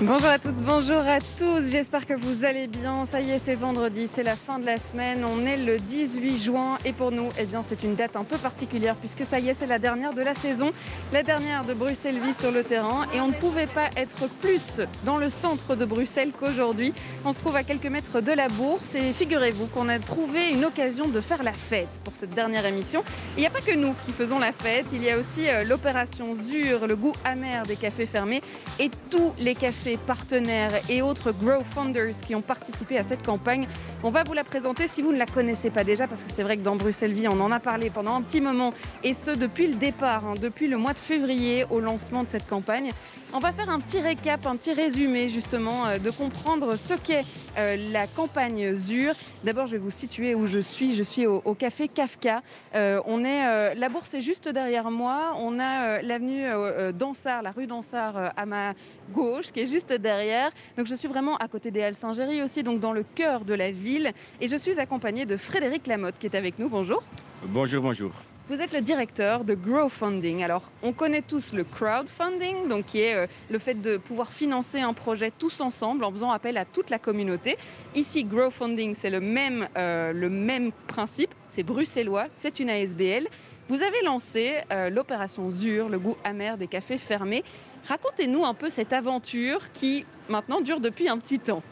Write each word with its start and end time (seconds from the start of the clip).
Bonjour 0.00 0.26
à 0.26 0.40
toutes, 0.40 0.56
bonjour 0.56 0.98
à 1.06 1.20
tous, 1.20 1.70
j'espère 1.70 2.04
que 2.04 2.14
vous 2.14 2.44
allez 2.44 2.66
bien. 2.66 3.06
Ça 3.06 3.20
y 3.20 3.30
est, 3.30 3.38
c'est 3.38 3.54
vendredi, 3.54 4.08
c'est 4.12 4.24
la 4.24 4.34
fin 4.34 4.58
de 4.58 4.66
la 4.66 4.76
semaine, 4.76 5.24
on 5.24 5.46
est 5.46 5.56
le 5.56 5.78
18 5.78 6.36
juin 6.36 6.78
et 6.84 6.92
pour 6.92 7.12
nous, 7.12 7.28
eh 7.38 7.44
bien, 7.44 7.62
c'est 7.64 7.84
une 7.84 7.94
date 7.94 8.16
un 8.16 8.24
peu 8.24 8.36
particulière 8.36 8.96
puisque 8.96 9.24
ça 9.24 9.38
y 9.38 9.48
est, 9.48 9.54
c'est 9.54 9.68
la 9.68 9.78
dernière 9.78 10.12
de 10.12 10.20
la 10.20 10.34
saison, 10.34 10.72
la 11.12 11.22
dernière 11.22 11.64
de 11.64 11.74
Bruxelles 11.74 12.18
Vie 12.18 12.34
sur 12.34 12.50
le 12.50 12.64
terrain 12.64 13.06
et 13.14 13.20
on 13.20 13.28
ne 13.28 13.34
pouvait 13.34 13.68
pas 13.68 13.88
être 13.96 14.28
plus 14.40 14.80
dans 15.04 15.16
le 15.16 15.30
centre 15.30 15.76
de 15.76 15.84
Bruxelles 15.84 16.32
qu'aujourd'hui. 16.36 16.92
On 17.24 17.32
se 17.32 17.38
trouve 17.38 17.54
à 17.54 17.62
quelques 17.62 17.86
mètres 17.86 18.20
de 18.20 18.32
la 18.32 18.48
bourse 18.48 18.96
et 18.96 19.12
figurez-vous 19.12 19.68
qu'on 19.68 19.88
a 19.88 20.00
trouvé 20.00 20.48
une 20.48 20.64
occasion 20.64 21.06
de 21.06 21.20
faire 21.20 21.44
la 21.44 21.52
fête 21.52 22.00
pour 22.02 22.14
cette 22.18 22.34
dernière 22.34 22.66
émission. 22.66 23.04
Il 23.36 23.42
n'y 23.42 23.46
a 23.46 23.50
pas 23.50 23.60
que 23.60 23.74
nous 23.76 23.94
qui 24.04 24.10
faisons 24.10 24.40
la 24.40 24.52
fête, 24.52 24.86
il 24.92 25.04
y 25.04 25.10
a 25.10 25.16
aussi 25.16 25.48
euh, 25.48 25.62
l'opération 25.62 26.34
ZUR, 26.34 26.88
le 26.88 26.96
goût 26.96 27.12
amer 27.24 27.62
des 27.62 27.76
cafés 27.76 28.06
fermés 28.06 28.42
et 28.80 28.90
tous 29.08 29.32
les 29.38 29.54
cafés 29.54 29.83
partenaires 30.06 30.72
et 30.88 31.02
autres 31.02 31.32
Grow 31.32 31.62
Founders 31.74 32.16
qui 32.24 32.34
ont 32.34 32.42
participé 32.42 32.98
à 32.98 33.02
cette 33.02 33.24
campagne. 33.24 33.66
On 34.02 34.10
va 34.10 34.24
vous 34.24 34.32
la 34.32 34.44
présenter 34.44 34.88
si 34.88 35.02
vous 35.02 35.12
ne 35.12 35.18
la 35.18 35.26
connaissez 35.26 35.70
pas 35.70 35.84
déjà, 35.84 36.06
parce 36.06 36.22
que 36.22 36.32
c'est 36.32 36.42
vrai 36.42 36.56
que 36.56 36.62
dans 36.62 36.76
Bruxelles 36.76 37.12
Vie, 37.12 37.28
on 37.28 37.40
en 37.40 37.52
a 37.52 37.60
parlé 37.60 37.90
pendant 37.90 38.14
un 38.14 38.22
petit 38.22 38.40
moment, 38.40 38.72
et 39.02 39.14
ce 39.14 39.30
depuis 39.30 39.66
le 39.66 39.76
départ, 39.76 40.24
hein, 40.24 40.34
depuis 40.40 40.68
le 40.68 40.76
mois 40.76 40.92
de 40.92 40.98
février 40.98 41.64
au 41.70 41.80
lancement 41.80 42.24
de 42.24 42.28
cette 42.28 42.46
campagne. 42.46 42.90
On 43.36 43.40
va 43.40 43.52
faire 43.52 43.68
un 43.68 43.80
petit 43.80 43.98
récap, 43.98 44.46
un 44.46 44.54
petit 44.54 44.72
résumé 44.72 45.28
justement 45.28 45.86
euh, 45.86 45.98
de 45.98 46.08
comprendre 46.08 46.76
ce 46.76 46.94
qu'est 46.94 47.24
euh, 47.58 47.76
la 47.90 48.06
campagne 48.06 48.74
ZUR. 48.74 49.12
D'abord, 49.42 49.66
je 49.66 49.72
vais 49.72 49.78
vous 49.78 49.90
situer 49.90 50.36
où 50.36 50.46
je 50.46 50.60
suis. 50.60 50.94
Je 50.94 51.02
suis 51.02 51.26
au, 51.26 51.40
café 51.54 51.88
Kafka. 51.88 52.42
Euh, 52.76 53.00
on 53.06 53.24
est, 53.24 53.74
la 53.74 53.88
bourse 53.88 54.14
est 54.14 54.20
juste 54.20 54.48
derrière 54.48 54.88
moi. 54.88 55.34
On 55.36 55.58
a 55.58 56.00
l'avenue 56.00 56.46
Dansard, 56.92 57.42
la 57.42 57.50
rue 57.50 57.66
Dansard 57.66 58.32
à 58.36 58.46
ma 58.46 58.74
gauche, 59.12 59.50
qui 59.50 59.62
est 59.62 59.66
juste 59.66 59.92
derrière. 59.92 60.52
Donc, 60.78 60.86
je 60.86 60.94
suis 60.94 61.08
vraiment 61.08 61.36
à 61.38 61.48
côté 61.48 61.72
des 61.72 61.82
Halles 61.82 61.96
Saint-Géry 61.96 62.40
aussi, 62.40 62.62
donc 62.62 62.78
dans 62.78 62.92
le 62.92 63.02
cœur 63.02 63.44
de 63.44 63.54
la 63.54 63.72
ville. 63.72 64.12
Et 64.40 64.46
je 64.46 64.56
suis 64.56 64.78
accompagnée 64.78 65.26
de 65.26 65.36
Frédéric 65.36 65.88
Lamotte 65.88 66.14
qui 66.20 66.26
est 66.26 66.36
avec 66.36 66.60
nous. 66.60 66.68
Bonjour. 66.68 67.02
Bonjour, 67.48 67.82
bonjour. 67.82 68.12
Vous 68.46 68.60
êtes 68.60 68.74
le 68.74 68.82
directeur 68.82 69.42
de 69.42 69.54
Growfunding. 69.54 70.44
Alors, 70.44 70.70
on 70.82 70.92
connaît 70.92 71.22
tous 71.22 71.54
le 71.54 71.64
crowdfunding, 71.64 72.68
donc 72.68 72.84
qui 72.84 73.00
est 73.00 73.14
euh, 73.14 73.26
le 73.48 73.58
fait 73.58 73.72
de 73.72 73.96
pouvoir 73.96 74.34
financer 74.34 74.80
un 74.80 74.92
projet 74.92 75.32
tous 75.38 75.62
ensemble 75.62 76.04
en 76.04 76.10
faisant 76.12 76.30
appel 76.30 76.58
à 76.58 76.66
toute 76.66 76.90
la 76.90 76.98
communauté. 76.98 77.56
Ici, 77.94 78.22
Growfunding, 78.22 78.94
c'est 78.94 79.08
le 79.08 79.20
même, 79.20 79.66
euh, 79.78 80.12
le 80.12 80.70
principe. 80.86 81.34
C'est 81.46 81.62
bruxellois, 81.62 82.26
c'est 82.32 82.60
une 82.60 82.68
ASBL. 82.68 83.28
Vous 83.70 83.82
avez 83.82 84.02
lancé 84.04 84.56
euh, 84.70 84.90
l'opération 84.90 85.48
ZUR, 85.48 85.88
le 85.88 85.98
goût 85.98 86.18
amer 86.22 86.58
des 86.58 86.66
cafés 86.66 86.98
fermés. 86.98 87.44
Racontez-nous 87.88 88.44
un 88.44 88.52
peu 88.52 88.68
cette 88.68 88.92
aventure 88.92 89.72
qui 89.72 90.04
maintenant 90.28 90.60
dure 90.60 90.80
depuis 90.80 91.08
un 91.08 91.16
petit 91.16 91.38
temps. 91.38 91.62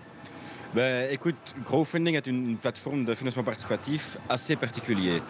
Ben, 0.75 1.07
écoute, 1.11 1.55
Crowdfunding 1.67 2.15
est 2.15 2.27
une, 2.27 2.57
plateforme 2.57 3.05
de 3.05 3.15
financement 3.15 3.43
participatif 3.43 4.17
assez 4.27 4.57
particulier. 4.57 5.21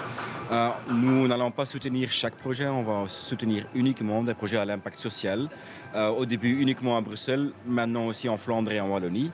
Euh, 0.53 0.69
nous 0.89 1.27
n'allons 1.27 1.51
pas 1.51 1.67
soutenir 1.67 2.12
chaque 2.12 2.37
projet, 2.37 2.69
on 2.69 2.85
va 2.85 3.09
soutenir 3.09 3.67
uniquement 3.75 4.23
des 4.23 4.35
projets 4.35 4.59
à 4.59 4.65
l'impact 4.65 5.01
social. 5.01 5.48
Euh, 5.97 6.11
au 6.11 6.27
début 6.27 6.61
uniquement 6.63 6.97
à 6.97 7.01
Bruxelles, 7.01 7.51
maintenant 7.67 8.07
aussi 8.07 8.29
en 8.29 8.37
Flandre 8.37 8.70
et 8.70 8.81
en 8.81 8.89
Wallonie. 8.89 9.33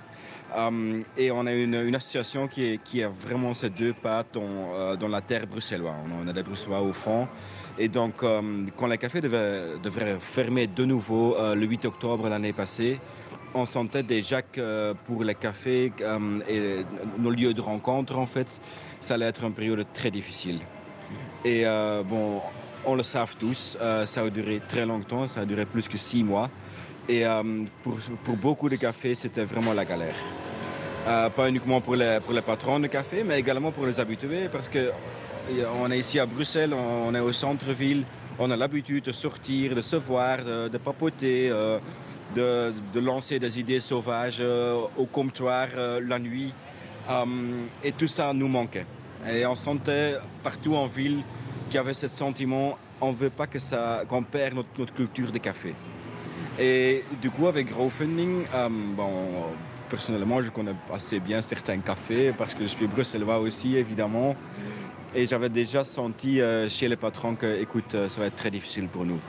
Euh, 0.57 1.03
et 1.15 1.31
on 1.31 1.45
a 1.45 1.53
une, 1.53 1.95
association 1.95 2.49
qui, 2.49 3.03
a 3.03 3.09
vraiment 3.11 3.53
ces 3.53 3.69
deux 3.69 3.93
pattes 3.93 4.33
dans, 4.33 5.09
la 5.09 5.21
terre 5.21 5.47
bruxelloise. 5.47 5.95
On 6.23 6.27
a 6.27 6.33
des 6.33 6.43
Bruxellois 6.43 6.81
au 6.81 6.95
fond. 6.95 7.29
Et 7.79 7.89
donc, 7.89 8.25
quand 8.77 8.87
les 8.87 8.97
cafés 8.99 9.21
devraient 9.21 10.17
fermer 10.19 10.69
de 10.69 10.87
nouveau 10.87 11.37
le 11.55 11.67
8 11.67 11.85
octobre 11.85 12.31
l'année 12.31 12.55
passée, 12.55 12.99
on 13.55 13.67
sentait 13.67 14.03
déjà 14.03 14.43
que 14.43 14.95
pour 15.07 15.25
les 15.25 15.35
cafés 15.35 15.93
euh, 16.01 16.41
et 16.49 16.85
nos 17.19 17.31
lieux 17.31 17.55
de 17.55 17.61
rencontre, 17.61 18.17
en 18.19 18.27
fait, 18.27 18.61
ça 19.01 19.15
allait 19.15 19.27
être 19.27 19.45
une 19.45 19.53
période 19.53 19.87
très 19.93 20.11
difficile. 20.11 20.61
Et 21.45 21.67
euh, 21.67 22.03
bon, 22.03 22.41
on 22.85 22.95
le 22.95 23.03
savent 23.03 23.37
tous, 23.39 23.79
euh, 23.81 24.07
ça 24.07 24.23
a 24.23 24.31
duré 24.31 24.61
très 24.67 24.85
longtemps, 24.85 25.29
ça 25.29 25.41
a 25.41 25.45
duré 25.45 25.65
plus 25.65 25.89
que 25.89 25.99
six 25.99 26.23
mois. 26.23 26.51
Et 27.09 27.25
pour, 27.83 27.97
beaucoup 28.37 28.69
de 28.69 28.77
cafés, 28.77 29.15
c'était 29.15 29.47
vraiment 29.47 29.73
la 29.73 29.87
galère. 29.87 30.15
pas 31.07 31.49
uniquement 31.49 31.81
pour 31.81 31.97
les, 31.97 32.21
patrons 32.45 32.79
de 32.81 32.87
café, 32.87 33.25
mais 33.25 33.39
également 33.39 33.73
pour 33.73 33.87
les 33.87 33.99
habitués, 33.99 34.51
parce 34.53 34.69
qu'on 34.69 35.91
est 35.91 35.99
ici 35.99 36.19
à 36.19 36.27
Bruxelles, 36.27 36.75
on 36.75 37.15
est 37.15 37.21
au 37.21 37.33
centre-ville, 37.33 38.05
on 38.39 38.51
a 38.51 38.57
l'habitude 38.59 39.05
de 39.05 39.13
sortir, 39.13 39.75
de 39.75 39.81
se 39.81 39.97
voir, 39.97 40.45
de 40.45 40.77
papoter 40.77 41.51
de, 42.35 43.01
lancer 43.01 43.39
des 43.39 43.59
idées 43.59 43.81
sauvages 43.81 44.39
euh, 44.41 44.81
au 44.97 45.07
comptoir 45.07 45.69
euh, 45.77 46.01
la 46.05 46.19
nuit. 46.19 46.53
Euh, 47.11 47.25
et 47.83 47.93
tout 47.93 48.09
ça 48.09 48.33
nous 48.33 48.49
manquait. 48.49 48.87
Et 49.29 49.47
on 49.47 49.55
sentait 49.55 50.17
partout 50.43 50.75
en 50.75 50.87
ville 50.87 51.23
qu'il 51.67 51.77
y 51.77 51.79
avait 51.79 51.95
ce 51.95 52.09
sentiment, 52.09 52.79
on 53.01 53.13
ne 53.13 53.17
veut 53.17 53.31
pas 53.31 53.47
que 53.47 53.59
ça, 53.59 54.03
qu'on 54.09 54.23
perde 54.23 54.55
notre, 54.79 54.95
culture 54.95 55.33
de 55.33 55.39
café. 55.39 55.75
Et 56.59 57.05
du 57.21 57.31
coup, 57.31 57.47
avec 57.47 57.71
Growfunding, 57.71 58.45
bon, 58.97 59.11
personnellement, 59.89 60.43
je 60.43 60.51
connais 60.51 60.75
assez 60.93 61.21
bien 61.21 61.43
certains 61.43 61.79
cafés 61.79 62.33
parce 62.37 62.55
que 62.55 62.63
je 62.63 62.69
suis 62.69 62.87
bruxellois 62.87 63.39
aussi, 63.39 63.77
évidemment. 63.77 64.35
Et 65.15 65.27
j'avais 65.27 65.49
déjà 65.49 65.85
senti 65.85 66.41
chez 66.69 66.89
les 66.89 66.97
patrons 66.97 67.35
que, 67.35 67.61
écoute, 67.61 67.97
ça 68.09 68.21
va 68.21 68.27
être 68.27 68.37
très 68.37 68.51
difficile 68.51 68.89
pour 68.89 69.05
nous. 69.05 69.21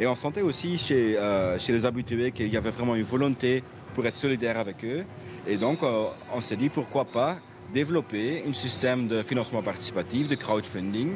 Et 0.00 0.06
on 0.06 0.14
sentait 0.14 0.42
aussi 0.42 0.78
chez, 0.78 1.18
euh, 1.18 1.58
chez 1.58 1.72
les 1.72 1.84
habitués 1.84 2.32
qu'il 2.32 2.52
y 2.52 2.56
avait 2.56 2.70
vraiment 2.70 2.94
une 2.94 3.02
volonté 3.02 3.62
pour 3.94 4.06
être 4.06 4.16
solidaire 4.16 4.58
avec 4.58 4.84
eux. 4.84 5.04
Et 5.46 5.56
donc, 5.56 5.82
euh, 5.82 6.06
on 6.34 6.40
s'est 6.40 6.56
dit 6.56 6.68
pourquoi 6.68 7.04
pas 7.04 7.38
développer 7.72 8.44
un 8.48 8.52
système 8.52 9.08
de 9.08 9.22
financement 9.22 9.62
participatif, 9.62 10.28
de 10.28 10.34
crowdfunding, 10.34 11.14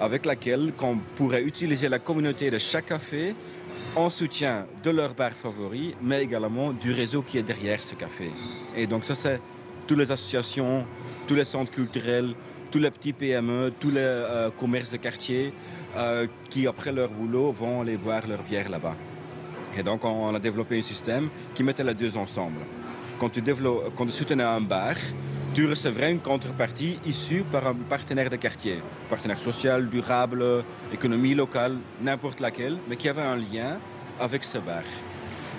avec 0.00 0.26
laquelle 0.26 0.72
on 0.80 0.98
pourrait 1.16 1.42
utiliser 1.42 1.88
la 1.88 1.98
communauté 1.98 2.50
de 2.50 2.58
chaque 2.58 2.86
café 2.86 3.34
en 3.94 4.10
soutien 4.10 4.66
de 4.82 4.90
leur 4.90 5.14
bar 5.14 5.32
favori, 5.32 5.94
mais 6.02 6.22
également 6.22 6.72
du 6.72 6.92
réseau 6.92 7.22
qui 7.22 7.38
est 7.38 7.42
derrière 7.42 7.82
ce 7.82 7.94
café. 7.94 8.30
Et 8.76 8.86
donc 8.86 9.04
ça, 9.04 9.14
c'est 9.14 9.40
toutes 9.86 9.98
les 9.98 10.10
associations, 10.10 10.84
tous 11.26 11.34
les 11.34 11.44
centres 11.44 11.70
culturels, 11.70 12.34
tous 12.70 12.78
les 12.78 12.90
petits 12.90 13.12
PME, 13.12 13.72
tous 13.78 13.90
les 13.90 14.00
euh, 14.00 14.50
commerces 14.58 14.92
de 14.92 14.96
quartier, 14.96 15.52
euh, 15.96 16.26
qui, 16.48 16.66
après 16.66 16.92
leur 16.92 17.08
boulot, 17.08 17.52
vont 17.52 17.82
aller 17.82 17.96
boire 17.96 18.26
leur 18.26 18.42
bière 18.42 18.68
là-bas. 18.68 18.96
Et 19.76 19.82
donc, 19.82 20.04
on 20.04 20.34
a 20.34 20.38
développé 20.38 20.78
un 20.78 20.82
système 20.82 21.28
qui 21.54 21.62
mettait 21.62 21.84
les 21.84 21.94
deux 21.94 22.16
ensemble. 22.16 22.60
Quand 23.18 23.30
tu, 23.30 23.42
quand 23.96 24.10
soutenais 24.10 24.42
un 24.42 24.60
bar, 24.60 24.94
tu 25.54 25.66
recevrais 25.66 26.10
une 26.10 26.20
contrepartie 26.20 26.98
issue 27.04 27.42
par 27.42 27.66
un 27.66 27.74
partenaire 27.74 28.30
de 28.30 28.36
quartier, 28.36 28.80
partenaire 29.10 29.38
social, 29.38 29.88
durable, 29.88 30.64
économie 30.92 31.34
locale, 31.34 31.76
n'importe 32.00 32.40
laquelle, 32.40 32.78
mais 32.88 32.96
qui 32.96 33.08
avait 33.08 33.22
un 33.22 33.36
lien 33.36 33.78
avec 34.18 34.44
ce 34.44 34.58
bar. 34.58 34.82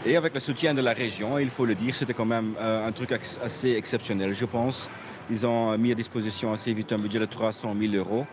Et 0.06 0.18
avec 0.18 0.34
le 0.34 0.40
soutien 0.40 0.74
de 0.74 0.82
la 0.82 0.94
région, 0.94 1.38
il 1.38 1.50
faut 1.50 1.66
le 1.66 1.76
dire, 1.76 1.96
c'était 1.96 2.14
quand 2.14 2.26
même 2.26 2.56
euh, 2.60 2.88
un 2.88 2.92
truc 2.92 3.12
assez 3.12 3.72
exceptionnel, 3.72 4.34
je 4.34 4.46
pense. 4.46 4.90
Ils 5.30 5.46
ont 5.46 5.78
mis 5.78 5.92
à 5.92 5.96
disposition 5.96 6.52
assez 6.52 6.74
vite 6.74 6.92
un 6.92 6.98
budget 6.98 7.20
de 7.20 7.26
300 7.26 7.76
000 7.80 7.94
euros 7.94 8.26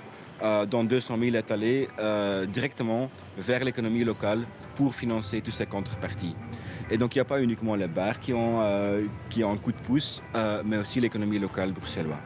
euh, 0.43 0.67
dont 0.67 0.84
200 0.84 1.19
000 1.21 1.37
est 1.37 1.51
allé 1.51 1.89
euh, 1.99 2.47
directement 2.47 3.11
vers 3.37 3.64
l'économie 3.64 4.05
locale 4.05 4.44
pour 4.76 4.94
financer 4.94 5.41
toutes 5.41 5.55
ces 5.55 5.67
contreparties. 5.67 6.35
Et 6.91 6.99
donc 6.99 7.14
il 7.14 7.19
n'y 7.19 7.23
a 7.23 7.26
pas 7.26 7.41
uniquement 7.41 7.75
les 7.75 7.87
bars 7.87 8.19
qui 8.19 8.32
ont, 8.32 8.61
euh, 8.61 9.05
qui 9.29 9.44
ont 9.44 9.53
un 9.53 9.56
coup 9.56 9.73
de 9.73 9.79
pouce, 9.79 10.23
mais 10.64 10.79
aussi 10.79 11.00
l'économie 11.00 11.38
locale 11.38 11.73
bruxelloise. 11.73 12.19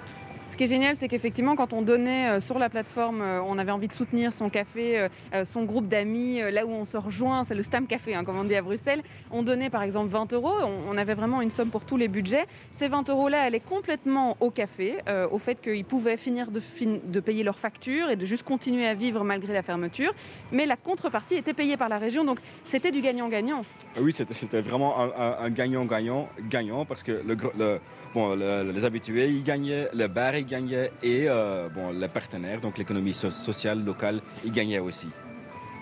Ce 0.51 0.57
qui 0.57 0.65
est 0.65 0.69
génial, 0.69 0.95
c'est 0.95 1.09
qu'effectivement, 1.09 1.57
quand 1.57 1.73
on 1.73 1.83
donnait 1.83 2.29
euh, 2.29 2.41
sur 2.41 2.59
la 2.59 2.69
plateforme, 2.69 3.23
euh, 3.23 3.43
on 3.43 3.59
avait 3.59 3.73
envie 3.73 3.89
de 3.89 3.93
soutenir 3.93 4.33
son 4.33 4.51
café, 4.51 5.09
euh, 5.35 5.45
son 5.45 5.65
groupe 5.65 5.89
d'amis, 5.89 6.41
là 6.53 6.65
où 6.65 6.71
on 6.71 6.85
se 6.85 6.97
rejoint, 6.97 7.45
c'est 7.45 7.55
le 7.55 7.63
Stam 7.63 7.87
Café, 7.87 8.15
hein, 8.15 8.25
comme 8.25 8.39
on 8.39 8.45
dit 8.45 8.55
à 8.55 8.63
Bruxelles. 8.63 9.03
On 9.31 9.43
donnait 9.43 9.71
par 9.71 9.83
exemple 9.83 10.11
20 10.11 10.33
euros, 10.33 10.55
on 10.89 10.97
avait 10.97 11.15
vraiment 11.15 11.43
une 11.43 11.51
somme 11.51 11.71
pour 11.71 11.85
tous 11.85 11.97
les 11.97 12.09
budgets. 12.09 12.47
Ces 12.73 12.89
20 12.89 13.09
euros-là 13.09 13.43
allaient 13.43 13.59
complètement 13.59 14.37
au 14.41 14.51
café, 14.51 14.99
au 15.31 15.39
fait 15.39 15.61
qu'ils 15.61 15.85
pouvaient 15.85 16.17
finir 16.17 16.49
de, 16.51 17.21
payer 17.21 17.43
leurs 17.43 17.59
factures 17.59 18.11
et 18.11 18.17
de 18.17 18.25
juste 18.25 18.45
continuer 18.45 18.87
à 18.87 18.95
vivre 18.95 19.25
malgré 19.25 19.53
la 19.53 19.63
fermeture. 19.63 20.15
Mais 20.53 20.67
la 20.67 20.77
contrepartie 20.77 21.35
était 21.35 21.55
payée 21.55 21.77
par 21.77 21.89
la 21.89 21.99
région, 21.99 22.25
donc 22.25 22.39
c'était 22.67 22.93
du 22.93 23.01
gagnant-gagnant. 23.01 23.63
Oui, 24.01 24.13
c'était 24.13 24.61
vraiment 24.61 24.95
un 24.99 25.51
gagnant-gagnant, 25.51 26.29
gagnant, 26.49 26.85
parce 26.85 27.03
que 27.03 27.23
les 28.15 28.85
habitués, 28.85 29.29
ils 29.29 29.43
gagnaient, 29.43 29.89
le 29.93 30.07
bar, 30.07 30.35
gagnait 30.45 30.93
et 31.03 31.27
euh, 31.29 31.69
bon, 31.69 31.91
les 31.91 32.09
partenaires, 32.09 32.61
donc 32.61 32.79
l'économie 32.79 33.13
sociale 33.15 33.85
locale, 33.85 34.21
ils 34.45 34.53
gagnaient 34.53 34.79
aussi. 34.79 35.09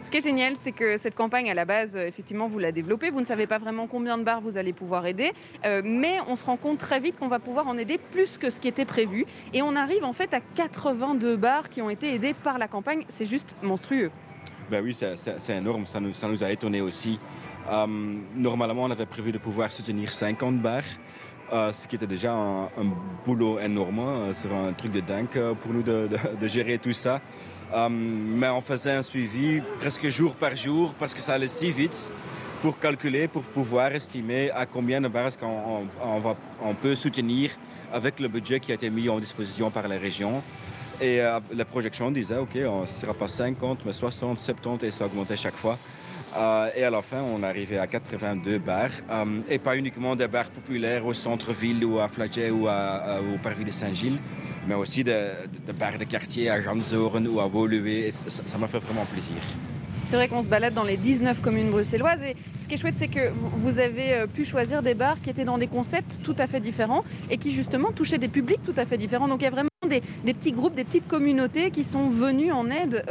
Ce 0.04 0.10
qui 0.10 0.16
est 0.16 0.22
génial, 0.22 0.56
c'est 0.56 0.72
que 0.72 0.96
cette 0.98 1.14
campagne, 1.14 1.48
à 1.48 1.54
la 1.54 1.64
base, 1.64 1.94
effectivement, 1.94 2.48
vous 2.48 2.58
la 2.58 2.72
développez. 2.72 3.10
Vous 3.10 3.20
ne 3.20 3.24
savez 3.24 3.46
pas 3.46 3.58
vraiment 3.58 3.86
combien 3.86 4.18
de 4.18 4.24
bars 4.24 4.40
vous 4.40 4.58
allez 4.58 4.72
pouvoir 4.72 5.06
aider, 5.06 5.30
mais 5.84 6.18
on 6.26 6.34
se 6.34 6.44
rend 6.44 6.56
compte 6.56 6.78
très 6.78 6.98
vite 6.98 7.16
qu'on 7.20 7.28
va 7.28 7.38
pouvoir 7.38 7.68
en 7.68 7.78
aider 7.78 7.98
plus 8.10 8.36
que 8.36 8.50
ce 8.50 8.58
qui 8.58 8.66
était 8.66 8.84
prévu. 8.84 9.26
Et 9.54 9.62
on 9.62 9.76
arrive 9.76 10.02
en 10.02 10.12
fait 10.12 10.34
à 10.34 10.40
82 10.56 11.36
bars 11.36 11.70
qui 11.70 11.80
ont 11.82 11.88
été 11.88 12.12
aidés 12.12 12.34
par 12.34 12.58
la 12.58 12.66
campagne. 12.66 13.04
C'est 13.10 13.26
juste 13.26 13.56
monstrueux. 13.62 14.10
Ben 14.72 14.82
oui, 14.82 14.92
c'est 14.94 15.56
énorme. 15.56 15.86
Ça 15.86 16.00
nous, 16.00 16.14
ça 16.14 16.26
nous 16.26 16.42
a 16.42 16.50
étonné 16.50 16.80
aussi. 16.80 17.20
Euh, 17.70 17.86
normalement, 18.34 18.84
on 18.84 18.90
avait 18.90 19.06
prévu 19.06 19.32
de 19.32 19.38
pouvoir 19.38 19.72
soutenir 19.72 20.10
50 20.10 20.60
bars. 20.60 20.82
Euh, 21.52 21.70
ce 21.74 21.86
qui 21.86 21.96
était 21.96 22.06
déjà 22.06 22.32
un, 22.32 22.68
boulot 23.26 23.60
énorme. 23.60 24.32
C'est 24.32 24.50
un 24.50 24.72
truc 24.72 24.90
de 24.90 25.00
dingue 25.00 25.26
euh, 25.36 25.52
pour 25.52 25.74
nous 25.74 25.82
de, 25.82 26.08
gérer 26.48 26.78
tout 26.78 26.94
ça. 26.94 27.20
mais 27.90 28.48
on 28.48 28.62
faisait 28.62 28.92
un 28.92 29.02
suivi 29.02 29.60
presque 29.78 30.08
jour 30.08 30.34
par 30.34 30.56
jour 30.56 30.94
parce 30.98 31.12
que 31.12 31.20
ça 31.20 31.34
allait 31.34 31.48
si 31.48 31.70
vite 31.70 32.10
pour 32.62 32.78
calculer, 32.78 33.28
pour 33.28 33.42
pouvoir 33.42 33.92
estimer 33.92 34.50
à 34.52 34.64
combien 34.64 35.02
de 35.02 35.08
bars 35.08 35.32
on, 35.42 35.84
on, 36.02 36.36
on, 36.64 36.74
peut 36.74 36.96
soutenir 36.96 37.50
avec 37.92 38.18
le 38.18 38.28
budget 38.28 38.58
qui 38.58 38.72
a 38.72 38.74
été 38.74 38.88
mis 38.88 39.10
en 39.10 39.20
disposition 39.20 39.70
par 39.70 39.86
les 39.88 39.98
régions. 39.98 40.42
Et 41.02 41.18
la 41.18 41.64
projection 41.64 42.10
disait, 42.10 42.36
OK, 42.36 42.56
on 42.66 42.82
ne 42.82 42.86
sera 42.86 43.12
pas 43.12 43.28
50, 43.28 43.80
mais 43.84 43.92
60, 43.92 44.38
70, 44.38 44.86
et 44.86 44.90
ça 44.90 45.04
augmentait 45.04 45.36
chaque 45.36 45.56
fois. 45.56 45.76
Euh, 46.36 46.70
et 46.74 46.84
à 46.84 46.90
la 46.90 47.02
fin, 47.02 47.22
on 47.22 47.42
arrivait 47.42 47.78
à 47.78 47.86
82 47.86 48.58
bars. 48.58 48.90
Euh, 49.10 49.24
et 49.48 49.58
pas 49.58 49.76
uniquement 49.76 50.16
des 50.16 50.28
bars 50.28 50.50
populaires 50.50 51.04
au 51.06 51.12
centre-ville 51.12 51.84
ou 51.84 51.98
à 51.98 52.08
Flaget 52.08 52.50
ou 52.50 52.68
au 52.68 53.38
parvis 53.42 53.64
de 53.64 53.70
Saint-Gilles, 53.70 54.18
mais 54.66 54.74
aussi 54.74 55.04
des, 55.04 55.30
bars 55.78 55.98
de 55.98 56.04
quartier 56.04 56.50
à 56.50 56.60
Janzoren 56.60 57.26
ou 57.28 57.40
à 57.40 57.46
Woluwe. 57.46 58.10
ça 58.10 58.58
m'a 58.58 58.66
fait 58.66 58.78
vraiment 58.78 59.04
plaisir. 59.06 59.42
C'est 60.12 60.16
vrai 60.16 60.28
qu'on 60.28 60.42
se 60.42 60.48
balade 60.48 60.74
dans 60.74 60.84
les 60.84 60.98
19 60.98 61.40
communes 61.40 61.70
bruxelloises 61.70 62.22
et 62.22 62.36
ce 62.60 62.66
qui 62.66 62.74
est 62.74 62.76
chouette, 62.76 62.96
c'est 62.98 63.08
que 63.08 63.32
vous 63.64 63.78
avez 63.78 64.12
euh, 64.12 64.26
pu 64.26 64.44
choisir 64.44 64.82
des 64.82 64.92
bars 64.92 65.18
qui 65.22 65.30
étaient 65.30 65.46
dans 65.46 65.56
des 65.56 65.68
concepts 65.68 66.22
tout 66.22 66.36
à 66.38 66.46
fait 66.46 66.60
différents 66.60 67.02
et 67.30 67.38
qui 67.38 67.50
justement 67.50 67.92
touchaient 67.92 68.18
des 68.18 68.28
publics 68.28 68.60
tout 68.62 68.74
à 68.76 68.84
fait 68.84 68.98
différents. 68.98 69.26
Donc 69.26 69.40
il 69.40 69.44
y 69.44 69.46
a 69.46 69.50
vraiment 69.50 69.71
des, 69.88 70.00
petits 70.34 70.52
groupes, 70.52 70.74
des 70.74 70.84
petites 70.84 71.08
communautés 71.08 71.70
qui 71.70 71.84
sont 71.84 72.08
venus 72.08 72.52
en 72.52 72.70
aide 72.70 73.04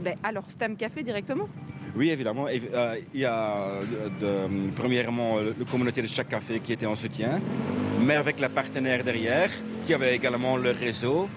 ben, 0.00 0.16
à 0.22 0.32
leur 0.32 0.48
Stam 0.50 0.76
Café 0.76 1.02
directement. 1.02 1.48
Oui, 1.98 2.10
évidemment. 2.10 2.46
Euh, 2.46 3.00
il 3.12 3.20
y 3.20 3.24
a 3.24 3.56
premièrement 4.76 5.38
la 5.40 5.64
communauté 5.70 6.00
de 6.00 6.06
chaque 6.06 6.28
café 6.28 6.60
qui 6.60 6.72
était 6.72 6.86
en 6.86 6.94
soutien, 6.94 7.40
mais 8.00 8.14
avec 8.14 8.38
la 8.38 8.48
partenaire 8.48 9.02
derrière, 9.02 9.50
qui 9.84 9.94
avait 9.94 10.14
également 10.14 10.56
le 10.56 10.70
réseau. 10.70 11.28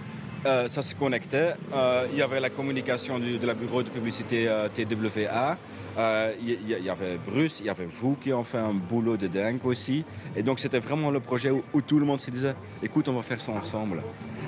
Euh, 0.45 0.67
ça 0.67 0.83
se 0.83 0.93
connectait. 0.93 1.53
Euh, 1.73 2.05
il 2.11 2.19
y 2.19 2.21
avait 2.21 2.39
la 2.39 2.49
communication 2.49 3.17
de 3.17 3.45
la 3.45 3.53
bureau 3.55 3.81
de 3.81 3.89
publicité 3.89 4.47
TWA. 4.75 5.57
Il 5.97 6.69
y, 6.69 6.89
avait 6.89 7.17
Bruce, 7.17 7.57
il 7.59 7.65
y 7.65 7.69
avait 7.69 7.85
vous 7.85 8.15
qui 8.15 8.31
ont 8.33 8.43
fait 8.43 8.57
un 8.57 8.73
boulot 8.73 9.17
de 9.17 9.27
dingue 9.27 9.65
aussi. 9.65 10.05
Et 10.35 10.43
donc 10.43 10.59
c'était 10.59 10.79
vraiment 10.79 11.11
le 11.11 11.19
projet 11.19 11.51
où, 11.51 11.63
où, 11.73 11.81
tout 11.81 11.99
le 11.99 12.05
monde 12.05 12.21
se 12.21 12.31
disait, 12.31 12.55
écoute, 12.81 13.07
on 13.09 13.13
va 13.13 13.21
faire 13.21 13.41
ça 13.41 13.51
ensemble. 13.51 14.01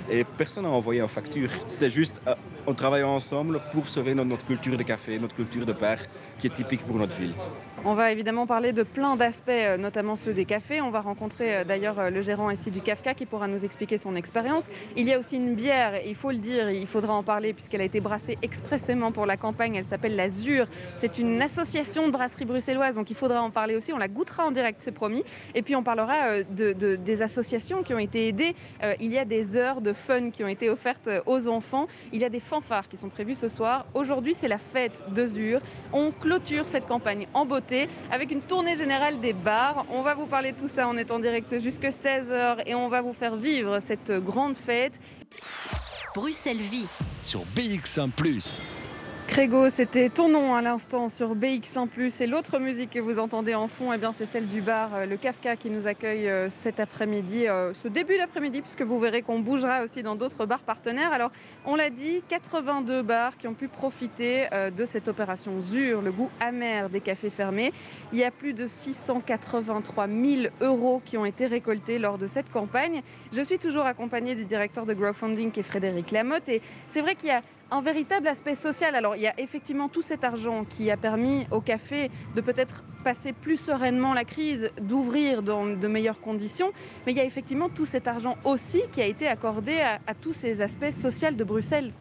Et 0.09 0.23
personne 0.23 0.63
n'a 0.63 0.69
envoyé 0.69 1.01
en 1.01 1.07
facture. 1.07 1.49
C'était 1.67 1.91
juste, 1.91 2.21
on 2.67 2.73
travaille 2.73 3.03
ensemble 3.03 3.61
pour 3.71 3.87
sauver 3.87 4.13
notre, 4.13 4.45
culture 4.45 4.77
de 4.77 4.83
café, 4.83 5.19
notre 5.19 5.35
culture 5.35 5.65
de 5.65 5.73
bar, 5.73 5.97
qui 6.39 6.47
est 6.47 6.53
typique 6.53 6.85
pour 6.85 6.97
notre 6.97 7.15
ville. 7.15 7.33
On 7.85 7.95
va 7.95 8.13
évidemment 8.13 8.47
parler 8.47 8.71
de 8.71 8.83
plein 8.83 9.17
d'aspects, 9.17 9.49
euh, 9.49 9.75
notamment 9.75 10.15
ceux 10.15 10.31
des 10.31 10.45
cafés. 10.45 10.79
On 10.79 10.89
va 10.89 11.01
rencontrer 11.01 11.57
euh, 11.57 11.63
d'ailleurs 11.65 11.99
euh, 11.99 12.09
le 12.09 12.21
gérant 12.21 12.49
ici 12.49 12.71
du 12.71 12.79
Kafka 12.79 13.13
qui 13.13 13.25
pourra 13.25 13.49
nous 13.49 13.65
expliquer 13.65 13.97
son 13.97 14.15
expérience. 14.15 14.69
Il 14.95 15.05
y 15.05 15.11
a 15.11 15.19
aussi 15.19 15.35
une 15.35 15.53
bière, 15.53 15.99
il 16.05 16.15
faut 16.15 16.31
le 16.31 16.37
dire, 16.37 16.69
il 16.69 16.87
faudra 16.87 17.13
en 17.13 17.23
parler 17.23 17.51
puisqu'elle 17.51 17.81
a 17.81 17.83
été 17.83 17.99
brassée 17.99 18.37
expressément 18.41 19.11
pour 19.11 19.25
la 19.25 19.35
campagne. 19.35 19.75
Elle 19.75 19.83
s'appelle 19.83 20.15
l'Azur. 20.15 20.67
C'est 20.95 21.17
une 21.17 21.41
association 21.41 22.07
de 22.07 22.13
brasserie 22.13 22.45
bruxelloise, 22.45 22.95
donc 22.95 23.09
il 23.09 23.17
faudra 23.17 23.41
en 23.41 23.51
parler 23.51 23.75
aussi. 23.75 23.91
On 23.91 23.97
la 23.97 24.07
goûtera 24.07 24.45
en 24.45 24.51
direct, 24.51 24.79
c'est 24.81 24.93
promis. 24.93 25.25
Et 25.53 25.61
puis 25.61 25.75
on 25.75 25.83
parlera 25.83 26.41
de, 26.41 26.71
des 26.95 27.21
associations 27.21 27.83
qui 27.83 27.93
ont 27.93 27.99
été 27.99 28.29
aidées. 28.29 28.55
Il 29.01 29.11
y 29.11 29.17
a 29.17 29.25
des 29.25 29.57
heures 29.57 29.81
de 29.81 29.91
fun 29.91 30.29
qui 30.29 30.45
ont 30.45 30.47
été 30.47 30.69
offertes 30.69 31.09
aux 31.25 31.49
enfants. 31.49 31.87
Il 32.13 32.21
y 32.21 32.25
a 32.25 32.29
des 32.29 32.39
fanfares 32.53 32.87
qui 32.87 32.97
sont 32.97 33.09
prévues 33.09 33.33
ce 33.33 33.49
soir. 33.49 33.87
Aujourd'hui, 33.95 34.35
c'est 34.35 34.47
la 34.47 34.59
fête 34.59 35.03
d'Azur. 35.09 35.59
On 35.91 36.11
clôture 36.11 36.67
cette 36.67 36.85
campagne 36.85 37.25
en 37.33 37.47
beauté 37.47 37.89
avec 38.11 38.29
une 38.29 38.41
tournée 38.41 38.77
générale 38.77 39.19
des 39.19 39.33
bars. 39.33 39.85
On 39.89 40.03
va 40.03 40.13
vous 40.13 40.27
parler 40.27 40.51
de 40.51 40.59
tout 40.59 40.67
ça 40.67 40.87
en 40.87 40.95
étant 40.95 41.17
direct 41.17 41.59
jusqu'à 41.59 41.89
16h 41.89 42.61
et 42.67 42.75
on 42.75 42.89
va 42.89 43.01
vous 43.01 43.13
faire 43.13 43.35
vivre 43.35 43.79
cette 43.79 44.11
grande 44.11 44.55
fête. 44.55 44.99
Bruxelles 46.15 46.57
Vie 46.57 46.85
sur 47.23 47.39
BX1⁇ 47.55 48.11
Crégo, 49.27 49.69
c'était 49.69 50.09
ton 50.09 50.27
nom 50.27 50.53
à 50.53 50.61
l'instant 50.61 51.07
sur 51.07 51.35
BX1+. 51.35 52.21
Et 52.21 52.27
l'autre 52.27 52.59
musique 52.59 52.91
que 52.91 52.99
vous 52.99 53.19
entendez 53.19 53.55
en 53.55 53.67
fond, 53.67 53.91
eh 53.93 53.97
bien, 53.97 54.11
c'est 54.11 54.25
celle 54.25 54.47
du 54.47 54.61
bar 54.61 54.93
euh, 54.93 55.05
Le 55.05 55.17
Kafka 55.17 55.55
qui 55.55 55.69
nous 55.69 55.87
accueille 55.87 56.29
euh, 56.29 56.49
cet 56.49 56.79
après-midi, 56.79 57.47
euh, 57.47 57.73
ce 57.73 57.87
début 57.87 58.17
d'après-midi, 58.17 58.61
puisque 58.61 58.81
vous 58.81 58.99
verrez 58.99 59.21
qu'on 59.21 59.39
bougera 59.39 59.83
aussi 59.83 60.03
dans 60.03 60.15
d'autres 60.15 60.45
bars 60.45 60.61
partenaires. 60.61 61.11
Alors, 61.13 61.31
on 61.65 61.75
l'a 61.75 61.89
dit, 61.89 62.21
82 62.29 63.01
bars 63.01 63.37
qui 63.37 63.47
ont 63.47 63.53
pu 63.53 63.67
profiter 63.67 64.47
de 64.75 64.85
cette 64.85 65.07
opération 65.07 65.61
ZUR, 65.61 66.01
le 66.01 66.11
goût 66.11 66.29
amer 66.39 66.89
des 66.89 66.99
cafés 66.99 67.29
fermés. 67.29 67.71
Il 68.11 68.19
y 68.19 68.23
a 68.23 68.31
plus 68.31 68.53
de 68.53 68.67
683 68.67 70.07
000 70.07 70.47
euros 70.61 71.01
qui 71.05 71.17
ont 71.17 71.25
été 71.25 71.47
récoltés 71.47 71.99
lors 71.99 72.17
de 72.17 72.27
cette 72.27 72.51
campagne. 72.51 73.01
Je 73.31 73.41
suis 73.41 73.57
toujours 73.57 73.85
accompagnée 73.85 74.35
du 74.35 74.43
directeur 74.43 74.85
de 74.85 74.93
Growfunding 74.93 75.51
qui 75.51 75.61
est 75.61 75.63
Frédéric 75.63 76.11
Lamotte. 76.11 76.49
Et 76.49 76.61
c'est 76.89 77.01
vrai 77.01 77.15
qu'il 77.15 77.29
y 77.29 77.31
a 77.31 77.41
un 77.73 77.81
véritable 77.81 78.27
aspect 78.27 78.53
social. 78.53 78.93
Alors, 78.93 79.15
il 79.15 79.23
y 79.23 79.27
a 79.27 79.33
effectivement 79.39 79.89
tout 79.89 80.03
cet 80.03 80.23
argent 80.23 80.63
qui 80.63 80.91
a 80.91 80.97
permis 80.97 81.47
au 81.49 81.59
café 81.59 82.11
de 82.35 82.41
peut-être 82.41 82.83
passer 83.03 83.33
plus 83.33 83.57
sereinement 83.57 84.13
la 84.13 84.25
crise, 84.25 84.69
d'ouvrir 84.79 85.41
dans 85.41 85.65
de 85.65 85.87
meilleures 85.87 86.21
conditions, 86.21 86.71
mais 87.05 87.13
il 87.13 87.17
y 87.17 87.21
a 87.21 87.25
effectivement 87.25 87.69
tout 87.69 87.87
cet 87.87 88.07
argent 88.07 88.37
aussi 88.43 88.83
qui 88.91 89.01
a 89.01 89.07
été 89.07 89.27
accordé 89.27 89.81
à, 89.81 90.13
tous 90.13 90.33
ces 90.33 90.61
aspects 90.61 90.91
sociaux 90.91 91.31
de 91.31 91.43
Bruxelles. 91.43 91.91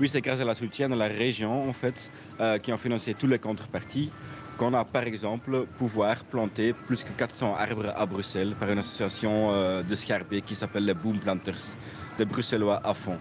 Oui, 0.00 0.08
c'est 0.08 0.22
grâce 0.22 0.40
à 0.40 0.44
la 0.44 0.54
soutien 0.54 0.88
de 0.88 0.94
la 0.94 1.08
région, 1.08 1.68
en 1.68 1.72
fait, 1.74 2.10
euh, 2.40 2.58
qui 2.58 2.72
ont 2.72 2.78
financé 2.78 3.12
tous 3.12 3.26
les 3.26 3.38
contreparties 3.38 4.10
qu'on 4.56 4.74
a 4.74 4.84
par 4.84 5.04
exemple 5.04 5.66
pouvoir 5.76 6.24
planter 6.24 6.72
plus 6.72 7.04
que 7.04 7.10
400 7.10 7.54
arbres 7.54 7.92
à 7.94 8.06
Bruxelles 8.06 8.56
par 8.58 8.70
une 8.70 8.78
association 8.78 9.52
euh, 9.52 9.82
de 9.84 9.94
Scarbé 9.94 10.40
qui 10.40 10.56
s'appelle 10.56 10.84
les 10.84 10.94
Boom 10.94 11.20
Planters, 11.20 11.76
des 12.16 12.24
Bruxellois 12.24 12.80
à 12.82 12.94
fond. 12.94 13.18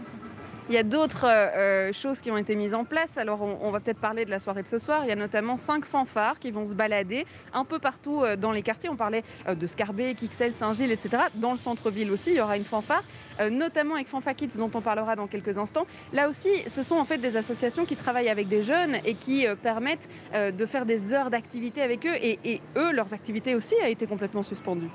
Il 0.70 0.76
y 0.76 0.78
a 0.78 0.84
d'autres 0.84 1.26
euh, 1.26 1.94
choses 1.94 2.20
qui 2.20 2.30
ont 2.30 2.36
été 2.36 2.54
mises 2.54 2.74
en 2.74 2.84
place. 2.84 3.18
Alors, 3.18 3.42
on, 3.42 3.72
va 3.72 3.80
peut-être 3.80 4.02
parler 4.02 4.26
de 4.26 4.30
la 4.30 4.40
soirée 4.40 4.64
de 4.64 4.68
ce 4.68 4.80
soir. 4.80 5.04
Il 5.06 5.08
y 5.08 5.14
a 5.14 5.16
notamment 5.16 5.56
cinq 5.56 5.86
fanfares 5.86 6.40
qui 6.40 6.52
vont 6.52 6.68
se 6.68 6.74
balader 6.74 7.26
un 7.54 7.64
peu 7.64 7.80
partout 7.80 8.22
euh, 8.22 8.36
dans 8.36 8.52
les 8.52 8.64
quartiers. 8.64 8.90
On 8.90 8.98
parlait 8.98 9.24
euh, 9.48 9.56
de 9.56 9.66
Scarbé, 9.66 10.14
Kixel, 10.14 10.52
Saint-Gilles, 10.52 10.92
etc. 10.92 11.24
Dans 11.36 11.52
le 11.52 11.58
centre-ville 11.58 12.12
aussi, 12.12 12.32
il 12.32 12.36
y 12.36 12.42
aura 12.42 12.58
une 12.58 12.66
fanfare, 12.66 13.04
notamment 13.50 13.96
avec 13.96 14.08
Fanfa 14.08 14.34
Kids, 14.34 14.58
dont 14.58 14.72
on 14.74 14.82
parlera 14.82 15.16
dans 15.16 15.28
quelques 15.28 15.58
instants. 15.58 15.88
Là 16.12 16.28
aussi, 16.28 16.50
ce 16.68 16.84
sont 16.84 16.96
en 16.96 17.06
fait 17.06 17.20
des 17.20 17.38
associations 17.38 17.86
qui 17.86 17.96
travaillent 17.96 18.30
avec 18.30 18.50
des 18.50 18.64
jeunes 18.64 18.98
et 19.06 19.14
qui 19.14 19.46
permettent 19.62 20.10
de 20.34 20.66
faire 20.66 20.86
des 20.86 21.14
heures 21.14 21.30
d'activité 21.30 21.82
avec 21.82 22.06
eux. 22.06 22.16
Et, 22.16 22.62
eux, 22.76 22.92
leurs 22.92 23.14
activités 23.14 23.56
aussi 23.56 23.76
a 23.82 23.90
été 23.90 24.08
complètement 24.08 24.44
suspendues. 24.44 24.90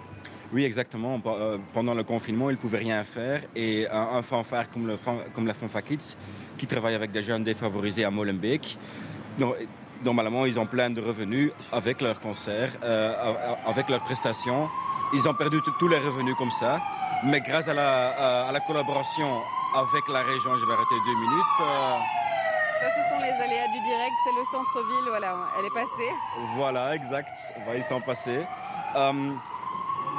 Oui, 0.53 0.65
exactement. 0.65 1.19
Euh, 1.27 1.57
pendant 1.73 1.95
le 1.95 2.05
confinement, 2.05 2.51
ils 2.51 2.55
ne 2.55 2.59
pouvaient 2.59 2.79
rien 2.79 3.03
faire. 3.05 3.43
Et 3.57 3.89
un, 3.91 4.21
fanfare 4.23 4.71
comme, 4.71 4.87
le, 4.87 4.99
comme 5.35 5.47
la 5.47 5.55
Fanfa 5.55 5.81
Kids, 5.81 6.17
qui 6.59 6.67
travaille 6.67 6.95
avec 6.95 7.11
des 7.11 7.23
jeunes 7.23 7.43
défavorisés 7.43 8.05
à 8.05 8.11
Molenbeek, 8.11 8.79
normalement, 10.05 10.45
ils 10.45 10.59
ont 10.59 10.67
plein 10.67 10.91
de 10.91 11.01
revenus 11.01 11.53
avec 11.73 12.03
leurs 12.03 12.21
concerts, 12.21 12.73
euh, 12.85 13.55
avec 13.67 13.89
leurs 13.89 14.05
prestations. 14.05 14.69
Ils 15.15 15.27
ont 15.27 15.35
perdu 15.35 15.59
tous 15.79 15.89
les 15.89 15.99
revenus 15.99 16.35
comme 16.37 16.51
ça. 16.51 16.81
Mais 17.25 17.41
grâce 17.41 17.69
à 17.69 17.75
la, 17.75 18.61
collaboration 18.67 19.41
avec 19.75 20.07
la 20.09 20.23
région, 20.23 20.51
je 20.59 20.67
vais 20.67 20.73
arrêter 20.73 20.97
deux 21.07 21.15
minutes. 21.15 21.61
Euh, 21.63 21.99
ça, 22.81 22.89
ce 22.91 23.09
sont 23.09 23.21
les 23.23 23.31
aléas 23.31 23.69
du 23.69 23.81
direct, 23.81 24.13
c'est 24.25 24.33
le 24.33 24.45
centre-ville, 24.51 25.09
voilà, 25.09 25.37
elle 25.57 25.67
est 25.67 25.71
passée. 25.71 26.13
Voilà, 26.57 26.97
exact, 26.97 27.31
ils 27.77 27.85
sont 27.85 28.01
passés 28.01 28.45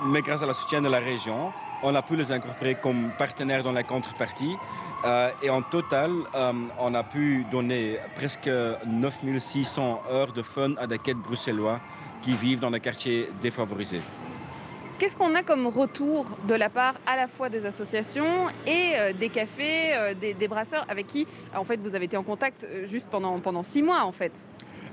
mais 0.06 0.22
grâce 0.22 0.42
à 0.42 0.46
la 0.46 0.54
soutien 0.54 0.82
de 0.82 0.90
la 0.90 1.00
région, 1.00 1.52
on 1.84 1.94
a 1.96 2.02
pu 2.02 2.16
les 2.16 2.32
incorporer 2.32 2.76
comme 2.76 3.12
partenaires 3.18 3.64
dans 3.64 3.72
la 3.72 3.84
contrepartie. 3.84 4.58
Euh, 5.06 5.30
et 5.42 5.50
en 5.50 5.62
total, 5.62 6.12
euh, 6.34 6.54
on 6.80 6.94
a 6.94 7.04
pu 7.04 7.46
donner 7.52 7.98
presque 8.16 8.50
9600 8.86 10.04
heures 10.10 10.32
de 10.32 10.42
fun 10.42 10.76
à 10.78 10.88
des 10.88 10.98
quêtes 10.98 11.18
bruxellois 11.18 11.82
qui 12.22 12.34
vivent 12.36 12.60
dans 12.60 12.72
des 12.72 12.80
quartiers 12.80 13.30
défavorisés. 13.42 14.02
Qu'est-ce 14.98 15.18
qu'on 15.18 15.36
a 15.36 15.44
comme 15.44 15.68
retour 15.68 16.26
de 16.48 16.54
la 16.54 16.70
part 16.70 16.96
à 17.06 17.18
la 17.18 17.28
fois 17.28 17.50
des 17.50 17.66
associations 17.66 18.48
et 18.66 18.94
euh, 18.96 19.12
des 19.12 19.28
cafés, 19.28 20.16
des, 20.22 20.34
des, 20.34 20.48
brasseurs 20.48 20.86
avec 20.88 21.08
qui 21.08 21.28
en 21.54 21.66
fait 21.66 21.78
vous 21.82 21.96
avez 21.96 22.06
été 22.06 22.16
en 22.16 22.24
contact 22.24 22.66
juste 22.86 23.08
pendant, 23.10 23.40
pendant 23.40 23.64
six 23.64 23.82
mois 23.82 24.04
en 24.04 24.14
fait? 24.14 24.32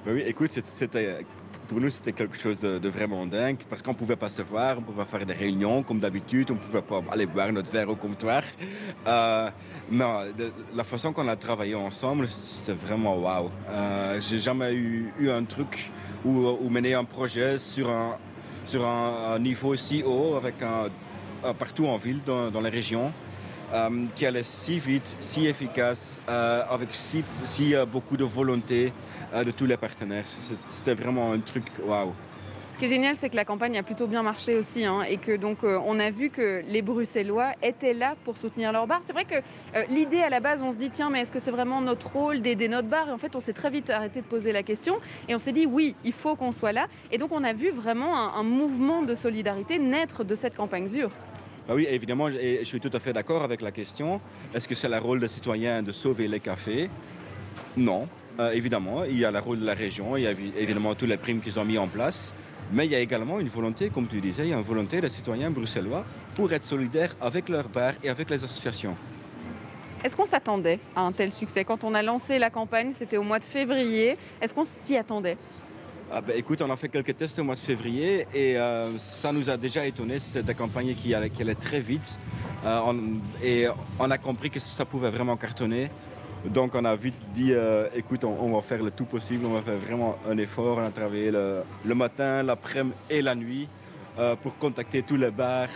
Ben 0.04 0.14
Oui, 0.14 0.22
écoute, 0.26 0.50
c'était 0.50 1.24
pour 1.70 1.80
nous, 1.80 1.90
c'était 1.90 2.12
quelque 2.12 2.36
chose 2.36 2.58
de, 2.58 2.88
vraiment 2.88 3.24
dingue 3.26 3.58
parce 3.70 3.80
qu'on 3.80 3.92
ne 3.92 3.96
pouvait 3.96 4.16
pas 4.16 4.28
se 4.28 4.42
voir, 4.42 4.78
on 4.78 4.82
pouvait 4.82 5.04
faire 5.04 5.24
des 5.24 5.34
réunions 5.34 5.84
comme 5.84 6.00
d'habitude, 6.00 6.50
on 6.50 6.54
ne 6.54 6.58
pouvait 6.58 6.82
pas 6.82 7.00
aller 7.12 7.26
boire 7.26 7.52
notre 7.52 7.70
verre 7.70 7.88
au 7.88 7.94
comptoir. 7.94 8.42
Euh, 9.06 9.48
mais 9.88 10.04
la 10.74 10.82
façon 10.82 11.12
qu'on 11.12 11.28
a 11.28 11.36
travaillé 11.36 11.76
ensemble, 11.76 12.26
c'était 12.26 12.72
vraiment 12.72 13.16
waouh. 13.16 13.50
Euh, 13.68 14.20
J'ai 14.20 14.40
jamais 14.40 14.72
eu, 14.74 15.30
un 15.30 15.44
truc 15.44 15.92
ou 16.24 16.68
mener 16.68 16.94
un 16.94 17.04
projet 17.04 17.56
sur 17.58 17.88
un, 17.88 19.38
niveau 19.38 19.76
si 19.76 20.02
haut, 20.02 20.34
avec 20.34 20.56
un, 20.62 20.88
partout 21.54 21.86
en 21.86 21.98
ville, 21.98 22.18
dans, 22.26 22.50
dans 22.50 22.60
les 22.60 22.70
régions. 22.70 23.12
Euh, 23.72 24.06
qui 24.16 24.26
allait 24.26 24.42
si 24.42 24.80
vite, 24.80 25.16
si 25.20 25.46
efficace, 25.46 26.20
euh, 26.28 26.64
avec 26.68 26.88
si, 26.90 27.22
si 27.44 27.72
euh, 27.72 27.86
beaucoup 27.86 28.16
de 28.16 28.24
volonté 28.24 28.92
de 29.32 29.50
tous 29.50 29.66
les 29.66 29.76
partenaires. 29.76 30.24
C'était 30.26 30.94
vraiment 30.94 31.32
un 31.32 31.38
truc 31.38 31.64
waouh. 31.84 32.12
Ce 32.72 32.78
qui 32.78 32.86
est 32.86 32.96
génial, 32.96 33.14
c'est 33.14 33.28
que 33.28 33.36
la 33.36 33.44
campagne 33.44 33.76
a 33.76 33.82
plutôt 33.82 34.06
bien 34.06 34.22
marché 34.22 34.54
aussi, 34.54 34.86
hein, 34.86 35.02
et 35.02 35.18
que 35.18 35.36
donc 35.36 35.58
on 35.64 36.00
a 36.00 36.10
vu 36.10 36.30
que 36.30 36.62
les 36.66 36.80
Bruxellois 36.80 37.52
étaient 37.62 37.92
là 37.92 38.14
pour 38.24 38.38
soutenir 38.38 38.72
leur 38.72 38.86
bar. 38.86 39.02
C'est 39.04 39.12
vrai 39.12 39.26
que 39.26 39.34
l'idée 39.90 40.20
à 40.20 40.30
la 40.30 40.40
base, 40.40 40.62
on 40.62 40.72
se 40.72 40.78
dit 40.78 40.88
tiens, 40.88 41.10
mais 41.10 41.20
est-ce 41.20 41.30
que 41.30 41.40
c'est 41.40 41.50
vraiment 41.50 41.82
notre 41.82 42.10
rôle 42.10 42.40
d'aider 42.40 42.68
notre 42.68 42.88
bar? 42.88 43.08
Et 43.08 43.12
en 43.12 43.18
fait, 43.18 43.36
on 43.36 43.40
s'est 43.40 43.52
très 43.52 43.68
vite 43.68 43.90
arrêté 43.90 44.22
de 44.22 44.26
poser 44.26 44.50
la 44.52 44.62
question, 44.62 44.96
et 45.28 45.34
on 45.34 45.38
s'est 45.38 45.52
dit 45.52 45.66
oui, 45.66 45.94
il 46.04 46.14
faut 46.14 46.36
qu'on 46.36 46.52
soit 46.52 46.72
là. 46.72 46.86
Et 47.12 47.18
donc 47.18 47.32
on 47.32 47.44
a 47.44 47.52
vu 47.52 47.70
vraiment 47.70 48.16
un, 48.16 48.40
un 48.40 48.44
mouvement 48.44 49.02
de 49.02 49.14
solidarité 49.14 49.78
naître 49.78 50.24
de 50.24 50.34
cette 50.34 50.56
campagne 50.56 50.88
ZUR. 50.88 51.10
Ah 51.68 51.74
oui, 51.74 51.86
évidemment, 51.88 52.30
je 52.30 52.64
suis 52.64 52.80
tout 52.80 52.90
à 52.94 52.98
fait 52.98 53.12
d'accord 53.12 53.42
avec 53.44 53.60
la 53.60 53.72
question. 53.72 54.22
Est-ce 54.54 54.66
que 54.66 54.74
c'est 54.74 54.88
le 54.88 54.96
rôle 54.98 55.20
des 55.20 55.28
citoyens 55.28 55.82
de 55.82 55.92
sauver 55.92 56.26
les 56.28 56.40
cafés? 56.40 56.88
Non. 57.76 58.08
Euh, 58.40 58.52
évidemment, 58.52 59.04
il 59.04 59.18
y 59.18 59.24
a 59.26 59.30
le 59.30 59.38
rôle 59.38 59.60
de 59.60 59.66
la 59.66 59.74
région, 59.74 60.16
il 60.16 60.22
y 60.22 60.26
a 60.26 60.30
évidemment 60.30 60.94
tous 60.94 61.04
les 61.04 61.18
primes 61.18 61.40
qu'ils 61.40 61.60
ont 61.60 61.64
mis 61.64 61.76
en 61.76 61.88
place, 61.88 62.32
mais 62.72 62.86
il 62.86 62.92
y 62.92 62.94
a 62.94 63.00
également 63.00 63.38
une 63.38 63.48
volonté, 63.48 63.90
comme 63.90 64.06
tu 64.06 64.18
disais, 64.18 64.44
il 64.44 64.50
y 64.50 64.54
a 64.54 64.56
une 64.56 64.62
volonté 64.62 64.98
des 65.02 65.10
citoyens 65.10 65.50
bruxellois 65.50 66.06
pour 66.34 66.50
être 66.50 66.64
solidaires 66.64 67.14
avec 67.20 67.50
leur 67.50 67.68
bar 67.68 67.92
et 68.02 68.08
avec 68.08 68.30
les 68.30 68.42
associations. 68.42 68.96
Est-ce 70.02 70.16
qu'on 70.16 70.24
s'attendait 70.24 70.78
à 70.96 71.02
un 71.02 71.12
tel 71.12 71.32
succès? 71.32 71.66
Quand 71.66 71.84
on 71.84 71.92
a 71.92 72.02
lancé 72.02 72.38
la 72.38 72.48
campagne, 72.48 72.94
c'était 72.94 73.18
au 73.18 73.22
mois 73.22 73.40
de 73.40 73.44
février, 73.44 74.16
est-ce 74.40 74.54
qu'on 74.54 74.64
s'y 74.64 74.96
attendait? 74.96 75.36
Ah 76.10 76.22
ben, 76.22 76.34
écoute, 76.34 76.62
on 76.62 76.70
a 76.70 76.76
fait 76.76 76.88
quelques 76.88 77.14
tests 77.14 77.38
au 77.38 77.44
mois 77.44 77.56
de 77.56 77.60
février 77.60 78.26
et 78.34 78.56
euh, 78.56 78.96
ça 78.96 79.32
nous 79.32 79.50
a 79.50 79.58
déjà 79.58 79.84
étonné. 79.84 80.18
C'était 80.18 80.42
des 80.42 80.54
campagnes 80.54 80.94
qui, 80.94 81.14
qui 81.34 81.42
allaient 81.42 81.54
très 81.54 81.80
vite 81.80 82.18
euh, 82.64 82.92
et 83.44 83.66
on 83.98 84.10
a 84.10 84.18
compris 84.18 84.48
que 84.48 84.60
ça 84.60 84.86
pouvait 84.86 85.10
vraiment 85.10 85.36
cartonner. 85.36 85.90
Donc 86.44 86.74
on 86.74 86.84
a 86.84 86.96
vite 86.96 87.14
dit, 87.34 87.52
euh, 87.52 87.88
écoute, 87.94 88.24
on, 88.24 88.52
va 88.52 88.60
faire 88.62 88.82
le 88.82 88.90
tout 88.90 89.04
possible, 89.04 89.44
on 89.46 89.52
va 89.52 89.62
faire 89.62 89.78
vraiment 89.78 90.16
un 90.28 90.38
effort. 90.38 90.78
On 90.78 90.86
a 90.86 90.90
travaillé 90.90 91.30
le, 91.30 91.94
matin, 91.94 92.42
l'après-midi 92.42 92.94
et 93.08 93.22
la 93.22 93.34
nuit 93.34 93.68
pour 94.42 94.58
contacter 94.58 95.02
tous 95.02 95.16
les 95.16 95.30
bars, 95.30 95.68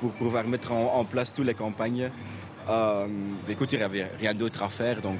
pour 0.00 0.12
pouvoir 0.12 0.46
mettre 0.46 0.70
en, 0.70 1.04
place 1.04 1.32
toutes 1.32 1.46
les 1.46 1.54
campagnes. 1.54 2.10
écoute, 3.48 3.72
il 3.72 3.78
n'y 3.78 3.84
avait 3.84 4.06
rien 4.20 4.32
d'autre 4.32 4.62
à 4.62 4.68
faire, 4.68 5.00
donc 5.00 5.18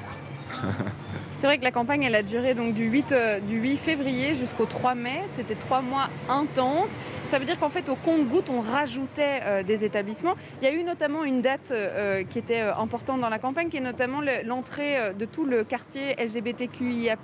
C'est 1.41 1.47
vrai 1.47 1.57
que 1.57 1.63
la 1.63 1.71
campagne, 1.71 2.03
elle 2.03 2.13
a 2.13 2.21
duré 2.21 2.53
donc 2.53 2.75
du 2.75 2.85
8, 2.85 3.11
euh, 3.13 3.39
du 3.39 3.57
8 3.57 3.77
février 3.77 4.35
jusqu'au 4.35 4.67
3 4.67 4.93
mai. 4.93 5.23
C'était 5.31 5.55
trois 5.55 5.81
mois 5.81 6.07
intenses. 6.29 6.91
Ça 7.25 7.39
veut 7.39 7.45
dire 7.45 7.59
qu'en 7.59 7.71
fait, 7.71 7.89
au 7.89 7.95
compte-goutte, 7.95 8.51
on 8.51 8.61
rajoutait 8.61 9.39
euh, 9.41 9.63
des 9.63 9.83
établissements. 9.83 10.35
Il 10.61 10.65
y 10.65 10.67
a 10.67 10.71
eu 10.71 10.83
notamment 10.83 11.23
une 11.23 11.41
date 11.41 11.71
euh, 11.71 12.23
qui 12.25 12.37
était 12.37 12.59
importante 12.59 13.21
dans 13.21 13.29
la 13.29 13.39
campagne, 13.39 13.69
qui 13.69 13.77
est 13.77 13.81
notamment 13.81 14.21
l'entrée 14.45 15.15
de 15.17 15.25
tout 15.25 15.45
le 15.45 15.63
quartier 15.63 16.15
LGBTQIA+, 16.23 17.17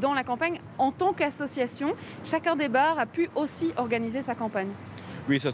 dans 0.00 0.14
la 0.14 0.22
campagne. 0.22 0.60
En 0.78 0.92
tant 0.92 1.12
qu'association, 1.12 1.96
chacun 2.24 2.54
des 2.54 2.68
bars 2.68 3.00
a 3.00 3.06
pu 3.06 3.30
aussi 3.34 3.72
organiser 3.76 4.22
sa 4.22 4.36
campagne. 4.36 4.70
Oui, 5.28 5.40
ça, 5.40 5.50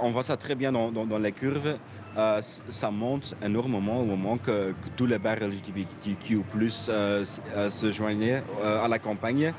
on 0.00 0.08
voit 0.08 0.22
ça 0.22 0.38
très 0.38 0.54
bien 0.54 0.72
dans, 0.72 0.90
dans 0.90 1.18
les 1.18 1.32
curves. 1.32 1.76
Euh, 2.18 2.42
ça 2.70 2.90
monte 2.90 3.36
énormément 3.40 4.00
au 4.00 4.04
moment 4.04 4.38
que, 4.38 4.74
tous 4.96 5.06
les 5.06 5.20
bars 5.20 5.36
LGBTQ 5.36 6.42
euh, 6.88 7.24
euh, 7.54 7.70
se 7.70 7.92
joignaient 7.92 8.42
à 8.64 8.88
la 8.88 8.98
campagne. 8.98 9.52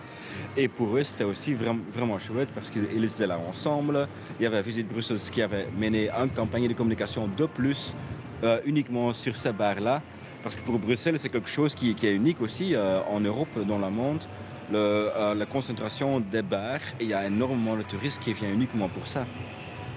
Et 0.57 0.67
pour 0.67 0.97
eux, 0.97 1.03
c'était 1.05 1.23
aussi 1.23 1.53
vraiment, 1.53 1.79
vraiment 1.93 2.19
chouette 2.19 2.49
parce 2.53 2.69
qu'ils 2.69 3.05
étaient 3.05 3.27
là 3.27 3.39
ensemble. 3.39 4.09
Il 4.39 4.43
y 4.43 4.45
avait 4.45 4.61
Visite 4.61 4.89
Bruxelles 4.89 5.19
qui 5.31 5.41
avait 5.41 5.67
mené 5.77 6.09
une 6.09 6.31
campagne 6.31 6.67
de 6.67 6.73
communication 6.73 7.29
de 7.29 7.45
plus 7.45 7.95
uniquement 8.65 9.13
sur 9.13 9.35
ces 9.37 9.53
bars-là. 9.53 10.01
Parce 10.43 10.55
que 10.55 10.61
pour 10.61 10.79
Bruxelles, 10.79 11.17
c'est 11.17 11.29
quelque 11.29 11.49
chose 11.49 11.75
qui, 11.75 11.95
est 12.01 12.15
unique 12.15 12.41
aussi 12.41 12.75
en 12.75 13.19
Europe, 13.21 13.49
dans 13.67 13.77
le 13.77 13.89
monde. 13.89 14.19
la 14.71 15.45
concentration 15.45 16.19
des 16.19 16.41
bars, 16.41 16.79
il 16.99 17.07
y 17.07 17.13
a 17.13 17.25
énormément 17.25 17.77
de 17.77 17.83
touristes 17.83 18.21
qui 18.21 18.33
viennent 18.33 18.53
uniquement 18.55 18.89
pour 18.89 19.07
ça 19.07 19.25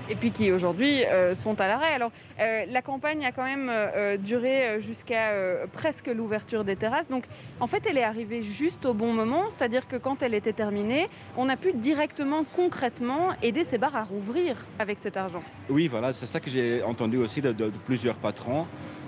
et 0.09 0.14
puis 0.14 0.30
qui 0.30 0.50
aujourd'hui 0.52 1.04
euh, 1.04 1.35
sont 1.35 1.61
à 1.61 1.68
l'arrêt. 1.68 1.92
Alors 1.94 2.11
euh, 2.40 2.64
la 2.68 2.82
campagne 2.82 3.25
a 3.25 3.32
quand 3.32 3.44
même 3.44 3.68
euh, 3.71 4.16
duré 4.16 4.80
jusqu'à 4.80 5.32
presque 5.73 6.09
l'ouverture 6.09 6.64
des 6.64 6.76
terrasses. 6.76 7.09
Donc 7.09 7.25
en 7.61 7.66
fait 7.66 7.82
elle 7.88 7.99
est 7.99 8.04
arrivée 8.04 8.42
juste 8.42 8.85
au 8.87 8.94
bon 8.94 9.12
moment, 9.12 9.44
c'est-à-dire 9.50 9.87
que 9.88 9.97
quand 9.97 10.23
elle 10.23 10.35
était 10.35 10.52
terminée, 10.52 11.09
on 11.37 11.49
a 11.49 11.56
pu 11.56 11.73
directement, 11.73 12.44
concrètement 12.44 13.30
aider 13.42 13.64
ces 13.64 13.78
bars 13.78 13.97
à 13.97 14.04
rouvrir 14.04 14.56
avec 14.78 14.99
cet 15.00 15.16
argent. 15.16 15.42
Oui 15.68 15.88
voilà, 15.88 16.12
c'est 16.12 16.26
ça 16.26 16.40
que 16.40 16.50
j'ai 16.50 16.82
entendu 16.82 17.18
aussi 17.18 17.40
de, 17.40 17.52
plusieurs 17.87 18.16
patrons, 18.16 18.66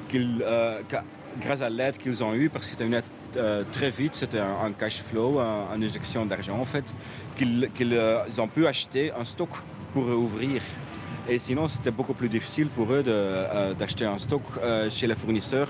qu'ils, 0.09 0.45
grâce 1.41 1.61
à 1.61 1.71
l'aide 1.71 1.97
qu'ils 1.99 2.23
ont 2.23 2.35
eue, 2.35 2.49
parce 2.49 2.67
que 2.67 2.71
c'était 2.71 2.87
une 2.87 2.95
aide 2.95 3.67
très 3.73 3.91
vite, 3.91 4.15
c'était 4.15 4.41
un, 4.41 4.73
cash 4.73 5.03
flow, 5.03 5.39
une 5.39 5.83
injection 5.83 6.25
d'argent 6.27 6.59
en 6.59 6.65
fait, 6.65 6.95
qu'ils, 7.37 7.71
qu'ils 7.75 7.99
ont 8.39 8.49
pu 8.49 8.67
acheter 8.67 9.13
un 9.13 9.25
stock 9.25 9.51
pour 9.95 10.09
ouvrir. 10.09 10.61
Et 11.29 11.39
sinon, 11.39 11.69
c'était 11.69 11.93
beaucoup 11.93 12.13
plus 12.13 12.29
difficile 12.29 12.69
pour 12.69 12.93
eux 12.93 13.03
euh, 13.07 13.73
d'acheter 13.73 14.05
un 14.05 14.19
stock 14.19 14.43
euh, 14.63 14.91
chez 14.91 15.07
les 15.07 15.15
fournisseurs 15.15 15.69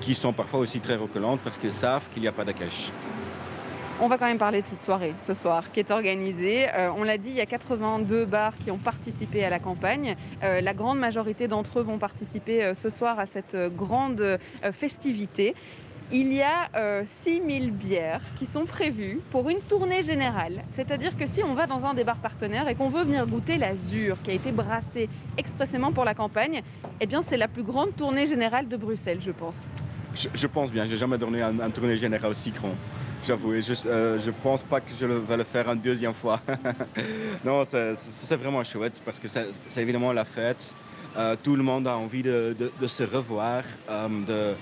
qui 0.00 0.14
sont 0.14 0.32
parfois 0.32 0.60
aussi 0.60 0.80
très 0.80 0.96
reculantes 0.96 1.40
parce 1.44 1.58
qu'ils 1.58 1.72
savent 1.72 2.08
qu'il 2.10 2.22
n'y 2.22 2.28
a 2.28 2.32
pas 2.32 2.44
de 2.44 2.52
cash. 2.52 2.90
On 4.00 4.08
va 4.08 4.16
quand 4.16 4.26
même 4.26 4.38
parler 4.38 4.62
de 4.62 4.66
cette 4.66 4.82
soirée 4.82 5.12
ce 5.26 5.34
soir 5.34 5.70
qui 5.72 5.80
est 5.80 5.90
organisée. 5.90 6.68
Euh, 6.68 6.90
on 6.96 7.02
l'a 7.02 7.18
dit, 7.18 7.30
il 7.30 7.36
y 7.36 7.40
a 7.40 7.46
82 7.46 8.24
bars 8.24 8.54
qui 8.56 8.70
ont 8.70 8.78
participé 8.78 9.44
à 9.44 9.50
la 9.50 9.58
campagne. 9.58 10.16
la 10.40 10.74
grande 10.74 10.98
majorité 10.98 11.46
d'entre 11.48 11.80
eux 11.80 11.82
vont 11.82 11.98
participer 11.98 12.72
ce 12.74 12.90
soir 12.90 13.18
à 13.18 13.26
cette 13.26 13.56
grande 13.76 14.38
festivité 14.72 15.54
il 16.10 16.32
y 16.32 16.42
a 16.42 17.04
6000 17.22 17.64
euh, 17.64 17.70
bières 17.70 18.20
qui 18.38 18.46
sont 18.46 18.64
prévues 18.64 19.20
pour 19.30 19.48
une 19.50 19.60
tournée 19.60 20.02
générale. 20.02 20.62
C'est-à-dire 20.70 21.16
que 21.16 21.26
si 21.26 21.42
on 21.42 21.54
va 21.54 21.66
dans 21.66 21.84
un 21.84 21.94
des 21.94 22.04
bars 22.04 22.16
partenaires 22.16 22.68
et 22.68 22.74
qu'on 22.74 22.88
veut 22.88 23.04
venir 23.04 23.26
goûter 23.26 23.58
l'azur 23.58 24.16
qui 24.22 24.30
a 24.30 24.34
été 24.34 24.50
brassée 24.52 25.08
expressément 25.36 25.92
pour 25.92 26.04
la 26.04 26.14
campagne, 26.14 26.62
eh 27.00 27.06
bien 27.06 27.22
c'est 27.22 27.36
la 27.36 27.48
plus 27.48 27.62
grande 27.62 27.94
tournée 27.94 28.26
générale 28.26 28.68
de 28.68 28.76
Bruxelles, 28.76 29.20
je 29.20 29.32
pense. 29.32 29.56
Je, 30.34 30.46
pense 30.46 30.72
bien, 30.72 30.86
j'ai 30.88 30.96
jamais 30.96 31.18
donné 31.18 31.42
un, 31.42 31.70
tournée 31.70 31.96
générale 31.96 32.30
aussi 32.30 32.50
grand. 32.50 32.74
J'avoue, 33.26 33.60
je 33.60 33.72
ne 33.72 33.76
euh, 33.86 34.32
pense 34.42 34.62
pas 34.62 34.80
que 34.80 34.90
je 34.98 35.04
vais 35.04 35.36
le 35.36 35.44
faire 35.44 35.70
une 35.70 35.80
deuxième 35.80 36.14
fois. 36.14 36.40
non, 37.44 37.62
c'est 37.64 38.36
vraiment 38.36 38.64
chouette 38.64 39.02
parce 39.04 39.20
que 39.20 39.28
c'est 39.28 39.82
évidemment 39.82 40.12
la 40.12 40.24
fête. 40.24 40.74
Euh, 41.16 41.36
tout 41.42 41.56
le 41.56 41.62
monde 41.62 41.86
a 41.86 41.96
envie 41.96 42.22
de, 42.22 42.56
se 42.86 43.02
revoir, 43.02 43.64
de, 43.88 44.54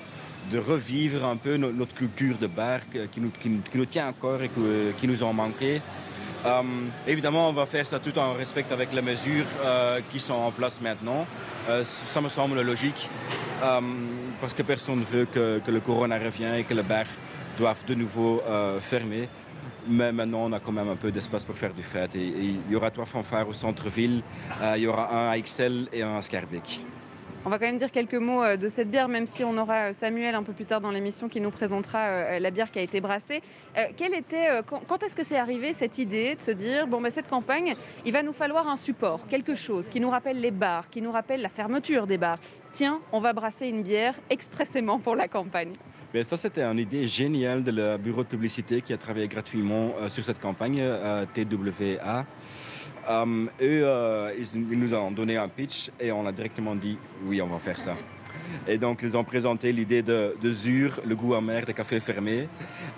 de 0.51 0.59
revivre 0.59 1.25
un 1.25 1.37
peu 1.37 1.57
notre 1.57 1.95
culture 1.95 2.39
de 2.39 2.47
bar 2.47 2.81
qui 3.13 3.21
nous, 3.21 3.31
qui, 3.31 3.51
nous 3.75 3.85
tient 3.87 4.09
encore 4.09 4.43
et 4.43 4.51
qui 4.99 5.09
nous 5.09 5.23
ont 5.23 5.33
manqué. 5.33 5.81
Euh, 6.45 6.63
évidemment, 7.07 7.49
on 7.49 7.53
va 7.53 7.67
faire 7.67 7.87
ça 7.87 7.99
tout 7.99 8.17
en 8.19 8.35
respect 8.35 8.67
avec 8.71 8.93
les 8.93 9.03
mesures 9.03 9.47
euh, 9.65 10.01
qui 10.13 10.21
sont 10.21 10.35
en 10.35 10.53
place 10.53 10.81
maintenant. 10.81 11.27
Euh, 11.69 11.85
ça 12.07 12.21
me 12.21 12.29
semble 12.29 12.61
logique 12.61 13.09
parce 14.41 14.55
que 14.55 14.63
personne 14.63 15.01
ne 15.01 15.05
veut 15.05 15.25
que, 15.25 15.61
le 15.67 15.81
corona 15.81 16.19
revienne 16.19 16.57
et 16.57 16.65
que 16.65 16.75
les 16.75 16.83
bars 16.83 17.07
doivent 17.59 17.85
de 17.87 17.95
nouveau 17.95 18.43
fermer. 18.81 19.29
Mais 19.89 20.13
maintenant, 20.13 20.45
on 20.45 20.53
a 20.53 20.61
quand 20.61 20.73
même 20.73 20.91
un 20.91 20.97
peu 20.97 21.11
d'espace 21.11 21.43
pour 21.43 21.57
faire 21.57 21.73
du 21.73 21.83
fête. 21.83 22.15
Il 22.15 22.61
y 22.71 22.77
aura 22.77 22.91
trois 22.91 23.07
fanfares 23.07 23.49
au 23.49 23.55
centre-ville. 23.55 24.23
il 24.77 24.83
y 24.83 24.87
aura 24.87 25.11
un 25.11 25.31
à 25.31 25.39
Excel 25.39 25.89
et 25.93 26.03
un 26.03 26.19
à 26.19 26.23
Scarbeck. 26.23 26.83
On 27.47 27.49
va 27.49 27.61
quand 27.61 27.67
même 27.67 27.79
dire 27.79 27.93
quelques 27.93 28.15
mots 28.15 28.43
euh, 28.43 28.57
de 28.57 28.67
cette 28.67 28.91
bière, 28.91 29.07
même 29.07 29.25
si 29.25 29.45
on 29.45 29.57
aura 29.57 29.91
euh, 29.91 29.93
Samuel 29.93 30.35
un 30.35 30.43
peu 30.43 30.53
plus 30.53 30.65
tard 30.65 30.81
dans 30.81 30.91
l'émission 30.91 31.29
qui 31.29 31.41
nous 31.41 31.53
présentera 31.53 32.01
euh, 32.01 32.39
la 32.41 32.51
bière 32.51 32.73
qui 32.73 32.81
a 32.81 32.83
été 32.83 33.01
brassée. 33.01 33.41
Était, 33.77 34.63
quand, 34.67 35.03
est-ce 35.05 35.15
que 35.15 35.23
c'est 35.23 35.37
arrivé 35.37 35.73
cette 35.73 35.99
idée 35.99 36.35
de 36.35 36.43
se 36.43 36.51
dire, 36.51 36.89
bon, 36.89 37.01
ben, 37.01 37.09
cette 37.09 37.29
campagne, 37.29 37.77
il 38.05 38.13
va 38.13 38.25
nous 38.25 38.33
falloir 38.33 38.67
un 38.67 38.75
support, 38.75 39.29
quelque 39.29 39.55
chose 39.55 39.89
qui 39.89 40.01
nous 40.01 40.11
rappelle 40.11 40.41
les 40.41 40.51
bars, 40.51 40.91
qui 40.91 41.01
nous 41.01 41.13
rappelle 41.13 41.41
la 41.41 41.49
fermeture 41.49 42.09
des 42.09 42.19
bars. 42.19 42.39
Tiens, 42.73 43.01
on 43.13 43.21
va 43.21 43.33
brasser 43.33 43.69
une 43.69 43.83
bière 43.83 44.15
expressément 44.29 44.99
pour 44.99 45.15
la 45.15 45.29
campagne. 45.29 45.73
Mais 46.15 46.25
ça, 46.25 46.37
c'était 46.37 46.65
une 46.65 46.81
idée 46.81 47.07
géniale 47.07 47.63
de 47.63 47.71
le 47.71 47.97
bureau 47.97 48.25
de 48.25 48.29
publicité 48.29 48.81
qui 48.81 48.93
a 48.93 48.97
travaillé 48.97 49.29
gratuitement 49.29 49.93
sur 50.09 50.25
cette 50.25 50.41
campagne, 50.41 50.83
TWA. 51.35 52.25
Um, 53.09 53.49
eux, 53.61 53.83
euh, 53.85 54.33
ils, 54.39 54.61
nous 54.61 54.95
ont 54.95 55.11
donné 55.11 55.37
un 55.37 55.49
pitch 55.49 55.91
et 56.01 56.11
on 56.11 56.27
a 56.27 56.33
directement 56.33 56.75
dit 56.75 56.99
oui, 57.25 57.41
on 57.41 57.47
va 57.47 57.59
faire 57.59 57.79
ça. 57.79 57.95
Et 58.67 58.79
donc, 58.79 59.01
ils 59.03 59.17
ont 59.17 59.25
présenté 59.25 59.73
l'idée 59.73 60.03
de, 60.03 60.37
de 60.41 60.53
Zur, 60.53 61.01
le 61.05 61.15
goût 61.15 61.35
amer 61.35 61.65
des 61.65 61.75
cafés 61.75 62.01
fermés. 62.01 62.49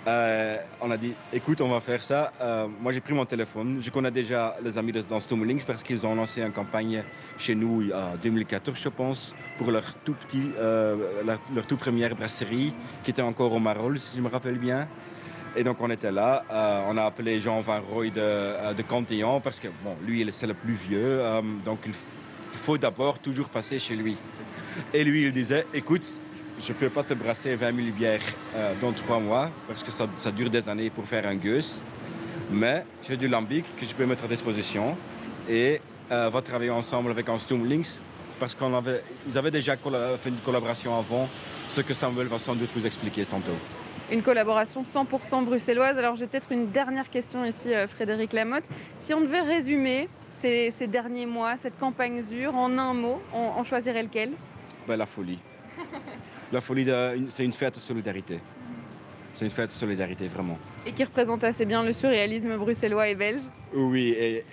Euh, 0.07 0.57
on 0.81 0.89
a 0.91 0.97
dit, 0.97 1.13
écoute, 1.33 1.61
on 1.61 1.69
va 1.69 1.79
faire 1.79 2.03
ça. 2.03 2.31
Euh, 2.41 2.67
moi, 2.81 2.91
j'ai 2.91 3.01
pris 3.01 3.13
mon 3.13 3.25
téléphone. 3.25 3.79
Je 3.81 3.89
connais 3.89 4.11
déjà 4.11 4.55
les 4.63 4.77
amis 4.77 4.91
de, 4.91 5.01
dans 5.01 5.19
Stummelings 5.19 5.63
parce 5.65 5.83
qu'ils 5.83 6.05
ont 6.05 6.15
lancé 6.15 6.41
une 6.41 6.51
campagne 6.51 7.03
chez 7.37 7.55
nous 7.55 7.91
en 7.91 8.15
2014, 8.21 8.79
je 8.81 8.89
pense, 8.89 9.35
pour 9.57 9.71
leur 9.71 9.93
tout 10.05 10.13
petit, 10.13 10.51
euh, 10.57 10.95
leur, 11.25 11.65
toute 11.67 11.79
première 11.79 12.15
brasserie 12.15 12.73
qui 13.03 13.11
était 13.11 13.21
encore 13.21 13.53
au 13.53 13.59
Marol, 13.59 13.99
si 13.99 14.17
je 14.17 14.21
me 14.21 14.29
rappelle 14.29 14.57
bien. 14.57 14.87
Et 15.55 15.63
donc 15.63 15.77
on 15.81 15.89
était 15.89 16.11
là, 16.11 16.43
euh, 16.51 16.83
on 16.87 16.97
a 16.97 17.03
appelé 17.03 17.39
Jean 17.39 17.59
Van 17.61 17.81
Roy 17.81 18.05
de, 18.05 18.11
euh, 18.17 18.73
de 18.73 18.81
Cantillon 18.83 19.41
parce 19.41 19.59
que 19.59 19.67
bon, 19.83 19.95
lui 20.05 20.27
c'est 20.31 20.47
le 20.47 20.53
plus 20.53 20.73
vieux, 20.73 21.19
euh, 21.19 21.41
donc 21.65 21.79
il, 21.85 21.93
faut 22.59 22.77
d'abord 22.77 23.19
toujours 23.19 23.47
passer 23.49 23.79
chez 23.79 23.95
lui. 23.95 24.17
Et 24.93 25.03
lui 25.03 25.23
il 25.23 25.31
disait, 25.31 25.65
écoute, 25.73 26.05
je 26.61 26.71
ne 26.71 26.77
peux 26.77 26.89
pas 26.89 27.03
te 27.03 27.13
brasser 27.13 27.55
20 27.55 27.75
000 27.75 27.87
bières 27.97 28.21
dans 28.81 28.91
trois 28.91 29.19
mois 29.19 29.49
parce 29.67 29.81
que 29.81 29.91
ça, 29.91 30.07
ça 30.17 30.29
dure 30.29 30.49
des 30.49 30.67
années 30.67 30.89
pour 30.89 31.05
faire 31.05 31.25
un 31.25 31.35
gueuse, 31.35 31.81
mais 32.51 32.85
j'ai 33.07 33.15
du 33.15 33.29
lambic 33.29 33.63
que 33.77 33.85
je 33.85 33.93
peux 33.93 34.05
mettre 34.05 34.25
à 34.25 34.27
disposition 34.27 34.97
et 35.49 35.79
va 36.09 36.41
travailler 36.41 36.71
ensemble 36.71 37.11
avec 37.11 37.29
un 37.29 37.39
Stumlinks 37.39 38.01
parce 38.41 38.55
qu'ils 38.55 38.73
avait, 38.73 39.03
avaient 39.35 39.51
déjà 39.51 39.77
fait 39.77 40.29
une 40.29 40.37
collaboration 40.43 40.97
avant, 40.97 41.29
ce 41.69 41.79
que 41.79 41.93
Samuel 41.93 42.27
va 42.27 42.39
sans 42.39 42.55
doute 42.55 42.69
vous 42.75 42.85
expliquer 42.85 43.23
tantôt. 43.25 43.57
Une 44.11 44.23
collaboration 44.23 44.81
100% 44.81 45.45
bruxelloise. 45.45 45.97
Alors 45.97 46.15
j'ai 46.15 46.25
peut-être 46.25 46.51
une 46.51 46.71
dernière 46.71 47.09
question 47.11 47.45
ici, 47.45 47.73
euh, 47.73 47.87
Frédéric 47.87 48.33
Lamotte. 48.33 48.63
Si 48.97 49.13
on 49.13 49.21
devait 49.21 49.41
résumer 49.41 50.09
ces, 50.31 50.71
derniers 50.87 51.27
mois, 51.27 51.57
cette 51.57 51.77
campagne 51.77 52.23
Zur, 52.23 52.55
en 52.55 52.75
un 52.77 52.93
mot, 52.93 53.21
on, 53.33 53.63
choisirait 53.63 54.03
lequel? 54.03 54.31
Ben, 54.87 54.95
la 54.95 55.05
folie. 55.05 55.39
La 56.51 56.61
folie, 56.61 56.87
c'est 57.29 57.45
une 57.45 57.53
fête 57.53 57.75
de 57.75 57.79
solidarité. 57.79 58.39
C'est 59.33 59.45
une 59.45 59.51
fête 59.51 59.67
de 59.67 59.71
solidarité, 59.71 60.27
vraiment. 60.27 60.57
Et 60.85 60.91
qui 60.91 61.03
représente 61.03 61.43
assez 61.43 61.65
bien 61.65 61.83
le 61.83 61.93
surréalisme 61.93 62.57
bruxellois 62.57 63.07
et 63.07 63.15
belge 63.15 63.41
Oui, 63.73 64.15
et, 64.17 64.43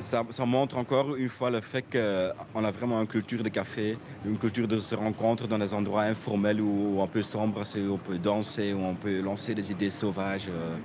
ça 0.00 0.24
montre 0.46 0.76
encore 0.76 1.16
une 1.16 1.28
fois 1.28 1.50
le 1.50 1.60
fait 1.60 1.82
qu'on 1.82 2.64
a 2.64 2.70
vraiment 2.70 3.00
une 3.00 3.06
culture 3.06 3.42
de 3.42 3.48
café, 3.48 3.96
une 4.24 4.38
culture 4.38 4.66
de 4.68 4.78
se 4.78 4.94
rencontre 4.94 5.46
dans 5.46 5.58
des 5.58 5.72
endroits 5.72 6.02
informels 6.02 6.60
où 6.60 7.00
on 7.00 7.06
peut 7.06 7.22
s'embrasser, 7.22 7.80
où 7.80 7.94
on 7.94 7.98
peut 7.98 8.18
danser, 8.18 8.72
où 8.72 8.80
on 8.82 8.94
peut 8.94 9.20
lancer 9.20 9.54
des 9.54 9.70
idées 9.70 9.90
sauvages. 9.90 10.48
euh. 10.48 10.76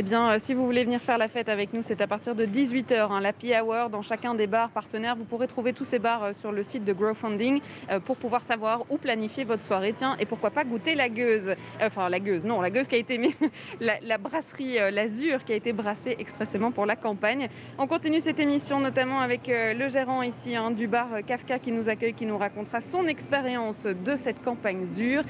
Eh 0.00 0.02
bien, 0.02 0.30
euh, 0.30 0.36
si 0.38 0.54
vous 0.54 0.64
voulez 0.64 0.84
venir 0.84 1.00
faire 1.00 1.18
la 1.18 1.26
fête 1.26 1.48
avec 1.48 1.72
nous, 1.72 1.82
c'est 1.82 2.00
à 2.00 2.06
partir 2.06 2.36
de 2.36 2.46
18h, 2.46 3.10
hein, 3.10 3.20
l'Happy 3.20 3.52
Hour 3.52 3.90
dans 3.90 4.00
chacun 4.00 4.36
des 4.36 4.46
bars 4.46 4.70
partenaires. 4.70 5.16
Vous 5.16 5.24
pourrez 5.24 5.48
trouver 5.48 5.72
tous 5.72 5.82
ces 5.82 5.98
bars 5.98 6.22
euh, 6.22 6.32
sur 6.32 6.52
le 6.52 6.62
site 6.62 6.84
de 6.84 6.92
Growfunding 6.92 7.60
euh, 7.90 7.98
pour 7.98 8.16
pouvoir 8.16 8.42
savoir 8.44 8.84
où 8.90 8.96
planifier 8.96 9.42
votre 9.42 9.64
soirée. 9.64 9.92
Tiens, 9.98 10.16
et 10.20 10.24
pourquoi 10.24 10.50
pas 10.50 10.62
goûter 10.62 10.94
la 10.94 11.08
gueuse. 11.08 11.52
Enfin, 11.82 12.08
la 12.08 12.20
gueuse, 12.20 12.44
non, 12.44 12.60
la 12.60 12.70
gueuse 12.70 12.86
qui 12.86 12.94
a 12.94 12.98
été 12.98 13.18
mais 13.18 13.34
la, 13.80 14.18
brasserie 14.18 14.76
l'Azur 14.92 15.42
qui 15.44 15.52
a 15.52 15.56
été 15.56 15.72
brassée 15.72 16.14
expressément 16.20 16.70
pour 16.70 16.86
la 16.86 16.94
campagne. 16.94 17.48
On 17.76 17.88
continue 17.88 18.20
cette 18.20 18.38
émission 18.38 18.78
notamment 18.78 19.18
avec 19.18 19.48
le 19.48 19.88
gérant 19.88 20.22
ici 20.22 20.54
hein, 20.54 20.70
du 20.70 20.86
bar 20.86 21.08
Kafka 21.26 21.58
qui 21.58 21.72
nous 21.72 21.88
accueille, 21.88 22.14
qui 22.14 22.26
nous 22.26 22.38
racontera 22.38 22.80
son 22.80 23.08
expérience 23.08 23.82
de 23.84 24.14
cette 24.14 24.44
campagne 24.44 24.86
Zur. 24.86 25.24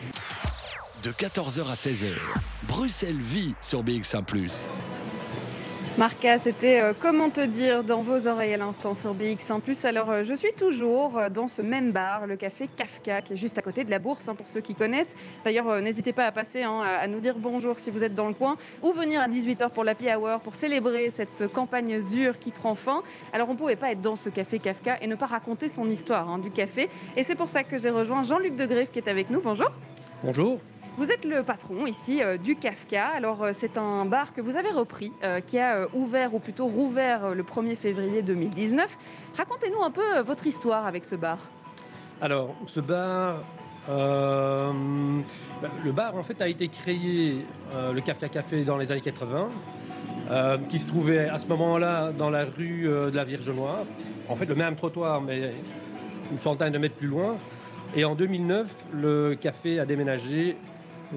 De 1.04 1.12
14h 1.12 1.60
à 1.70 1.74
16h, 1.74 2.08
Bruxelles 2.66 3.20
vit 3.20 3.54
sur 3.60 3.84
BX1⁇ 3.84 4.24
Marca, 5.96 6.38
c'était 6.40 6.80
euh, 6.80 6.92
comment 6.98 7.30
te 7.30 7.40
dire 7.40 7.84
dans 7.84 8.02
vos 8.02 8.26
oreilles 8.26 8.54
à 8.54 8.56
l'instant 8.56 8.96
sur 8.96 9.14
BX1 9.14 9.86
Alors, 9.86 10.10
euh, 10.10 10.24
je 10.24 10.34
suis 10.34 10.52
toujours 10.54 11.16
euh, 11.16 11.28
dans 11.28 11.46
ce 11.46 11.62
même 11.62 11.92
bar, 11.92 12.26
le 12.26 12.34
café 12.34 12.68
Kafka, 12.76 13.22
qui 13.22 13.34
est 13.34 13.36
juste 13.36 13.56
à 13.58 13.62
côté 13.62 13.84
de 13.84 13.92
la 13.92 14.00
bourse, 14.00 14.26
hein, 14.26 14.34
pour 14.34 14.48
ceux 14.48 14.60
qui 14.60 14.74
connaissent. 14.74 15.14
D'ailleurs, 15.44 15.68
euh, 15.68 15.80
n'hésitez 15.80 16.12
pas 16.12 16.26
à 16.26 16.32
passer, 16.32 16.64
hein, 16.64 16.80
à 16.80 16.96
à 16.98 17.06
nous 17.06 17.20
dire 17.20 17.36
bonjour 17.38 17.78
si 17.78 17.90
vous 17.90 18.02
êtes 18.02 18.16
dans 18.16 18.26
le 18.26 18.34
coin, 18.34 18.56
ou 18.82 18.92
venir 18.92 19.20
à 19.20 19.28
18h 19.28 19.70
pour 19.70 19.84
l'Happy 19.84 20.12
Hour 20.12 20.40
pour 20.40 20.56
célébrer 20.56 21.12
cette 21.14 21.46
campagne 21.52 22.00
Zur 22.00 22.40
qui 22.40 22.50
prend 22.50 22.74
fin. 22.74 23.04
Alors, 23.32 23.48
on 23.48 23.52
ne 23.52 23.58
pouvait 23.58 23.76
pas 23.76 23.92
être 23.92 24.00
dans 24.00 24.16
ce 24.16 24.30
café 24.30 24.58
Kafka 24.58 24.98
et 25.00 25.06
ne 25.06 25.14
pas 25.14 25.26
raconter 25.26 25.68
son 25.68 25.88
histoire 25.88 26.28
hein, 26.28 26.38
du 26.38 26.50
café. 26.50 26.88
Et 27.16 27.22
c'est 27.22 27.36
pour 27.36 27.48
ça 27.48 27.62
que 27.62 27.78
j'ai 27.78 27.90
rejoint 27.90 28.24
Jean-Luc 28.24 28.56
de 28.56 28.66
Greff 28.66 28.90
qui 28.90 28.98
est 28.98 29.08
avec 29.08 29.30
nous. 29.30 29.40
Bonjour. 29.40 29.70
Bonjour. 30.24 30.58
Vous 30.98 31.12
êtes 31.12 31.24
le 31.24 31.44
patron 31.44 31.86
ici 31.86 32.20
euh, 32.24 32.36
du 32.38 32.56
Kafka. 32.56 33.06
Alors 33.06 33.44
euh, 33.44 33.52
c'est 33.54 33.78
un 33.78 34.04
bar 34.04 34.32
que 34.34 34.40
vous 34.40 34.56
avez 34.56 34.70
repris, 34.70 35.12
euh, 35.22 35.38
qui 35.40 35.56
a 35.56 35.86
ouvert 35.94 36.34
ou 36.34 36.40
plutôt 36.40 36.66
rouvert 36.66 37.36
le 37.36 37.44
1er 37.44 37.76
février 37.76 38.20
2019. 38.20 38.98
Racontez-nous 39.36 39.80
un 39.80 39.92
peu 39.92 40.18
votre 40.26 40.48
histoire 40.48 40.86
avec 40.86 41.04
ce 41.04 41.14
bar. 41.14 41.38
Alors, 42.20 42.52
ce 42.66 42.80
bar, 42.80 43.36
bah, 43.86 44.72
le 45.84 45.92
bar 45.92 46.16
en 46.16 46.24
fait 46.24 46.42
a 46.42 46.48
été 46.48 46.66
créé, 46.66 47.46
le 47.72 48.00
Kafka 48.00 48.28
Café, 48.28 48.64
dans 48.64 48.76
les 48.76 48.90
années 48.90 49.00
80, 49.00 49.48
euh, 50.32 50.58
qui 50.68 50.80
se 50.80 50.88
trouvait 50.88 51.28
à 51.28 51.38
ce 51.38 51.46
moment-là 51.46 52.10
dans 52.10 52.28
la 52.28 52.44
rue 52.44 52.82
de 52.88 53.14
la 53.14 53.22
Vierge 53.22 53.48
Noire. 53.48 53.84
En 54.28 54.34
fait, 54.34 54.46
le 54.46 54.56
même 54.56 54.74
trottoir, 54.74 55.20
mais 55.20 55.52
une 56.32 56.38
centaine 56.38 56.72
de 56.72 56.78
mètres 56.78 56.96
plus 56.96 57.06
loin. 57.06 57.36
Et 57.94 58.04
en 58.04 58.16
2009, 58.16 58.66
le 58.92 59.36
café 59.40 59.78
a 59.78 59.86
déménagé 59.86 60.56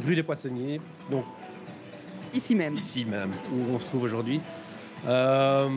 rue 0.04 0.16
des 0.16 0.24
Poissonniers, 0.24 0.80
donc 1.10 1.26
Ici 2.34 2.56
même. 2.56 2.78
ici 2.78 3.06
même, 3.06 3.32
où 3.54 3.74
on 3.74 3.80
se 3.80 3.88
trouve 3.88 4.04
aujourd'hui. 4.04 4.40
Euh, 5.08 5.68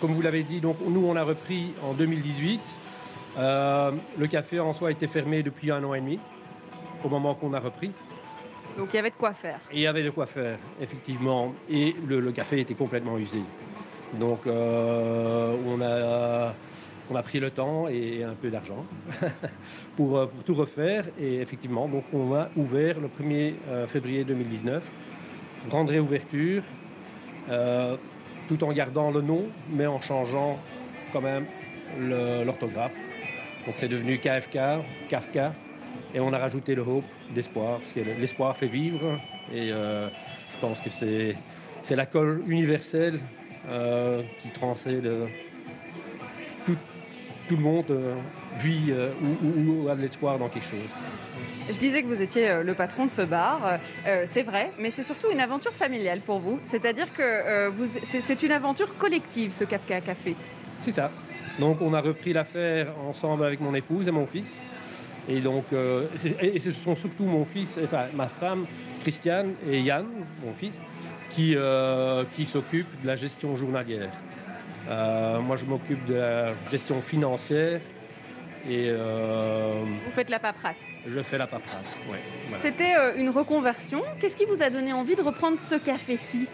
comme 0.00 0.12
vous 0.12 0.22
l'avez 0.22 0.42
dit, 0.42 0.60
donc, 0.60 0.76
nous, 0.86 1.04
on 1.04 1.16
a 1.16 1.22
repris 1.22 1.74
en 1.82 1.92
2018. 1.92 2.60
Euh, 3.38 3.92
le 4.18 4.26
café 4.26 4.58
en 4.60 4.72
soi 4.72 4.90
était 4.90 5.06
fermé 5.06 5.42
depuis 5.42 5.70
un 5.70 5.82
an 5.84 5.94
et 5.94 6.00
demi, 6.00 6.18
au 7.04 7.08
moment 7.08 7.34
qu'on 7.34 7.52
a 7.52 7.60
repris. 7.60 7.92
Donc 8.76 8.88
il 8.92 8.96
y 8.96 8.98
avait 9.00 9.10
de 9.10 9.16
quoi 9.16 9.32
faire. 9.34 9.58
Et 9.72 9.76
il 9.76 9.80
y 9.80 9.86
avait 9.86 10.04
de 10.04 10.10
quoi 10.10 10.26
faire, 10.26 10.58
effectivement. 10.80 11.52
Et 11.68 11.94
le, 12.06 12.20
le 12.20 12.32
café 12.32 12.60
était 12.60 12.74
complètement 12.74 13.18
usé. 13.18 13.40
Donc, 14.14 14.46
euh, 14.46 15.54
on, 15.66 15.80
a, 15.80 16.54
on 17.10 17.16
a 17.16 17.22
pris 17.22 17.40
le 17.40 17.50
temps 17.50 17.88
et 17.88 18.22
un 18.22 18.34
peu 18.34 18.50
d'argent 18.50 18.84
pour, 19.96 20.18
euh, 20.18 20.26
pour 20.26 20.44
tout 20.44 20.54
refaire. 20.54 21.04
Et 21.18 21.40
effectivement, 21.40 21.88
donc, 21.88 22.04
on 22.12 22.34
a 22.34 22.48
ouvert 22.56 22.96
le 23.00 23.08
1er 23.08 23.54
euh, 23.68 23.86
février 23.86 24.24
2019. 24.24 24.82
Grande 25.68 25.90
réouverture, 25.90 26.62
euh, 27.48 27.96
tout 28.48 28.62
en 28.62 28.72
gardant 28.72 29.10
le 29.10 29.22
nom, 29.22 29.46
mais 29.70 29.86
en 29.86 30.00
changeant 30.00 30.58
quand 31.12 31.20
même 31.20 31.46
l'orthographe. 31.98 32.94
Donc, 33.66 33.74
c'est 33.76 33.88
devenu 33.88 34.18
KFK, 34.18 34.58
Kafka. 35.08 35.54
Et 36.14 36.20
on 36.20 36.32
a 36.32 36.38
rajouté 36.38 36.74
le 36.74 36.82
hope 36.82 37.04
d'espoir, 37.34 37.78
parce 37.78 37.92
que 37.92 38.00
l'espoir 38.00 38.56
fait 38.56 38.66
vivre. 38.66 39.18
Et 39.52 39.68
je 39.68 40.58
pense 40.60 40.80
que 40.80 40.90
c'est, 40.90 41.96
la 41.96 42.06
colle 42.06 42.42
universelle 42.46 43.20
qui 44.40 44.50
transcende 44.50 45.28
euh, 46.68 46.74
tout, 47.48 47.56
le 47.56 47.62
monde 47.62 47.84
euh, 47.90 48.14
vit 48.58 48.90
euh, 48.90 49.10
ou, 49.22 49.46
ou- 49.46 49.84
ou 49.84 49.88
a 49.88 49.94
de 49.94 50.02
l'espoir 50.02 50.38
dans 50.38 50.48
quelque 50.48 50.66
chose. 50.66 50.78
Je 51.70 51.78
disais 51.78 52.02
que 52.02 52.06
vous 52.06 52.22
étiez 52.22 52.48
euh, 52.48 52.62
le 52.62 52.74
patron 52.74 53.06
de 53.06 53.10
ce 53.10 53.22
bar. 53.22 53.78
Euh, 54.06 54.24
c'est 54.30 54.42
vrai, 54.42 54.72
mais 54.78 54.90
c'est 54.90 55.02
surtout 55.02 55.30
une 55.30 55.40
aventure 55.40 55.72
familiale 55.74 56.20
pour 56.20 56.40
vous. 56.40 56.58
C'est-à-dire 56.64 57.12
que 57.12 57.22
euh, 57.22 57.70
c'est, 58.04 58.42
une 58.42 58.52
aventure 58.52 58.96
collective, 58.96 59.52
ce 59.52 59.64
Kafka 59.64 60.00
Café. 60.00 60.34
C'est 60.80 60.92
ça. 60.92 61.10
Donc 61.58 61.82
on 61.82 61.92
a 61.92 62.00
repris 62.00 62.32
l'affaire 62.32 62.92
ensemble 63.06 63.44
avec 63.44 63.60
mon 63.60 63.74
épouse 63.74 64.08
et 64.08 64.10
mon 64.12 64.26
fils. 64.26 64.60
Et 65.28 65.40
donc, 65.40 65.64
euh, 65.74 66.06
et 66.40 66.58
ce 66.58 66.72
sont 66.72 66.94
surtout 66.94 67.24
mon 67.24 67.44
fils, 67.44 67.78
enfin 67.84 68.06
ma 68.14 68.28
femme, 68.28 68.64
Christiane 69.02 69.52
et 69.70 69.80
Yann, 69.82 70.06
mon 70.42 70.54
fils, 70.54 70.80
qui, 71.28 71.54
qui 72.34 72.46
s'occupent 72.46 73.02
de 73.02 73.06
la 73.06 73.16
gestion 73.16 73.54
journalière. 73.56 74.10
Euh, 74.88 75.40
moi, 75.40 75.56
je 75.56 75.64
m'occupe 75.64 76.04
de 76.06 76.14
la 76.14 76.52
gestion 76.70 77.00
financière 77.00 77.80
et 78.68 78.86
euh, 78.88 79.82
Vous 80.04 80.10
faites 80.12 80.30
la 80.30 80.38
paperasse. 80.38 80.80
je 81.06 81.20
fais 81.22 81.38
la 81.38 81.46
paperasse. 81.46 81.94
Voilà. 82.06 82.22
C'était 82.62 82.94
euh, 82.96 83.16
une 83.16 83.30
reconversion. 83.30 84.02
Qu'est-ce 84.20 84.36
qui 84.36 84.46
vous 84.46 84.62
a 84.62 84.70
donné 84.70 84.92
envie 84.92 85.14
de 85.14 85.22
reprendre 85.22 85.58
ce 85.58 85.74
café-ci? 85.76 86.46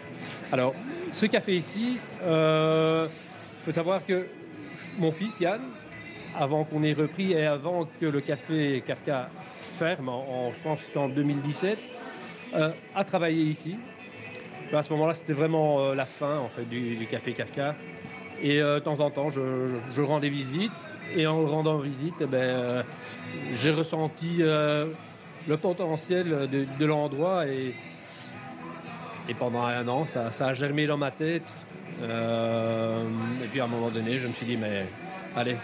Alors, 0.51 0.75
ce 1.11 1.25
café 1.27 1.55
ici, 1.55 1.99
il 2.21 3.09
faut 3.63 3.71
savoir 3.71 4.05
que 4.05 4.27
mon 4.97 5.11
fils 5.11 5.39
Yann, 5.39 5.61
avant 6.37 6.63
qu'on 6.65 6.83
ait 6.83 6.93
repris 6.93 7.31
et 7.31 7.45
avant 7.45 7.87
que 7.99 8.05
le 8.05 8.19
café 8.21 8.83
Kafka 8.85 9.29
ferme, 9.79 10.09
en, 10.09 10.47
en- 10.47 10.53
je 10.53 10.61
pense 10.61 10.81
que 10.81 10.85
c'était 10.87 10.97
en 10.99 11.07
2017, 11.09 11.79
euh, 12.55 12.71
a 12.93 13.03
travaillé 13.05 13.43
ici. 13.43 13.77
À 14.73 14.83
ce 14.83 14.91
moment-là, 14.93 15.13
c'était 15.13 15.33
vraiment 15.33 15.79
euh, 15.79 15.95
la 15.95 16.05
fin 16.05 16.37
en 16.39 16.47
fait, 16.47 16.63
du, 16.67 16.95
du 16.95 17.07
café 17.07 17.31
Kafka. 17.33 17.75
Et 18.45 18.61
euh, 18.61 18.75
de 18.75 18.83
temps 18.83 18.99
en 18.99 19.09
temps, 19.09 19.31
je, 19.31 20.01
rends 20.03 20.19
des 20.19 20.29
visites. 20.29 20.71
Et 21.15 21.25
en 21.25 21.47
rendant 21.47 21.79
visite, 21.79 22.13
eh 22.21 22.27
ben, 22.27 22.37
euh, 22.37 22.83
j'ai 23.53 23.71
ressenti 23.71 24.37
euh, 24.41 24.85
le 25.47 25.57
potentiel 25.57 26.47
de, 26.79 26.85
l'endroit. 26.85 27.47
Et, 27.47 27.73
pendant 29.39 29.63
un 29.63 29.87
an, 29.87 30.05
ça, 30.05 30.29
a 30.45 30.53
germé 30.53 30.85
dans 30.85 30.97
ma 30.97 31.09
tête. 31.09 31.51
Et 31.99 33.47
puis 33.51 33.59
à 33.59 33.63
un 33.63 33.67
moment 33.67 33.89
donné, 33.89 34.19
je 34.19 34.27
me 34.27 34.33
suis 34.33 34.45
dit, 34.45 34.57
mais 34.57 34.85
allez, 35.35 35.55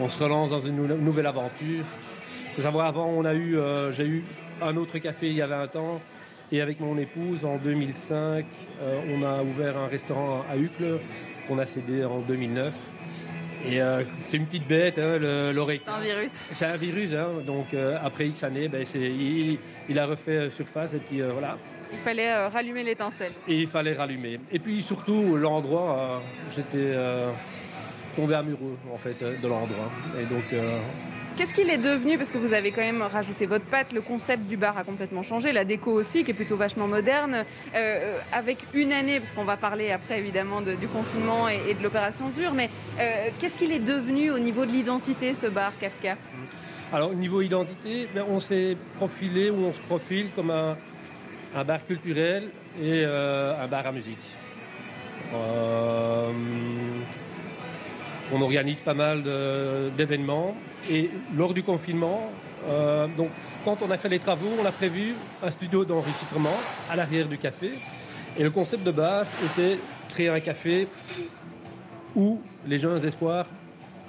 on 0.00 0.08
se 0.08 0.22
relance 0.22 0.48
dans 0.48 0.60
une 0.60 0.76
nou- 0.76 0.96
nouvelle 0.96 1.26
aventure. 1.26 1.84
avant, 2.64 3.08
on 3.08 3.26
a 3.26 3.34
eu, 3.34 3.58
j'ai 3.90 4.06
eu 4.06 4.24
un 4.62 4.74
autre 4.78 4.96
café 4.98 5.28
il 5.28 5.34
y 5.34 5.42
a 5.42 5.46
20 5.46 5.76
ans. 5.76 6.00
Et 6.52 6.60
avec 6.60 6.80
mon 6.80 6.98
épouse, 6.98 7.46
en 7.46 7.56
2005, 7.56 8.44
euh, 8.82 9.00
on 9.08 9.22
a 9.22 9.42
ouvert 9.42 9.78
un 9.78 9.86
restaurant 9.86 10.44
à 10.52 10.58
Uccle 10.58 10.98
qu'on 11.48 11.58
a 11.58 11.66
cédé 11.66 12.04
en 12.04 12.18
2009. 12.20 12.72
Et 13.68 13.80
euh, 13.80 14.02
c'est 14.24 14.36
une 14.38 14.46
petite 14.46 14.66
bête, 14.66 14.98
hein, 14.98 15.18
le- 15.18 15.52
l'oreille. 15.52 15.80
C'est 15.84 15.90
un 15.92 16.00
virus. 16.00 16.32
C'est 16.52 16.64
un 16.66 16.76
virus, 16.76 17.12
hein, 17.14 17.28
donc 17.46 17.72
euh, 17.74 17.96
après 18.02 18.26
X 18.26 18.42
années, 18.42 18.66
ben, 18.68 18.84
il, 18.94 19.58
il 19.88 19.98
a 20.00 20.06
refait 20.06 20.32
euh, 20.36 20.50
surface 20.50 20.94
et 20.94 20.98
puis 20.98 21.20
euh, 21.22 21.30
voilà. 21.32 21.56
Il 21.92 21.98
fallait 22.00 22.46
rallumer 22.48 22.82
l'étincelle. 22.82 23.32
Et 23.46 23.54
il 23.60 23.66
fallait 23.68 23.92
rallumer. 23.92 24.40
Et 24.50 24.58
puis 24.58 24.82
surtout, 24.82 25.36
l'endroit, 25.36 26.22
j'étais 26.50 26.96
tombé 28.16 28.34
amoureux 28.34 28.78
en 28.92 28.96
fait 28.96 29.22
de 29.22 29.46
l'endroit. 29.46 29.90
Et 30.18 30.24
donc, 30.24 30.44
Qu'est-ce 31.36 31.54
qu'il 31.54 31.70
est 31.70 31.78
devenu 31.78 32.18
Parce 32.18 32.30
que 32.30 32.36
vous 32.36 32.52
avez 32.52 32.72
quand 32.72 32.82
même 32.82 33.00
rajouté 33.00 33.46
votre 33.46 33.64
patte, 33.64 33.92
le 33.94 34.02
concept 34.02 34.46
du 34.48 34.58
bar 34.58 34.76
a 34.76 34.84
complètement 34.84 35.22
changé, 35.22 35.52
la 35.52 35.64
déco 35.64 35.90
aussi, 35.90 36.24
qui 36.24 36.32
est 36.32 36.34
plutôt 36.34 36.56
vachement 36.56 36.86
moderne. 36.86 37.44
Euh, 37.74 38.18
avec 38.32 38.58
une 38.74 38.92
année, 38.92 39.18
parce 39.18 39.32
qu'on 39.32 39.44
va 39.44 39.56
parler 39.56 39.90
après 39.90 40.18
évidemment 40.18 40.60
de- 40.60 40.74
du 40.74 40.88
confinement 40.88 41.48
et, 41.48 41.72
de 41.74 41.82
l'opération 41.82 42.28
Zur, 42.30 42.52
mais 42.52 42.68
euh, 43.00 43.28
qu'est-ce 43.40 43.56
qu'il 43.56 43.72
est 43.72 43.78
devenu 43.78 44.30
au 44.30 44.38
niveau 44.38 44.66
de 44.66 44.72
l'identité, 44.72 45.32
ce 45.32 45.46
bar 45.46 45.72
Kafka? 45.80 46.16
Alors 46.92 47.12
au 47.12 47.14
niveau 47.14 47.40
identité, 47.40 48.08
ben, 48.14 48.24
on 48.28 48.38
s'est 48.38 48.76
profilé 48.96 49.48
ou 49.48 49.64
on 49.64 49.72
se 49.72 49.80
profile 49.80 50.26
comme 50.36 50.50
un, 50.50 50.76
bar 51.64 51.86
culturel 51.86 52.50
et 52.78 53.04
euh, 53.06 53.54
un 53.58 53.66
bar 53.68 53.86
à 53.86 53.92
musique. 53.92 54.18
On 58.34 58.40
organise 58.42 58.80
pas 58.80 58.94
mal 58.94 59.22
d'événements 59.96 60.54
et 60.90 61.10
lors 61.36 61.54
du 61.54 61.62
confinement, 61.62 62.30
euh, 62.66 63.06
donc 63.16 63.30
quand 63.64 63.78
on 63.82 63.90
a 63.90 63.96
fait 63.96 64.08
les 64.08 64.18
travaux, 64.18 64.48
on 64.60 64.64
a 64.64 64.72
prévu 64.72 65.14
un 65.42 65.50
studio 65.50 65.84
d'enregistrement 65.84 66.56
à 66.90 66.96
l'arrière 66.96 67.28
du 67.28 67.38
café 67.38 67.70
et 68.38 68.42
le 68.42 68.50
concept 68.50 68.84
de 68.84 68.90
base 68.90 69.32
était 69.44 69.78
créer 70.08 70.28
un 70.28 70.40
café 70.40 70.88
où 72.14 72.40
les 72.66 72.78
jeunes 72.78 73.04
espoirs 73.04 73.46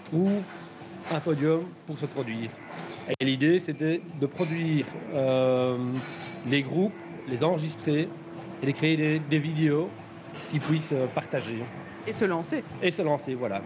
trouvent 0.06 0.44
un 1.14 1.20
podium 1.20 1.64
pour 1.86 1.98
se 1.98 2.06
produire. 2.06 2.50
Et 3.20 3.26
l'idée, 3.26 3.60
c'était 3.60 4.02
de 4.20 4.26
produire 4.26 4.86
euh, 5.14 5.78
les 6.48 6.62
groupes, 6.62 6.94
les 7.28 7.44
enregistrer 7.44 8.08
et 8.62 8.66
de 8.66 8.72
créer 8.72 8.96
des, 8.96 9.20
des 9.20 9.40
vidéos 9.40 9.90
qu'ils 10.52 10.62
puissent 10.62 10.94
partager 11.14 11.60
Et 12.08 12.14
se 12.14 12.26
lancer. 12.26 12.64
et 12.82 12.92
se 12.92 13.02
lancer, 13.02 13.36
voilà. 13.36 13.62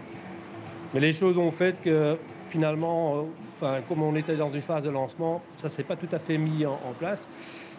Mais 0.92 1.00
les 1.00 1.12
choses 1.12 1.38
ont 1.38 1.50
fait 1.50 1.76
que 1.82 2.16
finalement, 2.48 3.16
euh, 3.16 3.22
enfin, 3.56 3.78
comme 3.88 4.02
on 4.02 4.14
était 4.16 4.36
dans 4.36 4.50
une 4.52 4.60
phase 4.60 4.84
de 4.84 4.90
lancement, 4.90 5.42
ça 5.58 5.68
s'est 5.68 5.82
pas 5.84 5.96
tout 5.96 6.08
à 6.12 6.18
fait 6.18 6.38
mis 6.38 6.64
en, 6.66 6.72
en 6.72 6.92
place. 6.98 7.26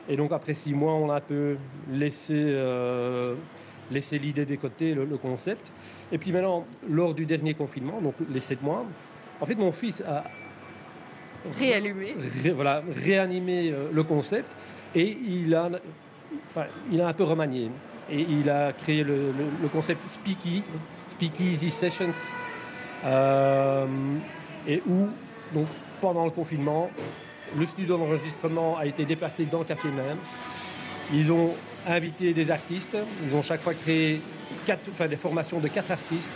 Et 0.08 0.16
donc 0.16 0.32
après 0.32 0.54
six 0.54 0.74
mois, 0.74 0.94
on 0.94 1.10
a 1.10 1.16
un 1.18 1.22
peu 1.22 1.58
laissé, 1.92 2.34
euh, 2.36 3.36
laissé 3.92 4.18
l'idée 4.20 4.46
des 4.46 4.58
côtés, 4.58 4.94
le, 4.94 5.06
le 5.06 5.18
concept. 5.18 5.72
Et 6.12 6.18
puis 6.18 6.32
maintenant, 6.32 6.66
lors 6.90 7.14
du 7.14 7.26
dernier 7.26 7.54
confinement, 7.54 8.02
donc 8.02 8.16
les 8.30 8.40
sept 8.40 8.62
mois, 8.64 8.86
en 9.42 9.46
fait, 9.46 9.56
mon 9.56 9.72
fils 9.72 10.02
a 10.02 10.24
Réallumé. 11.58 12.16
ré- 12.44 12.52
voilà, 12.52 12.82
réanimé 12.94 13.72
euh, 13.72 13.88
le 13.94 14.04
concept 14.04 14.52
et 14.94 15.18
il 15.26 15.56
a, 15.56 15.70
enfin, 16.48 16.66
il 16.92 17.00
a 17.02 17.08
un 17.08 17.14
peu 17.14 17.24
remanié. 17.24 17.70
Et 18.12 18.20
il 18.22 18.50
a 18.50 18.74
créé 18.74 19.04
le, 19.04 19.16
le- 19.16 19.52
le 19.62 19.68
concept 19.70 20.06
Speaky, 20.10 20.64
Speakeasy 21.10 21.70
Sessions, 21.70 22.12
euh, 23.06 23.86
et 24.68 24.82
où, 24.88 25.08
donc, 25.54 25.68
pendant 26.02 26.26
le 26.26 26.32
confinement, 26.32 26.90
le 27.58 27.66
studio 27.66 27.98
d'enregistrement 27.98 28.78
a 28.78 28.86
été 28.86 29.06
déplacé 29.06 29.46
dans 29.46 29.60
le 29.60 29.66
café 29.66 29.90
même. 29.90 30.18
Ils 31.14 31.32
ont 31.32 31.56
invité 31.88 32.34
des 32.34 32.52
artistes, 32.52 32.98
ils 33.26 33.36
ont 33.36 33.42
chaque 33.42 33.62
fois 33.62 33.74
créé 33.74 34.22
quatre, 34.66 34.90
enfin, 34.92 35.08
des 35.08 35.16
formations 35.16 35.60
de 35.60 35.68
quatre 35.68 35.92
artistes 35.92 36.32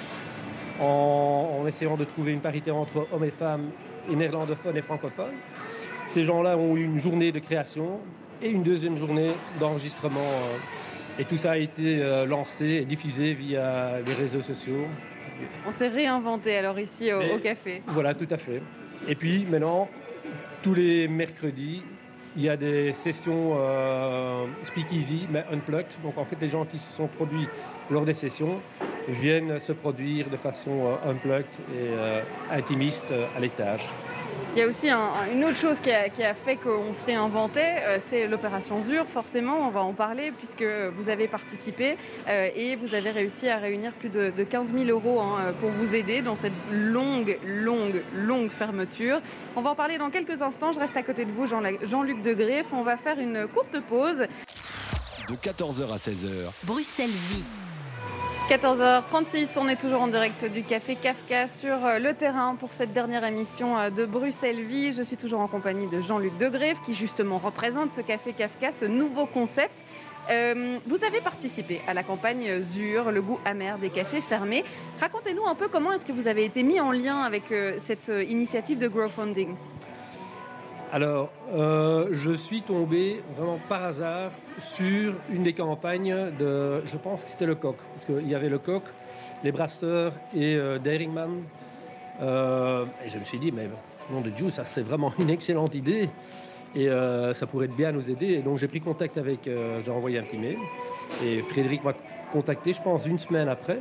en, 0.80 1.64
essayant 1.68 1.98
de 1.98 2.04
trouver 2.04 2.32
une 2.32 2.42
parité 2.42 2.72
entre 2.72 3.08
hommes 3.12 3.24
et 3.24 3.32
femmes, 3.32 3.70
néerlandophones 4.10 4.76
et 4.76 4.82
francophones. 4.82 5.36
Ces 6.08 6.24
gens-là 6.24 6.58
ont 6.58 6.76
eu 6.76 6.84
une 6.84 7.00
journée 7.00 7.32
de 7.32 7.40
création 7.40 8.00
et 8.42 8.50
une 8.50 8.64
deuxième 8.64 8.98
journée 8.98 9.30
d'enregistrement. 9.60 10.20
Et 11.20 11.26
tout 11.26 11.38
ça 11.38 11.52
a 11.52 11.58
été 11.58 12.02
euh, 12.02 12.26
lancé 12.26 12.66
et 12.66 12.86
diffusé 12.86 13.34
via 13.34 14.00
les 14.06 14.14
réseaux 14.14 14.42
sociaux. 14.42 14.88
On 15.68 15.72
s'est 15.72 15.88
réinventé 15.88 16.56
alors 16.58 16.80
ici 16.80 17.12
au, 17.12 17.20
Mais- 17.20 17.34
au 17.34 17.40
café. 17.40 17.82
Voilà, 17.88 18.14
tout 18.14 18.28
à 18.30 18.38
fait. 18.38 18.62
Et 19.08 19.16
puis 19.16 19.46
maintenant, 19.50 19.90
tous 20.62 20.74
les 20.74 21.08
mercredis, 21.08 21.84
il 22.36 22.44
y 22.44 22.50
a 22.50 22.58
des 22.58 22.94
sessions 22.94 23.56
euh, 23.58 24.46
speakeasy, 24.64 25.28
mais 25.30 25.44
unplugged. 25.52 25.88
Donc 26.04 26.18
en 26.18 26.26
fait, 26.26 26.38
les 26.42 26.50
gens 26.50 26.66
qui 26.66 26.80
se 26.80 26.92
sont 26.94 27.08
produits 27.08 27.48
lors 27.92 28.06
des 28.06 28.14
sessions 28.16 28.60
viennent 29.08 29.60
se 29.60 29.72
produire 29.74 30.30
de 30.30 30.38
façon 30.38 30.72
euh, 31.06 31.12
unplugged 31.12 31.46
et 31.72 31.90
euh, 31.90 32.22
intimiste 32.52 33.12
euh, 33.12 33.28
à 33.38 33.40
l'étage. 33.40 33.88
Il 34.56 34.60
y 34.60 34.62
a 34.62 34.68
aussi 34.68 34.90
un- 34.90 34.98
un- 35.00 35.32
une 35.34 35.44
autre 35.46 35.58
chose 35.58 35.80
qui 35.80 35.92
a, 35.92 36.10
qui 36.10 36.24
a 36.24 36.34
fait 36.36 36.58
qu'on 36.58 36.94
se 36.94 37.04
réinventait, 37.06 37.76
euh, 37.88 37.98
c'est 38.00 38.28
l'opération 38.28 38.82
ZUR. 38.84 39.06
Forcément, 39.08 39.68
on 39.68 39.70
va 39.70 39.82
en 39.82 39.94
parler 39.94 40.32
puisque 40.38 40.64
vous 40.96 41.10
avez 41.10 41.28
participé 41.28 41.98
euh, 42.28 42.50
et 42.56 42.76
vous 42.76 42.94
avez 42.94 43.10
réussi 43.10 43.50
à 43.50 43.58
réunir 43.58 43.92
plus 43.94 44.10
de, 44.10 44.32
de 44.36 44.44
15 44.44 44.68
000 44.74 44.86
euros 44.90 45.20
hein, 45.22 45.54
pour 45.60 45.70
vous 45.72 45.96
aider 45.96 46.22
dans 46.22 46.36
cette 46.36 46.54
longue, 46.72 47.38
longue, 47.46 48.04
longue 48.16 48.52
fermeture. 48.52 49.22
On 49.56 49.62
va 49.62 49.72
en 49.72 49.76
parler 49.76 49.98
dans 49.98 50.10
quelques 50.12 50.42
instants. 50.42 50.72
Je 50.72 50.80
reste 50.80 50.96
à 50.98 51.02
côté 51.04 51.26
de 51.26 51.32
vous, 51.32 51.48
Jean- 51.48 51.62
Jean-Luc 51.84 52.22
de 52.22 52.34
Greff. 52.34 52.68
On 52.74 52.84
va 52.84 52.98
faire 52.98 53.20
une 53.20 53.48
courte 53.48 53.80
pause. 53.90 54.26
De 55.30 55.36
14h 55.36 55.92
à 55.92 55.98
16h, 55.98 56.52
Bruxelles 56.64 57.10
vit. 57.30 57.44
14h36, 58.58 59.58
on 59.58 59.68
est 59.68 59.78
toujours 59.78 60.04
en 60.04 60.08
direct 60.08 60.46
du 60.46 60.62
Café 60.62 60.96
Kafka 60.96 61.48
sur 61.48 61.84
euh, 61.84 61.98
le 61.98 62.14
terrain 62.14 62.56
pour 62.56 62.72
cette 62.72 62.94
dernière 62.94 63.26
émission 63.26 63.80
euh, 63.80 63.90
de 63.90 64.06
Bruxelles 64.06 64.62
Vie. 64.62 64.94
Je 64.94 65.02
suis 65.02 65.18
toujours 65.18 65.40
en 65.40 65.48
compagnie 65.48 65.88
de 65.88 66.02
Jean-Luc 66.02 66.38
Degrève 66.38 66.78
qui 66.86 66.94
justement 66.94 67.40
représente 67.40 67.94
ce 67.94 68.02
Café 68.02 68.32
Kafka, 68.34 68.72
ce 68.72 68.86
nouveau 68.86 69.26
concept. 69.26 69.84
Euh, 70.30 70.78
vous 70.86 71.04
avez 71.04 71.20
participé 71.20 71.82
à 71.88 71.96
la 71.96 72.04
campagne 72.04 72.62
ZUR, 72.62 73.12
le 73.12 73.24
goût 73.24 73.40
amer 73.44 73.80
des 73.80 73.90
cafés 73.90 74.22
fermés. 74.22 74.64
Racontez-nous 75.02 75.48
un 75.48 75.56
peu 75.56 75.68
comment 75.68 75.92
est-ce 75.92 76.06
que 76.06 76.14
vous 76.14 76.28
avez 76.28 76.46
été 76.46 76.62
mis 76.62 76.80
en 76.80 76.92
lien 76.92 77.22
avec 77.22 77.46
cette 77.80 78.12
initiative 78.30 78.78
de 78.78 78.88
crowdfunding. 78.88 79.56
Alors, 80.94 81.32
euh, 81.56 82.10
je 82.12 82.34
suis 82.34 82.62
tombé 82.62 83.24
vraiment 83.36 83.58
par 83.68 83.84
hasard 83.84 84.30
sur 84.60 85.16
une 85.32 85.42
des 85.42 85.54
campagnes 85.54 86.16
de, 86.38 86.86
je 86.86 86.98
pense 86.98 87.24
que 87.24 87.32
c'était 87.32 87.48
le 87.48 87.56
coq, 87.56 87.78
parce 87.96 88.06
qu'il 88.06 88.30
y 88.30 88.36
avait 88.36 88.48
le 88.48 88.60
coq, 88.60 88.84
les 89.44 89.52
brasseurs 89.52 90.14
et 90.36 90.54
euh. 90.54 90.78
Euh, 92.22 92.86
et 93.04 93.10
je 93.10 93.18
me 93.18 93.24
suis 93.24 93.40
dit, 93.40 93.52
mais 93.52 93.68
nom 94.12 94.22
de 94.22 94.30
Dieu, 94.30 94.52
ça 94.52 94.66
c'est 94.66 94.84
vraiment 94.84 95.12
une 95.18 95.32
excellente 95.32 95.74
idée 95.74 96.12
et 96.76 96.88
euh, 96.90 97.34
ça 97.34 97.48
pourrait 97.48 97.70
bien 97.70 97.92
nous 97.92 98.12
aider. 98.12 98.28
Et 98.28 98.42
donc 98.44 98.60
j'ai 98.60 98.68
pris 98.68 98.80
contact 98.80 99.18
avec, 99.18 99.50
j'ai 99.84 99.92
envoyé 99.92 100.20
un 100.20 100.24
petit 100.24 100.38
mail 100.38 100.60
et 101.26 101.42
Frédéric 101.42 101.84
m'a 101.84 101.94
contacté, 102.32 102.72
je 102.72 102.82
pense, 102.84 103.04
une 103.08 103.18
semaine 103.18 103.50
après, 103.50 103.80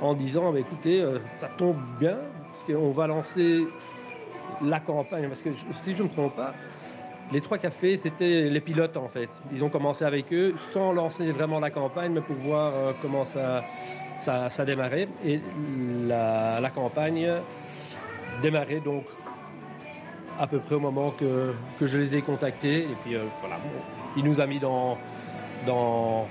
en 0.00 0.12
disant, 0.12 0.52
bah, 0.52 0.58
écoutez, 0.58 1.06
ça 1.36 1.48
tombe 1.56 1.78
bien, 2.00 2.18
parce 2.50 2.64
qu'on 2.64 2.90
va 2.90 3.06
lancer 3.06 3.64
la 4.60 4.80
campagne, 4.80 5.28
parce 5.28 5.42
que 5.42 5.50
si 5.82 5.94
je 5.94 6.02
ne 6.02 6.08
me 6.08 6.12
trompe 6.12 6.36
pas, 6.36 6.52
les 7.32 7.40
trois 7.40 7.58
cafés, 7.58 7.96
c'était 7.96 8.50
les 8.50 8.60
pilotes 8.60 8.96
en 8.96 9.08
fait. 9.08 9.30
Ils 9.52 9.64
ont 9.64 9.70
commencé 9.70 10.04
avec 10.04 10.32
eux 10.32 10.54
sans 10.72 10.92
lancer 10.92 11.30
vraiment 11.32 11.60
la 11.60 11.70
campagne, 11.70 12.12
mais 12.12 12.20
pour 12.20 12.36
voir 12.36 12.72
euh, 12.74 12.92
comment 13.00 13.24
ça, 13.24 13.64
ça, 14.18 14.50
ça 14.50 14.64
démarrait. 14.64 15.08
Et 15.24 15.40
la, 16.06 16.60
la 16.60 16.70
campagne 16.70 17.26
démarrait 18.42 18.80
donc 18.80 19.04
à 20.38 20.46
peu 20.46 20.58
près 20.58 20.74
au 20.74 20.80
moment 20.80 21.10
que, 21.10 21.54
que 21.78 21.86
je 21.86 21.96
les 21.98 22.16
ai 22.16 22.22
contactés. 22.22 22.80
Et 22.80 22.96
puis 23.02 23.14
euh, 23.14 23.24
voilà, 23.40 23.56
il 24.16 24.24
nous 24.24 24.40
a 24.40 24.46
mis 24.46 24.58
dans, 24.58 24.98
dans, 25.66 26.26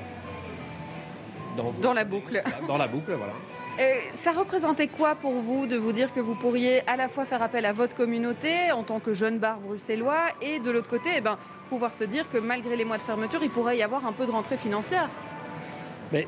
dans, 1.58 1.72
Dans 1.82 1.94
la 1.94 2.04
boucle. 2.04 2.44
Dans 2.68 2.78
la 2.78 2.88
boucle, 2.88 3.14
voilà. 3.14 3.34
Euh, 3.80 3.94
ça 4.16 4.32
représentait 4.32 4.88
quoi 4.88 5.16
pour 5.16 5.32
vous 5.34 5.66
de 5.66 5.78
vous 5.78 5.92
dire 5.94 6.14
que 6.14 6.20
vous 6.20 6.36
pourriez 6.36 6.88
à 6.88 6.98
la 6.98 7.08
fois 7.08 7.26
faire 7.26 7.42
appel 7.42 7.66
à 7.66 7.72
votre 7.74 7.96
communauté 7.96 8.72
en 8.72 8.84
tant 8.84 9.00
que 9.00 9.14
jeune 9.14 9.40
bar 9.40 9.60
bruxellois 9.60 10.26
et 10.42 10.60
de 10.60 10.70
l'autre 10.72 10.90
côté, 10.90 11.10
eh 11.18 11.22
ben, 11.22 11.38
pouvoir 11.70 11.94
se 11.94 12.04
dire 12.04 12.30
que 12.30 12.38
malgré 12.38 12.76
les 12.76 12.84
mois 12.86 12.98
de 12.98 13.02
fermeture, 13.02 13.40
il 13.44 13.50
pourrait 13.50 13.78
y 13.78 13.84
avoir 13.84 14.06
un 14.06 14.12
peu 14.12 14.26
de 14.26 14.32
rentrée 14.32 14.58
financière? 14.58 15.10
Mais 16.12 16.28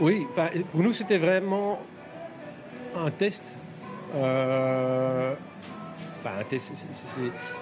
oui, 0.00 0.26
pour 0.72 0.82
nous, 0.82 0.92
c'était 0.92 1.18
vraiment 1.18 1.80
un 2.96 3.10
test. 3.10 3.44
Euh, 4.16 5.34
un 6.26 6.44
test, 6.44 6.72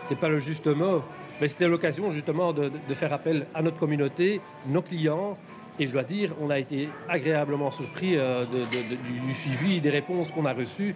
c'est- 0.09 0.15
pas 0.17 0.29
le 0.29 0.39
juste 0.39 0.67
mot, 0.67 1.03
mais 1.41 1.49
c'était 1.49 1.69
l'occasion 1.69 2.11
justement 2.11 2.53
de 2.55 2.95
faire 2.95 3.13
appel 3.13 3.47
à 3.55 3.63
notre 3.63 3.79
communauté, 3.79 4.41
nos 4.67 4.83
clients. 4.83 5.37
Et 5.79 5.87
je 5.87 5.93
dois 5.93 6.05
dire, 6.05 6.33
on 6.41 6.49
a 6.51 6.59
été 6.59 6.89
agréablement 7.09 7.71
surpris 7.71 8.17
euh, 8.17 8.45
du, 8.45 9.35
suivi, 9.35 9.81
des 9.81 9.91
réponses 9.91 10.31
qu'on 10.31 10.47
a 10.47 10.53
reçues. 10.55 10.95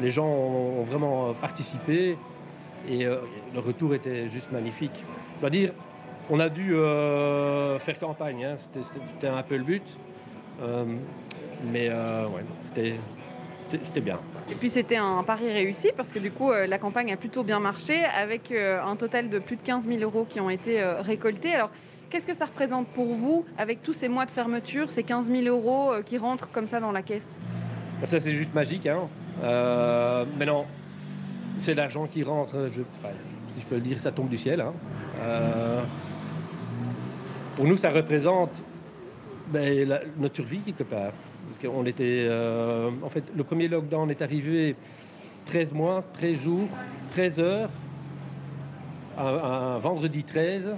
Les 0.00 0.10
gens 0.10 0.26
ont, 0.26 0.84
vraiment 0.84 1.34
participé. 1.34 2.16
Et 2.88 3.04
euh, 3.06 3.16
le 3.54 3.60
retour 3.60 3.94
était 3.94 4.28
juste 4.28 4.50
magnifique. 4.52 5.04
Je 5.36 5.40
dois 5.40 5.50
dire, 5.50 5.72
on 6.30 6.38
a 6.40 6.48
dû 6.48 6.74
euh, 6.74 7.78
faire 7.78 7.98
campagne, 7.98 8.44
hein. 8.44 8.54
C'était- 8.56 9.26
un 9.28 9.42
peu 9.42 9.56
le 9.56 9.64
but. 9.64 9.82
Euh, 10.62 10.84
mais 11.64 11.88
euh, 11.90 12.26
ouais, 12.28 12.44
c'était 12.60 12.94
c'était- 13.80 14.00
bien. 14.00 14.18
Et 14.50 14.54
puis 14.54 14.68
c'était 14.68 14.96
un 14.96 15.22
pari 15.22 15.50
réussi 15.50 15.90
parce 15.96 16.12
que 16.12 16.18
du 16.18 16.30
coup 16.30 16.50
euh, 16.50 16.66
la 16.66 16.78
campagne 16.78 17.12
a 17.12 17.16
plutôt 17.16 17.42
bien 17.42 17.58
marché 17.58 18.04
avec 18.04 18.50
euh, 18.50 18.82
un 18.82 18.96
total 18.96 19.30
de 19.30 19.38
plus 19.38 19.56
de 19.56 19.62
15 19.62 19.86
000 19.86 20.00
euros 20.02 20.26
qui 20.28 20.40
ont 20.40 20.50
été 20.50 20.80
euh, 20.80 21.00
récoltés. 21.00 21.54
Alors 21.54 21.70
qu'est-ce 22.12 22.26
que 22.26 22.34
ça 22.34 22.44
représente 22.44 22.88
pour 22.88 23.14
vous 23.14 23.46
avec 23.56 23.82
tous 23.82 23.94
ces 23.94 24.06
mois 24.08 24.26
de 24.26 24.30
fermeture, 24.30 24.90
ces 24.90 25.02
15 25.02 25.30
000 25.30 25.44
euros 25.44 25.92
euh, 25.92 26.02
qui 26.02 26.18
rentrent 26.18 26.50
comme 26.50 26.66
ça 26.66 26.78
dans 26.78 26.92
la 26.92 27.00
caisse? 27.00 27.26
Ça, 28.04 28.20
c'est 28.20 28.34
juste 28.34 28.52
magique. 28.54 28.86
Hein. 28.86 29.08
Euh, 29.42 30.26
maintenant, 30.38 30.66
c'est 31.56 31.72
l'argent 31.72 32.06
qui 32.06 32.22
rentre, 32.22 32.54
enfin, 32.98 33.14
si 33.48 33.62
je 33.62 33.66
peux 33.66 33.76
le 33.76 33.80
dire, 33.80 33.98
ça 33.98 34.12
tombe 34.12 34.28
du 34.28 34.36
ciel. 34.36 34.60
hein. 34.60 34.74
Euh, 35.20 35.82
pour 37.56 37.66
nous, 37.66 37.78
ça 37.78 37.90
représente 37.90 38.62
ben, 39.48 39.98
notre 40.18 40.34
survie 40.36 40.60
quelque 40.60 40.82
part. 40.84 41.12
Parce 41.46 41.58
qu'on 41.58 41.86
était. 41.86 42.26
euh, 42.28 42.90
en 43.02 43.08
fait, 43.08 43.24
le 43.34 43.42
premier 43.42 43.68
lockdown 43.68 44.10
est 44.10 44.20
arrivé 44.20 44.76
13 45.46 45.72
mois, 45.72 46.04
13 46.14 46.38
jours, 46.38 46.68
13 47.10 47.40
heures, 47.40 47.70
un 49.18 49.78
vendredi 49.78 50.24
13. 50.24 50.74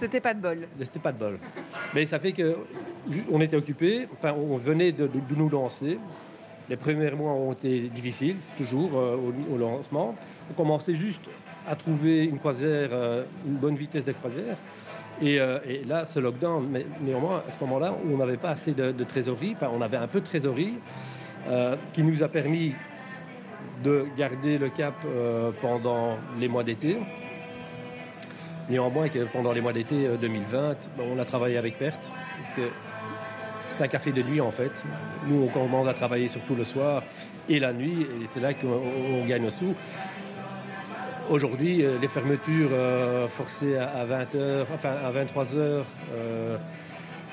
C'était 0.00 0.20
pas 0.20 0.32
de 0.32 0.40
bol. 0.40 0.66
C'était 0.80 0.98
pas 0.98 1.12
de 1.12 1.18
bol. 1.18 1.38
Mais 1.94 2.06
ça 2.06 2.18
fait 2.18 2.32
que 2.32 2.56
on 3.30 3.40
était 3.42 3.56
occupés, 3.56 4.08
enfin 4.14 4.32
on 4.32 4.56
venait 4.56 4.92
de, 4.92 5.10
nous 5.36 5.50
lancer. 5.50 5.98
Les 6.70 6.76
premiers 6.76 7.10
mois 7.10 7.32
ont 7.32 7.52
été 7.52 7.88
difficiles, 7.88 8.36
toujours 8.56 8.92
euh, 8.94 9.18
au, 9.52 9.58
lancement. 9.58 10.14
On 10.50 10.54
commençait 10.54 10.94
juste 10.94 11.20
à 11.68 11.74
trouver 11.74 12.24
une 12.24 12.38
croisière, 12.38 12.90
euh, 12.92 13.24
une 13.44 13.56
bonne 13.56 13.74
vitesse 13.74 14.04
de 14.06 14.12
croisière. 14.12 14.56
Et, 15.20 15.38
euh, 15.38 15.58
et 15.68 15.84
là, 15.84 16.06
ce 16.06 16.18
lockdown, 16.18 16.66
mais 16.70 16.86
néanmoins, 17.02 17.42
à 17.46 17.50
ce 17.50 17.58
moment-là, 17.60 17.94
on 18.10 18.16
n'avait 18.16 18.38
pas 18.38 18.50
assez 18.50 18.72
de, 18.72 18.92
de 18.92 19.04
trésorerie, 19.04 19.52
enfin 19.54 19.70
on 19.76 19.82
avait 19.82 19.98
un 19.98 20.06
peu 20.06 20.20
de 20.20 20.26
trésorerie 20.26 20.74
qui 21.94 22.02
nous 22.02 22.22
a 22.22 22.28
permis 22.28 22.74
de 23.82 24.04
garder 24.16 24.58
le 24.58 24.68
cap 24.68 24.94
pendant 25.62 26.18
les 26.38 26.48
mois 26.48 26.62
d'été. 26.62 26.98
Néanmoins, 28.68 29.06
pendant 29.32 29.52
les 29.52 29.60
mois 29.60 29.72
d'été 29.72 30.06
euh, 30.06 30.16
2020, 30.16 30.76
ben, 30.96 31.04
on 31.12 31.18
a 31.18 31.24
travaillé 31.24 31.56
avec 31.56 31.78
perte. 31.78 32.10
C'est 32.54 33.82
un 33.82 33.88
café 33.88 34.12
de 34.12 34.22
nuit, 34.22 34.40
en 34.40 34.50
fait. 34.50 34.72
Nous, 35.26 35.42
on 35.42 35.48
commence 35.48 35.88
à 35.88 35.94
travailler 35.94 36.28
surtout 36.28 36.54
le 36.54 36.64
soir 36.64 37.02
et 37.48 37.58
la 37.58 37.72
nuit, 37.72 38.02
et 38.02 38.26
c'est 38.32 38.40
là 38.40 38.52
qu'on 38.54 38.68
on 38.68 39.24
gagne 39.26 39.42
nos 39.42 39.50
sous. 39.50 39.74
Aujourd'hui, 41.30 41.84
euh, 41.84 41.98
les 42.00 42.08
fermetures 42.08 42.70
euh, 42.72 43.28
forcées 43.28 43.76
à, 43.76 44.04
20h, 44.04 44.66
enfin 44.72 44.90
à 44.90 45.12
23h, 45.12 45.82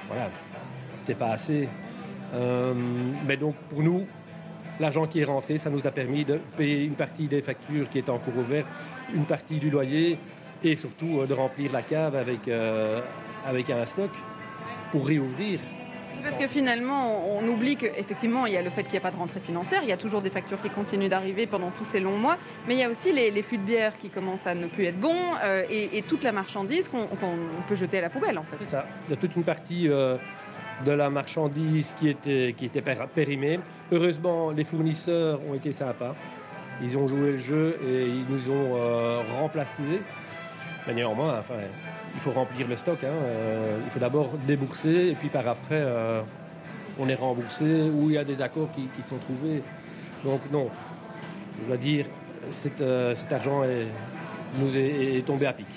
voilà, 0.08 0.30
c'était 1.00 1.16
pas 1.16 1.32
assez. 1.32 1.68
Euh, 2.34 2.74
mais 3.26 3.38
donc, 3.38 3.56
pour 3.70 3.84
nous, 3.84 4.06
l'argent 4.80 5.08
qui 5.08 5.20
est 5.20 5.26
rentré, 5.26 5.58
ça 5.58 5.70
nous 5.70 5.86
a 5.86 5.92
permis 5.92 6.26
de 6.26 6.40
payer 6.58 6.84
une 6.84 6.96
partie 6.96 7.28
des 7.28 7.42
factures 7.42 7.90
qui 7.90 8.00
étaient 8.00 8.10
en 8.10 8.20
cours 8.20 8.38
ouvert, 8.38 8.66
une 9.13 9.26
partie 9.26 9.58
du 9.58 9.70
loyer 9.70 10.18
et 10.63 10.76
surtout 10.76 11.20
euh, 11.22 11.26
de 11.28 11.34
remplir 11.34 11.72
la 11.72 11.82
cave 11.82 12.15
avec, 12.15 12.48
euh, 12.48 13.02
avec 13.46 13.70
un 13.70 13.86
stock 13.86 14.12
pour 14.91 15.08
réouvrir. 15.08 15.60
Parce 16.24 16.38
que 16.38 16.48
finalement, 16.48 17.38
on 17.38 17.48
oublie 17.48 17.76
qu'effectivement, 17.76 18.48
il 18.48 18.54
y 18.54 18.58
a 18.58 18.63
le 18.63 18.72
fait 18.72 18.82
qu'il 18.84 18.93
n'y 18.93 18.98
a 18.98 19.02
pas 19.02 19.12
de 19.12 19.17
rentrée 19.17 19.39
financière, 19.39 19.82
il 19.84 19.89
y 19.89 19.91
a 19.91 19.98
toujours 19.98 20.22
des 20.22 20.32
factures 20.32 20.60
qui 20.60 20.70
continuent 20.70 21.10
d'arriver 21.10 21.46
pendant 21.46 21.70
tous 21.70 21.86
ces 21.86 22.00
longs 22.00 22.17
mois, 22.17 22.38
mais 22.67 22.74
il 22.74 22.80
y 22.80 22.84
a 22.84 22.89
aussi 22.89 23.12
les, 23.13 23.30
les 23.30 23.43
fûts 23.43 23.60
de 23.60 23.63
bière 23.63 23.96
qui 24.00 24.10
commencent 24.10 24.48
à 24.48 24.56
ne 24.56 24.65
plus 24.65 24.86
être 24.86 25.00
bons 25.00 25.36
euh, 25.43 25.63
et, 25.70 25.96
et 25.96 26.02
toute 26.02 26.24
la 26.24 26.32
marchandise 26.32 26.89
qu'on 26.89 27.08
peut 27.70 27.76
jeter 27.76 28.00
à 28.00 28.02
la 28.02 28.10
poubelle 28.10 28.39
en 28.39 28.43
fait. 28.43 28.56
C'est 28.62 28.72
ça. 28.72 28.88
Il 29.08 29.12
y 29.12 29.13
a 29.13 29.17
toute 29.17 29.36
une 29.36 29.43
partie 29.43 29.88
euh, 29.88 30.17
de 30.84 30.91
la 30.91 31.12
marchandise 31.12 31.93
qui 32.00 32.10
était, 32.10 32.56
qui 32.58 32.65
était 32.65 32.82
pér- 32.82 33.08
périmée. 33.13 33.60
Heureusement, 33.91 34.50
les 34.50 34.63
fournisseurs 34.63 35.39
ont 35.48 35.54
été 35.54 35.72
sympas. 35.72 36.15
Ils 36.82 36.98
ont 36.98 37.08
joué 37.08 37.32
le 37.34 37.38
jeu 37.38 37.80
et 37.88 38.08
ils 38.08 38.26
nous 38.28 38.50
ont 38.50 38.76
euh, 38.76 39.22
remplacés. 39.39 40.02
Mais 40.88 40.93
néanmoins, 40.93 41.43
il 42.13 42.19
faut 42.21 42.32
remplir 42.32 42.67
le 42.67 42.76
stock. 42.76 43.04
hein. 43.04 43.08
Euh, 43.08 43.80
il 43.84 43.91
faut 43.91 44.00
d'abord 44.00 44.30
débourser 44.47 45.10
et 45.10 45.13
puis 45.13 45.30
par 45.30 45.47
après, 45.47 45.76
euh, 45.76 46.21
on 46.97 47.10
est 47.10 47.15
remboursé 47.15 47.65
ou 47.65 48.10
il 48.10 48.15
y 48.15 48.17
a 48.17 48.23
des 48.23 48.41
accords 48.41 48.69
qui, 48.71 49.04
sont 49.04 49.17
trouvés. 49.17 49.62
Donc 50.23 50.41
non, 50.52 50.69
je 51.62 51.67
dois 51.67 51.78
dire, 51.78 52.06
cet, 52.52 52.82
euh, 52.82 53.13
argent 53.30 53.63
nous 54.60 54.78
est 54.78 55.26
tombé 55.26 55.45
à 55.45 55.54
pic. 55.54 55.67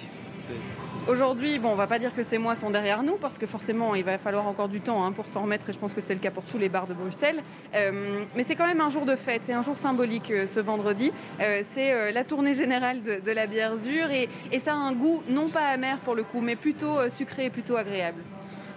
Aujourd'hui, 1.08 1.58
bon, 1.58 1.70
on 1.70 1.74
va 1.74 1.86
pas 1.86 1.98
dire 1.98 2.14
que 2.14 2.22
ces 2.22 2.38
mois 2.38 2.54
sont 2.54 2.70
derrière 2.70 3.02
nous 3.02 3.16
parce 3.16 3.36
que 3.38 3.46
forcément, 3.46 3.94
il 3.94 4.04
va 4.04 4.18
falloir 4.18 4.46
encore 4.46 4.68
du 4.68 4.80
temps 4.80 5.04
hein, 5.04 5.12
pour 5.12 5.26
s'en 5.26 5.42
remettre 5.42 5.68
et 5.68 5.72
je 5.72 5.78
pense 5.78 5.92
que 5.94 6.00
c'est 6.00 6.14
le 6.14 6.20
cas 6.20 6.30
pour 6.30 6.44
tous 6.44 6.58
les 6.58 6.68
bars 6.68 6.86
de 6.86 6.94
Bruxelles. 6.94 7.42
Euh, 7.74 8.22
mais 8.36 8.42
c'est 8.44 8.54
quand 8.54 8.66
même 8.66 8.80
un 8.80 8.90
jour 8.90 9.06
de 9.06 9.16
fête, 9.16 9.40
c'est 9.44 9.52
un 9.54 9.62
jour 9.62 9.76
symbolique 9.78 10.30
euh, 10.30 10.46
ce 10.46 10.60
vendredi. 10.60 11.10
Euh, 11.40 11.62
c'est 11.72 12.12
la 12.12 12.22
tournée 12.22 12.54
générale 12.54 13.02
de, 13.02 13.18
de 13.24 13.32
la 13.32 13.46
bière 13.46 13.74
Zur 13.76 14.10
et, 14.12 14.28
et 14.52 14.58
ça 14.58 14.72
a 14.72 14.76
un 14.76 14.92
goût 14.92 15.22
non 15.28 15.48
pas 15.48 15.66
amer 15.68 15.98
pour 16.00 16.14
le 16.14 16.22
coup, 16.22 16.40
mais 16.40 16.54
plutôt 16.54 17.08
sucré 17.08 17.46
et 17.46 17.50
plutôt 17.50 17.76
agréable. 17.76 18.20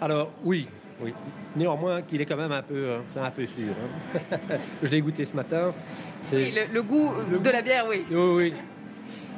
Alors 0.02 0.32
oui, 0.44 0.68
oui. 1.02 1.14
Néanmoins, 1.56 2.02
qu'il 2.02 2.20
est 2.20 2.26
quand 2.26 2.38
même 2.38 2.52
un 2.52 2.64
peu, 2.64 2.96
un 3.16 3.30
peu 3.32 3.46
sûr. 3.46 3.74
hein. 4.24 4.38
Je 4.82 4.90
l'ai 4.90 5.02
goûté 5.02 5.26
ce 5.26 5.36
matin. 5.36 5.72
Oui, 6.32 6.52
le, 6.52 6.74
le 6.74 6.82
goût 6.84 7.12
Le 7.30 7.38
de 7.38 7.44
goût. 7.44 7.52
la 7.52 7.62
bière, 7.62 7.86
oui. 7.88 8.06
Oui, 8.10 8.18
oui. 8.18 8.54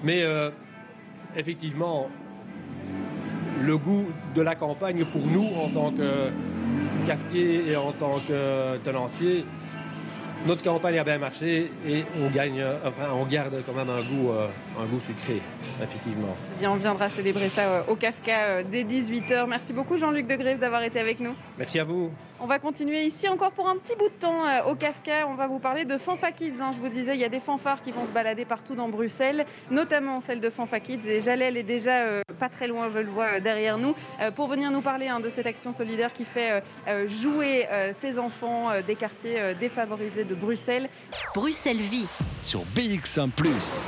Mais 0.03 0.23
effectivement, 1.35 2.07
le 3.61 3.77
goût 3.77 4.05
de 4.35 4.41
la 4.41 4.55
campagne 4.55 5.05
pour 5.05 5.25
nous 5.25 5.47
en 5.63 5.69
tant 5.69 5.91
que 5.91 6.29
cafetier 7.07 7.71
et 7.71 7.75
en 7.75 7.91
tant 7.91 8.19
que 8.27 8.77
tenancier, 8.77 9.45
notre 10.45 10.63
campagne 10.63 10.99
a 10.99 11.03
bien 11.03 11.17
marché 11.17 11.71
et 11.87 12.03
on 12.21 12.29
gagne, 12.29 12.63
enfin 12.85 13.07
on 13.13 13.25
garde 13.25 13.55
quand 13.65 13.73
même 13.73 13.89
un 13.89 14.01
goût, 14.01 14.31
euh, 14.31 14.47
un 14.79 14.85
goût 14.85 14.99
sucré, 14.99 15.41
effectivement. 15.81 16.35
Bien, 16.59 16.71
on 16.71 16.75
viendra 16.75 17.09
célébrer 17.09 17.49
ça 17.49 17.61
euh, 17.61 17.81
au 17.87 17.95
Kafka 17.95 18.37
euh, 18.43 18.63
dès 18.69 18.83
18h. 18.83 19.47
Merci 19.47 19.73
beaucoup 19.73 19.97
Jean-Luc 19.97 20.27
Degrève 20.27 20.59
d'avoir 20.59 20.83
été 20.83 20.99
avec 20.99 21.19
nous. 21.19 21.33
Merci 21.57 21.79
à 21.79 21.83
vous. 21.83 22.11
On 22.39 22.47
va 22.47 22.59
continuer 22.59 23.03
ici 23.05 23.29
encore 23.29 23.51
pour 23.51 23.69
un 23.69 23.77
petit 23.77 23.95
bout 23.95 24.09
de 24.09 24.13
temps 24.19 24.45
euh, 24.45 24.63
au 24.69 24.75
Kafka. 24.75 25.27
On 25.29 25.35
va 25.35 25.47
vous 25.47 25.59
parler 25.59 25.85
de 25.85 25.97
Fanfa 25.97 26.31
Kids. 26.33 26.55
hein. 26.61 26.71
Je 26.75 26.79
vous 26.81 26.89
disais, 26.89 27.15
il 27.15 27.21
y 27.21 27.23
a 27.25 27.29
des 27.29 27.39
fanfares 27.39 27.81
qui 27.81 27.91
vont 27.91 28.05
se 28.05 28.11
balader 28.11 28.43
partout 28.43 28.75
dans 28.75 28.89
Bruxelles, 28.89 29.45
notamment 29.71 30.19
celle 30.19 30.41
de 30.41 30.49
Fanfa 30.49 30.79
Kids. 30.81 31.07
Et 31.07 31.21
Jalel 31.21 31.55
est 31.55 31.63
déjà 31.63 32.01
euh, 32.01 32.21
pas 32.39 32.49
très 32.49 32.67
loin, 32.67 32.89
je 32.93 32.99
le 32.99 33.09
vois 33.09 33.35
euh, 33.35 33.39
derrière 33.39 33.77
nous, 33.77 33.95
euh, 34.21 34.31
pour 34.31 34.47
venir 34.47 34.69
nous 34.71 34.81
parler 34.81 35.07
hein, 35.07 35.21
de 35.21 35.29
cette 35.29 35.45
action 35.45 35.71
solidaire 35.71 36.11
qui 36.11 36.25
fait 36.25 36.61
euh, 36.89 37.07
jouer 37.07 37.67
euh, 37.71 37.93
ces 37.97 38.19
enfants 38.19 38.69
euh, 38.69 38.81
des 38.81 38.95
quartiers 38.95 39.39
euh, 39.39 39.53
défavorisés 39.53 40.25
de 40.25 40.35
Bruxelles. 40.35 40.89
Bruxelles 41.33 41.77
Vie 41.77 42.07
sur 42.41 42.59
BX1⁇ 42.75 43.29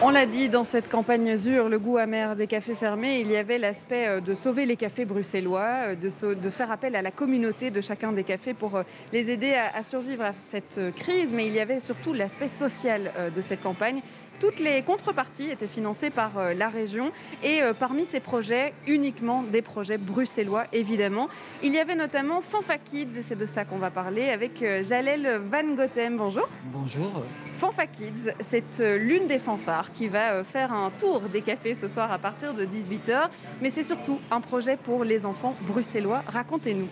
On 0.00 0.10
l'a 0.10 0.26
dit, 0.26 0.48
dans 0.48 0.62
cette 0.62 0.88
campagne 0.88 1.36
ZUR, 1.36 1.68
le 1.68 1.78
goût 1.78 1.98
amer 1.98 2.36
des 2.36 2.46
cafés 2.46 2.76
fermés, 2.76 3.20
il 3.20 3.28
y 3.28 3.36
avait 3.36 3.58
l'aspect 3.58 4.06
euh, 4.06 4.20
de 4.20 4.34
sauver 4.34 4.64
les 4.64 4.76
cafés 4.76 5.04
bruxellois, 5.04 5.88
euh, 5.88 6.34
de, 6.34 6.50
faire 6.50 6.70
appel 6.70 6.94
à 6.94 7.02
la 7.02 7.10
communauté 7.10 7.72
de 7.72 7.80
chacun 7.80 8.12
des 8.12 8.22
cafés 8.22 8.54
pour 8.54 8.76
euh, 8.76 8.82
les 9.12 9.28
aider 9.28 9.54
à, 9.54 9.82
survivre 9.82 10.22
à 10.22 10.34
cette 10.46 10.80
crise. 10.94 11.32
Mais 11.34 11.46
il 11.46 11.52
y 11.52 11.60
avait 11.60 11.80
surtout 11.80 12.12
l'aspect 12.12 12.46
social 12.46 13.12
de 13.34 13.40
cette 13.40 13.60
campagne. 13.60 14.00
Toutes 14.40 14.60
les 14.60 14.82
contreparties 14.82 15.50
étaient 15.50 15.66
financées 15.66 16.10
par 16.10 16.38
euh, 16.38 16.54
la 16.54 16.68
région 16.68 17.10
et 17.42 17.60
euh, 17.60 17.74
parmi 17.74 18.06
ces 18.06 18.20
projets, 18.20 18.72
uniquement 18.86 19.42
des 19.42 19.62
projets 19.62 19.98
bruxellois 19.98 20.66
évidemment. 20.72 21.28
Il 21.64 21.72
y 21.72 21.78
avait 21.78 21.96
notamment 21.96 22.40
Fanfa 22.40 22.78
Kids 22.78 23.18
et 23.18 23.22
c'est 23.22 23.34
de 23.34 23.46
ça 23.46 23.64
qu'on 23.64 23.78
va 23.78 23.90
parler 23.90 24.28
avec 24.28 24.62
euh, 24.62 24.84
Jalel 24.84 25.40
Van 25.50 25.74
Gothem. 25.74 26.18
Bonjour. 26.18 26.48
Bonjour. 26.66 27.24
Fanfa 27.58 27.88
Kids, 27.88 28.32
c'est 28.48 28.78
l'une 28.98 29.26
des 29.26 29.40
fanfares 29.40 29.90
qui 29.92 30.06
va 30.06 30.44
faire 30.44 30.72
un 30.72 30.90
tour 30.90 31.22
des 31.22 31.42
cafés 31.42 31.74
ce 31.74 31.88
soir 31.88 32.12
à 32.12 32.18
partir 32.18 32.54
de 32.54 32.64
18h. 32.64 33.30
Mais 33.60 33.70
c'est 33.70 33.82
surtout 33.82 34.20
un 34.30 34.40
projet 34.40 34.76
pour 34.76 35.02
les 35.02 35.26
enfants 35.26 35.56
bruxellois. 35.62 36.22
Racontez-nous. 36.28 36.86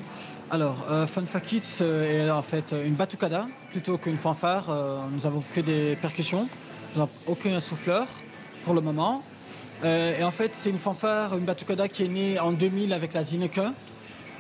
Alors, 0.51 0.85
euh, 0.91 1.07
Fanfa 1.07 1.39
Kids 1.39 1.85
est 1.85 2.29
en 2.29 2.43
fait 2.43 2.75
une 2.85 2.95
batucada 2.95 3.47
plutôt 3.71 3.99
qu'une 3.99 4.17
fanfare. 4.17 4.67
Nous 5.13 5.25
avons 5.25 5.45
que 5.55 5.61
des 5.61 5.97
percussions, 6.03 6.49
aucun 7.27 7.61
souffleur 7.61 8.07
pour 8.65 8.75
le 8.75 8.81
moment. 8.81 9.23
Euh, 9.85 10.19
et 10.19 10.25
en 10.25 10.31
fait, 10.31 10.53
c'est 10.55 10.71
une 10.71 10.79
fanfare, 10.79 11.37
une 11.37 11.45
batucada 11.45 11.89
qui 11.89 12.05
est 12.05 12.09
née 12.09 12.39
en 12.39 12.53
2000 12.53 12.93
avec 12.93 13.13
la 13.13 13.23
Zineke, 13.23 13.61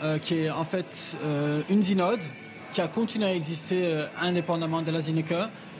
euh, 0.02 0.18
qui 0.18 0.40
est 0.40 0.50
en 0.50 0.64
fait 0.64 1.16
euh, 1.24 1.60
une 1.68 1.82
zinode 1.82 2.20
qui 2.72 2.80
a 2.80 2.88
continué 2.88 3.26
à 3.26 3.34
exister 3.34 4.04
indépendamment 4.20 4.82
de 4.82 4.90
la 4.90 5.00
Zineke 5.00 5.34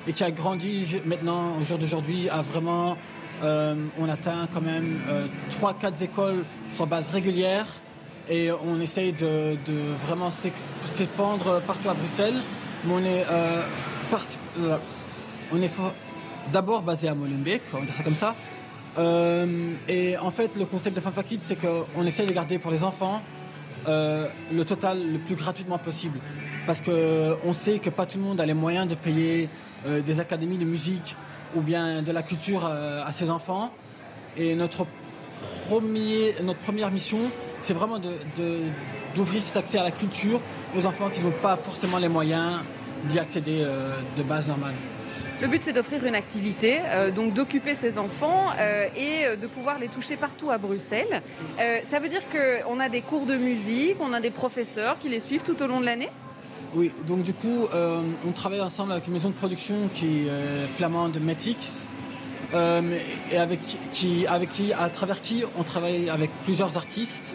et 0.07 0.13
qui 0.13 0.25
a 0.25 0.31
grandi 0.31 0.87
maintenant, 1.05 1.59
au 1.61 1.65
jour 1.65 1.79
d'aujourd'hui, 1.79 2.29
à 2.31 2.41
vraiment. 2.41 2.97
on 3.43 4.09
atteint 4.09 4.49
quand 4.53 4.63
même 4.63 5.01
3-4 5.61 6.03
écoles 6.03 6.45
sur 6.73 6.87
base 6.87 7.11
régulière 7.11 7.67
et 8.31 8.51
on 8.51 8.81
essaye 8.81 9.13
de, 9.13 9.59
vraiment 10.07 10.31
s'épandre 10.31 11.61
partout 11.67 11.91
à 11.91 11.95
Bruxelles. 11.95 12.41
Mais 12.85 12.95
on 12.95 13.05
est, 13.05 13.27
on 15.53 15.61
est 15.61 15.69
d'abord 16.53 16.83
basé 16.83 17.09
à 17.09 17.15
Molenbeek, 17.15 17.63
on 17.73 17.81
va 17.81 17.93
ça 17.93 18.03
comme 18.03 18.15
ça. 18.15 18.35
Euh, 18.99 19.73
et 19.89 20.17
en 20.17 20.31
fait, 20.31 20.57
le 20.57 20.65
concept 20.65 20.97
de 20.97 21.01
Fanfa 21.01 21.23
Kids, 21.23 21.41
c'est 21.43 21.57
qu'on 21.57 22.05
essaie 22.07 22.27
de 22.27 22.33
garder 22.33 22.59
pour 22.59 22.71
les 22.71 22.83
enfants 22.83 23.21
euh, 23.89 24.27
le 24.53 24.65
total 24.65 25.13
le 25.13 25.19
plus 25.19 25.35
gratuitement 25.35 25.79
possible. 25.79 26.19
Parce 26.67 26.81
qu'on 26.81 27.53
sait 27.53 27.79
que 27.79 27.91
pas 27.91 28.07
tout 28.07 28.19
le 28.19 28.25
monde 28.25 28.41
a 28.41 28.47
les 28.47 28.55
moyens 28.55 28.89
de 28.89 28.95
payer 28.95 29.49
euh, 29.87 30.01
des 30.01 30.19
académies 30.19 30.59
de 30.59 30.65
musique 30.65 31.15
ou 31.55 31.61
bien 31.61 32.03
de 32.03 32.11
la 32.11 32.23
culture 32.23 32.67
à 32.67 33.13
ses 33.13 33.31
enfants. 33.31 33.71
Et 34.37 34.55
notre 34.57 34.87
première 35.69 36.91
mission, 36.91 37.19
c'est 37.61 37.73
vraiment 37.73 37.99
d'ouvrir 39.15 39.43
cet 39.43 39.57
accès 39.57 39.79
à 39.79 39.85
la 39.85 39.93
culture 39.93 40.41
aux 40.77 40.85
enfants 40.85 41.09
qui 41.09 41.21
n'ont 41.21 41.31
pas 41.31 41.57
forcément 41.57 41.99
les 41.99 42.09
moyens 42.09 42.61
d'y 43.05 43.19
accéder 43.19 43.65
de 44.19 44.23
base 44.25 44.49
normale. 44.49 44.75
Le 45.43 45.49
but, 45.49 45.63
c'est 45.63 45.75
d'offrir 45.75 46.03
une 46.07 46.15
activité, 46.15 46.79
euh, 46.87 47.11
donc 47.11 47.35
d'occuper 47.35 47.75
ses 47.75 47.99
enfants 47.99 48.53
euh, 48.59 48.89
et 48.97 49.27
euh, 49.27 49.37
de 49.37 49.47
pouvoir 49.47 49.79
les 49.79 49.89
toucher 49.89 50.17
partout 50.17 50.51
à 50.51 50.57
Bruxelles. 50.57 51.21
ça 51.59 51.99
veut 51.99 52.09
dire 52.09 52.23
qu'on 52.31 52.81
a 52.81 52.89
des 52.89 53.03
cours 53.03 53.27
de 53.27 53.37
musique, 53.37 53.97
on 54.01 54.15
a 54.15 54.21
des 54.21 54.31
professeurs 54.31 54.99
qui 54.99 55.11
les 55.11 55.21
suivent 55.21 55.43
tout 55.43 55.63
au 55.63 55.67
long 55.67 55.81
de 55.81 55.85
l'année? 55.85 56.09
Oui, 56.75 56.91
donc 57.07 57.23
du 57.23 57.35
coup, 57.35 57.69
on 58.27 58.33
travaille 58.33 58.61
ensemble 58.61 58.93
avec 58.93 59.07
une 59.07 59.13
maison 59.13 59.29
de 59.29 59.35
production 59.35 59.89
qui 59.95 60.27
est 60.27 60.67
flamande 60.77 61.19
Metix. 61.21 61.89
et 62.53 63.37
avec 63.37 63.61
qui, 63.93 64.27
à 64.27 64.89
travers 64.89 65.21
qui 65.21 65.45
on 65.57 65.63
travaille 65.63 66.11
avec 66.11 66.31
plusieurs 66.45 66.77
artistes 66.77 67.35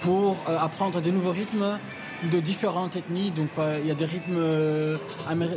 pour 0.00 0.36
apprendre 0.46 1.00
des 1.00 1.10
nouveaux 1.10 1.32
rythmes, 1.32 1.78
de 2.30 2.40
différentes 2.40 2.96
ethnies. 2.96 3.30
Donc 3.30 3.48
euh, 3.58 3.78
il 3.80 3.88
y 3.88 3.90
a 3.90 3.94
des 3.94 4.04
rythmes 4.04 4.36
euh, 4.36 4.96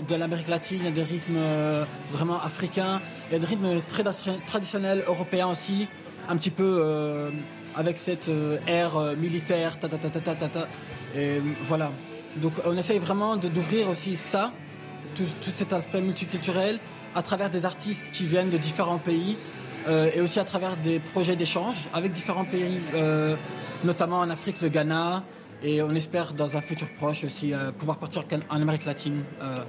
de 0.08 0.16
l'Amérique 0.16 0.48
latine, 0.48 0.80
il 0.82 0.86
y 0.86 0.88
a 0.88 0.92
des 0.92 1.04
rythmes 1.04 1.38
euh, 1.38 1.86
vraiment 2.12 2.42
africains, 2.42 3.02
il 3.30 3.34
y 3.34 3.36
a 3.36 3.40
des 3.40 3.46
rythmes 3.46 3.82
très 3.88 4.04
traditionnels 4.48 5.04
européens 5.08 5.48
aussi, 5.48 5.88
un 6.28 6.38
petit 6.38 6.52
peu 6.52 7.32
avec 7.76 7.98
cette 7.98 8.32
ère 8.68 9.16
militaire, 9.18 9.80
ta 9.80 9.88
ta 9.88 9.98
ta 9.98 10.10
ta 10.10 10.36
ta 10.36 10.48
ta. 10.48 10.68
Et 11.16 11.40
voilà. 11.64 11.92
Donc 12.38 12.54
on 12.66 12.76
essaye 12.78 13.00
vraiment 13.00 13.38
d'ouvrir 13.38 13.90
aussi 13.90 14.16
ça, 14.16 14.52
tout, 15.16 15.52
cet 15.52 15.72
aspect 15.72 16.02
multiculturel, 16.02 16.80
à 17.14 17.22
travers 17.22 17.50
des 17.50 17.66
artistes 17.66 18.10
qui 18.12 18.24
viennent 18.24 18.50
de 18.50 18.58
différents 18.58 18.98
pays. 18.98 19.38
et 19.88 20.20
aussi 20.20 20.40
à 20.40 20.46
travers 20.46 20.78
des 20.78 21.00
projets 21.00 21.36
d'échange 21.36 21.78
avec 21.94 22.12
différents 22.12 22.46
pays, 22.46 22.80
notamment 23.84 24.20
en 24.20 24.30
Afrique, 24.32 24.62
le 24.62 24.70
Ghana, 24.70 25.24
et 25.66 25.82
on 25.82 25.92
espère 25.96 26.34
dans 26.34 26.56
un 26.56 26.62
futur 26.62 26.88
proche 26.90 27.24
aussi 27.24 27.54
euh, 27.54 27.72
pouvoir 27.72 27.98
partir 27.98 28.24
en 28.50 28.62
Amérique 28.62 28.86
latine. 28.86 29.24
Euh, 29.42 29.64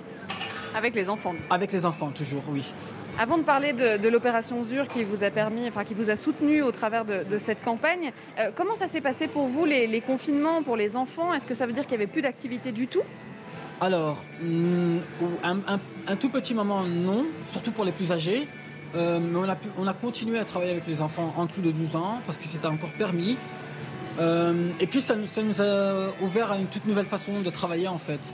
avec 0.74 0.94
les 0.94 1.08
enfants 1.08 1.34
Avec 1.48 1.72
les 1.72 1.86
enfants, 1.86 2.10
toujours, 2.10 2.42
oui. 2.50 2.70
Avant 3.18 3.38
de 3.38 3.44
parler 3.44 3.72
de, 3.72 4.08
l'opération 4.08 4.62
ZUR 4.62 4.88
qui 4.88 5.02
vous 5.02 5.24
a 5.24 5.30
permis, 5.30 5.66
enfin 5.66 5.84
qui 5.84 5.94
vous 5.94 6.10
a 6.10 6.16
soutenu 6.16 6.60
au 6.60 6.70
travers 6.70 7.06
de, 7.06 7.38
cette 7.38 7.64
campagne, 7.64 8.12
euh, 8.38 8.50
comment 8.54 8.76
ça 8.76 8.88
s'est 8.88 9.00
passé 9.00 9.26
pour 9.26 9.46
vous 9.46 9.64
les, 9.64 10.02
confinements 10.02 10.62
pour 10.62 10.76
les 10.76 10.96
enfants? 10.96 11.32
Est-ce 11.32 11.46
que 11.46 11.54
ça 11.54 11.66
veut 11.66 11.72
dire 11.72 11.86
qu'il 11.86 11.96
n'y 11.96 12.02
avait 12.02 12.12
plus 12.12 12.20
d'activité 12.20 12.72
du 12.72 12.88
tout? 12.88 13.02
Alors, 13.80 14.22
mm, 14.42 14.98
un, 15.44 16.16
tout 16.16 16.28
petit 16.28 16.52
moment, 16.52 16.82
non, 16.82 17.24
surtout 17.46 17.72
pour 17.72 17.86
les 17.86 17.92
plus 17.92 18.12
âgés. 18.12 18.46
mais 18.94 19.38
on 19.38 19.48
a, 19.48 19.56
on 19.78 19.86
a 19.86 19.94
continué 19.94 20.38
à 20.38 20.44
travailler 20.44 20.72
avec 20.72 20.86
les 20.86 21.00
enfants 21.00 21.32
en 21.38 21.46
dessous 21.46 21.62
de 21.62 21.70
12 21.70 21.96
ans 21.96 22.20
parce 22.26 22.36
que 22.36 22.44
c'était 22.44 22.68
encore 22.68 22.92
permis. 22.92 23.38
Euh, 24.18 24.70
et 24.80 24.86
puis 24.86 25.00
ça, 25.00 25.14
nous 25.16 25.62
a 25.62 26.08
ouvert 26.22 26.52
à 26.52 26.56
une 26.56 26.66
toute 26.66 26.86
nouvelle 26.86 27.06
façon 27.06 27.40
de 27.40 27.50
travailler 27.50 27.88
en 27.88 27.98
fait. 27.98 28.32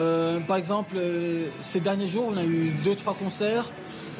Euh, 0.00 0.40
par 0.40 0.56
exemple, 0.56 0.94
euh, 0.96 1.48
ces 1.62 1.80
derniers 1.80 2.08
jours, 2.08 2.30
on 2.32 2.36
a 2.36 2.44
eu 2.44 2.72
deux, 2.84 2.94
trois 2.94 3.14
concerts 3.14 3.70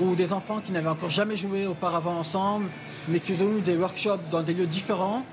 où 0.01 0.15
des 0.15 0.33
enfants 0.33 0.61
qui 0.61 0.73
n'avaient 0.73 0.89
encore 0.89 1.11
jamais 1.11 1.37
joué 1.37 1.67
auparavant 1.67 2.19
ensemble, 2.19 2.67
mais 3.09 3.21
qui 3.21 3.33
ont 3.33 3.59
eu 3.59 3.61
des 3.61 3.77
workshops 3.77 4.31
dans 4.31 4.43
des 4.43 4.55
lieux 4.55 4.67
différents, 4.67 5.25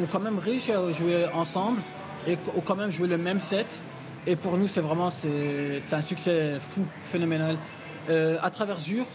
ont 0.00 0.06
quand 0.10 0.20
même 0.20 0.38
réussi 0.38 0.72
à 0.72 0.92
jouer 0.92 1.26
ensemble 1.32 1.80
et 2.26 2.36
ont 2.56 2.60
quand 2.60 2.76
même 2.76 2.90
joué 2.90 3.06
le 3.06 3.18
même 3.18 3.40
set. 3.40 3.80
Et 4.26 4.36
pour 4.36 4.56
nous, 4.56 4.68
c'est 4.68 4.80
vraiment 4.80 5.10
c'est, 5.10 5.80
un 5.92 6.02
succès 6.02 6.58
fou, 6.60 6.84
phénoménal. 7.04 7.56
à 8.08 8.50
travers 8.50 8.78
ZUR, 8.78 9.06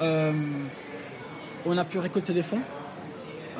on 0.00 1.78
a 1.78 1.84
pu 1.84 1.98
récolter 1.98 2.32
des 2.32 2.42
fonds 2.42 2.62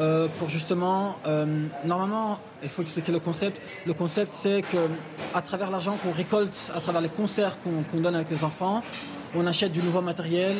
euh, 0.00 0.26
pour 0.38 0.48
justement, 0.48 1.16
euh, 1.26 1.66
normalement, 1.84 2.38
il 2.62 2.68
faut 2.68 2.82
expliquer 2.82 3.12
le 3.12 3.20
concept. 3.20 3.60
Le 3.86 3.92
concept, 3.92 4.32
c'est 4.34 4.62
que 4.62 4.88
à 5.34 5.42
travers 5.42 5.70
l'argent 5.70 5.96
qu'on 6.02 6.12
récolte, 6.12 6.72
à 6.74 6.80
travers 6.80 7.02
les 7.02 7.08
concerts 7.08 7.58
qu'on 7.62 8.00
donne 8.00 8.14
avec 8.14 8.30
les 8.30 8.42
enfants, 8.44 8.82
on 9.34 9.46
achète 9.46 9.72
du 9.72 9.82
nouveau 9.82 10.00
matériel 10.00 10.56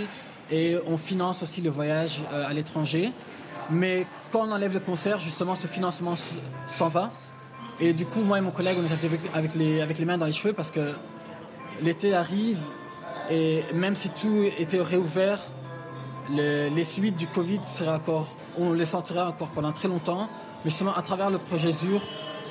et 0.50 0.76
on 0.86 0.96
finance 0.98 1.42
aussi 1.42 1.62
le 1.62 1.70
voyage 1.70 2.22
euh, 2.32 2.48
à 2.48 2.52
l'étranger. 2.52 3.10
Mais 3.70 4.06
quand 4.32 4.46
on 4.46 4.52
enlève 4.52 4.74
le 4.74 4.80
concert, 4.80 5.18
justement, 5.18 5.54
ce 5.54 5.66
financement 5.66 6.14
s'en 6.66 6.88
va. 6.88 7.10
Et 7.80 7.94
du 7.94 8.04
coup, 8.04 8.20
moi 8.20 8.38
et 8.38 8.40
mon 8.42 8.50
collègue, 8.50 8.76
on 8.78 8.84
est 8.84 8.92
avec, 9.34 9.54
les, 9.54 9.80
avec 9.80 9.98
les 9.98 10.04
mains 10.04 10.18
dans 10.18 10.26
les 10.26 10.32
cheveux 10.32 10.52
parce 10.52 10.70
que 10.70 10.92
l'été 11.80 12.14
arrive 12.14 12.58
et 13.30 13.62
même 13.72 13.94
si 13.94 14.10
tout 14.10 14.44
était 14.58 14.80
réouvert, 14.80 15.40
les 16.30 16.84
suites 16.84 17.16
du 17.16 17.26
Covid 17.26 17.60
seraient 17.64 17.94
encore 17.94 18.28
on 18.58 18.72
les 18.72 18.84
sentira 18.84 19.28
encore 19.28 19.48
pendant 19.48 19.72
très 19.72 19.88
longtemps. 19.88 20.28
Mais 20.64 20.70
justement, 20.70 20.94
à 20.94 21.02
travers 21.02 21.30
le 21.30 21.38
projet 21.38 21.72
ZUR, 21.72 22.00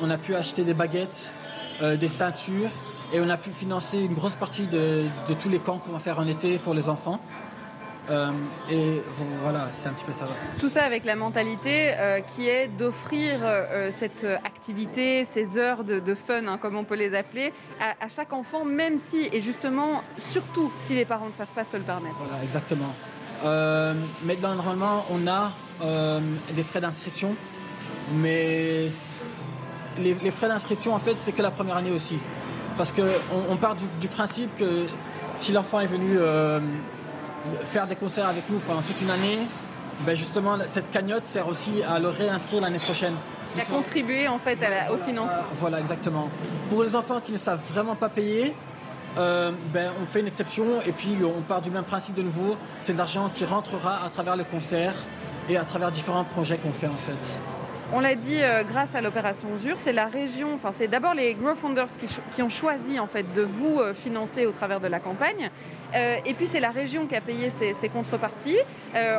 on 0.02 0.10
a 0.10 0.18
pu 0.18 0.36
acheter 0.36 0.64
des 0.64 0.74
baguettes, 0.74 1.34
euh, 1.82 1.96
des 1.96 2.08
ceintures, 2.08 2.70
et 3.14 3.20
on 3.20 3.30
a 3.30 3.38
pu 3.38 3.52
financer 3.52 4.00
une 4.00 4.14
grosse 4.14 4.36
partie 4.36 4.68
de, 4.68 5.06
tous 5.40 5.50
les 5.50 5.60
camps 5.60 5.78
qu'on 5.78 5.92
va 5.92 6.00
faire 6.00 6.20
en 6.20 6.28
été 6.28 6.58
pour 6.58 6.74
les 6.74 6.90
enfants. 6.90 7.20
Euh, 8.10 8.32
et 8.70 9.02
voilà, 9.44 9.70
c'est 9.74 9.88
un 9.88 9.94
petit 9.94 10.04
peu 10.04 10.12
ça. 10.12 10.26
Tout 10.60 10.70
ça 10.70 10.84
avec 10.84 11.06
la 11.06 11.16
mentalité 11.16 11.94
euh, 11.94 12.20
qui 12.20 12.50
est 12.50 12.68
d'offrir 12.68 13.40
cette 13.92 14.26
activité, 14.44 15.24
ces 15.24 15.58
heures 15.58 15.84
de, 15.84 16.16
fun, 16.16 16.48
hein, 16.48 16.58
comme 16.58 16.76
on 16.76 16.84
peut 16.84 16.96
les 16.96 17.16
appeler, 17.16 17.54
à, 17.80 18.04
à, 18.04 18.10
chaque 18.10 18.34
enfant, 18.34 18.66
même 18.66 19.00
si, 19.00 19.30
et 19.32 19.40
justement, 19.40 20.04
surtout 20.32 20.72
si 20.82 20.96
les 20.96 21.06
parents 21.06 21.28
ne 21.28 21.34
savent 21.34 21.48
pas 21.56 21.64
se 21.64 21.78
le 21.78 21.84
permettre. 21.84 22.16
Voilà, 22.18 22.44
exactement. 22.44 22.94
mais 24.24 24.36
normalement, 24.36 25.06
on 25.12 25.28
a 25.28 25.52
des 25.82 26.64
frais 26.64 26.82
d'inscription. 26.82 27.36
Mais 28.16 28.90
les, 29.98 30.32
frais 30.32 30.48
d'inscription, 30.48 30.94
en 30.94 31.00
fait, 31.00 31.16
c'est 31.18 31.32
que 31.32 31.42
la 31.42 31.52
première 31.52 31.78
année 31.78 31.92
aussi. 31.92 32.18
Parce 32.78 32.92
qu'on 32.92 33.04
on 33.50 33.56
part 33.58 33.76
du, 33.76 34.08
principe 34.08 34.56
que 34.58 34.86
si 35.36 35.52
l'enfant 35.52 35.80
est 35.80 35.88
venu 35.88 36.18
euh, 36.18 36.60
faire 37.66 37.88
des 37.88 37.96
concerts 37.96 38.28
avec 38.28 38.50
nous 38.50 38.60
pendant 38.60 38.82
toute 38.82 39.02
une 39.02 39.10
année, 39.10 39.40
ben 40.06 40.16
justement, 40.16 40.58
cette 40.68 40.90
cagnotte 40.90 41.26
sert 41.26 41.48
aussi 41.48 41.84
à 41.88 42.00
le 42.00 42.10
réinscrire 42.10 42.62
l'année 42.62 42.80
prochaine. 42.80 43.14
À 43.60 43.66
contribuer 43.66 44.28
en 44.28 44.40
fait 44.40 44.58
au 44.92 44.98
financement. 44.98 45.44
Voilà, 45.56 45.80
exactement. 45.80 46.30
Pour 46.70 46.84
les 46.84 46.96
enfants 46.96 47.20
qui 47.20 47.34
ne 47.34 47.38
savent 47.38 47.60
vraiment 47.74 47.96
pas 47.96 48.08
payer, 48.08 48.56
euh, 49.18 49.52
ben, 49.74 49.92
on 50.02 50.06
fait 50.06 50.22
une 50.22 50.28
exception 50.28 50.66
et 50.86 50.94
puis 50.94 51.18
on 51.24 51.42
part 51.42 51.62
du 51.62 51.70
même 51.70 51.84
principe 51.84 52.16
de 52.16 52.22
nouveau. 52.22 52.56
C'est 52.82 52.94
de 52.94 52.98
l'argent 52.98 53.30
qui 53.36 53.44
rentrera 53.44 54.06
à 54.06 54.10
travers 54.10 54.38
le 54.38 54.46
concert 54.46 54.94
et 55.52 55.58
à 55.58 55.66
travers 55.66 55.92
différents 55.92 56.24
projets 56.24 56.58
qu'on 56.58 56.72
fait 56.72 56.88
en 56.88 57.02
fait. 57.06 57.40
On 57.94 58.00
l'a 58.00 58.16
dit 58.16 58.38
euh, 58.42 58.64
grâce 58.64 58.96
à 58.96 59.02
l'opération 59.02 59.50
ZUR, 59.58 59.76
c'est 59.78 59.92
la 59.92 60.06
région, 60.06 60.54
enfin 60.56 60.72
c'est 60.74 60.88
d'abord 60.88 61.14
les 61.14 61.34
Grow 61.34 61.56
Founders 61.56 61.90
qui, 62.32 62.42
ont 62.42 62.50
choisi 62.50 62.98
en 63.02 63.08
fait 63.08 63.26
de 63.34 63.42
vous 63.42 63.80
euh, 63.80 63.94
financer 63.94 64.46
au 64.46 64.52
travers 64.52 64.80
de 64.80 64.88
la 64.88 65.02
campagne. 65.02 65.52
Euh, 65.94 66.16
et 66.26 66.34
puis 66.34 66.48
c'est 66.48 66.62
la 66.62 66.70
région 66.70 67.06
qui 67.06 67.16
a 67.18 67.22
payé 67.22 67.50
ces, 67.50 67.90
contreparties. 67.90 68.60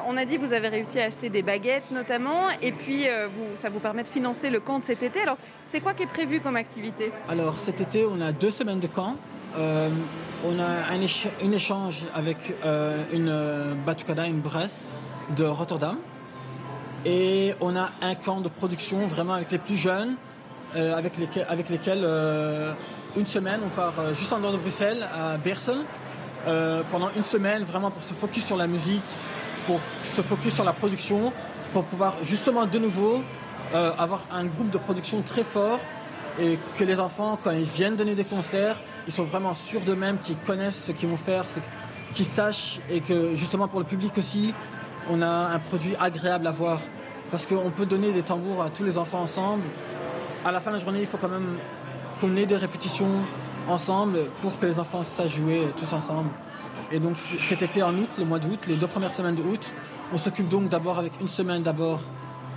on 0.09 0.16
a 0.16 0.25
dit 0.25 0.38
que 0.38 0.47
vous 0.47 0.55
avez 0.55 0.68
réussi 0.68 0.99
à 1.01 1.05
acheter 1.05 1.29
des 1.29 1.42
baguettes 1.42 1.90
notamment, 1.90 2.49
et 2.62 2.73
puis 2.73 3.03
vous, 3.03 3.57
ça 3.57 3.68
vous 3.68 3.79
permet 3.79 4.05
de 4.05 4.09
financer 4.09 4.49
le 4.49 4.61
camp 4.61 4.79
de 4.79 4.87
cet 4.87 5.03
été. 5.03 5.21
Alors 5.21 5.37
c'est 5.71 5.81
quoi 5.81 5.92
qui 5.92 6.05
est 6.05 6.07
prévu 6.07 6.40
comme 6.40 6.57
activité? 6.57 7.12
Alors 7.29 7.59
cet 7.59 7.83
été 7.83 8.07
on 8.07 8.23
a 8.23 8.33
deux 8.33 8.51
semaines 8.51 8.81
de 8.81 8.87
camp. 8.87 9.16
on 9.55 10.59
a 10.59 10.95
un, 10.95 11.53
échange 11.53 12.05
avec 12.14 12.38
une 13.12 13.77
Batucada, 13.85 14.27
une 14.27 14.40
Bresse 14.40 14.88
de 15.37 15.45
Rotterdam. 15.45 15.99
Et 17.05 17.55
on 17.61 17.75
a 17.75 17.91
un 18.01 18.15
camp 18.15 18.41
de 18.41 18.49
production 18.49 19.07
vraiment 19.09 19.33
avec 19.33 19.51
les 19.51 19.59
plus 19.59 19.77
jeunes, 19.77 20.15
euh, 20.77 20.97
avec, 20.97 21.19
lesquels, 21.19 22.03
euh, 22.05 22.73
une 23.17 23.27
semaine 23.27 23.61
on 23.65 23.69
part 23.69 23.95
euh, 23.99 24.15
juste 24.15 24.33
en 24.33 24.38
dehors 24.38 24.53
de 24.53 24.59
Bruxelles, 24.59 25.07
à 25.12 25.37
Bersel, 25.37 25.79
pendant 26.91 27.09
une 27.16 27.22
semaine 27.22 27.62
vraiment 27.62 27.93
pour 27.93 28.03
se 28.03 28.14
focus 28.14 28.45
sur 28.45 28.57
la 28.57 28.66
musique, 28.66 29.03
pour 29.66 29.79
se 30.03 30.22
focus 30.22 30.55
sur 30.55 30.64
la 30.64 30.72
production, 30.72 31.33
pour 31.72 31.85
pouvoir 31.85 32.14
justement 32.24 32.66
de 32.66 32.79
nouveau 32.81 33.22
avoir 33.72 34.26
un 34.33 34.45
groupe 34.47 34.70
de 34.70 34.79
production 34.79 35.22
très 35.22 35.45
fort 35.45 35.79
et 36.41 36.59
que 36.76 36.83
les 36.83 36.99
enfants, 36.99 37.39
quand 37.41 37.53
ils 37.53 37.62
viennent 37.62 37.95
donner 37.95 38.16
des 38.16 38.24
concerts, 38.24 38.74
ils 39.07 39.12
sont 39.12 39.22
vraiment 39.22 39.55
sûrs 39.55 39.83
d'eux-mêmes, 39.83 40.18
qu'ils 40.18 40.37
connaissent 40.37 40.87
ce 40.87 40.91
qu'ils 40.91 41.09
vont 41.09 41.16
faire, 41.16 41.45
qu'ils 42.12 42.26
sachent 42.26 42.81
et 42.91 43.01
que 43.01 43.37
justement 43.37 43.68
pour 43.68 43.79
le 43.79 43.87
public 43.87 44.18
aussi, 44.18 44.53
on 45.11 45.22
a 45.22 45.26
un 45.26 45.59
produit 45.61 45.95
agréable 46.01 46.49
à 46.49 46.51
voir. 46.51 46.81
Parce 47.33 47.47
qu'on 47.47 47.70
peut 47.70 47.87
donner 47.87 48.12
des 48.12 48.22
tambours 48.22 48.62
à 48.62 48.68
tous 48.68 48.85
les 48.85 48.99
enfants 48.99 49.22
ensemble. 49.22 49.62
À 50.45 50.53
la 50.53 50.61
fin 50.61 50.70
de 50.70 50.76
la 50.76 50.83
journée, 50.83 51.01
il 51.01 51.07
faut 51.07 51.16
quand 51.16 51.30
même 51.30 51.57
qu'on 52.20 52.37
ait 52.37 52.45
des 52.45 52.57
répétitions 52.57 53.09
ensemble 53.68 54.26
pour 54.43 54.59
que 54.59 54.66
les 54.66 54.78
enfants 54.78 55.03
sachent 55.03 55.37
jouer 55.37 55.66
tous 55.78 55.93
ensemble. 55.95 56.28
Et 56.93 57.01
donc 57.01 57.16
cet 57.16 57.62
été 57.62 57.83
en 57.83 57.95
août, 57.95 58.09
le 58.18 58.26
mois 58.26 58.39
d'août, 58.39 58.61
les 58.68 58.76
deux 58.76 58.87
premières 58.87 59.14
semaines 59.14 59.35
de 59.35 59.43
août, 59.43 59.61
on 60.12 60.18
s'occupe 60.18 60.49
donc 60.49 60.68
d'abord 60.68 60.99
avec 60.99 61.12
une 61.22 61.28
semaine 61.28 61.62
d'abord 61.62 62.01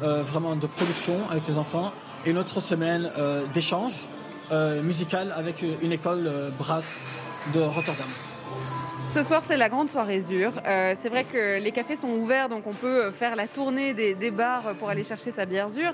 euh, 0.03 0.23
vraiment 0.23 0.57
de 0.57 0.67
production 0.67 1.21
avec 1.31 1.47
les 1.47 1.57
enfants 1.57 1.93
et 2.25 2.31
une 2.31 2.37
autre 2.37 2.59
semaine 2.59 3.09
euh, 3.17 3.45
d'échange 3.53 3.93
euh, 4.51 4.81
musical 4.81 5.33
avec 5.37 5.63
une 5.81 5.93
école 5.93 6.29
brasse 6.59 7.05
de 7.53 7.61
Rotterdam. 7.61 8.09
Ce 9.07 9.23
soir, 9.23 9.43
c'est 9.45 9.55
la 9.55 9.69
grande 9.69 9.89
soirée 9.89 10.19
Zur. 10.19 10.51
c'est 10.99 11.09
vrai 11.09 11.23
que 11.23 11.59
les 11.59 11.71
cafés 11.71 11.95
sont 11.95 12.09
ouverts, 12.09 12.49
donc 12.49 12.67
on 12.67 12.73
peut 12.73 13.11
faire 13.11 13.35
la 13.35 13.47
tournée 13.47 13.93
des, 13.93 14.31
bars 14.31 14.73
pour 14.79 14.89
aller 14.89 15.03
chercher 15.03 15.31
sa 15.31 15.45
bière 15.45 15.69
Zur. 15.71 15.93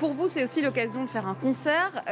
pour 0.00 0.14
vous, 0.14 0.26
c'est 0.26 0.42
aussi 0.42 0.60
l'occasion 0.60 1.04
de 1.04 1.10
faire 1.10 1.28
un 1.28 1.34
concert. 1.34 2.02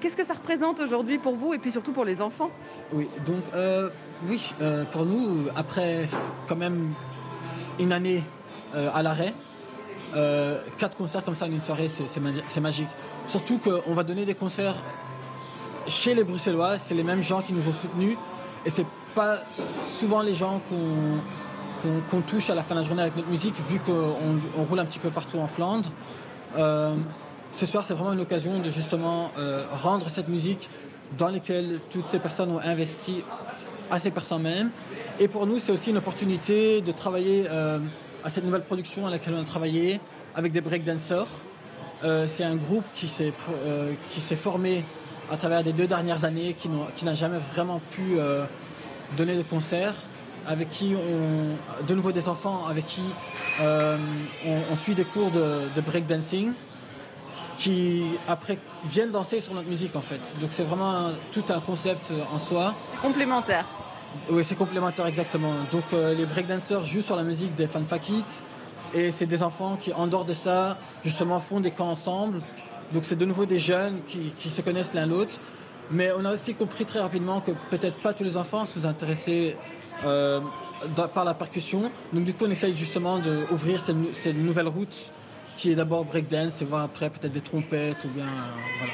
Qu'est-ce 0.00 0.16
que 0.16 0.24
ça 0.24 0.34
représente 0.34 0.80
aujourd'hui 0.80 1.18
pour 1.18 1.36
vous 1.36 1.54
et 1.54 1.58
puis 1.58 1.70
surtout 1.70 1.92
pour 1.92 2.04
les 2.04 2.20
enfants? 2.20 2.50
Oui, 2.92 3.06
donc 3.26 3.44
oui, 4.26 4.52
pour 4.90 5.04
nous, 5.04 5.46
après 5.54 6.08
quand 6.48 6.56
même 6.56 6.94
une 7.78 7.92
année 7.92 8.24
à 8.74 9.02
l'arrêt, 9.02 9.34
euh, 10.16 10.62
quatre 10.78 10.96
concerts 10.96 11.24
comme 11.24 11.34
ça 11.34 11.46
en 11.46 11.50
une 11.50 11.60
soirée, 11.60 11.88
c'est 11.88 12.60
magique. 12.60 12.88
Surtout 13.26 13.58
qu'on 13.58 13.92
va 13.92 14.04
donner 14.04 14.24
des 14.24 14.34
concerts 14.34 14.76
chez 15.86 16.14
les 16.14 16.24
Bruxellois, 16.24 16.78
c'est 16.78 16.94
les 16.94 17.02
mêmes 17.02 17.22
gens 17.22 17.42
qui 17.42 17.52
nous 17.52 17.66
ont 17.68 17.74
soutenus 17.74 18.16
et 18.64 18.70
c'est 18.70 18.86
pas 19.14 19.38
souvent 19.98 20.22
les 20.22 20.34
gens 20.34 20.60
qu'on 22.10 22.20
touche 22.22 22.50
à 22.50 22.54
la 22.54 22.62
fin 22.62 22.74
de 22.74 22.80
la 22.80 22.86
journée 22.86 23.02
avec 23.02 23.16
notre 23.16 23.28
musique, 23.28 23.54
vu 23.68 23.80
qu'on 23.80 24.62
roule 24.62 24.78
un 24.78 24.84
petit 24.84 24.98
peu 24.98 25.10
partout 25.10 25.38
en 25.38 25.46
Flandre. 25.48 25.90
Euh, 26.56 26.94
ce 27.52 27.66
soir, 27.66 27.84
c'est 27.84 27.94
vraiment 27.94 28.12
une 28.12 28.20
occasion 28.20 28.58
de 28.58 28.70
justement 28.70 29.30
euh, 29.38 29.64
rendre 29.82 30.08
cette 30.08 30.28
musique 30.28 30.68
dans 31.16 31.28
laquelle 31.28 31.80
toutes 31.90 32.08
ces 32.08 32.18
personnes 32.18 32.50
ont 32.50 32.60
investi 32.60 33.24
à 33.90 33.98
ces 33.98 34.10
personnes 34.10 34.42
mêmes. 34.42 34.70
Et 35.18 35.28
pour 35.28 35.46
nous, 35.46 35.58
c'est 35.58 35.72
aussi 35.72 35.90
une 35.90 35.96
opportunité 35.96 36.82
de 36.82 36.92
travailler 36.92 37.48
à 37.48 38.28
cette 38.28 38.44
nouvelle 38.44 38.62
production 38.62 39.06
à 39.06 39.10
laquelle 39.10 39.34
on 39.34 39.40
a 39.40 39.44
travaillé 39.44 40.00
avec 40.34 40.52
des 40.52 40.60
breakdancers. 40.60 41.26
Euh, 42.04 42.26
c'est 42.28 42.44
un 42.44 42.54
groupe 42.54 42.84
euh, 43.20 43.92
qui 44.12 44.20
s'est 44.20 44.36
formé 44.36 44.84
à 45.32 45.36
travers 45.36 45.62
les 45.62 45.72
deux 45.72 45.86
dernières 45.86 46.24
années, 46.24 46.54
qui, 46.58 46.68
n'a 47.04 47.14
jamais 47.14 47.38
vraiment 47.54 47.80
pu 47.90 48.18
euh, 48.18 48.44
donner 49.16 49.36
de 49.36 49.42
concert, 49.42 49.94
avec 50.46 50.70
qui 50.70 50.94
on, 50.94 51.84
de 51.84 51.94
nouveau 51.94 52.12
des 52.12 52.28
enfants, 52.28 52.66
avec 52.68 52.86
qui 52.86 53.02
on, 53.60 54.76
suit 54.76 54.94
des 54.94 55.04
cours 55.04 55.30
de, 55.30 55.62
de 55.74 55.80
breakdancing, 55.80 56.52
qui 57.58 58.04
après 58.28 58.58
viennent 58.84 59.10
danser 59.10 59.40
sur 59.40 59.54
notre 59.54 59.68
musique 59.68 59.96
en 59.96 60.00
fait. 60.00 60.20
Donc 60.40 60.50
c'est 60.52 60.62
vraiment 60.62 61.10
tout 61.32 61.44
un 61.50 61.60
concept 61.60 62.10
en 62.32 62.38
soi. 62.38 62.74
Complémentaire. 63.02 63.66
Oui, 64.30 64.44
c'est 64.44 64.54
complémentaire 64.54 65.06
exactement. 65.06 65.52
Donc 65.72 65.84
euh, 65.92 66.14
les 66.14 66.24
breakdancers 66.24 66.84
jouent 66.84 67.02
sur 67.02 67.16
la 67.16 67.24
musique 67.24 67.54
des 67.54 67.66
Fanfa 67.66 67.98
Kids 67.98 68.22
et 68.94 69.12
c'est 69.12 69.26
des 69.26 69.42
enfants 69.42 69.76
qui, 69.80 69.92
en 69.92 70.06
dehors 70.06 70.24
de 70.24 70.32
ça, 70.32 70.78
justement 71.04 71.40
font 71.40 71.60
des 71.60 71.70
camps 71.70 71.90
ensemble. 71.90 72.40
Donc 72.92 73.04
c'est 73.04 73.16
de 73.16 73.24
nouveau 73.24 73.46
des 73.46 73.58
jeunes 73.58 74.00
qui, 74.06 74.50
se 74.50 74.62
connaissent 74.62 74.94
l'un 74.94 75.06
l'autre. 75.06 75.38
Mais 75.90 76.10
on 76.16 76.24
a 76.24 76.34
aussi 76.34 76.54
compris 76.54 76.84
très 76.84 77.00
rapidement 77.00 77.40
que 77.40 77.52
peut-être 77.70 77.96
pas 77.96 78.12
tous 78.12 78.24
les 78.24 78.36
enfants 78.36 78.66
sont 78.66 78.84
intéressés 78.84 79.56
euh, 80.04 80.40
par 81.14 81.24
la 81.24 81.34
percussion. 81.34 81.90
Donc 82.12 82.24
du 82.24 82.34
coup, 82.34 82.44
on 82.46 82.50
essaye 82.50 82.76
justement 82.76 83.18
d'ouvrir 83.18 83.80
cette, 83.80 84.36
nouvelle 84.36 84.68
route 84.68 85.10
qui 85.56 85.72
est 85.72 85.74
d'abord 85.74 86.04
breakdance 86.04 86.62
et 86.62 86.64
voir 86.64 86.82
après 86.82 87.10
peut-être 87.10 87.32
des 87.32 87.40
trompettes 87.40 88.04
ou 88.04 88.08
bien 88.08 88.24
euh, 88.24 88.60
voilà. 88.78 88.92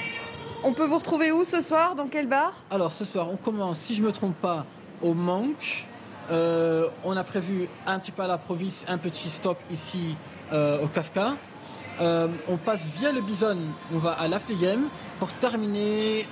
On 0.67 0.73
peut 0.73 0.87
vous 0.87 0.97
retrouver 0.97 1.31
où 1.31 1.45
ce 1.45 1.61
soir? 1.61 1.95
Dans 1.95 2.07
quel 2.07 2.27
bar? 2.27 2.55
Alors 2.71 2.93
ce 2.93 3.05
soir, 3.05 3.29
on 3.31 3.37
commence, 3.37 3.79
si 3.79 3.95
je 3.95 4.03
me 4.03 4.11
trompe 4.13 4.37
pas, 4.37 4.65
au 5.03 5.13
manque. 5.13 5.87
Euh, 6.31 6.89
on 7.05 7.17
a 7.19 7.23
prévu 7.23 7.69
un 7.87 7.99
petit 7.99 8.13
peu 8.13 8.23
à 8.23 8.27
la 8.27 8.39
province, 8.39 8.83
un 8.89 8.97
petit 8.97 9.29
stop 9.29 9.59
ici 9.71 10.15
euh, 10.53 10.83
au 10.83 10.87
Kafka. 10.87 11.35
Euh, 12.01 12.29
on 12.49 12.57
passe 12.57 12.83
via 12.99 13.13
le 13.13 13.21
Bison, 13.21 13.59
on 13.95 13.99
va 13.99 14.13
à 14.13 14.27
Lafligem 14.27 14.89
pour 15.19 15.31
terminer 15.33 16.27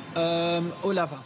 au 0.82 0.92
Lava. 0.92 1.18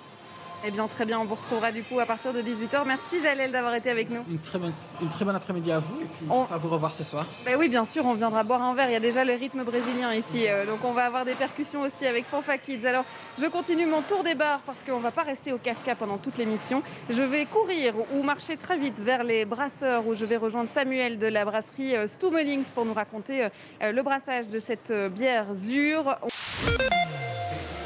Eh 0.68 0.72
bien, 0.72 0.88
très 0.88 1.04
bien, 1.04 1.20
on 1.20 1.24
vous 1.24 1.36
retrouvera 1.36 1.70
du 1.70 1.84
coup 1.84 2.00
à 2.00 2.06
partir 2.06 2.32
de 2.32 2.42
18h. 2.42 2.82
Merci 2.84 3.20
Jalel 3.22 3.52
d'avoir 3.52 3.72
été 3.76 3.88
avec 3.88 4.10
nous. 4.10 4.24
Une 4.28 4.40
très 4.40 4.58
bonne, 4.58 4.72
une 5.00 5.08
très 5.08 5.24
bonne 5.24 5.36
après-midi 5.36 5.70
à 5.70 5.78
vous 5.78 6.00
et 6.00 6.06
puis 6.06 6.26
on... 6.28 6.42
à 6.52 6.58
vous 6.58 6.68
revoir 6.68 6.92
ce 6.92 7.04
soir. 7.04 7.24
Ben 7.44 7.54
oui, 7.56 7.68
bien 7.68 7.84
sûr, 7.84 8.04
on 8.04 8.14
viendra 8.14 8.42
boire 8.42 8.62
un 8.62 8.74
verre. 8.74 8.88
Il 8.90 8.94
y 8.94 8.96
a 8.96 9.00
déjà 9.00 9.22
les 9.22 9.36
rythmes 9.36 9.62
brésiliens 9.62 10.12
ici, 10.12 10.48
euh, 10.48 10.66
donc 10.66 10.80
on 10.82 10.90
va 10.90 11.04
avoir 11.04 11.24
des 11.24 11.34
percussions 11.34 11.82
aussi 11.82 12.04
avec 12.04 12.24
Fanfa 12.24 12.58
Kids. 12.58 12.84
Alors, 12.84 13.04
je 13.40 13.46
continue 13.46 13.86
mon 13.86 14.02
tour 14.02 14.24
des 14.24 14.34
bars 14.34 14.58
parce 14.66 14.82
qu'on 14.82 14.96
ne 14.96 15.02
va 15.04 15.12
pas 15.12 15.22
rester 15.22 15.52
au 15.52 15.58
Kafka 15.58 15.94
pendant 15.94 16.18
toute 16.18 16.36
l'émission. 16.36 16.82
Je 17.10 17.22
vais 17.22 17.46
courir 17.46 17.94
ou 18.12 18.24
marcher 18.24 18.56
très 18.56 18.76
vite 18.76 18.98
vers 18.98 19.22
les 19.22 19.44
brasseurs 19.44 20.04
où 20.04 20.16
je 20.16 20.24
vais 20.24 20.36
rejoindre 20.36 20.68
Samuel 20.70 21.20
de 21.20 21.28
la 21.28 21.44
brasserie 21.44 21.94
euh, 21.94 22.08
Stummelings 22.08 22.64
pour 22.74 22.84
nous 22.84 22.94
raconter 22.94 23.44
euh, 23.82 23.92
le 23.92 24.02
brassage 24.02 24.48
de 24.48 24.58
cette 24.58 24.92
bière 25.12 25.46
Zur. 25.54 26.16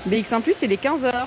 BX1 0.08 0.40
Plus, 0.40 0.62
il 0.62 0.72
est 0.72 0.82
15h. 0.82 1.26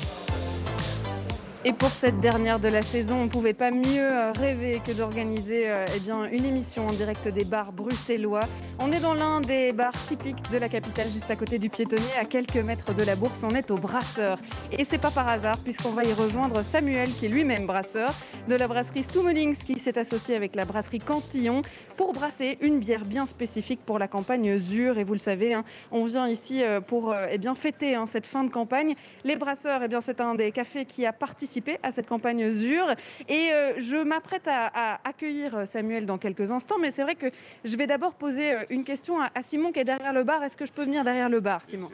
et 1.63 1.73
pour 1.73 1.89
cette 1.89 2.17
dernière 2.17 2.59
de 2.59 2.67
la 2.69 2.81
saison, 2.81 3.17
on 3.17 3.23
ne 3.25 3.29
pouvait 3.29 3.53
pas 3.53 3.69
mieux 3.69 4.11
euh, 4.11 4.31
rêver 4.31 4.81
que 4.83 4.93
d'organiser 4.93 5.69
euh, 5.69 5.85
eh 5.95 6.35
une 6.35 6.43
émission 6.43 6.87
en 6.87 6.91
direct 6.91 7.27
des 7.27 7.45
bars 7.45 7.71
bruxellois. 7.71 8.41
On 8.79 8.91
est 8.91 8.99
dans 8.99 9.13
l'un 9.13 9.41
des 9.41 9.71
bars 9.71 9.91
typiques 10.07 10.51
de 10.51 10.57
la 10.57 10.69
capitale, 10.69 11.05
juste 11.13 11.29
à 11.29 11.35
côté 11.35 11.59
du 11.59 11.69
piétonnier, 11.69 12.01
à 12.19 12.25
quelques 12.25 12.55
mètres 12.55 12.95
de 12.95 13.03
la 13.03 13.15
bourse. 13.15 13.43
On 13.43 13.51
est 13.51 13.69
au 13.69 13.75
brasseur. 13.75 14.39
Et 14.75 14.83
c'est 14.83 14.97
pas 14.97 15.11
par 15.11 15.27
hasard, 15.27 15.59
puisqu'on 15.59 15.91
va 15.91 16.03
y 16.03 16.13
rejoindre 16.13 16.63
Samuel, 16.63 17.09
qui 17.11 17.27
est 17.27 17.29
lui-même 17.29 17.67
brasseur, 17.67 18.09
de 18.47 18.55
la 18.55 18.67
brasserie 18.67 19.03
Stummelings, 19.03 19.57
qui 19.57 19.79
s'est 19.79 19.99
associé 19.99 20.35
avec 20.35 20.55
la 20.55 20.65
brasserie 20.65 20.97
Cantillon 20.97 21.61
pour 21.95 22.13
brasser 22.13 22.57
une 22.61 22.79
bière 22.79 23.05
bien 23.05 23.25
spécifique 23.25 23.81
pour 23.85 23.99
la 23.99 24.07
campagne 24.07 24.57
Zur. 24.57 24.97
Et 24.97 25.03
vous 25.03 25.13
le 25.13 25.19
savez, 25.19 25.53
hein, 25.53 25.63
on 25.91 26.05
vient 26.05 26.27
ici 26.27 26.63
euh, 26.63 26.81
pour 26.81 27.15
eh 27.29 27.37
bien, 27.37 27.55
fêter 27.55 27.95
hein, 27.95 28.05
cette 28.07 28.25
fin 28.25 28.43
de 28.43 28.49
campagne. 28.49 28.95
Les 29.23 29.35
brasseurs, 29.35 29.81
eh 29.83 29.87
bien, 29.87 30.01
c'est 30.01 30.21
un 30.21 30.35
des 30.35 30.51
cafés 30.51 30.85
qui 30.85 31.05
a 31.05 31.13
participé 31.13 31.77
à 31.83 31.91
cette 31.91 32.07
campagne 32.07 32.49
ZUR. 32.49 32.95
Et 33.27 33.51
euh, 33.51 33.73
je 33.79 33.97
m'apprête 33.97 34.47
à, 34.47 34.99
accueillir 35.03 35.67
Samuel 35.67 36.05
dans 36.05 36.17
quelques 36.17 36.51
instants, 36.51 36.77
mais 36.79 36.91
c'est 36.91 37.03
vrai 37.03 37.15
que 37.15 37.27
je 37.63 37.75
vais 37.77 37.87
d'abord 37.87 38.13
poser 38.13 38.53
euh, 38.53 38.63
une 38.69 38.83
question 38.83 39.19
à, 39.21 39.29
Simon 39.41 39.71
qui 39.71 39.79
est 39.79 39.85
derrière 39.85 40.13
le 40.13 40.23
bar. 40.23 40.43
Est-ce 40.43 40.57
que 40.57 40.65
je 40.65 40.71
peux 40.71 40.83
venir 40.83 41.03
derrière 41.03 41.29
le 41.29 41.39
bar, 41.39 41.61
Simon? 41.65 41.89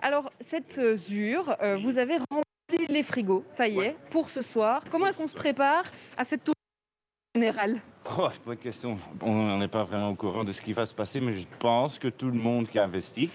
Alors, 0.00 0.32
cette 0.40 0.78
euh, 0.78 0.96
ZUR, 0.96 1.56
vous 1.82 1.98
avez 1.98 2.16
rempli 2.16 2.86
les 2.88 3.02
frigos, 3.02 3.44
ça 3.50 3.68
y 3.68 3.78
est, 3.78 3.96
pour 4.10 4.30
ce 4.30 4.42
soir. 4.42 4.82
Comment 4.90 5.06
est-ce 5.06 5.18
qu'on 5.18 5.28
se 5.28 5.34
prépare 5.34 5.84
à 6.16 6.24
cette 6.24 6.44
tournée 6.44 6.61
générale 7.34 7.80
oh, 8.18 8.28
Bonne 8.44 8.58
question. 8.58 8.98
On 9.22 9.56
n'est 9.58 9.68
pas 9.68 9.84
vraiment 9.84 10.10
au 10.10 10.14
courant 10.14 10.44
de 10.44 10.52
ce 10.52 10.60
qui 10.60 10.74
va 10.74 10.84
se 10.84 10.94
passer, 10.94 11.18
mais 11.18 11.32
je 11.32 11.46
pense 11.58 11.98
que 11.98 12.08
tout 12.08 12.26
le 12.26 12.38
monde 12.38 12.68
qui 12.68 12.78
a 12.78 12.84
investi, 12.84 13.30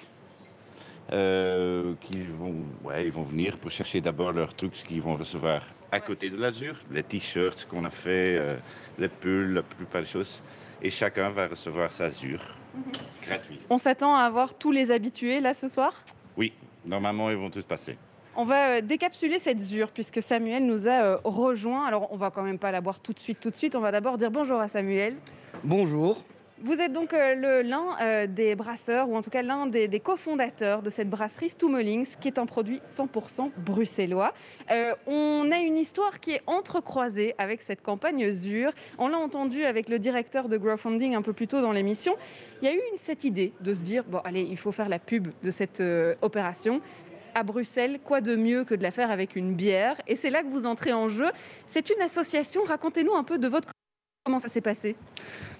euh, 1.12 1.96
qui 2.02 2.22
vont, 2.22 2.54
ouais, 2.84 3.06
ils 3.08 3.12
vont 3.12 3.24
venir 3.24 3.58
pour 3.58 3.72
chercher 3.72 4.00
d'abord 4.00 4.34
leurs 4.34 4.54
trucs 4.54 4.74
qu'ils 4.74 5.02
vont 5.02 5.16
recevoir 5.16 5.64
à 5.92 6.00
côté 6.00 6.30
de 6.30 6.38
l'Azur, 6.38 6.76
les 6.92 7.02
t-shirts 7.02 7.66
qu'on 7.66 7.86
a 7.86 7.90
fait, 7.90 8.38
euh, 8.38 8.58
les 9.00 9.08
pulls, 9.08 9.54
la 9.54 9.64
plupart 9.64 10.02
des 10.02 10.08
choses. 10.08 10.44
Et 10.80 10.92
chacun 10.92 11.30
va 11.30 11.48
recevoir 11.48 11.92
sa 11.92 12.06
Azur 12.06 12.42
mhm. 12.76 12.84
gratuit. 13.24 13.60
On 13.68 13.80
s'attend 13.80 14.14
à 14.16 14.22
avoir 14.22 14.54
tous 14.54 14.72
les 14.72 14.92
habitués 14.92 15.40
là 15.40 15.56
ce 15.56 15.68
soir? 15.68 15.94
Oui, 16.36 16.54
normalement 16.86 17.32
ils 17.32 17.38
vont 17.38 17.50
tous 17.50 17.64
passer. 17.64 17.98
On 18.40 18.46
va 18.46 18.78
euh, 18.78 18.82
décapsuler 18.82 19.40
cette 19.40 19.62
Zur 19.62 19.90
puisque 19.90 20.22
Samuel 20.22 20.66
nous 20.66 20.88
a 20.88 21.20
rejoint. 21.24 21.86
Alors 21.86 22.08
on 22.12 22.18
va 22.18 22.30
quand 22.30 22.44
même 22.44 22.60
pas 22.60 22.72
la 22.72 22.82
boire 22.82 23.00
tout 23.00 23.12
de 23.12 23.20
suite, 23.20 23.40
tout 23.40 23.50
de 23.50 23.56
suite. 23.56 23.76
On 23.76 23.82
va 23.82 23.92
d'abord 23.92 24.18
dire 24.18 24.32
bonjour 24.32 24.60
à 24.60 24.68
Samuel. 24.68 25.16
Bonjour. 25.64 26.24
Vous 26.60 26.74
êtes 26.74 26.92
donc 26.92 27.14
euh, 27.14 27.62
l'un 27.62 27.96
euh, 28.02 28.26
des 28.26 28.56
brasseurs, 28.56 29.08
ou 29.10 29.16
en 29.16 29.22
tout 29.22 29.30
cas 29.30 29.44
l'un 29.44 29.68
des, 29.68 30.00
cofondateurs 30.00 30.82
de 30.82 30.90
cette 30.90 31.08
brasserie 31.08 31.52
Stummelings, 31.52 32.16
qui 32.20 32.28
est 32.28 32.40
un 32.40 32.48
produit 32.48 32.82
100% 32.84 33.52
bruxellois. 33.58 34.34
Euh, 34.72 34.96
on 35.06 35.52
a 35.52 35.60
une 35.60 35.78
histoire 35.78 36.20
qui 36.20 36.32
est 36.32 36.42
entrecroisée 36.48 37.36
avec 37.38 37.62
cette 37.62 37.84
campagne 37.84 38.32
ZUR. 38.32 38.72
On 38.98 39.08
l'a 39.08 39.20
entendu 39.20 39.66
avec 39.66 39.88
le 39.88 40.00
directeur 40.00 40.50
de 40.50 40.58
Growfunding 40.58 41.14
un 41.14 41.22
peu 41.22 41.32
plus 41.34 41.48
tôt 41.48 41.62
dans 41.62 41.72
l'émission. 41.72 42.16
Il 42.64 42.68
y 42.68 42.72
a 42.72 42.74
eu 42.74 42.82
cette 42.96 43.24
idée 43.24 43.54
de 43.62 43.76
se 43.76 43.82
dire, 43.82 44.04
bon 44.06 44.18
allez, 44.24 44.42
il 44.42 44.58
faut 44.58 44.72
faire 44.72 44.90
la 44.90 44.98
pub 44.98 45.28
de 45.44 45.52
cette 45.52 45.84
opération 46.24 46.82
à 47.38 47.44
Bruxelles, 47.44 48.00
quoi 48.04 48.20
de 48.20 48.36
mieux 48.36 48.64
que 48.64 48.74
de 48.74 48.82
la 48.82 48.90
faire 48.90 49.12
avec 49.12 49.36
une 49.36 49.54
bière? 49.54 50.02
Et 50.08 50.16
c'est 50.16 50.32
là 50.32 50.42
que 50.42 50.48
vous 50.48 50.66
entrez 50.66 50.92
en 50.92 51.08
jeu. 51.08 51.30
C'est 51.68 51.92
une 51.92 52.02
association, 52.02 52.64
racontez-nous 52.66 53.14
un 53.14 53.24
peu 53.24 53.38
de 53.38 53.48
votre 53.48 53.70
Comment 54.26 54.40
ça 54.40 54.50
s'est 54.50 54.60
passé? 54.60 54.98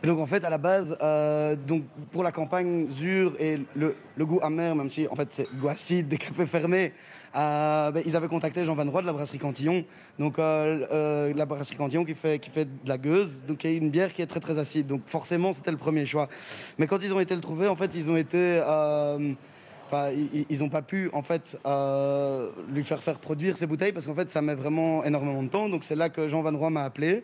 Donc 0.04 0.20
en 0.20 0.26
fait, 0.26 0.44
à 0.44 0.50
la 0.50 0.58
base, 0.58 0.98
euh, 1.02 1.56
donc 1.56 1.84
pour 2.12 2.22
la 2.22 2.34
campagne 2.34 2.90
Zur 2.90 3.34
et 3.40 3.62
le, 3.76 3.96
goût 4.20 4.40
amer, 4.42 4.76
même 4.76 4.90
si 4.90 5.08
en 5.08 5.16
fait 5.16 5.30
c'est 5.32 5.48
goût 5.56 5.70
acide 5.70 6.10
des 6.10 6.18
cafés 6.18 6.46
fermés, 6.46 6.92
euh, 7.38 7.92
ben, 7.92 8.04
ils 8.06 8.14
avaient 8.18 8.28
contacté 8.28 8.66
Jean 8.66 8.76
Van 8.76 8.90
Roy 8.92 9.04
de 9.04 9.08
la 9.08 9.14
brasserie 9.14 9.38
Cantillon. 9.38 9.86
Donc 10.20 10.38
euh, 10.38 11.34
la 11.34 11.46
brasserie 11.46 11.78
Cantillon 11.78 12.04
qui 12.04 12.16
fait, 12.16 12.40
qui 12.40 12.50
fait 12.50 12.66
de 12.66 12.90
la 12.90 12.98
gueuse, 12.98 13.42
donc 13.48 13.64
il 13.64 13.72
y 13.72 13.74
a 13.76 13.78
une 13.78 13.90
bière 13.90 14.12
qui 14.12 14.22
est 14.22 14.28
très 14.28 14.42
très 14.42 14.58
acide. 14.58 14.88
Donc 14.88 15.04
forcément, 15.06 15.54
c'était 15.54 15.72
le 15.72 15.78
premier 15.78 16.06
choix. 16.06 16.28
Mais 16.78 16.88
quand 16.88 17.02
ils 17.02 17.14
ont 17.14 17.22
été 17.22 17.36
le 17.36 17.42
trouver, 17.42 17.70
en 17.70 17.78
fait, 17.78 17.96
ils 17.96 18.12
ont 18.12 18.18
été 18.18 18.60
ils 19.94 20.60
n'ont 20.60 20.70
pas 20.70 20.82
pu 20.82 21.10
en 21.14 21.24
fait 21.24 21.58
lui 22.74 22.84
faire 22.84 23.04
faire 23.04 23.20
produire 23.20 23.58
ces 23.58 23.68
bouteilles 23.68 23.92
parce 23.92 24.06
qu'en 24.06 24.16
fait 24.16 24.30
ça 24.32 24.42
met 24.42 24.56
vraiment 24.56 25.04
énormément 25.04 25.44
de 25.44 25.50
temps. 25.50 25.70
Donc 25.70 25.84
c'est 25.84 25.96
là 25.96 26.10
que 26.10 26.28
Jean 26.28 26.42
Van 26.42 26.58
Roy 26.58 26.70
m'a 26.70 26.84
appelé 26.84 27.24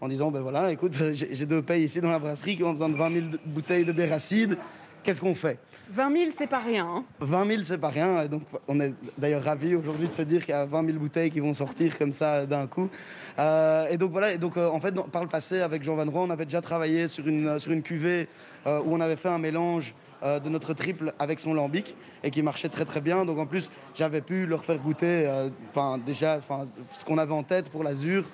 en 0.00 0.08
disant 0.08 0.30
ben 0.30 0.40
voilà, 0.40 0.70
écoute, 0.70 0.94
j'ai 1.12 1.46
deux 1.46 1.62
pays 1.62 1.84
ici 1.84 2.00
dans 2.00 2.10
la 2.10 2.18
brasserie 2.18 2.56
qui 2.56 2.64
ont 2.64 2.72
besoin 2.72 2.88
de 2.88 2.96
20 2.96 3.12
000 3.12 3.26
bouteilles 3.46 3.84
de 3.84 3.92
bière 3.92 4.12
acide. 4.12 4.58
Qu'est-ce 5.02 5.20
qu'on 5.20 5.34
fait? 5.34 5.58
20 5.90 6.16
000, 6.16 6.30
c'est 6.36 6.46
pas 6.46 6.60
rien. 6.60 7.04
20 7.20 7.46
000, 7.46 7.62
c'est 7.64 7.78
pas 7.78 7.88
rien. 7.88 8.26
donc, 8.26 8.42
on 8.66 8.80
est 8.80 8.94
d'ailleurs 9.18 9.42
ravis 9.42 9.74
aujourd'hui 9.74 10.08
de 10.08 10.12
se 10.12 10.22
dire 10.22 10.40
qu'il 10.40 10.54
y 10.54 10.56
a 10.56 10.64
20 10.64 10.86
000 10.86 10.98
bouteilles 10.98 11.30
qui 11.30 11.40
vont 11.40 11.52
sortir 11.52 11.98
comme 11.98 12.12
ça 12.12 12.46
d'un 12.46 12.66
coup. 12.66 12.88
Euh, 13.38 13.88
et 13.90 13.98
donc 13.98 14.10
voilà. 14.12 14.32
Et 14.32 14.38
donc, 14.38 14.56
euh, 14.56 14.68
en 14.68 14.80
fait, 14.80 14.94
par 15.12 15.22
le 15.22 15.28
passé, 15.28 15.60
avec 15.60 15.82
Jean 15.82 15.94
Van 15.94 16.10
Roy, 16.10 16.22
on 16.22 16.30
avait 16.30 16.46
déjà 16.46 16.62
travaillé 16.62 17.06
sur 17.06 17.26
une, 17.28 17.58
sur 17.58 17.72
une 17.72 17.82
cuvée 17.82 18.28
euh, 18.66 18.80
où 18.80 18.94
on 18.94 19.00
avait 19.00 19.16
fait 19.16 19.28
un 19.28 19.38
mélange 19.38 19.94
de 20.24 20.48
notre 20.48 20.72
triple 20.72 21.12
avec 21.18 21.38
son 21.38 21.52
lambic 21.52 21.94
et 22.22 22.30
qui 22.30 22.42
marchait 22.42 22.70
très 22.70 22.84
très 22.84 23.00
bien. 23.00 23.24
Donc 23.24 23.38
en 23.38 23.46
plus, 23.46 23.70
j'avais 23.94 24.22
pu 24.22 24.46
leur 24.46 24.64
faire 24.64 24.78
goûter 24.78 25.30
enfin 25.70 25.98
déjà 25.98 26.40
ce 26.92 27.04
qu'on 27.04 27.18
avait 27.18 27.32
en 27.32 27.42
tête 27.42 27.68
pour 27.68 27.84
l'azur. 27.84 28.24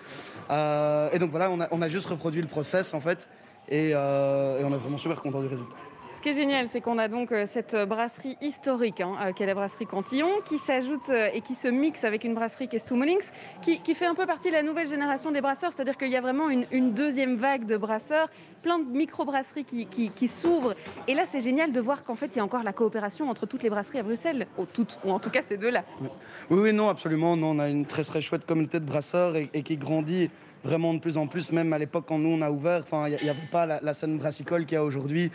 et 0.49 1.19
donc 1.19 1.31
voilà, 1.31 1.51
on 1.51 1.61
a, 1.61 1.69
on 1.73 1.83
a, 1.83 1.89
juste 1.89 2.07
reproduit 2.07 2.43
le 2.43 2.49
process 2.49 2.95
en 2.95 3.01
fait 3.01 3.29
et, 3.69 3.91
et 3.91 3.95
on 3.97 4.73
est 4.73 4.79
vraiment 4.79 4.99
super 4.99 5.21
content 5.21 5.41
du 5.41 5.49
résultat. 5.49 5.90
Ce 6.21 6.23
qui 6.23 6.29
est 6.29 6.35
génial, 6.35 6.67
c'est 6.67 6.83
qu'on 6.83 6.99
a 6.99 7.09
donc 7.09 7.33
euh, 7.33 7.47
cette 7.47 7.75
brasserie 7.75 8.37
historique, 8.43 9.01
hein, 9.01 9.15
euh, 9.23 9.33
qui 9.33 9.43
est 9.43 9.47
la 9.47 9.55
brasserie 9.55 9.87
Cantillon, 9.87 10.29
qui 10.45 10.59
s'ajoute 10.59 11.09
euh, 11.09 11.31
et 11.33 11.41
qui 11.41 11.55
se 11.55 11.67
mixe 11.67 12.05
avec 12.05 12.25
une 12.25 12.35
brasserie 12.35 12.69
qui 12.69 12.77
est 12.77 12.81
Stumolings, 12.81 13.31
qui, 13.63 13.95
fait 13.95 14.05
un 14.05 14.15
peu 14.15 14.27
partie 14.27 14.49
de 14.49 14.53
la 14.53 14.63
nouvelle 14.63 14.87
génération 14.87 15.31
des 15.31 15.41
brasseurs, 15.41 15.73
c'est-à-dire 15.73 15.97
qu'il 15.97 16.11
y 16.11 16.17
a 16.17 16.21
vraiment 16.21 16.51
une, 16.51 16.93
deuxième 16.93 17.37
vague 17.37 17.65
de 17.65 17.79
brasseurs, 17.79 18.29
plein 18.61 18.79
de 18.79 18.85
micro-brasseries 18.85 19.65
qui, 19.65 20.29
s'ouvrent. 20.29 20.75
Et 21.09 21.15
là, 21.15 21.25
c'est 21.25 21.41
génial 21.41 21.73
de 21.73 21.81
voir 21.81 22.05
qu'en 22.05 22.17
fait, 22.17 22.27
il 22.35 22.37
y 22.37 22.41
a 22.41 22.45
encore 22.45 22.65
la 22.65 22.75
coopération 22.75 23.31
entre 23.31 23.47
toutes 23.47 23.63
les 23.63 23.71
brasseries 23.71 24.01
à 24.01 24.03
Bruxelles, 24.03 24.47
ou 24.59 24.67
toutes, 24.67 24.99
ou 25.07 25.13
en 25.13 25.21
tout 25.21 25.31
cas 25.31 25.41
ces 25.41 25.57
deux-là. 25.57 25.85
Oui, 26.03 26.09
oui, 26.51 26.73
non, 26.75 26.91
absolument. 26.91 27.35
Non, 27.35 27.53
on 27.53 27.59
a 27.61 27.71
une 27.71 27.87
très 27.87 28.05
très 28.05 28.21
chouette 28.21 28.45
communauté 28.45 28.79
de 28.79 28.85
brasseurs 28.85 29.37
et, 29.37 29.63
qui 29.63 29.79
grandit 29.79 30.29
vraiment 30.65 30.95
de 30.95 30.99
plus 30.99 31.17
en 31.17 31.27
plus, 31.27 31.53
même 31.53 31.73
à 31.73 31.79
l'époque 31.79 32.05
quand 32.07 32.19
nous 32.19 32.31
on 32.31 32.43
a 32.43 32.51
ouvert, 32.51 32.83
il 32.93 33.19
n'y 33.23 33.31
avait 33.31 33.39
pas 33.51 33.67
la, 33.67 33.95
scène 33.95 34.19
brassicole 34.19 34.65
qu'il 34.65 34.75
y 34.75 34.79
a 34.79 34.85
aujourd'hui. 34.85 35.31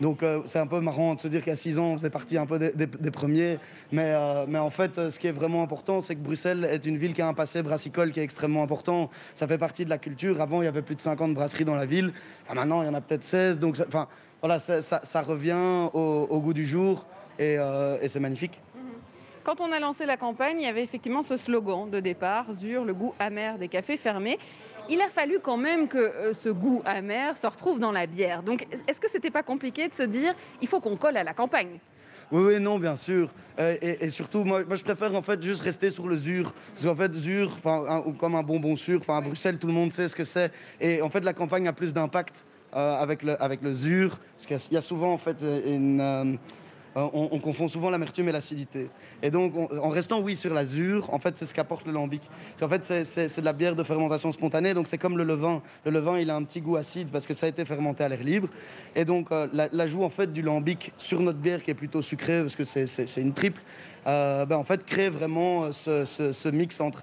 Donc 0.00 0.22
euh, 0.22 0.42
c'est 0.44 0.60
un 0.60 0.66
peu 0.66 0.80
marrant 0.80 1.14
de 1.14 1.20
se 1.20 1.28
dire 1.28 1.44
qu'à 1.44 1.56
6 1.56 1.78
ans, 1.78 1.86
on 1.86 1.96
faisait 1.96 2.10
partie 2.10 2.38
un 2.38 2.46
peu 2.46 2.58
des, 2.58 3.10
premiers. 3.10 3.58
Mais, 3.90 4.12
euh, 4.14 4.44
mais 4.46 4.58
en 4.58 4.70
fait, 4.70 4.96
euh, 4.98 5.10
ce 5.10 5.18
qui 5.18 5.26
est 5.26 5.32
vraiment 5.32 5.62
important, 5.62 6.00
c'est 6.00 6.14
que 6.14 6.20
Bruxelles 6.20 6.68
est 6.70 6.86
une 6.86 6.96
ville 6.96 7.14
qui 7.14 7.22
a 7.22 7.26
un 7.26 7.34
passé 7.34 7.62
brassicole 7.62 8.12
qui 8.12 8.20
est 8.20 8.24
extrêmement 8.24 8.62
important. 8.62 9.10
Ça 9.34 9.48
fait 9.48 9.58
partie 9.58 9.84
de 9.84 9.90
la 9.90 9.98
culture. 9.98 10.40
Avant, 10.40 10.62
il 10.62 10.66
y 10.66 10.68
avait 10.68 10.82
plus 10.82 10.94
de 10.94 11.00
50 11.00 11.34
brasseries 11.34 11.64
dans 11.64 11.74
la 11.74 11.86
ville. 11.86 12.12
Et 12.50 12.54
maintenant, 12.54 12.82
il 12.82 12.86
y 12.86 12.88
en 12.88 12.94
a 12.94 13.00
peut-être 13.00 13.24
16. 13.24 13.58
Donc 13.58 13.76
enfin, 13.86 14.06
voilà, 14.40 14.60
ça, 14.60 14.82
ça, 14.82 15.20
revient 15.20 15.88
au, 15.92 16.40
goût 16.40 16.54
du 16.54 16.64
jour 16.64 17.04
et, 17.40 17.54
et 17.54 18.08
c'est 18.08 18.20
magnifique. 18.20 18.60
Quand 19.42 19.60
on 19.60 19.72
a 19.72 19.80
lancé 19.80 20.04
la 20.06 20.16
campagne, 20.16 20.58
il 20.60 20.64
y 20.64 20.68
avait 20.68 20.84
effectivement 20.84 21.22
ce 21.22 21.36
slogan 21.36 21.88
de 21.90 22.00
départ, 22.00 22.52
Zur, 22.52 22.84
le 22.84 22.92
goût 22.92 23.14
amer 23.18 23.58
des 23.58 23.68
cafés 23.68 23.96
fermés 23.96 24.38
il 24.88 25.00
a 25.00 25.08
fallu 25.08 25.38
quand 25.40 25.56
même 25.56 25.88
que 25.88 25.98
euh, 25.98 26.34
ce 26.34 26.48
goût 26.48 26.82
amer 26.84 27.36
se 27.36 27.46
retrouve 27.46 27.78
dans 27.78 27.92
la 27.92 28.06
bière. 28.06 28.42
Donc, 28.42 28.66
est-ce 28.86 29.00
que 29.00 29.10
c'était 29.10 29.30
pas 29.30 29.42
compliqué 29.42 29.88
de 29.88 29.94
se 29.94 30.02
dire, 30.02 30.34
il 30.60 30.68
faut 30.68 30.80
qu'on 30.80 30.96
colle 30.96 31.16
à 31.16 31.24
la 31.24 31.34
campagne? 31.34 31.78
Oui, 32.30 32.42
oui, 32.44 32.60
non, 32.60 32.78
bien 32.78 32.96
sûr. 32.96 33.30
Euh, 33.58 33.76
et, 33.80 34.10
surtout, 34.10 34.44
moi, 34.44 34.62
je 34.70 34.82
préfère 34.82 35.14
en 35.14 35.22
fait 35.22 35.42
juste 35.42 35.62
rester 35.62 35.90
sur 35.90 36.06
le 36.06 36.16
Zur. 36.16 36.52
Parce 36.74 36.84
qu'en 36.84 36.94
fait, 36.94 37.12
Zur, 37.14 37.56
comme 38.18 38.34
un 38.34 38.42
bonbon 38.42 38.76
sûr, 38.76 39.00
à 39.08 39.20
Bruxelles, 39.20 39.58
tout 39.58 39.66
le 39.66 39.72
monde 39.72 39.92
sait 39.92 40.08
ce 40.08 40.14
que 40.14 40.24
c'est. 40.24 40.52
Et 40.80 41.00
en 41.00 41.08
fait, 41.08 41.20
la 41.20 41.32
campagne 41.32 41.66
a 41.68 41.72
plus 41.72 41.94
d'impact 41.94 42.44
euh, 42.76 43.00
avec, 43.00 43.22
le, 43.22 43.42
avec 43.42 43.62
le 43.62 43.72
Zur. 43.72 44.18
Parce 44.36 44.64
qu'il 44.64 44.74
y 44.74 44.76
a 44.76 44.82
souvent, 44.82 45.12
en 45.12 45.18
fait, 45.18 45.38
une. 45.66 46.38
On, 47.12 47.38
confond 47.38 47.68
souvent 47.68 47.90
l'amertume 47.90 48.28
et 48.28 48.32
l'acidité. 48.32 48.88
Et 49.22 49.30
donc, 49.30 49.52
en 49.56 49.88
restant, 49.88 50.20
oui, 50.20 50.36
sur 50.36 50.52
l'azur, 50.52 51.12
en 51.12 51.18
fait, 51.18 51.38
c'est 51.38 51.46
ce 51.46 51.54
qu'apporte 51.54 51.86
le 51.86 51.92
lambic. 51.92 52.22
En 52.60 52.68
fait, 52.68 52.84
c'est 53.04 53.40
de 53.40 53.44
la 53.44 53.52
bière 53.52 53.76
de 53.76 53.82
fermentation 53.82 54.32
spontanée, 54.32 54.74
donc 54.74 54.86
c'est 54.86 54.98
comme 54.98 55.16
le 55.16 55.24
levain. 55.24 55.62
Le 55.84 55.90
levain, 55.90 56.18
il 56.18 56.30
a 56.30 56.36
un 56.36 56.42
petit 56.44 56.60
goût 56.60 56.76
acide 56.76 57.08
parce 57.10 57.26
que 57.26 57.34
ça 57.34 57.46
a 57.46 57.48
été 57.48 57.64
fermenté 57.64 58.04
à 58.04 58.08
l'air 58.08 58.22
libre. 58.22 58.48
Et 58.96 59.04
donc, 59.04 59.30
euh, 59.32 59.46
l'ajout, 59.72 60.02
en 60.02 60.10
fait, 60.10 60.32
du 60.32 60.42
lambic 60.42 60.92
sur 60.96 61.20
notre 61.20 61.38
bière, 61.38 61.62
qui 61.62 61.70
est 61.70 61.74
plutôt 61.74 62.02
sucrée, 62.02 62.40
parce 62.40 62.56
que 62.56 62.64
c'est 62.64 63.20
une 63.20 63.34
triple, 63.34 63.62
euh, 64.06 64.46
ben, 64.46 64.56
en 64.56 64.64
fait, 64.64 64.84
crée 64.84 65.10
vraiment 65.10 65.72
ce, 65.72 66.48
mix 66.48 66.80
entre, 66.80 67.02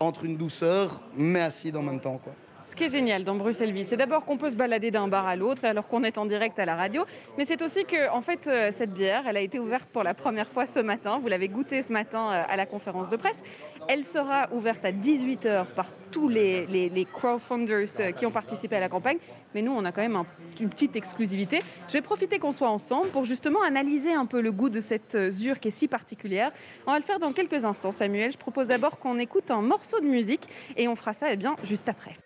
entre 0.00 0.24
une 0.24 0.36
douceur, 0.36 1.00
mais 1.16 1.40
acide 1.40 1.76
en 1.76 1.82
même 1.82 2.00
temps, 2.00 2.20
quoi. 2.22 2.32
Qui 2.76 2.84
est 2.84 2.88
génial 2.90 3.24
dans 3.24 3.36
Bruxelles 3.36 3.72
Vie, 3.72 3.86
c'est 3.86 3.96
d'abord 3.96 4.26
qu'on 4.26 4.36
peut 4.36 4.50
se 4.50 4.54
balader 4.54 4.90
d'un 4.90 5.08
bar 5.08 5.26
à 5.26 5.34
l'autre 5.34 5.64
alors 5.64 5.88
qu'on 5.88 6.02
est 6.04 6.18
en 6.18 6.26
direct 6.26 6.58
à 6.58 6.66
la 6.66 6.76
radio, 6.76 7.06
mais 7.38 7.46
c'est 7.46 7.62
aussi 7.62 7.86
que 7.86 8.10
en 8.10 8.20
fait 8.20 8.46
euh, 8.46 8.70
cette 8.70 8.92
bière, 8.92 9.24
elle 9.26 9.38
a 9.38 9.40
été 9.40 9.58
ouverte 9.58 9.88
pour 9.88 10.02
la 10.02 10.12
première 10.12 10.50
fois 10.50 10.66
ce 10.66 10.80
matin. 10.80 11.18
Vous 11.18 11.28
l'avez 11.28 11.48
goûtée 11.48 11.80
ce 11.80 11.90
matin 11.90 12.30
euh, 12.30 12.42
à 12.46 12.54
la 12.54 12.66
conférence 12.66 13.08
de 13.08 13.16
presse. 13.16 13.42
Elle 13.88 14.04
sera 14.04 14.48
ouverte 14.52 14.84
à 14.84 14.92
18h 14.92 15.68
par 15.74 15.86
tous 16.10 16.28
les, 16.28 16.66
les, 16.66 17.04
crowdfunders 17.06 17.88
euh, 18.00 18.12
qui 18.12 18.26
ont 18.26 18.30
participé 18.30 18.76
à 18.76 18.80
la 18.80 18.90
campagne. 18.90 19.16
Mais 19.56 19.62
nous, 19.62 19.72
on 19.72 19.86
a 19.86 19.90
quand 19.90 20.02
même 20.02 20.22
une 20.60 20.68
petite 20.68 20.96
exclusivité. 20.96 21.62
Je 21.88 21.94
vais 21.94 22.02
profiter 22.02 22.38
qu'on 22.38 22.52
soit 22.52 22.68
ensemble 22.68 23.08
pour 23.08 23.24
justement 23.24 23.62
analyser 23.62 24.12
un 24.12 24.26
peu 24.26 24.42
le 24.42 24.52
goût 24.52 24.68
de 24.68 24.80
cette 24.80 25.30
zure 25.30 25.60
qui 25.60 25.68
est 25.68 25.70
si 25.70 25.88
particulière. 25.88 26.52
On 26.86 26.92
va 26.92 26.98
le 26.98 27.04
faire 27.04 27.18
dans 27.18 27.32
quelques 27.32 27.64
instants, 27.64 27.92
Samuel. 27.92 28.32
Je 28.32 28.36
propose 28.36 28.66
d'abord 28.66 28.98
qu'on 28.98 29.18
écoute 29.18 29.50
un 29.50 29.62
morceau 29.62 29.98
de 30.00 30.04
musique 30.04 30.42
et 30.76 30.88
on 30.88 30.94
fera 30.94 31.14
ça 31.14 31.32
eh 31.32 31.36
bien, 31.36 31.56
juste 31.64 31.88
après. 31.88 32.18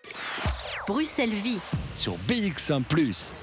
Bruxelles 0.89 1.29
Vie 1.29 1.61
sur 1.95 2.15
BX1⁇ 2.27 2.81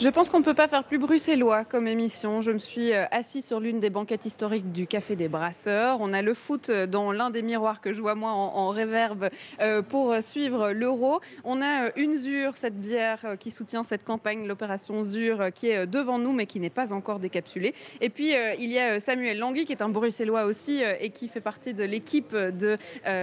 je 0.00 0.08
pense 0.08 0.30
qu'on 0.30 0.38
ne 0.38 0.44
peut 0.44 0.54
pas 0.54 0.66
faire 0.66 0.84
plus 0.84 0.96
bruxellois 0.96 1.66
comme 1.66 1.86
émission. 1.86 2.40
Je 2.40 2.52
me 2.52 2.58
suis 2.58 2.94
euh, 2.94 3.04
assis 3.10 3.42
sur 3.42 3.60
l'une 3.60 3.80
des 3.80 3.90
banquettes 3.90 4.24
historiques 4.24 4.72
du 4.72 4.86
Café 4.86 5.14
des 5.14 5.28
Brasseurs. 5.28 5.98
On 6.00 6.14
a 6.14 6.22
le 6.22 6.32
foot 6.32 6.70
euh, 6.70 6.86
dans 6.86 7.12
l'un 7.12 7.28
des 7.28 7.42
miroirs 7.42 7.82
que 7.82 7.92
je 7.92 8.00
vois 8.00 8.14
moi 8.14 8.30
en, 8.30 8.70
réverbe 8.70 9.28
euh, 9.60 9.82
pour 9.82 10.14
suivre 10.22 10.70
l'euro. 10.70 11.20
On 11.44 11.60
a 11.60 11.94
une 11.96 12.16
Zur, 12.16 12.56
cette 12.56 12.80
bière 12.80 13.36
qui 13.38 13.50
soutient 13.50 13.84
cette 13.84 14.02
campagne, 14.02 14.46
l'opération 14.46 15.02
Zur, 15.02 15.52
qui 15.54 15.68
est 15.68 15.86
devant 15.86 16.18
nous 16.18 16.32
mais 16.32 16.46
qui 16.46 16.60
n'est 16.60 16.70
pas 16.70 16.94
encore 16.94 17.18
décapsulée. 17.18 17.74
Et 18.00 18.08
puis 18.08 18.32
il 18.58 18.72
y 18.72 18.78
a 18.78 19.00
Samuel 19.00 19.38
Langui 19.38 19.66
qui 19.66 19.72
est 19.72 19.82
un 19.82 19.90
bruxellois 19.90 20.44
aussi 20.44 20.82
et 21.00 21.10
qui 21.10 21.28
fait 21.28 21.40
partie 21.40 21.74
de 21.74 21.84
l'équipe 21.84 22.34
de 22.34 22.78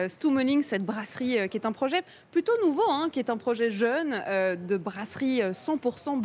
Stumening, 0.08 0.62
cette 0.62 0.86
brasserie 0.86 1.50
qui 1.50 1.58
est 1.58 1.66
un 1.66 1.72
projet 1.72 2.02
plutôt 2.32 2.54
nouveau, 2.64 2.90
hein, 2.90 3.10
qui 3.12 3.20
est 3.20 3.30
un 3.30 3.38
projet 3.38 3.70
jeune 3.70 4.22
de 4.68 4.78
brasserie 4.78 5.42
100% 5.42 6.20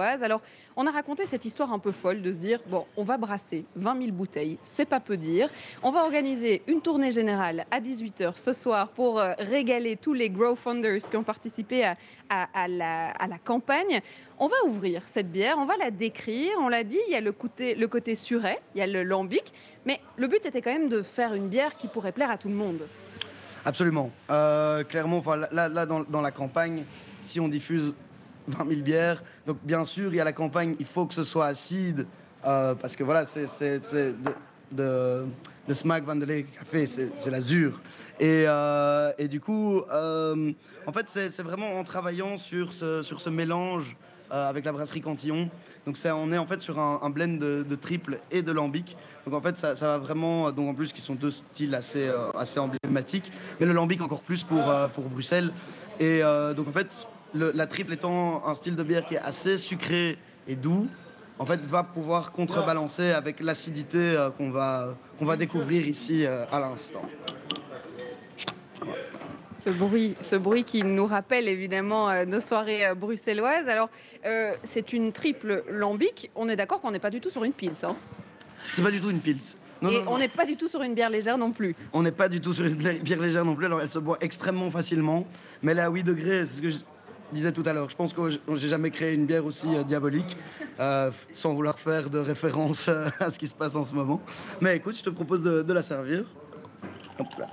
alors, 0.00 0.40
on 0.76 0.86
a 0.86 0.90
raconté 0.90 1.26
cette 1.26 1.44
histoire 1.44 1.72
un 1.72 1.78
peu 1.78 1.92
folle 1.92 2.22
de 2.22 2.32
se 2.32 2.38
dire 2.38 2.60
bon, 2.66 2.86
on 2.96 3.04
va 3.04 3.16
brasser 3.16 3.64
20 3.76 4.02
000 4.02 4.12
bouteilles, 4.12 4.58
c'est 4.62 4.84
pas 4.84 5.00
peu 5.00 5.16
dire. 5.16 5.48
On 5.82 5.90
va 5.90 6.04
organiser 6.04 6.62
une 6.66 6.80
tournée 6.80 7.12
générale 7.12 7.66
à 7.70 7.80
18h 7.80 8.38
ce 8.38 8.52
soir 8.52 8.88
pour 8.88 9.18
euh, 9.18 9.32
régaler 9.38 9.96
tous 9.96 10.14
les 10.14 10.30
Grow 10.30 10.56
Funders 10.56 11.08
qui 11.10 11.16
ont 11.16 11.22
participé 11.22 11.84
à, 11.84 12.68
la, 12.68 13.38
campagne. 13.44 14.00
On 14.38 14.48
va 14.48 14.56
ouvrir 14.66 15.02
cette 15.06 15.30
bière, 15.30 15.56
on 15.58 15.66
va 15.66 15.76
la 15.76 15.90
décrire. 15.90 16.52
On 16.60 16.68
l'a 16.68 16.84
dit, 16.84 16.98
il 17.08 17.12
y 17.12 17.16
a 17.16 17.20
le 17.20 17.32
côté, 17.32 17.74
le 17.74 18.14
suret, 18.14 18.60
il 18.74 18.78
y 18.78 18.82
a 18.82 18.86
le 18.86 19.02
lambic, 19.02 19.52
mais 19.86 20.00
le 20.16 20.26
but 20.26 20.44
était 20.46 20.62
quand 20.62 20.72
même 20.72 20.88
de 20.88 21.02
faire 21.02 21.34
une 21.34 21.48
bière 21.48 21.76
qui 21.76 21.88
pourrait 21.88 22.12
plaire 22.12 22.30
à 22.30 22.38
tout 22.38 22.48
le 22.48 22.54
monde. 22.54 22.80
Absolument. 23.64 24.10
Euh, 24.30 24.84
clairement, 24.84 25.22
là, 25.50 25.86
dans, 25.86 26.20
la 26.20 26.30
campagne, 26.30 26.84
si 27.24 27.40
on 27.40 27.48
diffuse 27.48 27.94
20 28.48 28.68
000 28.68 28.82
bières. 28.82 29.22
Donc, 29.46 29.58
bien 29.62 29.84
sûr, 29.84 30.12
il 30.12 30.16
y 30.16 30.20
a 30.20 30.24
la 30.24 30.32
campagne, 30.32 30.76
il 30.78 30.86
faut 30.86 31.06
que 31.06 31.14
ce 31.14 31.24
soit 31.24 31.46
acide, 31.46 32.06
euh, 32.46 32.74
parce 32.74 32.96
que 32.96 33.04
voilà, 33.04 33.24
c'est 33.26 33.80
de, 34.72 35.24
de, 35.66 35.74
Smack 35.74 36.04
Vandelay 36.04 36.44
Café, 36.44 36.86
c'est 36.86 37.30
l'azur. 37.30 37.80
Et, 38.20 38.44
euh, 38.46 39.12
et, 39.18 39.28
du 39.28 39.40
coup, 39.40 39.80
euh, 39.90 40.52
en 40.86 40.92
fait, 40.92 41.06
c'est 41.08 41.42
vraiment 41.42 41.78
en 41.78 41.84
travaillant 41.84 42.36
sur 42.36 42.72
ce, 42.72 43.02
sur 43.02 43.20
ce 43.20 43.30
mélange 43.30 43.96
avec 44.30 44.64
la 44.64 44.72
brasserie 44.72 45.00
Cantillon. 45.00 45.48
Donc, 45.86 45.96
ça, 45.96 46.16
on 46.16 46.32
est 46.32 46.38
en 46.38 46.46
fait 46.46 46.60
sur 46.60 46.78
un, 46.78 47.10
blend 47.10 47.38
de, 47.38 47.74
triple 47.76 48.18
et 48.30 48.42
de 48.42 48.52
lambic. 48.52 48.96
Donc, 49.24 49.34
en 49.34 49.40
fait, 49.40 49.56
ça, 49.56 49.76
ça, 49.76 49.86
va 49.86 49.98
vraiment, 49.98 50.50
donc 50.50 50.68
en 50.68 50.74
plus, 50.74 50.92
qui 50.92 51.00
sont 51.00 51.14
deux 51.14 51.30
styles 51.30 51.74
assez, 51.74 52.10
assez 52.34 52.58
emblématiques, 52.58 53.30
mais 53.60 53.66
le 53.66 53.72
lambic 53.72 54.02
encore 54.02 54.22
plus 54.22 54.42
pour, 54.42 54.72
pour 54.94 55.04
Bruxelles. 55.04 55.52
Et 56.00 56.20
donc, 56.56 56.68
en 56.68 56.72
fait, 56.72 57.06
la 57.34 57.66
triple 57.66 57.92
étant 57.92 58.46
un 58.46 58.54
style 58.54 58.76
de 58.76 58.82
bière 58.82 59.04
qui 59.06 59.14
est 59.14 59.18
assez 59.18 59.58
sucré 59.58 60.16
et 60.46 60.56
doux, 60.56 60.86
en 61.38 61.44
fait, 61.44 61.60
va 61.66 61.82
pouvoir 61.82 62.32
contrebalancer 62.32 63.10
avec 63.10 63.40
l'acidité 63.40 63.98
euh, 63.98 64.30
qu'on 64.30 64.50
va, 64.50 64.96
qu'on 65.18 65.24
va 65.24 65.36
découvrir 65.36 65.86
ici 65.88 66.24
euh, 66.24 66.44
à 66.52 66.60
l'instant. 66.60 67.02
ce 69.58 69.70
bruit, 69.70 70.14
ce 70.20 70.36
bruit 70.36 70.62
qui 70.62 70.84
nous 70.84 71.06
rappelle 71.06 71.48
évidemment 71.48 72.08
euh, 72.08 72.24
nos 72.24 72.40
soirées 72.40 72.84
bruxelloises. 72.96 73.68
Alors, 73.68 73.88
c'est 74.62 74.92
une 74.92 75.12
triple 75.12 75.64
lambic. 75.70 76.30
On 76.34 76.48
est 76.48 76.56
d'accord 76.56 76.80
qu'on 76.80 76.92
n'est 76.92 76.98
pas 77.00 77.10
du 77.10 77.20
tout 77.20 77.30
sur 77.30 77.42
une 77.44 77.52
pils. 77.52 77.72
Hein 77.82 77.96
C'est 78.72 78.82
pas 78.82 78.90
du 78.90 79.00
tout 79.00 79.10
une 79.10 79.20
pils. 79.20 79.38
Non, 79.82 79.90
Et 79.90 79.98
non, 79.98 80.04
non. 80.04 80.12
on 80.12 80.18
n'est 80.18 80.28
pas 80.28 80.46
du 80.46 80.56
tout 80.56 80.68
sur 80.68 80.82
une 80.82 80.94
bière 80.94 81.10
légère 81.10 81.36
non 81.36 81.50
plus. 81.50 81.74
On 81.92 82.02
n'est 82.02 82.12
pas 82.12 82.28
du 82.28 82.40
tout 82.40 82.52
sur 82.52 82.64
une 82.64 82.74
bière 82.74 83.20
légère 83.20 83.44
non 83.44 83.56
plus. 83.56 83.66
Alors, 83.66 83.80
elle 83.80 83.90
se 83.90 83.98
boit 83.98 84.18
extrêmement 84.20 84.70
facilement. 84.70 85.26
Mais 85.62 85.72
elle 85.72 85.78
est 85.78 85.82
à 85.82 85.90
8 85.90 86.04
degrés, 86.04 86.46
c'est 86.46 86.56
ce 86.56 86.62
que 86.62 86.70
je 86.70 86.76
disais 87.32 87.52
tout 87.52 87.62
à 87.66 87.72
l'heure. 87.72 87.90
Je 87.90 87.96
pense 87.96 88.12
que 88.12 88.22
j'ai 88.56 88.68
jamais 88.68 88.90
créé 88.90 89.14
une 89.14 89.26
bière 89.26 89.44
aussi 89.44 89.74
euh, 89.74 89.82
diabolique, 89.82 90.36
euh, 90.80 91.10
sans 91.32 91.54
vouloir 91.54 91.78
faire 91.78 92.10
de 92.10 92.18
référence 92.18 92.86
euh, 92.88 93.08
à 93.20 93.30
ce 93.30 93.38
qui 93.38 93.48
se 93.48 93.54
passe 93.54 93.76
en 93.76 93.84
ce 93.84 93.94
moment. 93.94 94.20
Mais 94.60 94.76
écoute, 94.76 94.96
je 94.96 95.02
te 95.02 95.10
propose 95.10 95.42
de, 95.42 95.62
de 95.62 95.72
la 95.72 95.82
servir. 95.82 96.24
Hop 97.18 97.26
là. 97.38 97.46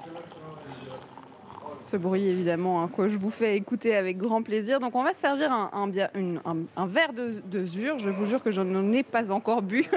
Ce 1.92 1.98
bruit, 1.98 2.26
évidemment, 2.26 2.82
hein, 2.84 2.90
que 2.96 3.10
je 3.10 3.18
vous 3.18 3.30
fais 3.32 3.58
écouter 3.58 3.98
avec 3.98 4.18
grand 4.18 4.44
plaisir. 4.44 4.80
Donc, 4.80 4.96
on 4.96 5.04
va 5.04 5.12
se 5.14 5.20
servir 5.20 5.52
un, 5.52 5.70
un 5.74 5.92
une- 6.18 6.40
un- 6.46 6.56
un 6.78 6.86
verre 6.88 7.12
de, 7.12 7.42
de. 7.52 7.66
Je 7.66 8.10
vous 8.10 8.26
jure 8.26 8.42
que 8.42 8.50
je 8.50 8.62
n'en 8.62 8.94
ai 8.94 9.04
pas 9.04 9.30
encore 9.30 9.62
bu. 9.62 9.86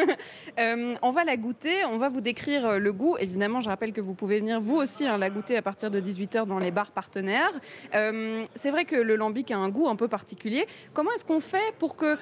Euh, 0.58 0.94
on 1.02 1.10
va 1.10 1.24
la 1.24 1.36
goûter. 1.36 1.84
On 1.90 1.98
va 1.98 2.08
vous 2.08 2.20
décrire 2.20 2.66
euh, 2.66 2.78
le 2.78 2.92
goût. 2.92 3.16
Évidemment, 3.18 3.60
je 3.60 3.68
rappelle 3.68 3.92
que 3.92 4.00
vous 4.00 4.14
pouvez 4.14 4.38
venir 4.38 4.60
vous 4.60 4.76
aussi 4.76 5.04
hein, 5.06 5.18
la 5.18 5.28
goûter 5.30 5.56
à 5.56 5.62
partir 5.62 5.90
de 5.90 6.00
18h 6.00 6.46
dans 6.46 6.58
les 6.60 6.70
bars 6.70 6.90
partenaires. 6.92 7.50
Euh, 7.94 8.44
C'est 8.54 8.70
vrai 8.70 8.84
que 8.84 8.94
le 8.96 9.16
lambic 9.16 9.50
a 9.50 9.56
un 9.56 9.68
goût 9.68 9.88
un 9.88 9.96
peu 9.96 10.06
particulier. 10.08 10.66
Comment 10.92 11.10
est-ce 11.12 11.24
qu'on 11.24 11.40
fait 11.40 11.74
pour 11.78 11.96
que 11.96 12.16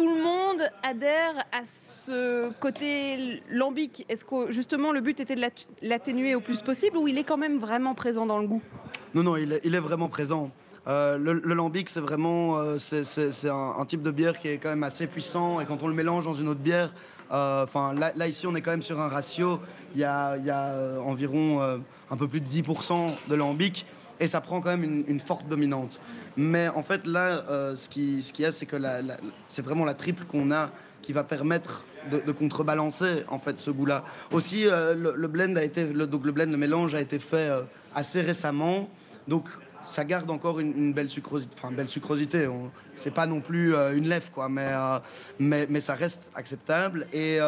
tout 0.00 0.08
le 0.08 0.22
monde 0.22 0.62
adhère 0.82 1.44
à 1.52 1.60
ce 1.66 2.50
côté 2.58 3.42
lambic 3.50 4.06
Est-ce 4.08 4.24
que 4.24 4.50
justement 4.50 4.92
le 4.92 5.02
but 5.02 5.20
était 5.20 5.34
de 5.34 5.42
l'at- 5.42 5.66
l'atténuer 5.82 6.34
au 6.34 6.40
plus 6.40 6.62
possible 6.62 6.96
ou 6.96 7.06
il 7.06 7.18
est 7.18 7.24
quand 7.24 7.36
même 7.36 7.58
vraiment 7.58 7.94
présent 7.94 8.24
dans 8.24 8.38
le 8.38 8.46
goût? 8.46 8.62
Non, 9.12 9.22
non, 9.22 9.36
il 9.36 9.52
est, 9.52 9.78
vraiment 9.78 10.08
présent. 10.08 10.50
Euh, 10.88 11.18
le, 11.18 11.34
lambic, 11.52 11.90
c'est 11.90 12.00
vraiment 12.00 12.56
euh, 12.56 12.78
c'est- 12.78 13.50
un, 13.50 13.84
type 13.84 14.00
de 14.02 14.10
bière 14.10 14.38
qui 14.38 14.48
est 14.48 14.56
quand 14.56 14.70
même 14.70 14.84
assez 14.84 15.06
puissant. 15.06 15.60
Et 15.60 15.66
quand 15.66 15.82
on 15.82 15.88
le 15.88 15.94
mélange 15.94 16.24
dans 16.24 16.32
une 16.32 16.48
autre 16.48 16.60
bière, 16.60 16.94
euh, 17.30 17.64
enfin 17.64 17.92
là, 17.92 18.26
ici, 18.26 18.46
on 18.46 18.54
est 18.54 18.62
quand 18.62 18.70
même 18.70 18.82
sur 18.82 18.98
un 19.00 19.08
ratio. 19.08 19.60
Il 19.94 20.00
y 20.00 20.04
a, 20.04 20.38
environ 21.04 21.60
un 22.10 22.16
peu 22.16 22.26
plus 22.26 22.40
de 22.40 22.48
10% 22.48 23.10
de 23.28 23.34
lambic. 23.34 23.84
Et 24.18 24.26
ça 24.26 24.40
prend 24.40 24.62
quand 24.62 24.70
même 24.70 25.04
une 25.06 25.20
forte 25.20 25.46
dominante. 25.46 26.00
Mais 26.40 26.68
en 26.68 26.82
fait, 26.82 27.06
là, 27.06 27.44
euh, 27.50 27.76
ce 27.76 27.90
qu'il 27.90 28.24
ce 28.24 28.32
y 28.40 28.46
a, 28.46 28.50
c'est 28.50 28.64
que 28.64 28.76
c'est 29.48 29.60
vraiment 29.60 29.84
la 29.84 29.92
triple 29.92 30.24
qu'on 30.24 30.50
a 30.50 30.70
qui 31.02 31.12
va 31.12 31.22
permettre 31.22 31.84
de, 32.10 32.32
contrebalancer 32.32 33.24
en 33.28 33.38
fait 33.38 33.58
ce 33.58 33.70
goût-là. 33.70 34.04
Aussi, 34.32 34.66
euh, 34.66 34.94
le, 34.94 35.12
le 35.14 35.28
blend 35.28 35.54
a 35.56 35.62
été, 35.62 35.84
le, 35.84 36.06
donc 36.06 36.24
le 36.24 36.32
blend, 36.32 36.50
le 36.50 36.56
mélange 36.56 36.94
a 36.94 37.00
été 37.02 37.18
fait 37.18 37.50
euh, 37.50 37.62
assez 37.94 38.22
récemment, 38.22 38.88
donc 39.28 39.48
ça 39.84 40.02
garde 40.04 40.30
encore 40.30 40.60
une, 40.60 40.94
belle 40.94 41.10
sucrosité. 41.10 41.54
Enfin, 41.58 41.74
belle 41.74 41.88
sucrosité. 41.88 42.48
C'est 42.94 43.12
pas 43.12 43.26
non 43.26 43.40
plus 43.42 43.74
une 43.74 44.08
lèvre, 44.08 44.30
quoi, 44.30 44.48
mais, 44.48 44.70
mais 45.38 45.66
mais 45.68 45.80
ça 45.80 45.94
reste 45.94 46.30
acceptable. 46.34 47.06
Et, 47.12 47.38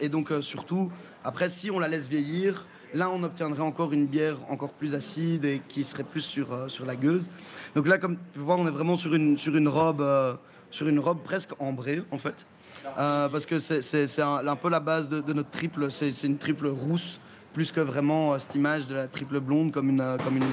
et 0.00 0.08
donc 0.08 0.32
surtout, 0.40 0.90
après, 1.24 1.48
si 1.48 1.70
on 1.70 1.80
la 1.80 1.88
laisse 1.88 2.08
vieillir. 2.08 2.66
Là, 2.94 3.10
on 3.10 3.22
obtiendrait 3.22 3.62
encore 3.62 3.92
une 3.92 4.06
bière 4.06 4.36
encore 4.50 4.72
plus 4.72 4.94
acide 4.94 5.46
et 5.46 5.62
qui 5.66 5.82
serait 5.82 6.04
plus 6.04 6.20
sur, 6.20 6.52
euh, 6.52 6.68
sur 6.68 6.84
la 6.84 6.94
gueuse. 6.94 7.26
Donc 7.74 7.88
là, 7.88 7.96
comme 7.96 8.18
tu 8.34 8.38
voir, 8.38 8.58
on 8.58 8.66
est 8.66 8.70
vraiment 8.72 8.96
sur 8.96 9.14
une, 9.14 9.38
sur 9.38 9.56
une 9.56 9.68
robe, 9.68 10.02
euh, 10.02 10.34
sur 10.70 10.86
une 10.88 10.98
robe 10.98 11.22
presque 11.22 11.52
ambrée, 11.58 12.02
en 12.10 12.18
fait. 12.18 12.46
Euh, 12.98 13.30
parce 13.30 13.46
que 13.46 13.58
c'est 13.60 14.20
un, 14.20 14.46
un 14.46 14.56
peu 14.56 14.68
la 14.68 14.80
base 14.80 15.08
de, 15.08 15.32
notre 15.32 15.50
triple. 15.50 15.90
C'est 15.90 16.10
une 16.24 16.36
triple 16.36 16.66
rousse, 16.66 17.18
plus 17.54 17.72
que 17.72 17.80
vraiment 17.80 18.38
cette 18.38 18.54
image 18.54 18.86
de 18.86 18.94
la 18.94 19.08
triple 19.08 19.40
blonde 19.40 19.72
comme 19.72 19.88
une, 19.88 20.16
comme 20.22 20.36
une 20.36 20.44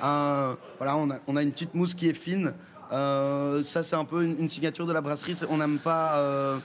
voilà, 0.00 0.96
on 0.96 1.10
a, 1.10 1.18
on 1.26 1.36
a 1.36 1.42
une 1.42 1.52
petite 1.52 1.74
mousse 1.74 1.94
qui 1.94 2.08
est 2.08 2.14
fine. 2.14 2.54
Ça, 2.90 3.82
c'est 3.82 3.96
un 3.96 4.04
peu 4.04 4.24
une, 4.24 4.38
une 4.40 4.48
signature 4.48 4.86
de 4.86 4.92
la 4.92 5.02
brasserie. 5.02 5.38
On 5.50 5.58
n'aime 5.58 5.78
pas, 5.78 6.60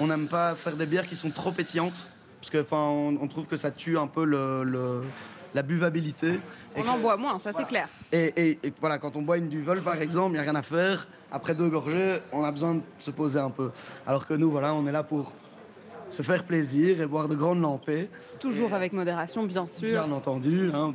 on 0.00 0.06
n'aime 0.08 0.26
pas 0.26 0.56
faire 0.56 0.74
des 0.74 0.86
bières 0.86 1.06
qui 1.06 1.14
sont 1.14 1.30
trop 1.30 1.52
pétillantes. 1.52 2.06
Parce 2.48 2.50
que, 2.52 2.62
enfin, 2.62 2.84
on, 2.88 3.18
on 3.20 3.26
trouve 3.26 3.46
que 3.48 3.56
ça 3.56 3.72
tue 3.72 3.98
un 3.98 4.06
peu 4.06 4.24
le, 4.24 4.62
le- 4.62 5.02
la 5.52 5.62
buvabilité. 5.64 6.34
Et 6.76 6.80
On 6.80 6.88
en 6.88 6.96
boit 6.98 7.16
moins, 7.16 7.40
ça 7.40 7.50
c'est 7.52 7.64
clair. 7.66 7.88
et, 8.12 8.32
et- 8.36 8.58
et 8.62 8.72
voilà, 8.80 8.98
quand 8.98 9.16
on 9.16 9.22
boit 9.22 9.36
une 9.38 9.48
Duvel 9.48 9.80
par 9.80 10.00
exemple, 10.00 10.28
il 10.30 10.32
n'y 10.34 10.38
a 10.38 10.42
rien 10.42 10.54
à 10.54 10.62
faire. 10.62 11.08
Après 11.32 11.56
deux 11.56 11.68
gorgées, 11.68 12.18
on 12.30 12.44
a 12.44 12.52
besoin 12.52 12.76
de 12.76 12.82
se 13.00 13.10
poser 13.10 13.40
un 13.40 13.50
peu. 13.50 13.72
Alors 14.06 14.28
que 14.28 14.34
nous, 14.34 14.48
voilà, 14.48 14.72
on 14.74 14.86
est 14.86 14.92
là 14.92 15.02
pour 15.02 15.32
se 16.08 16.22
faire 16.22 16.44
plaisir 16.44 17.00
et 17.00 17.06
boire 17.06 17.26
de 17.28 17.34
grandes 17.34 17.60
lampées, 17.62 18.08
Toujours 18.38 18.72
avec 18.74 18.92
modération, 18.92 19.42
bien 19.42 19.66
sûr. 19.66 20.04
bien 20.04 20.12
entendu. 20.12 20.70
hein, 20.72 20.94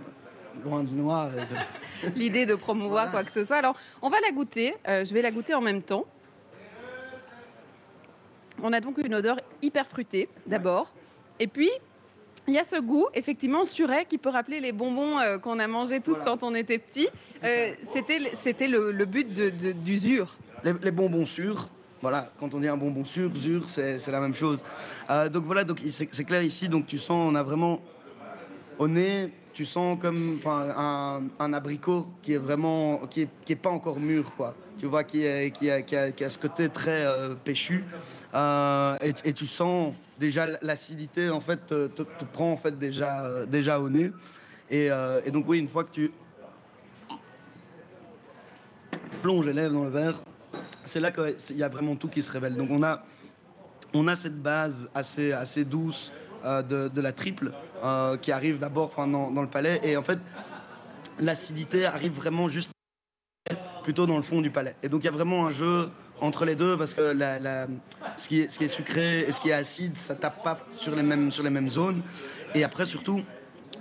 loin 0.63 0.85
du 0.85 0.93
noir. 0.93 1.31
L'idée 2.15 2.45
de 2.45 2.55
promouvoir 2.55 3.11
quoi 3.11 3.25
que 3.25 3.31
ce 3.33 3.43
soit. 3.43 3.57
Alors, 3.57 3.75
on 4.01 4.09
va 4.09 4.21
la 4.21 4.31
goûter. 4.31 4.73
Euh, 4.87 5.03
je 5.03 5.13
vais 5.13 5.21
la 5.21 5.31
goûter 5.31 5.53
en 5.53 5.59
même 5.61 5.81
temps. 5.83 6.05
On 8.63 8.71
a 8.71 8.79
donc 8.79 8.99
une 8.99 9.15
odeur 9.15 9.37
hyper 9.61 9.85
fruitée, 9.87 10.29
d'abord. 10.47 10.93
Et 11.41 11.47
puis, 11.47 11.71
il 12.47 12.53
y 12.53 12.59
a 12.59 12.63
ce 12.63 12.79
goût, 12.79 13.07
effectivement, 13.15 13.65
suret, 13.65 14.05
qui 14.05 14.19
peut 14.19 14.29
rappeler 14.29 14.59
les 14.59 14.71
bonbons 14.71 15.17
euh, 15.17 15.39
qu'on 15.39 15.57
a 15.57 15.67
mangés 15.67 15.99
tous 15.99 16.17
quand 16.23 16.43
on 16.43 16.53
était 16.53 16.77
petits. 16.77 17.09
Euh, 17.43 17.73
C'était 18.35 18.67
le- 18.67 18.91
le, 18.91 19.05
but 19.05 19.27
d'usure. 19.83 20.37
les, 20.63 20.73
les 20.83 20.91
bonbons 20.91 21.25
sûrs. 21.25 21.67
Voilà, 21.99 22.31
quand 22.39 22.53
on 22.53 22.59
dit 22.59 22.67
un 22.67 22.77
bonbon 22.77 23.03
sûr, 23.05 23.31
sûr, 23.35 23.67
c'est 23.67 24.07
la 24.11 24.19
même 24.19 24.35
chose. 24.35 24.59
Euh, 25.09 25.29
donc 25.29 25.45
voilà, 25.45 25.63
donc 25.63 25.79
c'est 25.89 26.23
clair 26.25 26.43
ici. 26.43 26.69
Donc 26.69 26.85
tu 26.85 26.99
sens, 26.99 27.31
on 27.31 27.35
a 27.35 27.41
vraiment 27.43 27.79
au 28.77 28.87
nez, 28.87 29.31
tu 29.53 29.65
sens 29.65 29.97
comme 29.99 30.39
un, 30.45 31.21
un 31.39 31.53
abricot 31.53 32.07
qui 32.21 32.33
est 32.33 32.37
vraiment, 32.39 32.99
qui 33.09 33.21
est, 33.21 33.29
qui 33.45 33.53
est 33.53 33.55
pas 33.55 33.69
encore 33.71 33.99
mûr, 33.99 34.31
quoi. 34.35 34.53
Tu 34.79 34.85
vois, 34.87 35.03
qui, 35.03 35.23
est, 35.25 35.51
qui, 35.51 35.69
a, 35.71 35.81
qui, 35.83 35.95
a, 35.95 36.11
qui 36.11 36.23
a 36.23 36.29
ce 36.29 36.37
côté 36.39 36.69
très 36.69 37.03
euh, 37.05 37.33
péchu. 37.43 37.83
Et, 39.03 39.29
et 39.29 39.33
tu 39.33 39.45
sens 39.45 39.93
déjà 40.21 40.45
l'acidité 40.61 41.29
en 41.31 41.41
fait 41.41 41.65
te, 41.65 42.23
prend 42.31 42.53
en 42.53 42.57
fait 42.57 42.77
déjà, 42.77 43.25
euh, 43.25 43.45
déjà 43.45 43.79
au 43.79 43.89
nez. 43.89 44.11
Et, 44.69 44.89
euh, 44.89 45.19
et 45.25 45.31
donc 45.31 45.45
oui, 45.47 45.57
une 45.57 45.67
fois 45.67 45.83
que 45.83 45.91
tu 45.91 46.11
plonges 49.21 49.47
les 49.47 49.53
lèvres 49.53 49.73
dans 49.73 49.83
le 49.83 49.89
verre, 49.89 50.21
c'est 50.85 50.99
là 50.99 51.11
qu'il 51.11 51.57
y 51.57 51.63
a 51.63 51.69
vraiment 51.69 51.95
tout 51.95 52.07
qui 52.07 52.23
se 52.23 52.31
révèle. 52.31 52.55
Donc 52.55 52.69
on 52.71 52.83
a, 52.83 53.03
on 53.93 54.07
a 54.07 54.15
cette 54.15 54.41
base 54.41 54.89
assez, 54.93 55.33
assez 55.33 55.65
douce 55.65 56.13
euh, 56.45 56.61
de, 56.61 57.01
la 57.01 57.11
triple 57.11 57.51
qui 58.21 58.31
arrive 58.31 58.59
d'abord 58.59 58.93
dans, 58.95 59.31
dans 59.31 59.41
le 59.41 59.49
palais. 59.49 59.81
Et 59.83 59.97
en 59.97 60.03
fait, 60.03 60.19
l'acidité 61.19 61.85
arrive 61.85 62.13
vraiment 62.13 62.47
juste 62.47 62.69
plutôt 63.81 64.05
dans 64.05 64.17
le 64.17 64.23
fond 64.23 64.41
du 64.41 64.49
palais. 64.49 64.75
Et 64.83 64.89
donc 64.89 65.01
il 65.03 65.05
y 65.05 65.09
a 65.09 65.11
vraiment 65.11 65.45
un 65.45 65.51
jeu 65.51 65.89
entre 66.19 66.45
les 66.45 66.55
deux 66.55 66.77
parce 66.77 66.93
que 66.93 67.01
la- 67.01 67.39
la- 67.39 67.67
ce, 68.15 68.27
qui 68.27 68.41
est, 68.41 68.49
ce 68.49 68.57
qui 68.59 68.65
est 68.65 68.69
sucré 68.69 69.21
et 69.21 69.31
ce 69.31 69.41
qui 69.41 69.49
est 69.49 69.53
acide, 69.53 69.97
ça 69.97 70.15
tape 70.15 70.43
pas 70.43 70.59
sur 70.75 70.95
les 70.95 71.03
mêmes, 71.03 71.31
sur 71.31 71.43
les 71.43 71.49
mêmes 71.49 71.69
zones. 71.69 72.01
Et 72.53 72.63
après 72.63 72.85
surtout, 72.85 73.21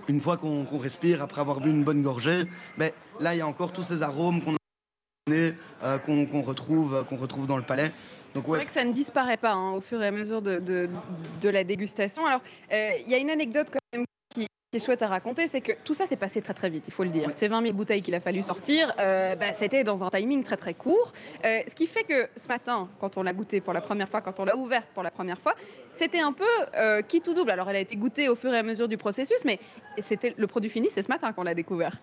une 0.08 0.20
fois 0.20 0.36
qu'on 0.36 0.64
respire, 0.78 1.22
après 1.22 1.40
avoir 1.40 1.60
bu 1.60 1.70
une 1.70 1.84
bonne 1.84 2.02
gorgée, 2.02 2.44
ben, 2.78 2.90
là 3.20 3.34
il 3.34 3.38
y 3.38 3.42
a 3.42 3.46
encore 3.46 3.72
tous 3.72 3.82
ces 3.82 4.02
arômes 4.02 4.40
qu'on 4.42 4.56
euh, 5.30 5.98
qu'on 6.04 6.26
qu'on 6.26 6.42
retrouve, 6.42 7.04
qu'on 7.08 7.16
retrouve 7.16 7.46
dans 7.46 7.56
le 7.56 7.62
palais. 7.62 7.92
Donc 8.34 8.44
C'est 8.44 8.50
ouais, 8.52 8.56
vrai 8.58 8.66
que 8.66 8.72
ça 8.72 8.84
ne 8.84 8.92
disparaît 8.92 9.36
pas 9.36 9.52
hein, 9.52 9.72
au 9.72 9.80
fur 9.80 10.02
et 10.02 10.06
à 10.06 10.10
mesure 10.10 10.40
de, 10.42 10.58
de- 10.58 10.88
de 11.40 11.48
la 11.48 11.62
dégustation. 11.64 12.26
Alors, 12.26 12.40
euh, 12.72 12.90
il 13.04 13.10
y 13.10 13.14
a 13.14 13.18
une 13.18 13.30
anecdote 13.30 13.68
qui, 14.72 14.78
qui 14.78 14.82
est 14.82 14.86
chouette 14.86 15.02
à 15.02 15.08
raconter, 15.08 15.48
c'est 15.48 15.60
que 15.60 15.72
tout 15.84 15.94
ça 15.94 16.06
s'est 16.06 16.16
passé 16.16 16.40
très 16.42 16.54
très 16.54 16.70
vite, 16.70 16.84
il 16.86 16.92
faut 16.92 17.02
le 17.02 17.10
dire. 17.10 17.28
Ces 17.34 17.48
20 17.48 17.62
000 17.62 17.74
bouteilles 17.74 18.02
qu'il 18.02 18.14
a 18.14 18.20
fallu 18.20 18.42
sortir, 18.44 18.92
euh, 19.00 19.34
bah, 19.34 19.52
c'était 19.52 19.82
dans 19.82 20.04
un 20.04 20.10
timing 20.10 20.44
très 20.44 20.56
très 20.56 20.74
court. 20.74 21.12
Euh, 21.44 21.58
ce 21.68 21.74
qui 21.74 21.86
fait 21.88 22.04
que 22.04 22.28
ce 22.36 22.46
matin, 22.48 22.88
quand 23.00 23.16
on 23.16 23.22
l'a 23.24 23.32
goûté 23.32 23.60
pour 23.60 23.72
la 23.72 23.80
première 23.80 24.08
fois, 24.08 24.20
quand 24.20 24.38
on 24.38 24.44
l'a 24.44 24.56
ouverte 24.56 24.86
pour 24.94 25.02
la 25.02 25.10
première 25.10 25.40
fois, 25.40 25.54
c'était 25.92 26.20
un 26.20 26.32
peu 26.32 26.44
euh, 26.76 27.02
qui 27.02 27.20
tout 27.20 27.34
double. 27.34 27.50
Alors, 27.50 27.68
elle 27.68 27.76
a 27.76 27.80
été 27.80 27.96
goûtée 27.96 28.28
au 28.28 28.36
fur 28.36 28.54
et 28.54 28.58
à 28.58 28.62
mesure 28.62 28.86
du 28.86 28.96
processus, 28.96 29.38
mais 29.44 29.58
c'était 29.98 30.34
le 30.38 30.46
produit 30.46 30.70
fini, 30.70 30.88
c'est 30.94 31.02
ce 31.02 31.08
matin 31.08 31.32
qu'on 31.32 31.42
l'a 31.42 31.52
découvert. 31.54 31.96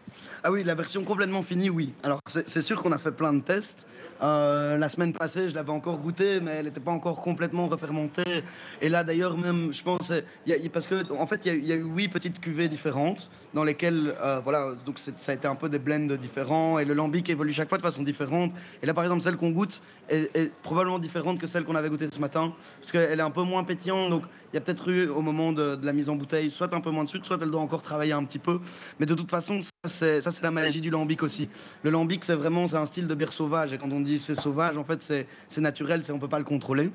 Ah 0.44 0.52
oui, 0.52 0.66
la 0.66 0.76
version 0.76 1.04
complètement 1.06 1.42
finie, 1.44 1.70
oui. 1.70 1.94
Alors 2.04 2.20
c'est 2.28 2.62
sûr 2.62 2.84
qu'on 2.84 2.92
a 2.92 2.98
fait 2.98 3.14
plein 3.14 3.34
de 3.34 3.40
tests. 3.42 3.88
Euh, 4.22 4.78
la 4.78 4.90
semaine 4.90 5.14
passée, 5.14 5.48
je 5.50 5.56
l'avais 5.56 5.72
encore 5.72 5.98
goûté, 6.00 6.42
mais 6.42 6.52
elle 6.56 6.66
n'était 6.66 6.80
pas 6.82 6.92
encore 6.92 7.22
complètement 7.22 7.68
refermentée. 7.68 8.44
Et 8.82 8.90
là, 8.90 9.04
d'ailleurs, 9.06 9.38
même, 9.38 9.72
je 9.72 9.82
pense, 9.84 10.12
il 10.46 10.50
y 10.50 10.54
a- 10.54 10.58
il 10.58 10.64
y 10.64 10.68
a- 10.68 10.70
parce 10.70 10.88
que 10.88 11.10
en 11.14 11.26
fait, 11.28 11.46
il 11.46 11.48
y, 11.48 11.52
a 11.52 11.56
eu- 11.56 11.60
il 11.60 11.68
y 11.68 11.72
a 11.72 11.76
eu 11.76 11.84
huit 11.84 12.10
petites 12.10 12.42
différentes 12.66 13.30
dans 13.54 13.64
lesquelles, 13.64 14.16
euh, 14.22 14.40
voilà, 14.44 14.74
donc 14.86 15.00
ça 15.00 15.32
a 15.32 15.36
été 15.36 15.48
un 15.48 15.56
peu 15.56 15.70
des 15.70 15.80
blends 15.80 16.16
différents 16.16 16.80
et 16.80 16.86
le 16.86 16.94
lambic 16.94 17.30
évolue 17.30 17.54
chaque 17.54 17.70
fois 17.70 17.78
de 17.78 17.84
façon 17.84 18.04
différente. 18.04 18.52
Et 18.82 18.86
là, 18.86 18.94
par 18.94 19.04
exemple, 19.04 19.22
celle 19.22 19.38
qu'on 19.38 19.52
goûte 19.52 19.82
est, 20.10 20.52
probablement 20.64 21.00
différente 21.00 21.40
que 21.40 21.48
celle 21.48 21.64
qu'on 21.64 21.76
avait 21.76 21.90
goûtée 21.90 22.08
ce 22.12 22.20
matin, 22.20 22.54
parce 22.80 22.92
qu'elle 22.92 23.20
est 23.20 23.24
un 23.24 23.32
peu 23.32 23.44
moins 23.44 23.64
pétillante. 23.64 24.10
Donc, 24.10 24.24
il 24.52 24.56
y 24.56 24.58
a 24.58 24.62
peut-être 24.62 24.90
eu 24.90 25.08
au 25.08 25.22
moment 25.22 25.52
de, 25.52 25.78
la 25.82 25.94
mise 25.94 26.10
en 26.10 26.16
bouteille, 26.16 26.50
soit 26.52 26.74
un 26.74 26.82
peu 26.82 26.92
moins 26.92 27.04
de 27.04 27.10
sucre, 27.10 27.26
soit 27.26 27.38
elle 27.42 27.52
doit 27.52 27.62
encore 27.62 27.82
travailler 27.82 28.14
un 28.14 28.24
petit 28.24 28.40
peu. 28.40 28.60
Mais 29.00 29.06
de 29.06 29.14
toute 29.14 29.30
façon, 29.30 29.60
ça, 29.62 29.88
c'est 29.88 30.42
la 30.42 30.52
magie 30.52 30.82
du 30.82 30.90
lambic 30.90 31.24
aussi. 31.24 31.50
Le 31.84 31.90
lambic, 31.90 32.26
c'est 32.26 32.36
vraiment 32.36 32.68
c'est 32.68 32.78
un 32.78 32.86
style 32.86 33.08
de 33.08 33.16
bière 33.16 33.32
sauvage. 33.32 33.74
Et 33.74 33.78
quand 33.78 33.92
on 33.92 34.02
dit 34.02 34.20
c'est 34.20 34.36
sauvage, 34.36 34.78
en 34.78 34.84
fait, 34.84 35.02
c'est 35.02 35.28
c'est 35.48 35.62
naturel, 35.62 36.04
c'est- 36.04 36.12
on 36.12 36.20
peut 36.20 36.28
pas 36.28 36.40
le 36.40 36.46
contrôler. 36.46 36.92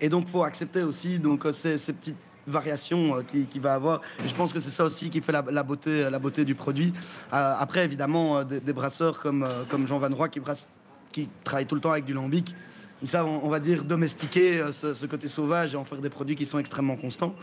Et 0.00 0.08
donc, 0.08 0.28
faut 0.28 0.44
accepter 0.44 0.82
aussi 0.82 1.18
donc 1.18 1.44
euh, 1.46 1.52
ces, 1.52 1.76
ces 1.78 1.92
petites 1.92 2.16
variation 2.50 3.16
euh, 3.16 3.22
qu'il 3.22 3.46
qui 3.46 3.58
va 3.58 3.74
avoir. 3.74 4.00
Je 4.24 4.34
pense 4.34 4.52
que 4.52 4.60
c'est 4.60 4.70
ça 4.70 4.84
aussi 4.84 5.10
qui 5.10 5.20
fait 5.20 5.32
la, 5.32 5.62
beauté, 5.62 6.08
la 6.10 6.18
beauté 6.18 6.44
du 6.44 6.54
produit. 6.54 6.92
Euh, 7.32 7.54
après, 7.58 7.84
évidemment, 7.84 8.44
des, 8.44 8.72
brasseurs 8.72 9.20
comme, 9.20 9.46
comme 9.68 9.86
Jean 9.86 9.98
Van 9.98 10.14
Roy 10.14 10.28
qui, 10.28 10.40
brasse, 10.40 10.66
qui 11.12 11.28
travaille 11.44 11.66
tout 11.66 11.74
le 11.74 11.80
temps 11.80 11.92
avec 11.92 12.04
du 12.04 12.12
lambic, 12.12 12.54
ils 13.02 13.08
savent, 13.08 13.26
on, 13.26 13.48
va 13.48 13.60
dire, 13.60 13.84
domestiquer 13.84 14.62
ce, 14.72 15.06
côté 15.06 15.26
sauvage 15.26 15.72
et 15.72 15.76
en 15.76 15.84
faire 15.84 15.98
des 15.98 16.10
produits 16.10 16.36
qui 16.36 16.44
sont 16.44 16.58
extrêmement 16.58 16.96
constants. 16.96 17.34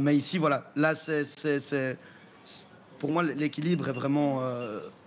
mais 0.00 0.16
ici, 0.16 0.36
voilà, 0.36 0.72
là, 0.74 0.94
c'est 0.96 1.96
pour 2.98 3.12
moi, 3.12 3.22
l'équilibre 3.22 3.88
est 3.88 3.92
vraiment, 3.92 4.40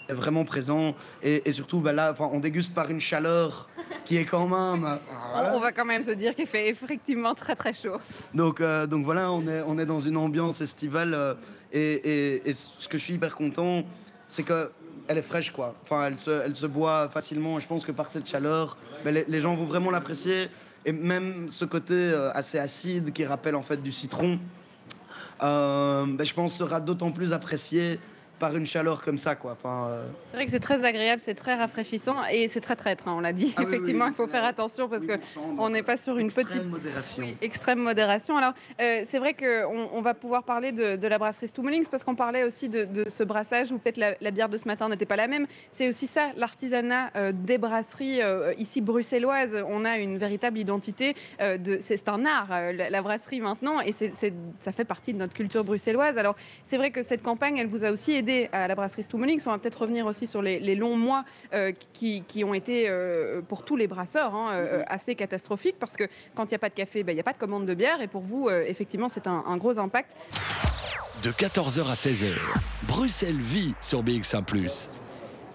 est 0.07 0.13
vraiment 0.13 0.45
présent. 0.45 0.95
Et, 1.21 1.51
surtout, 1.51 1.81
bah 1.81 1.91
là, 1.91 2.15
on 2.19 2.39
déguste 2.39 2.73
par 2.73 2.89
une 2.89 3.01
chaleur 3.01 3.67
qui 4.05 4.17
est 4.17 4.25
quand 4.25 4.47
même. 4.47 4.85
Euh, 4.85 5.51
on 5.53 5.59
va 5.59 5.71
quand 5.71 5.85
même 5.85 6.03
se 6.03 6.11
dire 6.11 6.33
qu'il 6.33 6.47
fait 6.47 6.69
effectivement 6.69 7.33
très 7.35 7.55
très 7.55 7.73
chaud. 7.73 7.97
Donc, 8.33 8.61
euh, 8.61 8.87
donc 8.87 9.03
voilà, 9.03 9.31
on 9.31 9.47
est, 9.47 9.61
on 9.67 9.77
est 9.77 9.85
dans 9.85 9.99
une 9.99 10.17
ambiance 10.17 10.61
estivale. 10.61 11.13
Euh, 11.13 11.33
et, 11.73 12.53
ce 12.53 12.87
que 12.87 12.97
je 12.97 13.03
suis 13.03 13.13
hyper 13.15 13.35
content, 13.35 13.83
c'est 14.27 14.43
que 14.43 14.71
elle 15.09 15.17
est 15.17 15.23
fraîche, 15.23 15.51
quoi. 15.51 15.75
Enfin, 15.83 16.07
elle 16.07 16.19
se, 16.19 16.31
elle 16.31 16.55
se 16.55 16.65
boit 16.65 17.09
facilement. 17.09 17.59
Je 17.59 17.67
pense 17.67 17.85
que 17.85 17.91
par 17.91 18.09
cette 18.09 18.27
chaleur, 18.27 18.77
ben, 19.03 19.23
les, 19.27 19.39
gens 19.39 19.55
vont 19.55 19.65
vraiment 19.65 19.91
l'apprécier. 19.91 20.47
Et 20.85 20.91
même 20.91 21.49
ce 21.49 21.65
côté 21.65 22.13
assez 22.33 22.57
acide 22.57 23.11
qui 23.11 23.25
rappelle 23.25 23.55
en 23.55 23.61
fait 23.61 23.81
du 23.81 23.91
citron, 23.91 24.39
ben, 25.39 26.17
je 26.23 26.33
pense 26.33 26.55
sera 26.55 26.79
d'autant 26.79 27.11
plus 27.11 27.33
apprécié 27.33 27.99
par 28.39 28.55
une 28.55 28.65
chaleur 28.65 29.03
comme 29.03 29.17
ça. 29.17 29.35
Quoi. 29.35 29.51
Enfin, 29.53 29.87
euh, 29.89 30.03
C'est 30.29 30.37
vrai 30.37 30.45
que 30.45 30.51
c'est 30.51 30.59
très 30.59 30.83
agréable, 30.83 31.21
c'est 31.21 31.33
très 31.33 31.55
rafraîchissant 31.55 32.15
et 32.31 32.47
c'est 32.47 32.61
très 32.61 32.75
traître, 32.75 33.07
hein, 33.07 33.15
on 33.17 33.19
l'a 33.19 33.33
dit. 33.33 33.53
Ah 33.57 33.63
Effectivement, 33.63 34.07
il 34.07 34.13
faut 34.13 34.27
faire 34.27 34.45
attention 34.45 34.87
parce 34.87 35.03
qu'on 35.05 35.69
n'est 35.69 35.83
pas 35.83 35.97
sur 35.97 36.17
une 36.17 36.31
petite 36.31 36.65
modération. 36.65 37.23
extrême 37.41 37.79
modération. 37.79 38.37
Alors, 38.37 38.53
euh, 38.79 39.03
c'est 39.07 39.19
vrai 39.19 39.33
qu'on 39.33 39.89
on 39.91 40.01
va 40.01 40.13
pouvoir 40.13 40.43
parler 40.43 40.71
de, 40.71 41.07
la 41.07 41.17
brasserie 41.17 41.47
Stummelings 41.47 41.87
parce 41.89 42.03
qu'on 42.03 42.15
parlait 42.15 42.43
aussi 42.43 42.69
de, 42.69 43.05
ce 43.07 43.23
brassage 43.23 43.71
où 43.71 43.77
peut-être 43.77 43.97
la, 43.97 44.31
bière 44.31 44.49
de 44.49 44.57
ce 44.57 44.67
matin 44.67 44.89
n'était 44.89 45.05
pas 45.05 45.15
la 45.15 45.27
même. 45.27 45.47
C'est 45.71 45.87
aussi 45.87 46.07
ça, 46.07 46.31
l'artisanat 46.35 47.11
euh, 47.15 47.31
des 47.33 47.57
brasseries 47.57 48.19
ici 48.57 48.81
bruxelloises. 48.81 49.63
On 49.67 49.85
a 49.85 49.97
une 49.97 50.17
véritable 50.17 50.57
identité. 50.57 51.15
de, 51.39 51.79
c'est 51.81 52.07
un 52.07 52.25
art, 52.25 52.49
la, 52.73 53.01
brasserie 53.01 53.41
maintenant, 53.41 53.81
et 53.81 53.91
c'est, 53.91 54.13
ça 54.59 54.71
fait 54.71 54.85
partie 54.85 55.13
de 55.13 55.17
notre 55.17 55.33
culture 55.33 55.63
bruxelloise. 55.63 56.17
Alors, 56.17 56.35
c'est 56.65 56.77
vrai 56.77 56.91
que 56.91 57.03
cette 57.03 57.23
campagne, 57.23 57.57
elle 57.57 57.67
vous 57.67 57.83
a 57.83 57.91
aussi 57.91 58.13
aidé 58.13 58.26
à 58.51 58.67
la 58.67 58.75
brasserie 58.75 59.03
Stummelings. 59.03 59.41
On 59.45 59.51
va 59.51 59.57
peut-être 59.57 59.81
revenir 59.81 60.05
aussi 60.05 60.27
sur 60.27 60.41
les, 60.41 60.75
longs 60.75 60.97
mois 60.97 61.25
euh, 61.53 61.71
qui, 61.93 62.43
ont 62.43 62.53
été, 62.53 62.87
euh, 62.87 63.41
pour 63.41 63.63
tous 63.63 63.75
les 63.75 63.87
brasseurs, 63.87 64.35
hein, 64.35 64.51
euh, 64.53 64.83
assez 64.87 65.15
catastrophiques 65.15 65.77
parce 65.79 65.95
que 65.95 66.05
quand 66.35 66.45
il 66.45 66.49
n'y 66.49 66.55
a 66.55 66.59
pas 66.59 66.69
de 66.69 66.75
café, 66.75 67.03
ben, 67.03 67.11
il 67.11 67.15
n'y 67.15 67.21
a 67.21 67.23
pas 67.23 67.33
de 67.33 67.37
commande 67.37 67.65
de 67.65 67.73
bière. 67.73 68.01
Et 68.01 68.07
pour 68.07 68.21
vous, 68.21 68.49
effectivement, 68.49 69.07
c'est 69.07 69.27
un, 69.27 69.43
un 69.47 69.57
gros 69.57 69.77
impact. 69.79 70.11
De 71.23 71.31
14h 71.31 71.89
à 71.89 71.93
16h, 71.93 72.61
Bruxelles 72.87 73.35
vit 73.37 73.73
sur 73.81 74.03
BX1⁇ 74.03 74.43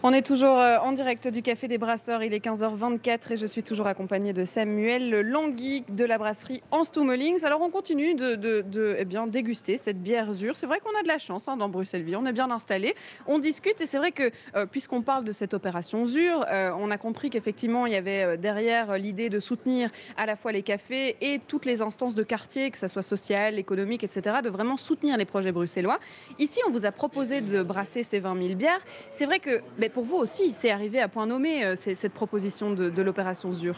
on 0.05 0.13
est 0.13 0.27
toujours 0.27 0.59
euh, 0.59 0.79
en 0.79 0.91
direct 0.91 1.29
du 1.29 1.43
Café 1.43 1.69
des 1.69 1.79
Brasseurs, 1.79 2.25
il 2.25 2.35
est 2.35 2.45
15h24 2.45 3.33
et 3.33 3.37
je 3.37 3.47
suis 3.47 3.63
toujours 3.63 3.87
accompagnée 3.87 4.33
de 4.33 4.45
Samuel 4.45 5.21
Langui 5.21 5.85
de 5.89 6.05
la 6.05 6.19
brasserie 6.19 6.61
Anstummelings. 6.73 7.45
Alors 7.45 7.63
on 7.63 7.71
continue 7.71 8.17
de, 8.17 8.97
eh 8.99 9.05
bien, 9.05 9.29
déguster 9.29 9.79
cette 9.79 10.03
bière 10.03 10.33
Zur. 10.33 10.57
C'est 10.57 10.67
vrai 10.67 10.81
qu'on 10.81 10.99
a 10.99 11.05
de 11.05 11.09
la 11.09 11.19
chance 11.19 11.47
hein, 11.47 11.57
dans 11.57 11.69
Bruxelles-Ville, 11.69 12.17
on 12.17 12.27
est 12.27 12.33
bien 12.33 12.51
installé, 12.51 12.97
on 13.29 13.39
discute 13.39 13.81
et 13.81 13.87
c'est 13.87 13.99
vrai 13.99 14.11
que 14.11 14.33
euh, 14.57 14.67
puisqu'on 14.67 15.03
parle 15.03 15.25
de 15.25 15.31
cette 15.31 15.55
opération 15.55 16.05
Zur, 16.05 16.47
euh, 16.51 16.73
on 16.77 16.91
a 16.91 16.99
compris 16.99 17.31
qu'effectivement 17.31 17.87
il 17.87 17.93
y 17.93 17.97
avait 17.97 18.37
derrière 18.37 18.99
l'idée 18.99 19.31
de 19.31 19.39
soutenir 19.39 19.91
à 20.17 20.27
la 20.27 20.35
fois 20.35 20.51
les 20.51 20.63
cafés 20.63 21.17
et 21.21 21.41
toutes 21.47 21.65
les 21.65 21.81
instances 21.81 22.17
de 22.17 22.25
quartier, 22.25 22.73
que 22.73 22.79
ce 22.79 22.89
soit 22.89 23.03
social, 23.03 23.57
économique, 23.57 24.03
etc., 24.03 24.39
de 24.43 24.49
vraiment 24.49 24.77
soutenir 24.77 25.17
les 25.17 25.27
projets 25.27 25.53
bruxellois. 25.53 26.01
Ici 26.41 26.59
on 26.67 26.73
vous 26.73 26.87
a 26.87 26.91
proposé 26.91 27.41
de 27.41 27.63
brasser 27.63 28.03
ces 28.03 28.19
20 28.19 28.43
000 28.43 28.55
bières. 28.57 28.81
C'est 29.13 29.27
vrai 29.27 29.39
que... 29.39 29.61
Ben, 29.79 29.92
pour 29.93 30.05
vous 30.05 30.17
aussi, 30.17 30.55
c'est 30.55 30.71
arrivé 30.71 31.01
à 31.01 31.09
point 31.09 31.27
nommé, 31.27 31.65
euh, 31.65 31.77
cette 31.77 32.13
proposition 32.13 32.73
de, 32.73 33.03
l'opération 33.03 33.53
ZUR 33.53 33.75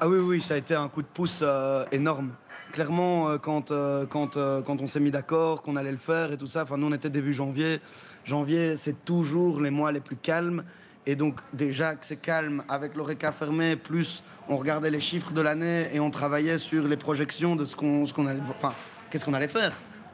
Ah 0.00 0.08
oui, 0.08 0.18
oui, 0.18 0.40
ça 0.40 0.54
a 0.54 0.56
été 0.56 0.74
un 0.74 0.88
coup 0.88 1.02
de 1.02 1.06
pouce 1.06 1.40
euh, 1.42 1.84
énorme. 1.92 2.30
Clairement, 2.72 3.28
euh, 3.28 3.36
quand, 3.36 3.72
quand, 4.08 4.34
quand 4.62 4.80
on 4.80 4.86
s'est 4.86 5.00
mis 5.00 5.10
d'accord, 5.10 5.62
qu'on 5.62 5.76
allait 5.76 5.92
le 5.92 5.98
faire 5.98 6.32
et 6.32 6.38
tout 6.38 6.46
ça, 6.46 6.62
enfin, 6.62 6.78
nous 6.78 6.86
on 6.86 6.92
était 6.92 7.10
début 7.10 7.34
janvier. 7.34 7.80
Janvier, 8.24 8.76
c'est 8.76 9.04
toujours 9.04 9.60
les 9.60 9.70
mois 9.70 9.92
les 9.92 10.00
plus 10.00 10.16
calmes. 10.16 10.64
Et 11.04 11.16
donc 11.16 11.40
déjà 11.52 11.94
que 11.96 12.06
c'est 12.06 12.16
calme 12.16 12.62
avec 12.68 12.94
l'oreca 12.94 13.32
fermé, 13.32 13.76
plus 13.76 14.22
on 14.48 14.56
regardait 14.56 14.90
les 14.90 15.00
chiffres 15.00 15.32
de 15.32 15.40
l'année 15.40 15.88
et 15.92 15.98
on 15.98 16.10
travaillait 16.10 16.58
sur 16.58 16.84
les 16.84 16.96
projections 16.96 17.56
de 17.56 17.64
ce 17.64 17.74
qu'on 17.74 18.26
allait, 18.26 18.40
enfin, 18.48 18.72
qu'est-ce 19.10 19.24
qu'on 19.24 19.34
allait 19.34 19.48
faire. 19.48 19.72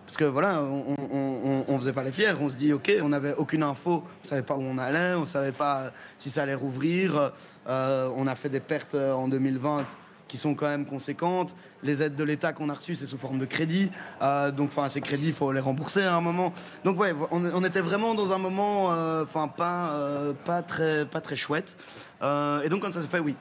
Parce 0.08 0.16
que 0.16 0.24
voilà, 0.24 0.62
on, 0.62 1.64
on, 1.68 1.78
faisait 1.78 1.92
pas 1.92 2.02
les 2.02 2.12
fiers. 2.12 2.32
On 2.40 2.48
se 2.48 2.56
dit, 2.56 2.72
ok, 2.72 2.90
on 3.02 3.10
n'avait 3.10 3.34
aucune 3.34 3.62
info. 3.62 4.02
On 4.24 4.26
savait 4.26 4.40
pas 4.40 4.56
où 4.56 4.62
on 4.62 4.78
allait. 4.78 5.12
On 5.12 5.26
savait 5.26 5.52
pas 5.52 5.92
si 6.16 6.30
ça 6.30 6.44
allait 6.44 6.54
rouvrir. 6.54 7.32
Euh, 7.68 8.08
on 8.16 8.26
a 8.26 8.34
fait 8.34 8.48
des 8.48 8.60
pertes 8.60 8.94
euh, 8.94 9.12
en 9.12 9.28
2020 9.28 9.84
qui 10.26 10.38
sont 10.38 10.54
quand 10.54 10.66
même 10.66 10.86
conséquentes. 10.86 11.54
Les 11.82 12.02
aides 12.02 12.16
de 12.16 12.24
l'État 12.24 12.54
qu'on 12.54 12.70
a 12.70 12.72
reçues, 12.72 12.94
c'est 12.94 13.04
sous 13.04 13.18
forme 13.18 13.38
de 13.38 13.44
crédit. 13.44 13.90
Euh, 14.22 14.50
donc, 14.50 14.70
ces 14.88 15.02
crédits, 15.02 15.28
il 15.28 15.34
faut 15.34 15.52
les 15.52 15.60
rembourser 15.60 16.04
à 16.04 16.16
un 16.16 16.22
moment. 16.22 16.54
Donc, 16.84 16.98
ouais, 16.98 17.14
on, 17.30 17.62
était 17.62 17.82
vraiment 17.82 18.14
dans 18.14 18.32
un 18.32 18.38
moment, 18.38 18.86
enfin, 19.22 19.48
pas, 19.48 20.62
très, 20.66 21.04
pas 21.04 21.20
très 21.20 21.36
chouette. 21.36 21.76
et 22.22 22.68
donc, 22.70 22.80
quand 22.80 22.94
ça 22.94 23.02
s'est 23.02 23.08
fait, 23.08 23.18
oui, 23.18 23.36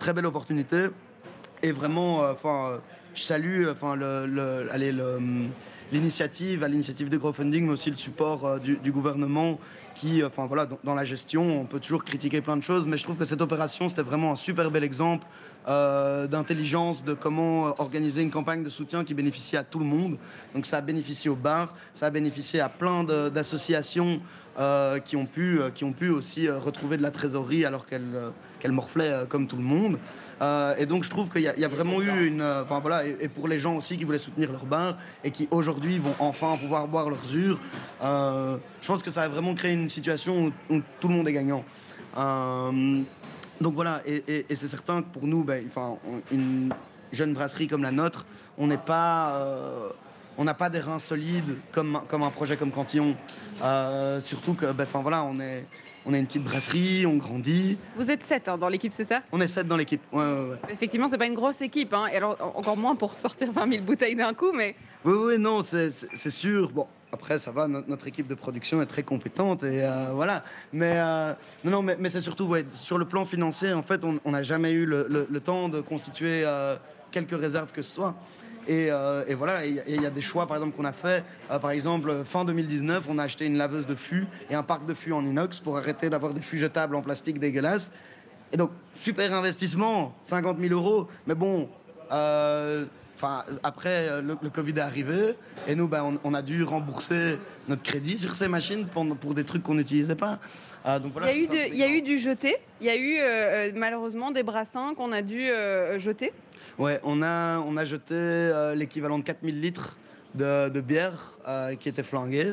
très 0.00 0.12
belle 0.12 0.26
opportunité. 0.26 0.88
Et 1.62 1.70
vraiment, 1.70 2.22
enfin, 2.28 2.80
je 3.14 3.22
salue, 3.22 3.68
enfin, 3.68 3.94
le, 3.94 4.26
le, 4.26 4.68
allez, 4.72 4.90
le 4.90 5.20
l'initiative, 5.92 6.62
à 6.64 6.68
l'initiative 6.68 7.08
de 7.08 7.18
crowdfunding, 7.18 7.66
mais 7.66 7.72
aussi 7.72 7.90
le 7.90 7.96
support 7.96 8.44
euh, 8.44 8.58
du, 8.58 8.92
gouvernement 8.92 9.58
qui, 9.94 10.22
enfin 10.22 10.46
voilà, 10.46 10.66
dans, 10.84 10.94
la 10.94 11.04
gestion, 11.04 11.60
on 11.60 11.64
peut 11.64 11.80
toujours 11.80 12.04
critiquer 12.04 12.40
plein 12.40 12.56
de 12.56 12.62
choses, 12.62 12.86
mais 12.86 12.98
je 12.98 13.04
trouve 13.04 13.16
que 13.16 13.24
cette 13.24 13.40
opération, 13.40 13.88
c'était 13.88 14.02
vraiment 14.02 14.32
un 14.32 14.36
super 14.36 14.70
bel 14.70 14.84
exemple 14.84 15.26
euh, 15.68 16.26
d'intelligence, 16.26 17.04
de 17.04 17.14
comment 17.14 17.74
organiser 17.80 18.22
une 18.22 18.30
campagne 18.30 18.64
de 18.64 18.68
soutien 18.68 19.04
qui 19.04 19.14
bénéficie 19.14 19.56
à 19.56 19.62
tout 19.62 19.78
le 19.78 19.84
monde. 19.84 20.18
Donc 20.54 20.66
ça 20.66 20.78
a 20.78 20.80
bénéficié 20.80 21.30
aux 21.30 21.36
bars, 21.36 21.74
ça 21.94 22.06
a 22.06 22.10
bénéficié 22.10 22.60
à 22.60 22.68
plein 22.68 23.04
d'associations 23.04 24.20
euh, 24.58 24.98
qui, 24.98 25.16
ont 25.16 25.26
pu, 25.26 25.60
qui 25.74 25.84
ont 25.84 25.92
pu 25.92 26.10
aussi 26.10 26.48
retrouver 26.48 26.96
de 26.96 27.02
la 27.02 27.10
trésorerie 27.10 27.64
alors 27.64 27.86
qu'elles 27.86 28.32
qu'elle 28.58 28.72
morflait 28.72 29.10
euh, 29.10 29.26
comme 29.26 29.46
tout 29.46 29.56
le 29.56 29.62
monde. 29.62 29.98
Euh, 30.42 30.74
et 30.78 30.86
donc 30.86 31.04
je 31.04 31.10
trouve 31.10 31.28
qu'il 31.30 31.42
y, 31.42 31.64
a 31.64 31.68
vraiment 31.68 32.00
eu 32.00 32.26
une... 32.26 32.40
Euh, 32.40 32.62
voilà, 32.62 33.06
et, 33.06 33.28
pour 33.28 33.48
les 33.48 33.58
gens 33.58 33.76
aussi 33.76 33.96
qui 33.96 34.04
voulaient 34.04 34.18
soutenir 34.18 34.52
leur 34.52 34.64
bar 34.64 34.96
et 35.24 35.30
qui 35.30 35.48
aujourd'hui 35.50 35.98
vont 35.98 36.14
enfin 36.18 36.56
pouvoir 36.56 36.86
boire 36.88 37.10
leurs 37.10 37.34
urs, 37.34 37.60
je 38.00 38.86
pense 38.86 39.02
que 39.02 39.10
ça 39.10 39.22
a 39.22 39.28
vraiment 39.28 39.54
créé 39.54 39.72
une 39.72 39.88
situation 39.88 40.52
où, 40.70 40.80
tout 41.00 41.08
le 41.08 41.14
monde 41.14 41.28
est 41.28 41.32
gagnant. 41.32 41.64
Donc 43.60 43.74
voilà, 43.74 44.02
et, 44.06 44.44
c'est 44.54 44.68
certain 44.68 45.02
que 45.02 45.08
pour 45.08 45.26
nous, 45.26 45.42
ben, 45.44 45.64
enfin, 45.66 45.96
une 46.30 46.72
jeune 47.12 47.34
brasserie 47.34 47.66
comme 47.66 47.82
la 47.82 47.92
nôtre, 47.92 48.26
on 48.56 48.66
n'est 48.66 48.76
pas 48.78 49.42
on 50.40 50.44
n'a 50.44 50.54
pas 50.54 50.68
des 50.68 50.78
reins 50.78 51.00
solides 51.00 51.58
comme, 51.72 52.00
comme 52.06 52.22
un 52.22 52.30
projet 52.30 52.56
comme 52.56 52.70
Cantillon. 52.70 53.16
surtout 54.22 54.54
que, 54.54 54.72
ben, 54.72 54.86
voilà, 55.02 55.24
on 55.24 55.40
est, 55.40 55.64
on 56.06 56.14
a 56.14 56.18
une 56.18 56.26
petite 56.26 56.44
brasserie, 56.44 57.04
on 57.06 57.16
grandit. 57.16 57.78
Vous 57.96 58.10
êtes 58.10 58.24
7 58.24 58.48
hein, 58.48 58.58
dans 58.58 58.68
l'équipe, 58.68 58.92
c'est 58.92 59.04
ça? 59.04 59.22
On 59.30 59.40
est 59.40 59.46
7 59.46 59.66
dans 59.66 59.76
l'équipe, 59.76 60.00
ouais, 60.12 60.22
ouais, 60.22 60.56
Effectivement, 60.70 61.08
c'est 61.08 61.18
pas 61.18 61.26
une 61.26 61.34
grosse 61.34 61.60
équipe, 61.60 61.92
hein, 61.92 62.06
et 62.12 62.16
alors 62.16 62.36
encore 62.56 62.76
moins 62.76 62.94
pour 62.96 63.18
sortir 63.18 63.52
20 63.52 63.70
000 63.70 63.84
bouteilles 63.84 64.16
d'un 64.16 64.32
coup, 64.32 64.52
mais... 64.52 64.74
Oui, 65.04 65.14
oui, 65.14 65.38
non, 65.38 65.62
c'est 65.62 66.30
sûr. 66.30 66.70
Bon, 66.70 66.86
après, 67.12 67.38
ça 67.38 67.50
va, 67.50 67.68
notre, 67.68 68.06
équipe 68.06 68.26
de 68.26 68.34
production 68.34 68.82
est 68.82 68.86
très 68.86 69.02
compétente, 69.02 69.64
et 69.64 69.82
euh, 69.82 70.10
voilà. 70.12 70.44
Mais, 70.72 70.92
euh, 70.96 71.32
non, 71.64 71.82
mais, 71.82 72.08
c'est 72.08 72.20
surtout, 72.20 72.44
ouais, 72.44 72.66
sur 72.70 72.98
le 72.98 73.06
plan 73.06 73.24
financier, 73.24 73.72
en 73.72 73.82
fait, 73.82 74.02
on 74.04 74.30
n'a 74.30 74.42
jamais 74.42 74.72
eu 74.72 74.84
le, 74.84 75.40
temps 75.40 75.68
de 75.68 75.80
constituer 75.80 76.42
euh, 76.44 76.76
quelques 77.10 77.38
réserves 77.38 77.72
que 77.72 77.82
ce 77.82 77.92
soit. 77.92 78.14
Et, 78.66 78.90
voilà, 79.34 79.64
il 79.64 80.02
y, 80.02 80.06
a 80.06 80.10
des 80.10 80.20
choix 80.20 80.46
par 80.46 80.58
exemple 80.58 80.76
qu'on 80.76 80.84
a 80.84 80.92
fait. 80.92 81.24
Par 81.48 81.70
exemple, 81.70 82.22
fin 82.26 82.44
2019, 82.44 83.04
on 83.08 83.18
a 83.18 83.22
acheté 83.22 83.46
une 83.46 83.56
laveuse 83.56 83.86
de 83.86 83.94
fûts 83.94 84.26
et 84.50 84.54
un 84.54 84.62
parc 84.62 84.84
de 84.84 84.92
fûts 84.92 85.12
en 85.12 85.24
inox 85.24 85.60
pour 85.60 85.78
arrêter 85.78 86.10
d'avoir 86.10 86.34
des 86.34 86.42
fûts 86.42 86.58
jetables 86.58 86.94
en 86.94 87.00
plastique 87.00 87.38
dégueulasses. 87.38 87.92
Et 88.52 88.58
donc, 88.58 88.70
super 88.94 89.32
investissement, 89.32 90.14
50 90.24 90.58
000 90.60 90.74
euros. 90.74 91.08
Mais 91.26 91.34
bon, 91.34 91.70
euh, 93.24 93.54
après, 93.62 94.22
le, 94.22 94.36
Covid 94.50 94.72
est 94.72 94.80
arrivé 94.80 95.34
et 95.66 95.74
nous, 95.74 95.88
ben, 95.88 96.18
on, 96.24 96.34
a 96.34 96.42
dû 96.42 96.62
rembourser 96.62 97.38
notre 97.68 97.82
crédit 97.82 98.18
sur 98.18 98.34
ces 98.34 98.48
machines 98.48 98.86
pour, 98.86 99.06
pour 99.16 99.34
des 99.34 99.44
trucs 99.44 99.62
qu'on 99.62 99.74
n'utilisait 99.74 100.14
pas. 100.14 100.38
donc 101.00 101.12
voilà, 101.12 101.32
il, 101.32 101.38
y 101.38 101.40
a 101.40 101.44
eu 101.44 101.46
de, 101.46 101.72
il 101.72 101.78
y 101.78 101.82
a 101.82 101.88
eu 101.88 102.02
du 102.02 102.18
jeté. 102.18 102.56
Il 102.80 102.86
y 102.86 102.90
a 102.90 102.96
eu 102.96 103.72
malheureusement 103.74 104.30
des 104.30 104.42
brassins 104.42 104.94
qu'on 104.94 105.12
a 105.12 105.22
dû 105.22 105.48
jeter. 105.98 106.32
Ouais, 106.78 107.00
on 107.02 107.22
a, 107.22 107.58
on 107.58 107.76
a 107.76 107.84
jeté 107.84 108.14
euh, 108.14 108.72
l'équivalent 108.76 109.18
de 109.18 109.24
4000 109.24 109.60
litres 109.60 109.96
de, 110.36 110.80
bière 110.80 111.36
euh, 111.48 111.74
qui 111.74 111.88
était 111.88 112.04
flanguée. 112.04 112.52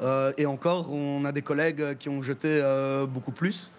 Euh, 0.00 0.32
et 0.38 0.46
encore, 0.46 0.90
on 0.90 1.22
a 1.26 1.32
des 1.32 1.42
collègues 1.42 1.98
qui 1.98 2.08
ont 2.08 2.22
jeté 2.22 2.62
beaucoup 3.08 3.32
plus. 3.32 3.70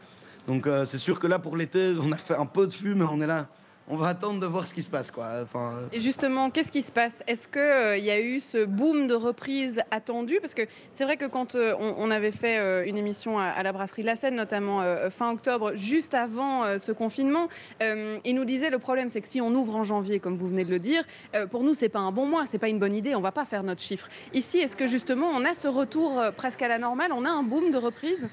Donc 0.47 0.67
c'est 0.85 0.97
sûr 0.97 1.19
que 1.19 1.27
là, 1.27 1.39
pour 1.39 1.57
l'été, 1.57 1.95
on 1.99 2.11
a 2.11 2.17
fait 2.17 2.35
un 2.35 2.45
peu 2.45 2.67
de 2.67 2.73
fût, 2.73 2.93
mais 2.93 3.05
on 3.05 3.19
est 3.21 3.27
là. 3.27 3.47
On 3.89 3.95
va 3.95 4.07
attendre 4.07 4.39
de 4.39 4.45
voir 4.45 4.67
ce 4.67 4.73
qui 4.73 4.81
se 4.81 4.89
passe. 4.89 5.11
Quoi. 5.11 5.27
Enfin, 5.43 5.79
Et 5.91 5.99
justement, 5.99 6.49
qu'est-ce 6.49 6.71
qui 6.71 6.83
se 6.83 6.91
passe? 6.91 7.23
Est-ce 7.27 7.47
qu'il 7.47 8.05
y 8.05 8.11
a 8.11 8.19
eu 8.19 8.39
ce 8.39 8.63
boom 8.65 9.07
de 9.07 9.15
reprise 9.15 9.81
attendu 9.91 10.39
Parce 10.41 10.53
que 10.53 10.61
c'est 10.91 11.03
vrai 11.03 11.17
que 11.17 11.25
quand 11.25 11.55
on, 11.55 11.95
on 11.97 12.11
avait 12.11 12.31
fait 12.31 12.87
une 12.87 12.97
émission 12.97 13.39
à, 13.39 13.61
la 13.63 13.71
brasserie 13.71 14.03
La 14.03 14.15
Seine, 14.15 14.35
notamment 14.35 14.83
fin 15.09 15.31
octobre, 15.31 15.73
juste 15.75 16.13
avant 16.13 16.79
ce 16.79 16.91
confinement, 16.91 17.49
il 17.81 18.35
nous 18.35 18.45
disait 18.45 18.69
le 18.69 18.79
problème, 18.79 19.09
c'est 19.09 19.21
que 19.21 19.27
si 19.27 19.41
on 19.41 19.53
ouvre 19.53 19.75
en 19.75 19.83
janvier, 19.83 20.19
comme 20.19 20.37
vous 20.37 20.47
venez 20.47 20.65
de 20.65 20.71
le 20.71 20.79
dire, 20.79 21.03
pour 21.49 21.63
nous, 21.63 21.73
c'est 21.73 21.89
pas 21.89 21.99
un 21.99 22.11
bon 22.11 22.25
mois, 22.25 22.45
c'est 22.45 22.59
pas 22.59 22.69
une 22.69 22.79
bonne 22.79 22.95
idée, 22.95 23.15
on 23.15 23.21
va 23.21 23.31
pas 23.31 23.45
faire 23.45 23.63
notre 23.63 23.81
chiffre. 23.81 24.07
Ici, 24.33 24.59
est-ce 24.59 24.75
que 24.75 24.87
justement, 24.87 25.27
on 25.27 25.43
a 25.45 25.53
ce 25.53 25.67
retour 25.67 26.21
presque 26.37 26.61
à 26.61 26.67
la 26.67 26.77
normale? 26.77 27.11
On 27.11 27.25
a 27.25 27.29
un 27.29 27.43
boom 27.43 27.71
de 27.71 27.77
reprise 27.77 28.29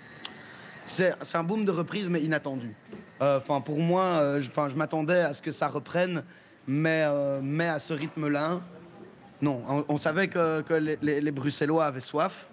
c'est 0.86 1.14
un 1.34 1.42
boom 1.42 1.64
de 1.64 1.70
reprise, 1.70 2.08
mais 2.08 2.20
inattendu. 2.22 2.74
Euh, 3.22 3.38
enfin, 3.38 3.60
pour 3.60 3.78
moi, 3.78 4.02
euh, 4.02 4.42
je, 4.42 4.76
m'attendais 4.76 5.20
à 5.20 5.32
ce 5.32 5.40
que 5.40 5.50
ça 5.50 5.68
reprenne, 5.68 6.22
mais, 6.66 7.04
euh, 7.06 7.40
mais 7.42 7.68
à 7.68 7.78
ce 7.78 7.94
rythme-là, 7.94 8.60
non. 9.40 9.84
On, 9.88 9.98
savait 9.98 10.28
que, 10.28 10.62
les, 11.02 11.30
Bruxellois 11.30 11.84
avaient 11.84 12.00
soif, 12.00 12.48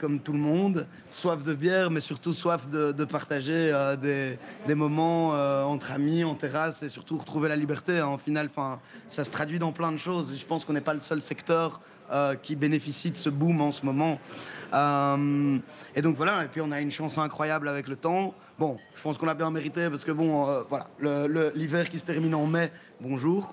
comme 0.00 0.20
tout 0.20 0.32
le 0.32 0.38
monde, 0.38 0.86
soif 1.10 1.42
de 1.42 1.52
bière, 1.52 1.90
mais 1.90 2.00
surtout 2.00 2.32
soif 2.32 2.66
de, 2.68 3.04
partager 3.04 3.70
des, 4.00 4.38
des, 4.66 4.74
moments 4.74 5.32
entre 5.68 5.92
amis, 5.92 6.24
en 6.24 6.34
terrasse, 6.34 6.82
et 6.82 6.88
surtout 6.88 7.18
retrouver 7.18 7.50
la 7.50 7.56
liberté. 7.56 7.98
Hein. 7.98 8.06
En 8.06 8.16
final, 8.16 8.48
ça 9.06 9.22
se 9.22 9.30
traduit 9.30 9.58
dans 9.58 9.72
plein 9.72 9.92
de 9.92 9.98
choses. 9.98 10.34
Je 10.34 10.46
pense 10.46 10.64
qu'on 10.64 10.72
n'est 10.72 10.80
pas 10.80 10.94
le 10.94 11.00
seul 11.00 11.20
secteur 11.20 11.82
euh, 12.10 12.34
qui 12.36 12.56
bénéficie 12.56 13.10
de 13.10 13.18
ce 13.18 13.28
boom 13.28 13.60
en 13.60 13.70
ce 13.70 13.84
moment. 13.84 14.18
Euh, 14.72 15.58
et 15.94 16.00
donc 16.00 16.16
voilà, 16.16 16.44
et 16.44 16.48
puis 16.48 16.62
on 16.62 16.72
a 16.72 16.80
une 16.80 16.90
chance 16.90 17.18
incroyable 17.18 17.68
avec 17.68 17.86
le 17.86 17.96
temps. 17.96 18.32
Bon, 18.58 18.78
je 18.96 19.02
pense 19.02 19.18
qu'on 19.18 19.28
a 19.28 19.34
bien 19.34 19.50
mérité 19.50 19.90
parce 19.90 20.04
que 20.04 20.12
bon, 20.12 20.48
euh, 20.48 20.62
voilà, 20.70 20.88
l'hiver 21.54 21.90
qui 21.90 21.98
se 21.98 22.06
termine 22.06 22.34
en 22.34 22.46
mai, 22.46 22.72
bonjour 23.00 23.52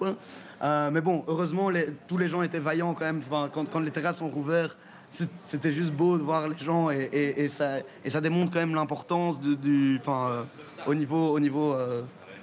mais 0.62 1.02
bon, 1.02 1.24
heureusement, 1.28 1.70
tous 2.08 2.18
les 2.18 2.30
gens 2.30 2.42
étaient 2.42 2.60
vaillants 2.60 2.94
quand 2.94 3.06
même. 3.06 3.22
Quand, 3.54 3.80
les 3.80 3.92
terrasses 3.92 4.18
sont 4.18 4.30
rouvertes, 4.30 4.78
c'était 5.12 5.72
juste 5.72 5.92
beau 5.92 6.18
de 6.18 6.24
voir 6.24 6.48
les 6.48 6.58
gens 6.58 6.90
et, 6.90 7.48
ça, 7.50 7.80
et 8.04 8.10
ça 8.10 8.20
démontre 8.20 8.52
quand 8.52 8.60
même 8.60 8.74
l'importance 8.74 9.40
du, 9.40 10.00
au 10.88 10.96
niveau, 10.96 11.28
au 11.28 11.40
niveau 11.40 11.76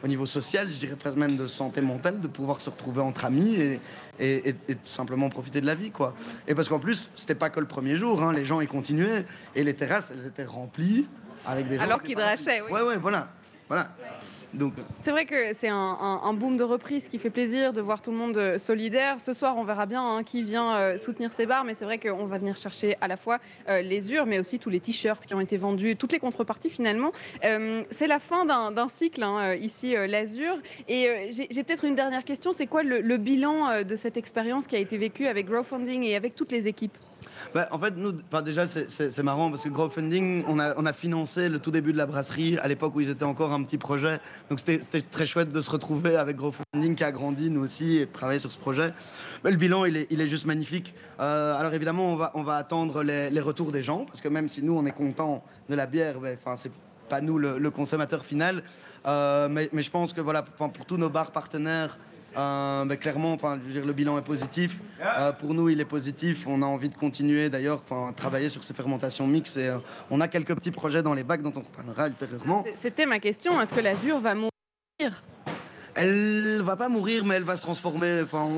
au 0.02 0.08
niveau 0.08 0.26
social, 0.26 0.70
je 0.72 0.78
dirais 0.78 0.96
presque 0.96 1.16
même 1.16 1.36
de 1.36 1.46
santé 1.46 1.80
mentale, 1.80 2.20
de 2.20 2.28
pouvoir 2.28 2.60
se 2.60 2.70
retrouver 2.70 3.00
entre 3.00 3.24
amis 3.24 3.54
et, 3.54 3.80
et, 4.18 4.54
simplement 4.84 5.28
profiter 5.30 5.60
de 5.60 5.66
la 5.66 5.74
vie. 5.74 5.90
quoi. 5.90 6.14
Et 6.48 6.54
parce 6.54 6.68
qu'en 6.68 6.78
plus, 6.78 7.10
c'était 7.16 7.34
pas 7.34 7.50
que 7.50 7.60
le 7.60 7.66
premier 7.66 7.96
jour, 7.96 8.22
hein, 8.22 8.32
les 8.32 8.44
gens 8.44 8.60
y 8.60 8.66
continuaient 8.66 9.24
et 9.54 9.62
les 9.62 9.74
terrasses, 9.74 10.12
elles 10.12 10.26
étaient 10.26 10.44
remplies 10.44 11.08
avec 11.46 11.68
des 11.68 11.76
gens. 11.76 11.82
Alors 11.82 12.02
qu'ils 12.02 12.16
drachaient, 12.16 12.60
oui. 12.62 12.72
Ouais, 12.72 12.82
ouais, 12.82 12.96
voilà. 12.98 13.28
voilà. 13.68 13.94
C'est 14.98 15.10
vrai 15.10 15.24
que 15.24 15.54
c'est 15.54 15.68
un, 15.68 16.32
boom 16.34 16.56
de 16.56 16.64
reprise 16.64 17.08
qui 17.08 17.18
fait 17.18 17.30
plaisir 17.30 17.72
de 17.72 17.80
voir 17.80 18.02
tout 18.02 18.10
le 18.10 18.16
monde 18.16 18.36
euh, 18.36 18.58
solidaire. 18.58 19.20
Ce 19.20 19.32
soir, 19.32 19.56
on 19.56 19.64
verra 19.64 19.86
bien 19.86 20.04
hein, 20.04 20.22
qui 20.22 20.42
vient 20.42 20.76
euh, 20.76 20.98
soutenir 20.98 21.32
ces 21.32 21.46
bars, 21.46 21.64
mais 21.64 21.74
c'est 21.74 21.84
vrai 21.84 21.98
qu'on 21.98 22.26
va 22.26 22.38
venir 22.38 22.58
chercher 22.58 22.96
à 23.00 23.08
la 23.08 23.16
fois 23.16 23.38
euh, 23.68 23.82
les 23.82 24.12
urs, 24.12 24.26
mais 24.26 24.38
aussi 24.38 24.58
tous 24.58 24.70
les 24.70 24.80
t-shirts 24.80 25.26
qui 25.26 25.34
ont 25.34 25.40
été 25.40 25.56
vendus, 25.56 25.96
toutes 25.96 26.12
les 26.12 26.18
contreparties 26.18 26.70
finalement. 26.70 27.12
c'est 27.42 28.06
la 28.06 28.18
fin 28.18 28.44
d'un 28.44 28.88
cycle 28.88 29.22
hein, 29.22 29.54
ici, 29.54 29.94
l'Azur. 29.94 30.58
Et 30.88 31.30
j'ai 31.32 31.64
peut-être 31.64 31.84
une 31.84 31.94
dernière 31.94 32.24
question. 32.24 32.52
C'est 32.52 32.66
quoi 32.66 32.82
le, 32.82 33.16
bilan 33.16 33.82
de 33.82 33.96
cette 33.96 34.16
expérience 34.16 34.66
qui 34.66 34.76
a 34.76 34.78
été 34.78 34.96
vécue 34.96 35.26
avec 35.26 35.46
Growfunding 35.46 36.02
et 36.04 36.16
avec 36.16 36.34
toutes 36.34 36.52
les 36.52 36.68
équipes? 36.68 36.96
Bah, 37.54 37.68
en 37.70 37.78
fait, 37.78 37.94
nous, 37.96 38.12
déjà, 38.44 38.66
c'est 38.66 39.22
marrant 39.22 39.50
parce 39.50 39.64
que 39.64 39.68
Crowdfunding, 39.68 40.44
on 40.48 40.58
a, 40.58 40.74
on 40.76 40.86
a 40.86 40.92
financé 40.92 41.48
le 41.48 41.58
tout 41.58 41.70
début 41.70 41.92
de 41.92 41.98
la 41.98 42.06
brasserie 42.06 42.58
à 42.58 42.68
l'époque 42.68 42.94
où 42.94 43.00
ils 43.00 43.10
étaient 43.10 43.24
encore 43.24 43.52
un 43.52 43.62
petit 43.62 43.78
projet. 43.78 44.20
Donc 44.50 44.60
c'était 44.60 45.00
très 45.02 45.26
chouette 45.26 45.50
de 45.50 45.60
se 45.60 45.70
retrouver 45.70 46.16
avec 46.16 46.36
Crowdfunding 46.36 46.94
qui 46.94 47.04
a 47.04 47.12
grandi, 47.12 47.50
nous 47.50 47.62
aussi, 47.62 47.96
et 47.96 48.06
de 48.06 48.12
travailler 48.12 48.40
sur 48.40 48.52
ce 48.52 48.58
projet. 48.58 48.92
Mais 49.44 49.50
le 49.50 49.56
bilan, 49.56 49.84
il 49.84 49.96
est, 49.96 50.06
il 50.10 50.20
est 50.20 50.28
juste 50.28 50.46
magnifique. 50.46 50.94
Euh, 51.20 51.58
alors 51.58 51.74
évidemment, 51.74 52.12
on 52.12 52.16
va, 52.16 52.30
on 52.34 52.42
va 52.42 52.56
attendre 52.56 53.02
les, 53.02 53.30
les, 53.30 53.40
retours 53.40 53.72
des 53.72 53.82
gens 53.82 54.04
parce 54.04 54.20
que 54.20 54.28
même 54.28 54.48
si 54.48 54.62
nous, 54.62 54.76
on 54.76 54.86
est 54.86 54.92
content 54.92 55.44
de 55.68 55.74
la 55.74 55.86
bière, 55.86 56.20
ben, 56.20 56.36
enfin, 56.40 56.56
c'est 56.56 56.72
pas 57.08 57.20
nous 57.20 57.38
le, 57.38 57.70
consommateur 57.70 58.24
final. 58.24 58.62
Euh, 59.06 59.48
mais, 59.50 59.68
mais, 59.72 59.82
je 59.82 59.90
pense 59.90 60.12
que 60.12 60.20
voilà, 60.20 60.42
pour 60.42 60.86
tous 60.86 60.96
nos 60.96 61.10
bars 61.10 61.30
partenaires, 61.30 61.98
euh, 62.36 62.84
mais 62.84 62.96
clairement, 62.96 63.32
enfin, 63.32 63.58
je 63.60 63.66
veux 63.66 63.72
dire, 63.72 63.86
le 63.86 63.92
bilan 63.92 64.18
est 64.18 64.22
positif. 64.22 64.78
Euh, 65.00 65.32
pour 65.32 65.54
nous, 65.54 65.68
il 65.68 65.80
est 65.80 65.86
positif. 65.86 66.46
On 66.46 66.62
a 66.62 66.66
envie 66.66 66.88
de 66.88 66.94
continuer 66.94 67.50
d'ailleurs, 67.50 67.82
enfin, 67.88 68.12
travailler 68.12 68.48
sur 68.48 68.64
ces 68.64 68.74
fermentations 68.74 69.26
mixtes. 69.26 69.56
Et 69.56 69.68
euh, 69.68 69.78
on 70.10 70.20
a 70.20 70.28
quelques 70.28 70.54
petits 70.54 70.70
projets 70.70 71.02
dans 71.02 71.14
les 71.14 71.24
bacs 71.24 71.42
dont 71.42 71.52
on 71.54 71.60
reparlera 71.60 72.08
ultérieurement. 72.08 72.64
C'était 72.76 73.06
ma 73.06 73.18
question. 73.18 73.60
Est-ce 73.60 73.74
que 73.74 73.80
l'azur 73.80 74.18
va 74.20 74.34
mourir? 74.34 74.50
Elle 75.94 76.62
va 76.62 76.76
pas 76.76 76.88
mourir, 76.88 77.26
mais 77.26 77.34
elle 77.34 77.42
va 77.42 77.56
se 77.56 77.62
transformer. 77.62 78.22
Enfin, 78.22 78.48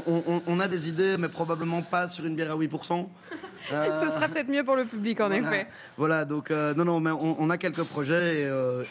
on, 0.46 0.60
a 0.60 0.68
des 0.68 0.88
idées, 0.88 1.16
mais 1.18 1.28
probablement 1.28 1.82
pas 1.82 2.06
sur 2.06 2.24
une 2.26 2.36
bière 2.36 2.52
à 2.52 2.56
8%. 2.56 3.08
Ce 3.70 4.10
sera 4.10 4.28
peut-être 4.28 4.48
mieux 4.48 4.62
pour 4.62 4.76
le 4.76 4.84
public, 4.84 5.20
en 5.20 5.32
effet. 5.32 5.66
Voilà, 5.96 6.24
donc 6.24 6.50
non, 6.50 6.84
non, 6.84 7.00
mais 7.00 7.10
on, 7.10 7.50
a 7.50 7.58
quelques 7.58 7.82
projets 7.82 8.42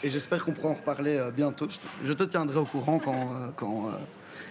et, 0.02 0.10
j'espère 0.10 0.44
qu'on 0.44 0.52
pourra 0.52 0.70
en 0.70 0.74
reparler 0.74 1.26
bientôt. 1.34 1.68
Je 2.02 2.12
te 2.12 2.24
tiendrai 2.24 2.58
au 2.58 2.66
courant 2.66 2.98
quand, 2.98 3.30
quand, 3.56 3.88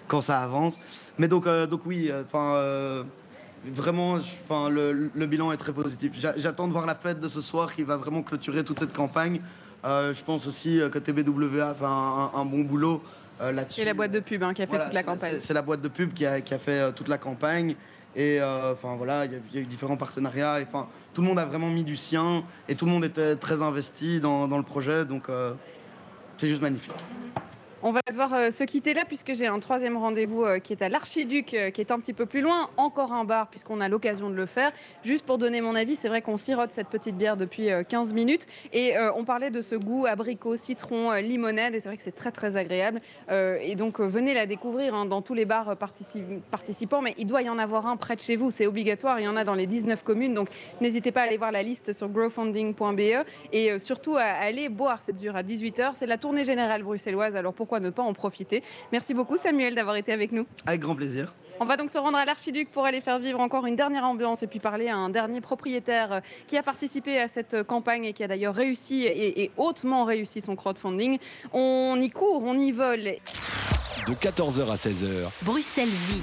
quand 0.07 0.21
ça 0.21 0.41
avance. 0.41 0.79
Mais 1.17 1.27
donc, 1.27 1.47
euh, 1.47 1.67
donc 1.67 1.81
oui, 1.85 2.09
euh, 2.11 2.23
enfin. 2.25 2.55
Euh, 2.55 3.03
vraiment, 3.65 4.15
enfin, 4.15 4.69
le, 4.69 5.09
le, 5.13 5.25
bilan 5.25 5.53
est 5.53 5.57
très 5.57 5.71
positif. 5.71 6.11
J'attends 6.35 6.67
de 6.67 6.73
voir 6.73 6.85
la 6.85 6.95
fête 6.95 7.21
de 7.21 7.29
ce 7.29 7.39
soir 7.39 7.73
qui 7.73 7.83
va 7.83 7.95
vraiment 7.95 8.21
clôturer 8.21 8.65
toute 8.65 8.77
cette 8.77 8.91
campagne. 8.91 9.39
je 9.85 10.23
pense 10.25 10.47
aussi 10.47 10.81
que 10.91 10.99
TBWA 10.99 11.73
fait 11.73 11.85
un, 11.85 12.43
bon 12.43 12.63
boulot 12.63 13.01
là-dessus. 13.39 13.79
C'est 13.79 13.85
la 13.85 13.93
boîte 13.93 14.11
de 14.11 14.19
pub 14.19 14.43
hein, 14.43 14.53
qui 14.53 14.63
a 14.63 14.67
fait 14.67 14.83
toute 14.83 14.93
la 14.93 15.03
campagne. 15.03 15.35
C'est 15.39 15.53
la 15.53 15.61
boîte 15.61 15.79
de 15.79 15.87
pub 15.87 16.13
qui 16.13 16.25
a, 16.25 16.41
qui 16.41 16.53
a 16.53 16.59
fait 16.59 16.91
toute 16.91 17.07
la 17.07 17.17
campagne. 17.17 17.77
Et 18.17 18.41
enfin 18.41 18.97
voilà, 18.97 19.23
il 19.23 19.39
y, 19.53 19.57
a 19.57 19.61
eu 19.61 19.65
différents 19.65 19.95
partenariats. 19.95 20.59
Et, 20.59 20.65
enfin, 20.67 20.89
tout 21.13 21.21
le 21.21 21.27
monde 21.29 21.39
a 21.39 21.45
vraiment 21.45 21.69
mis 21.69 21.85
du 21.85 21.95
sien 21.95 22.43
et 22.67 22.75
tout 22.75 22.83
le 22.83 22.91
monde 22.91 23.05
était 23.05 23.37
très 23.37 23.61
investi 23.61 24.19
dans, 24.19 24.49
dans 24.49 24.57
le 24.57 24.63
projet. 24.63 25.05
Donc 25.05 25.27
c'est 26.37 26.49
juste 26.49 26.61
magnifique. 26.61 26.91
On 27.85 27.91
va 27.91 27.99
devoir 28.07 28.33
euh, 28.33 28.49
se 28.49 28.63
quitter 28.63 28.93
là 28.93 29.03
puisque 29.05 29.33
j'ai 29.33 29.45
un 29.45 29.59
troisième 29.59 29.97
rendez-vous 29.97 30.45
euh, 30.45 30.59
qui 30.59 30.71
est 30.71 30.81
à 30.81 30.87
l'Archiduc, 30.87 31.53
euh, 31.53 31.69
qui 31.69 31.81
est 31.81 31.91
un 31.91 31.99
petit 31.99 32.13
peu 32.13 32.25
plus 32.25 32.39
loin. 32.39 32.69
Encore 32.77 33.11
un 33.11 33.25
bar 33.25 33.49
puisqu'on 33.49 33.81
a 33.81 33.89
l'occasion 33.89 34.29
de 34.29 34.35
le 34.35 34.45
faire. 34.45 34.71
Juste 35.03 35.25
pour 35.25 35.37
donner 35.37 35.59
mon 35.59 35.75
avis, 35.75 35.97
c'est 35.97 36.07
vrai 36.07 36.21
qu'on 36.21 36.37
sirote 36.37 36.71
cette 36.71 36.87
petite 36.87 37.17
bière 37.17 37.35
depuis 37.35 37.67
15 37.89 38.13
minutes 38.13 38.47
et 38.71 38.93
on 39.15 39.25
parlait 39.25 39.51
de 39.51 39.61
ce 39.61 39.75
goût 39.75 40.05
abricot, 40.05 40.55
citron, 40.55 41.11
limonade 41.13 41.75
et 41.75 41.81
c'est 41.81 41.89
vrai 41.89 41.97
que 41.97 42.03
c'est 42.03 42.15
très 42.15 42.31
très 42.31 42.55
agréable. 42.55 43.01
et 43.29 43.75
donc 43.75 43.99
venez 43.99 44.33
la 44.33 44.45
découvrir 44.45 44.95
hein, 44.95 45.05
dans 45.05 45.21
tous 45.21 45.33
les 45.33 45.45
bars 45.45 45.75
participants, 45.77 47.01
mais 47.01 47.15
il 47.17 47.25
doit 47.25 47.41
y 47.41 47.49
en 47.49 47.59
avoir 47.59 47.87
un 47.87 47.97
près 47.97 48.15
de 48.15 48.21
chez 48.21 48.35
vous, 48.35 48.51
c'est 48.51 48.67
obligatoire. 48.67 49.19
Il 49.19 49.23
y 49.23 49.27
en 49.27 49.35
a 49.35 49.43
dans 49.43 49.55
les 49.55 49.67
19 49.67 50.03
communes, 50.03 50.33
donc 50.33 50.49
n'hésitez 50.79 51.11
pas 51.11 51.21
à 51.21 51.23
aller 51.25 51.37
voir 51.37 51.51
la 51.51 51.63
liste 51.63 51.93
sur 51.93 52.07
growfunding.be 52.07 53.25
et 53.51 53.79
surtout 53.79 54.15
à 54.15 54.23
aller 54.23 54.69
boire 54.69 55.01
cette 55.01 55.17
zure 55.17 55.35
à 55.35 55.43
18h. 55.43 55.91
C'est 55.95 56.07
la 56.07 56.17
tournée 56.17 56.43
générale 56.43 56.83
bruxelloise, 56.83 57.35
alors 57.35 57.53
pourquoi 57.53 57.72
ne 57.79 57.89
pas 57.89 58.03
en 58.03 58.13
profiter. 58.13 58.63
Merci 58.91 59.13
beaucoup 59.13 59.37
Samuel 59.37 59.75
d'avoir 59.75 59.95
été 59.95 60.11
avec 60.11 60.31
nous. 60.31 60.45
Avec 60.65 60.81
grand 60.81 60.95
plaisir. 60.95 61.33
On 61.59 61.65
va 61.65 61.77
donc 61.77 61.91
se 61.91 61.97
rendre 61.97 62.17
à 62.17 62.25
l'Archiduc 62.25 62.71
pour 62.71 62.85
aller 62.85 62.99
faire 62.99 63.19
vivre 63.19 63.39
encore 63.39 63.65
une 63.65 63.75
dernière 63.75 64.05
ambiance 64.05 64.43
et 64.43 64.47
puis 64.47 64.59
parler 64.59 64.89
à 64.89 64.97
un 64.97 65.09
dernier 65.09 65.39
propriétaire 65.39 66.13
euh, 66.13 66.19
qui 66.47 66.57
a 66.57 66.63
participé 66.63 67.19
à 67.19 67.27
cette 67.27 67.63
campagne 67.63 68.05
et 68.05 68.13
qui 68.13 68.23
a 68.23 68.27
d'ailleurs 68.27 68.55
réussi 68.55 69.05
et, 69.05 69.51
hautement 69.57 70.03
réussi 70.03 70.41
son 70.41 70.55
crowdfunding. 70.55 71.19
On 71.53 71.99
y 72.01 72.09
court, 72.09 72.43
on 72.43 72.57
y 72.57 72.71
vole. 72.71 73.15
De 74.07 74.13
14h 74.13 74.71
à 74.71 74.75
16h. 74.75 75.29
Bruxelles 75.43 75.89
Vie. 75.89 76.21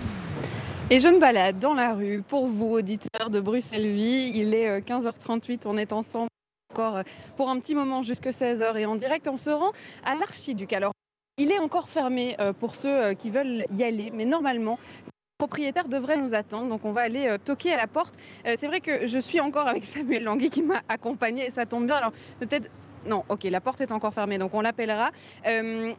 Et 0.91 0.99
je 0.99 1.07
me 1.07 1.21
balade 1.21 1.59
dans 1.61 1.75
la 1.75 1.95
rue 1.95 2.23
pour 2.27 2.47
vous, 2.47 2.73
auditeurs 2.73 3.31
de 3.31 3.41
Bruxelles 3.41 3.93
Vie. 3.93 4.33
Il 4.35 4.53
est 4.55 4.81
15h38, 4.81 5.53
euh, 5.53 5.57
on 5.67 5.77
est 5.77 5.93
ensemble 5.93 6.29
encore 6.73 6.97
euh, 6.97 7.03
pour 7.37 7.49
un 7.49 7.59
petit 7.61 7.75
moment 7.75 8.03
jusque 8.03 8.27
16h 8.27 8.77
et 8.77 8.87
en 8.87 8.97
direct, 8.97 9.29
on 9.29 9.39
se 9.39 9.51
rend 9.51 9.73
à 10.05 10.15
l'Archiduc. 10.15 10.73
Alors, 10.73 10.93
il 11.41 11.51
est 11.51 11.59
encore 11.59 11.89
fermé 11.89 12.37
euh, 12.39 12.53
pour 12.53 12.75
ceux 12.75 12.89
euh, 12.89 13.15
qui 13.15 13.31
veulent 13.31 13.65
y 13.75 13.83
aller, 13.83 14.13
mais 14.15 14.27
normalement, 14.27 14.79
le 15.07 15.11
propriétaire 15.39 15.89
devrait 15.89 16.19
nous 16.19 16.35
attendre. 16.35 16.69
Donc 16.69 16.85
on 16.85 16.93
va 16.93 17.01
aller 17.01 17.27
euh, 17.27 17.39
toquer 17.43 17.73
à 17.73 17.79
la 17.79 17.87
porte. 17.87 18.15
c'est 18.45 18.67
vrai 18.67 18.81
que 18.81 19.07
je 19.07 19.19
suis 19.19 19.41
encore 19.41 19.67
avec 19.67 19.85
Samuel 19.95 20.25
Langui 20.25 20.51
qui 20.51 20.63
m'a 20.63 20.83
accompagné 20.89 21.47
et 21.47 21.51
ça 21.51 21.65
tombe 21.65 21.87
bien. 21.87 21.97
Alors 21.97 22.13
peut-être 22.39 22.71
non, 23.07 23.25
ok, 23.31 23.45
la 23.45 23.63
porte 23.63 23.81
est 23.81 23.93
encore 23.93 24.13
fermée, 24.13 24.37
donc 24.37 24.53
on 24.53 24.61
l'appellera. 24.61 25.11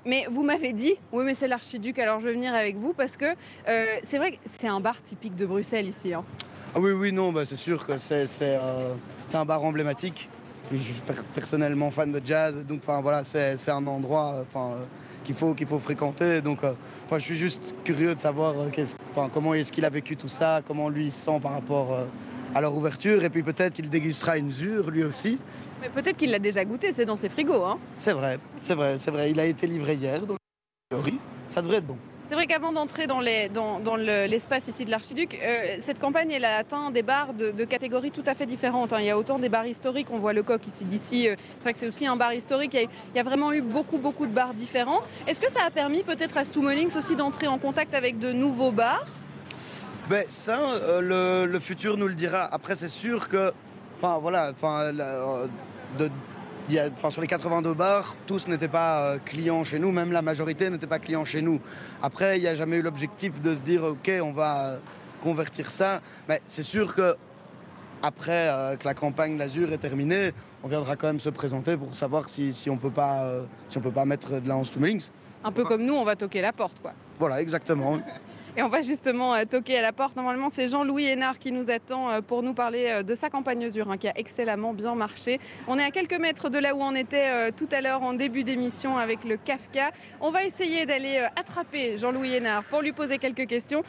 mais 0.05 0.27
vous 0.29 0.43
m'avez 0.43 0.71
dit, 0.71 0.93
oui, 1.11 1.23
mais 1.25 1.33
c'est 1.33 1.47
l'archiduc, 1.47 1.97
alors 1.97 2.19
je 2.19 2.27
vais 2.27 2.33
venir 2.33 2.53
avec 2.53 2.75
vous 2.75 2.93
parce 2.93 3.17
que 3.17 3.25
c'est 3.65 4.19
vrai 4.19 4.33
que 4.33 4.37
c'est 4.45 4.67
un 4.67 4.79
bar 4.79 5.01
typique 5.01 5.35
de 5.35 5.47
Bruxelles 5.47 5.87
ici. 5.87 6.13
Hein. 6.13 6.23
Ah 6.75 6.79
oui, 6.79 6.91
oui, 6.91 7.11
non, 7.11 7.31
bah, 7.31 7.43
c'est 7.47 7.55
sûr 7.55 7.87
que 7.87 7.97
c'est 7.97 8.55
un 9.33 9.45
bar 9.45 9.63
emblématique. 9.63 10.29
Je 10.71 10.77
suis 10.77 10.93
personnellement 11.33 11.89
fan 11.89 12.11
de 12.11 12.21
jazz, 12.23 12.63
donc 12.67 12.81
voilà, 12.85 13.23
c'est 13.23 13.71
un 13.71 13.87
endroit 13.87 14.45
qu'il 15.24 15.36
faut, 15.36 15.53
qu'il 15.53 15.67
faut 15.67 15.80
fréquenter. 15.80 16.41
Donc, 16.41 16.63
euh, 16.63 16.74
je 17.11 17.19
suis 17.19 17.38
juste 17.38 17.76
curieux 17.84 18.15
de 18.15 18.19
savoir 18.19 18.53
euh, 18.57 19.28
comment 19.34 19.53
est-ce 19.53 19.72
qu'il 19.72 19.86
a 19.86 19.89
vécu 19.89 20.15
tout 20.17 20.28
ça, 20.28 20.61
comment 20.65 20.89
lui 20.89 21.05
il 21.05 21.11
se 21.11 21.26
sent 21.26 21.39
par 21.41 21.53
rapport 21.53 21.93
euh, 21.93 22.05
à 22.55 22.61
leur 22.61 22.76
ouverture. 22.76 23.24
Et 23.24 23.30
puis 23.30 23.43
peut-être 23.43 23.74
qu'il 23.74 23.89
dégustera 23.89 24.38
une 24.38 24.51
zure 24.51 24.89
lui 24.89 25.03
aussi. 25.03 25.39
Mais 25.82 25.89
peut-être 25.89 26.17
qu'il 26.17 26.32
l'a 26.32 26.39
déjà 26.39 26.63
goûté, 26.63 26.91
c'est 26.91 27.05
dans 27.05 27.15
ses 27.15 27.30
frigos. 27.30 27.63
Hein 27.63 27.80
c'est 27.95 28.13
vrai, 28.13 28.39
c'est 28.57 28.76
vrai, 28.76 28.97
c'est 28.97 29.11
vrai. 29.11 29.32
Il 29.32 29.39
a 29.39 29.45
été 29.45 29.67
livré 29.67 29.95
hier. 29.95 30.22
Donc... 30.26 30.38
ça 31.47 31.61
devrait 31.61 31.78
être 31.78 31.88
bon. 31.88 31.97
C'est 32.32 32.36
vrai 32.36 32.47
qu'avant 32.47 32.71
d'entrer 32.71 33.07
dans, 33.07 33.19
l'espace 33.19 34.69
ici 34.69 34.86
de 34.86 34.89
l'Archiduc, 34.89 35.38
euh, 35.43 35.75
cette 35.82 35.99
campagne 35.99 36.32
elle 36.32 36.45
a 36.45 36.55
atteint 36.55 36.89
des 36.89 37.01
bars 37.01 37.34
de, 37.34 37.65
catégories 37.65 38.11
tout 38.11 38.23
à 38.25 38.36
fait 38.36 38.45
différentes. 38.45 38.93
Hein. 38.93 38.99
Il 39.01 39.05
y 39.05 39.09
a 39.09 39.17
autant 39.17 39.38
des 39.38 39.49
bars 39.49 39.67
historiques, 39.67 40.07
on 40.11 40.17
voit 40.17 40.32
le 40.32 40.41
coq 40.41 40.65
ici 40.65 40.86
d'ici, 40.86 41.27
euh, 41.27 41.36
c'est 41.57 41.63
vrai 41.63 41.73
que 41.73 41.79
c'est 41.79 41.89
aussi 41.89 42.07
un 42.07 42.15
bar 42.15 42.34
historique, 42.34 42.73
il 42.73 42.88
y, 43.17 43.19
a, 43.19 43.23
vraiment 43.23 43.51
eu 43.51 43.59
beaucoup 43.59 43.97
beaucoup 43.97 44.27
de 44.27 44.32
bars 44.32 44.53
différents. 44.53 45.01
Est-ce 45.27 45.41
que 45.41 45.51
ça 45.51 45.65
a 45.67 45.71
permis 45.71 46.03
peut-être 46.03 46.38
à 46.38 46.45
Stumolings 46.45 46.95
aussi 46.95 47.17
d'entrer 47.17 47.47
en 47.47 47.57
contact 47.57 47.93
avec 47.93 48.17
de 48.17 48.32
nouveaux 48.32 48.71
bars 48.71 49.05
ben, 50.09 50.23
Ça, 50.29 50.57
euh, 50.57 51.45
le, 51.45 51.59
futur 51.59 51.97
nous 51.97 52.07
le 52.07 52.15
dira. 52.15 52.45
Après 52.45 52.75
c'est 52.75 52.88
sûr 52.88 53.27
que, 53.27 53.51
enfin 53.97 54.19
voilà, 54.19 54.53
de, 55.99 56.09
sur 57.09 57.22
les 57.22 57.28
82 57.28 57.74
bars, 57.74 58.15
tous 58.28 58.47
n'étaient 58.47 58.67
pas 58.67 59.01
euh, 59.01 59.17
clients 59.24 59.63
chez 59.63 59.80
nous, 59.80 59.91
même 59.91 60.11
la 60.11 60.22
majorité 60.22 60.69
n'était 60.69 60.88
pas 60.88 60.99
clients 60.99 61.26
chez 61.26 61.41
nous. 61.41 61.59
Après, 62.01 62.38
il 62.38 62.41
n'y 62.41 62.47
a 62.47 62.55
jamais 62.55 62.78
eu 62.78 62.82
l'objectif 62.82 63.41
de 63.41 63.55
se 63.55 63.61
dire, 63.61 63.84
OK, 63.84 64.11
on 64.22 64.32
va 64.32 64.65
euh, 64.65 64.78
convertir 65.22 65.72
ça. 65.72 66.01
Mais 66.30 66.41
c'est 66.47 66.63
sûr 66.63 66.95
que 66.95 67.15
après 68.03 68.47
euh, 68.49 68.76
que 68.78 68.86
la 68.86 68.93
campagne 68.93 69.38
L'Azur 69.38 69.72
est 69.72 69.78
terminée, 69.78 70.32
on 70.63 70.67
viendra 70.67 70.95
quand 70.95 71.07
même 71.07 71.19
se 71.19 71.30
présenter 71.30 71.78
pour 71.78 71.95
savoir 71.95 72.30
si, 72.30 72.53
on 72.69 72.78
peut 72.78 72.89
pas, 72.89 73.30
si 73.69 73.78
on 73.78 73.82
peut 73.82 73.91
pas 73.91 74.05
mettre 74.05 74.39
de 74.39 74.47
la 74.47 74.55
Hans 74.55 74.63
Links. 74.80 75.11
Un 75.43 75.51
peu 75.51 75.63
comme 75.63 75.84
nous, 75.84 75.95
on 75.95 76.03
va 76.03 76.15
toquer 76.15 76.41
la 76.41 76.53
porte, 76.53 76.80
quoi. 76.82 76.93
Voilà, 77.19 77.41
exactement. 77.41 77.99
Et 78.57 78.63
on 78.63 78.67
va 78.67 78.81
justement 78.81 79.33
euh, 79.33 79.43
toquer 79.49 79.77
à 79.77 79.81
la 79.81 79.93
porte. 79.93 80.15
Normalement, 80.17 80.49
c'est 80.51 80.67
Jean-Louis 80.67 81.05
Hénard 81.05 81.39
qui 81.39 81.53
nous 81.53 81.71
attend 81.71 82.09
euh, 82.09 82.21
pour 82.21 82.43
nous 82.43 82.53
parler 82.53 82.87
euh, 82.89 83.03
de 83.03 83.15
sa 83.15 83.29
campagne 83.29 83.69
Zur, 83.69 83.89
hein, 83.89 83.97
qui 83.97 84.09
a 84.09 84.17
excellemment 84.17 84.73
bien 84.73 84.93
marché. 84.93 85.39
On 85.67 85.79
est 85.79 85.83
à 85.83 85.91
quelques 85.91 86.19
mètres 86.19 86.49
de 86.49 86.57
là 86.57 86.75
où 86.75 86.81
on 86.81 86.93
était 86.93 87.51
tout 87.53 87.69
à 87.71 87.79
l'heure 87.79 88.03
en 88.03 88.13
début 88.13 88.43
d'émission 88.43 88.97
avec 88.97 89.23
le 89.23 89.37
Kafka. 89.37 89.91
On 90.19 90.31
va 90.31 90.43
essayer 90.43 90.85
d'aller 90.85 91.25
attraper 91.35 91.97
Jean-Louis 91.97 92.35
Hénard 92.35 92.63
pour 92.65 92.81
lui 92.81 92.91
poser 92.91 93.17
quelques 93.19 93.47
questions. 93.47 93.83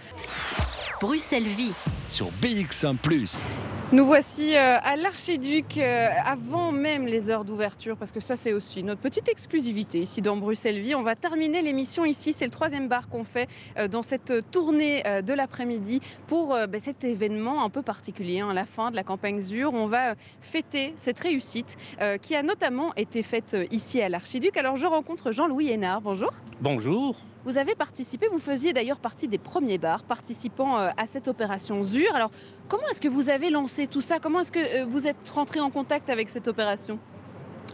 Bruxelles 1.00 1.42
Vie 1.42 1.74
sur 2.08 2.26
BX1⁇ 2.40 2.96
nous 3.92 4.06
voici 4.06 4.56
à 4.56 4.96
l'Archiduc 4.96 5.78
avant 6.24 6.72
même 6.72 7.06
les 7.06 7.28
heures 7.28 7.44
d'ouverture 7.44 7.98
parce 7.98 8.10
que 8.10 8.20
ça 8.20 8.36
c'est 8.36 8.54
aussi 8.54 8.82
notre 8.82 9.02
petite 9.02 9.28
exclusivité 9.28 9.98
ici 9.98 10.22
dans 10.22 10.38
Bruxelles 10.38 10.80
Vie. 10.80 10.94
On 10.94 11.02
va 11.02 11.14
terminer 11.14 11.60
l'émission 11.60 12.06
ici, 12.06 12.32
c'est 12.32 12.46
le 12.46 12.50
troisième 12.50 12.88
bar 12.88 13.10
qu'on 13.10 13.24
fait 13.24 13.50
dans 13.90 14.00
cette 14.00 14.50
tournée 14.52 15.02
de 15.02 15.32
l'après-midi 15.32 16.00
pour 16.26 16.48
ben, 16.48 16.80
cet 16.80 17.04
événement 17.04 17.64
un 17.64 17.70
peu 17.70 17.82
particulier, 17.82 18.40
à 18.40 18.46
hein, 18.46 18.54
la 18.54 18.66
fin 18.66 18.90
de 18.90 18.96
la 18.96 19.02
campagne 19.02 19.40
ZUR. 19.40 19.72
On 19.74 19.86
va 19.86 20.14
fêter 20.40 20.92
cette 20.96 21.18
réussite 21.18 21.76
qui 22.20 22.36
a 22.36 22.42
notamment 22.42 22.94
été 22.94 23.22
faite 23.22 23.56
ici 23.70 24.00
à 24.00 24.08
l'Archiduc. 24.08 24.56
Alors 24.56 24.76
je 24.76 24.86
rencontre 24.86 25.32
Jean-Louis 25.32 25.70
Hénard, 25.70 26.00
bonjour. 26.02 26.30
Bonjour. 26.60 27.16
Vous 27.44 27.58
avez 27.58 27.74
participé, 27.74 28.28
vous 28.28 28.38
faisiez 28.38 28.72
d'ailleurs 28.72 29.00
partie 29.00 29.26
des 29.26 29.38
premiers 29.38 29.78
bars 29.78 30.04
participant 30.04 30.78
euh, 30.78 30.90
à 30.96 31.06
cette 31.06 31.26
opération 31.26 31.82
ZUR. 31.82 32.14
Alors, 32.14 32.30
comment 32.68 32.84
est-ce 32.90 33.00
que 33.00 33.08
vous 33.08 33.30
avez 33.30 33.50
lancé 33.50 33.88
tout 33.88 34.00
ça? 34.00 34.20
Comment 34.20 34.40
est-ce 34.40 34.52
que 34.52 34.82
euh, 34.82 34.84
vous 34.84 35.08
êtes 35.08 35.28
rentré 35.28 35.58
en 35.58 35.70
contact 35.70 36.08
avec 36.08 36.28
cette 36.28 36.46
opération? 36.46 37.00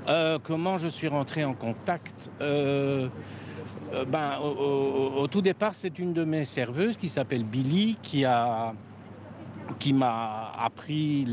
Euh, 0.09 0.39
Comment 0.43 0.79
je 0.79 0.89
suis 0.89 1.09
rentré 1.09 1.45
en 1.45 1.53
contact? 1.53 2.31
Ben, 4.07 4.39
au, 4.41 5.27
tout 5.29 5.43
départ, 5.43 5.75
c'est 5.75 5.99
une 5.99 6.13
de 6.13 6.25
mes 6.25 6.45
serveuses 6.45 6.97
qui 6.97 7.09
s'appelle 7.09 7.45
Billy 7.45 7.97
qui 8.03 8.25
m'a 9.93 10.53
appris 10.59 11.27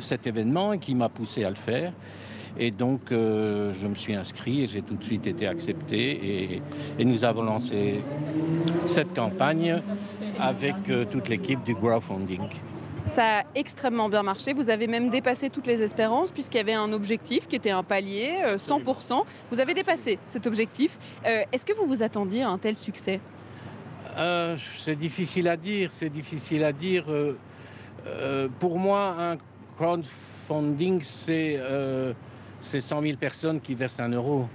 cet 0.00 0.26
événement 0.26 0.72
et 0.72 0.78
qui 0.78 0.94
m'a 0.94 1.08
poussé 1.08 1.44
à 1.44 1.50
le 1.50 1.56
faire. 1.56 1.92
Et 2.58 2.70
donc, 2.70 3.10
euh, 3.10 3.72
je 3.72 3.86
me 3.86 3.94
suis 3.94 4.14
inscrit 4.14 4.62
et 4.62 4.66
j'ai 4.66 4.82
tout 4.82 4.94
de 4.94 5.02
suite 5.02 5.26
été 5.26 5.46
accepté. 5.46 6.62
Et, 6.98 7.04
nous 7.04 7.24
avons 7.24 7.42
lancé 7.42 8.00
cette 8.84 9.12
campagne 9.14 9.82
avec 10.38 10.76
euh, 10.88 11.04
toute 11.10 11.28
l'équipe 11.28 11.62
du 11.64 11.74
crowdfunding. 11.74 12.48
Ça 13.06 13.40
a 13.40 13.42
extrêmement 13.54 14.08
bien 14.08 14.22
marché. 14.22 14.52
Vous 14.52 14.70
avez 14.70 14.86
même 14.86 15.10
dépassé 15.10 15.50
toutes 15.50 15.66
les 15.66 15.82
espérances 15.82 16.30
puisqu'il 16.30 16.58
y 16.58 16.60
avait 16.60 16.74
un 16.74 16.92
objectif 16.92 17.46
qui 17.46 17.56
était 17.56 17.70
un 17.70 17.82
palier, 17.82 18.36
100%. 18.56 19.12
Euh, 19.12 19.22
vous 19.50 19.60
avez 19.60 19.74
dépassé 19.74 20.18
cet 20.26 20.46
objectif. 20.46 20.98
Est-ce 21.24 21.64
que 21.64 21.72
vous 21.72 21.86
vous 21.86 22.02
attendiez 22.02 22.42
à 22.42 22.48
un 22.48 22.58
tel 22.58 22.76
succès? 22.76 23.20
C'est 24.78 24.96
difficile 24.96 25.48
à 25.48 25.56
dire. 25.56 25.90
C'est 25.92 26.08
difficile 26.08 26.64
à 26.64 26.72
dire. 26.72 27.04
pour 28.58 28.78
moi, 28.78 29.14
un 29.18 29.36
crowdfunding, 29.76 31.02
c'est 31.02 31.60
c'est 32.64 32.80
100 32.80 33.02
000 33.02 33.16
personnes 33.18 33.60
qui 33.60 33.74
versent 33.74 34.00
un 34.00 34.08
euro. 34.08 34.48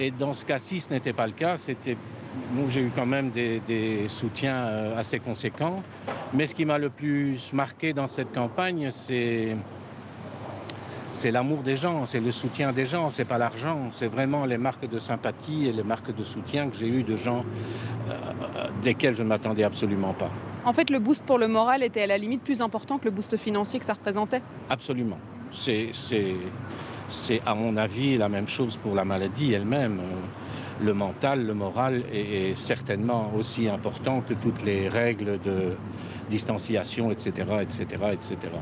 Et 0.00 0.10
dans 0.10 0.32
ce 0.32 0.44
cas-ci, 0.44 0.80
ce 0.80 0.90
n'était 0.90 1.12
pas 1.12 1.26
le 1.26 1.32
cas. 1.32 1.56
C'était, 1.56 1.96
j'ai 2.68 2.82
eu 2.82 2.90
quand 2.94 3.06
même 3.06 3.30
des, 3.30 4.04
soutiens 4.08 4.56
euh, 4.56 4.98
assez 4.98 5.18
conséquents. 5.18 5.82
Mais 6.32 6.46
ce 6.46 6.54
qui 6.54 6.64
m'a 6.64 6.78
le 6.78 6.90
plus 6.90 7.52
marqué 7.52 7.92
dans 7.92 8.06
cette 8.06 8.32
campagne, 8.32 8.90
c'est 8.90 9.56
c'est 11.14 11.30
l'amour 11.30 11.62
des 11.62 11.76
gens, 11.76 12.06
c'est 12.06 12.18
le 12.18 12.32
soutien 12.32 12.72
des 12.72 12.86
gens, 12.86 13.08
c'est 13.08 13.24
pas 13.24 13.38
l'argent, 13.38 13.88
c'est 13.92 14.08
vraiment 14.08 14.46
les 14.46 14.58
marques 14.58 14.88
de 14.88 14.98
sympathie 14.98 15.68
et 15.68 15.72
les 15.72 15.84
marques 15.84 16.12
de 16.14 16.24
soutien 16.24 16.68
que 16.68 16.76
j'ai 16.76 16.88
eues 16.88 17.04
de 17.04 17.14
gens 17.14 17.44
euh, 18.10 18.66
desquels 18.82 19.14
je 19.14 19.22
ne 19.22 19.28
m'attendais 19.28 19.62
absolument 19.62 20.12
pas. 20.12 20.30
En 20.64 20.72
fait, 20.72 20.90
le 20.90 20.98
boost 20.98 21.24
pour 21.24 21.38
le 21.38 21.46
moral 21.46 21.84
était 21.84 22.02
à 22.02 22.08
la 22.08 22.18
limite 22.18 22.42
plus 22.42 22.60
important 22.60 22.98
que 22.98 23.04
le 23.04 23.12
boost 23.12 23.36
financier 23.36 23.78
que 23.78 23.84
ça 23.84 23.92
représentait 23.92 24.42
Absolument. 24.68 25.18
C'est 25.52 25.92
à 27.46 27.54
mon 27.54 27.76
avis 27.76 28.16
la 28.16 28.28
même 28.28 28.48
chose 28.48 28.76
pour 28.76 28.96
la 28.96 29.04
maladie 29.04 29.52
elle-même. 29.52 30.00
Le 30.80 30.92
mental, 30.92 31.46
le 31.46 31.54
moral 31.54 32.04
est, 32.12 32.56
certainement 32.56 33.32
aussi 33.36 33.68
important 33.68 34.20
que 34.20 34.34
toutes 34.34 34.62
les 34.62 34.88
règles 34.88 35.40
de 35.40 35.76
distanciation, 36.28 37.10
etc., 37.10 37.30
etc., 37.62 37.84
etc. 38.12 38.52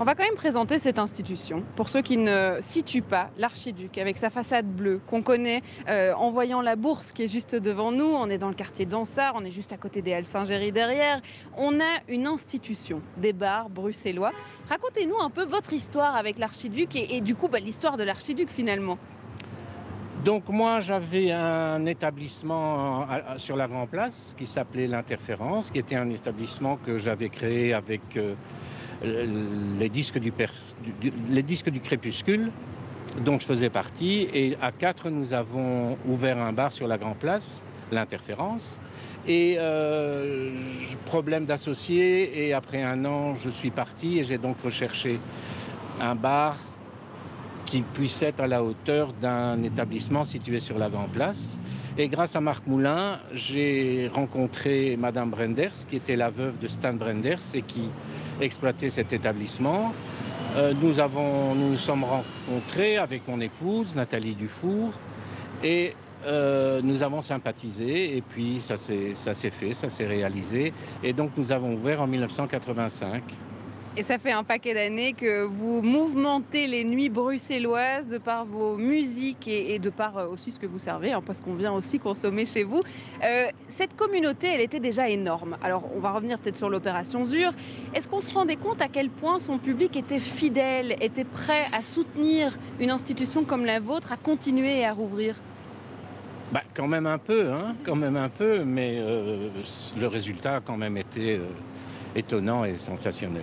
On 0.00 0.04
va 0.04 0.14
quand 0.14 0.22
même 0.22 0.36
présenter 0.36 0.78
cette 0.78 1.00
institution. 1.00 1.64
Pour 1.74 1.88
ceux 1.88 2.02
qui 2.02 2.18
ne 2.18 2.58
situent 2.60 3.02
pas, 3.02 3.30
l'Archiduc, 3.36 3.98
avec 3.98 4.16
sa 4.16 4.30
façade 4.30 4.64
bleue, 4.64 5.00
qu'on 5.08 5.22
connaît 5.22 5.60
euh, 5.88 6.12
en 6.14 6.30
voyant 6.30 6.62
la 6.62 6.76
bourse 6.76 7.10
qui 7.10 7.24
est 7.24 7.28
juste 7.28 7.56
devant 7.56 7.90
nous, 7.90 8.06
on 8.06 8.30
est 8.30 8.38
dans 8.38 8.46
le 8.46 8.54
quartier 8.54 8.86
d'Ansart, 8.86 9.32
on 9.34 9.44
est 9.44 9.50
juste 9.50 9.72
à 9.72 9.76
côté 9.76 10.00
des 10.00 10.14
Halles 10.14 10.24
Saint-Géry 10.24 10.70
derrière. 10.70 11.20
On 11.56 11.80
a 11.80 11.98
une 12.08 12.28
institution, 12.28 13.02
des 13.16 13.32
bars 13.32 13.70
bruxellois. 13.70 14.30
Racontez-nous 14.68 15.18
un 15.18 15.30
peu 15.30 15.44
votre 15.44 15.72
histoire 15.72 16.14
avec 16.14 16.38
l'Archiduc 16.38 16.94
et, 16.94 17.20
du 17.20 17.34
coup 17.34 17.48
bah, 17.48 17.58
l'histoire 17.58 17.96
de 17.96 18.04
l'Archiduc 18.04 18.50
finalement. 18.50 18.98
Donc 20.24 20.48
moi 20.48 20.80
j'avais 20.80 21.30
un 21.30 21.86
établissement 21.86 23.06
sur 23.36 23.56
la 23.56 23.68
Grand 23.68 23.86
Place 23.86 24.34
qui 24.36 24.46
s'appelait 24.46 24.88
l'Interférence, 24.88 25.70
qui 25.70 25.78
était 25.78 25.94
un 25.94 26.10
établissement 26.10 26.76
que 26.76 26.98
j'avais 26.98 27.28
créé 27.28 27.72
avec 27.72 28.00
euh, 28.16 28.34
les, 29.78 29.88
disques 29.88 30.18
du, 30.18 30.32
les 31.30 31.42
disques 31.42 31.70
du 31.70 31.80
crépuscule 31.80 32.50
dont 33.24 33.38
je 33.38 33.46
faisais 33.46 33.70
partie. 33.70 34.28
Et 34.34 34.56
à 34.60 34.72
quatre, 34.72 35.08
nous 35.08 35.32
avons 35.32 35.96
ouvert 36.06 36.38
un 36.38 36.52
bar 36.52 36.72
sur 36.72 36.88
la 36.88 36.98
Grand 36.98 37.14
Place, 37.14 37.62
l'interférence. 37.92 38.76
Et 39.26 39.56
euh, 39.58 40.50
problème 41.04 41.44
d'associé, 41.44 42.46
et 42.46 42.54
après 42.54 42.82
un 42.82 43.04
an, 43.04 43.34
je 43.34 43.50
suis 43.50 43.70
parti 43.70 44.18
et 44.18 44.24
j'ai 44.24 44.38
donc 44.38 44.56
recherché 44.64 45.20
un 46.00 46.14
bar 46.14 46.56
qui 47.68 47.82
puisse 47.82 48.22
être 48.22 48.40
à 48.40 48.46
la 48.46 48.64
hauteur 48.64 49.12
d'un 49.12 49.62
établissement 49.62 50.24
situé 50.24 50.58
sur 50.58 50.78
la 50.78 50.88
Grand 50.88 51.08
Place. 51.08 51.54
Et 51.98 52.08
grâce 52.08 52.34
à 52.34 52.40
Marc 52.40 52.66
Moulin, 52.66 53.18
j'ai 53.34 54.10
rencontré 54.14 54.96
Madame 54.96 55.28
Brenders, 55.30 55.74
qui 55.86 55.96
était 55.96 56.16
la 56.16 56.30
veuve 56.30 56.58
de 56.58 56.66
Stan 56.66 56.94
Brenders 56.94 57.42
et 57.52 57.60
qui 57.60 57.90
exploitait 58.40 58.88
cet 58.88 59.12
établissement. 59.12 59.92
Euh, 60.56 60.72
nous, 60.80 60.98
avons, 60.98 61.54
nous 61.54 61.70
nous 61.72 61.76
sommes 61.76 62.04
rencontrés 62.04 62.96
avec 62.96 63.28
mon 63.28 63.38
épouse, 63.38 63.94
Nathalie 63.94 64.34
Dufour, 64.34 64.94
et 65.62 65.94
euh, 66.26 66.80
nous 66.82 67.02
avons 67.02 67.20
sympathisé, 67.20 68.16
et 68.16 68.22
puis 68.22 68.62
ça 68.62 68.78
s'est 68.78 69.50
fait, 69.50 69.74
ça 69.74 69.90
s'est 69.90 70.06
réalisé. 70.06 70.72
Et 71.02 71.12
donc 71.12 71.32
nous 71.36 71.52
avons 71.52 71.74
ouvert 71.74 72.00
en 72.00 72.06
1985. 72.06 73.22
Et 73.98 74.04
ça 74.04 74.16
fait 74.16 74.30
un 74.30 74.44
paquet 74.44 74.74
d'années 74.74 75.12
que 75.12 75.42
vous 75.42 75.82
mouvementez 75.82 76.68
les 76.68 76.84
nuits 76.84 77.08
bruxelloises 77.08 78.06
de 78.06 78.18
par 78.18 78.46
vos 78.46 78.76
musiques 78.76 79.48
et, 79.48 79.80
de 79.80 79.90
par 79.90 80.16
euh, 80.16 80.28
aussi 80.28 80.52
ce 80.52 80.60
que 80.60 80.68
vous 80.68 80.78
servez, 80.78 81.12
hein, 81.12 81.20
parce 81.20 81.40
qu'on 81.40 81.54
vient 81.54 81.72
aussi 81.72 81.98
consommer 81.98 82.46
chez 82.46 82.62
vous. 82.62 82.80
Euh, 83.24 83.48
cette 83.66 83.96
communauté, 83.96 84.46
elle 84.54 84.60
était 84.60 84.78
déjà 84.78 85.08
énorme. 85.08 85.56
Alors, 85.64 85.82
on 85.96 85.98
va 85.98 86.12
revenir 86.12 86.38
peut-être 86.38 86.56
sur 86.56 86.70
l'opération 86.70 87.24
ZUR. 87.24 87.50
Est-ce 87.92 88.06
qu'on 88.06 88.20
se 88.20 88.32
rendait 88.32 88.54
compte 88.54 88.80
à 88.80 88.86
quel 88.86 89.10
point 89.10 89.40
son 89.40 89.58
public 89.58 89.96
était 89.96 90.20
fidèle, 90.20 90.94
était 91.00 91.24
prêt 91.24 91.64
à 91.76 91.82
soutenir 91.82 92.56
une 92.78 92.90
institution 92.90 93.42
comme 93.42 93.64
la 93.64 93.80
vôtre, 93.80 94.12
à 94.12 94.16
continuer 94.16 94.78
et 94.78 94.86
à 94.86 94.92
rouvrir? 94.92 95.34
Bah, 96.52 96.62
quand 96.72 96.86
même 96.86 97.08
un 97.08 97.18
peu, 97.18 97.50
hein, 97.50 97.74
quand 97.84 97.96
même 97.96 98.16
un 98.16 98.28
peu, 98.28 98.62
mais 98.62 98.98
euh, 99.00 99.48
le 99.98 100.06
résultat 100.06 100.58
a 100.58 100.60
quand 100.60 100.76
même 100.76 100.96
été 100.96 101.40
étonnant 102.14 102.64
et 102.64 102.76
sensationnel. 102.76 103.42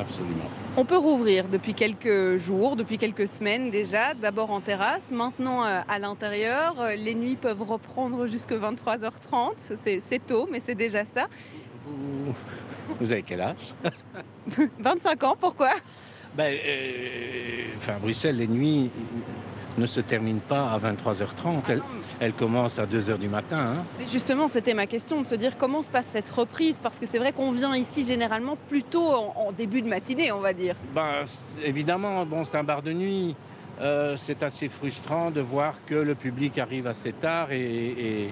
Absolument. 0.00 0.44
On 0.76 0.84
peut 0.84 0.96
rouvrir 0.96 1.48
depuis 1.48 1.74
quelques 1.74 2.38
jours, 2.38 2.76
depuis 2.76 2.98
quelques 2.98 3.26
semaines 3.28 3.70
déjà, 3.70 4.14
d'abord 4.14 4.50
en 4.50 4.60
terrasse, 4.60 5.10
maintenant 5.10 5.64
euh, 5.64 5.80
à 5.88 5.98
l'intérieur. 5.98 6.80
Euh, 6.80 6.94
Les 6.94 7.14
nuits 7.14 7.36
peuvent 7.36 7.62
reprendre 7.62 8.26
jusque 8.26 8.52
23h30. 8.52 9.52
C'est 9.80 10.00
c'est 10.00 10.18
tôt, 10.24 10.48
mais 10.50 10.60
c'est 10.60 10.74
déjà 10.74 11.04
ça. 11.04 11.26
Vous, 11.86 12.34
vous 13.00 13.12
avez 13.12 13.22
quel 13.22 13.40
âge? 13.40 13.74
25 14.78 15.24
ans, 15.24 15.36
pourquoi? 15.38 15.72
Ben, 16.34 16.56
euh, 16.64 17.64
enfin, 17.76 17.94
Bruxelles, 18.00 18.36
les 18.36 18.46
nuits 18.46 18.90
ne 19.78 19.86
se 19.86 20.00
terminent 20.00 20.40
pas 20.48 20.70
à 20.72 20.78
23h30. 20.78 21.62
Elles, 21.68 21.82
elles 22.20 22.32
commencent 22.32 22.78
à 22.78 22.86
2h 22.86 23.18
du 23.18 23.28
matin. 23.28 23.58
hein. 23.58 23.84
Mais 23.98 24.06
Justement, 24.06 24.48
c'était 24.48 24.74
ma 24.74 24.86
question 24.86 25.20
de 25.22 25.26
se 25.26 25.34
dire 25.34 25.56
comment 25.56 25.82
se 25.82 25.88
passe 25.90 26.06
cette 26.06 26.30
reprise, 26.30 26.78
parce 26.82 26.98
que 26.98 27.06
c'est 27.06 27.18
vrai 27.18 27.32
qu'on 27.32 27.50
vient 27.52 27.74
ici 27.76 28.04
généralement 28.04 28.56
plutôt 28.68 29.06
en, 29.08 29.34
en 29.36 29.52
début 29.52 29.82
de 29.82 29.88
matinée, 29.88 30.32
on 30.32 30.40
va 30.40 30.52
dire. 30.52 30.74
Ben, 30.94 31.24
évidemment, 31.64 32.26
bon, 32.26 32.44
c'est 32.44 32.56
un 32.56 32.64
bar 32.64 32.82
de 32.82 32.92
nuit. 32.92 33.34
Euh, 33.80 34.16
c'est 34.18 34.42
assez 34.42 34.68
frustrant 34.68 35.30
de 35.30 35.40
voir 35.40 35.74
que 35.86 35.94
le 35.94 36.14
public 36.14 36.58
arrive 36.58 36.86
assez 36.86 37.12
tard 37.12 37.52
et, 37.52 37.60
et- 37.60 38.30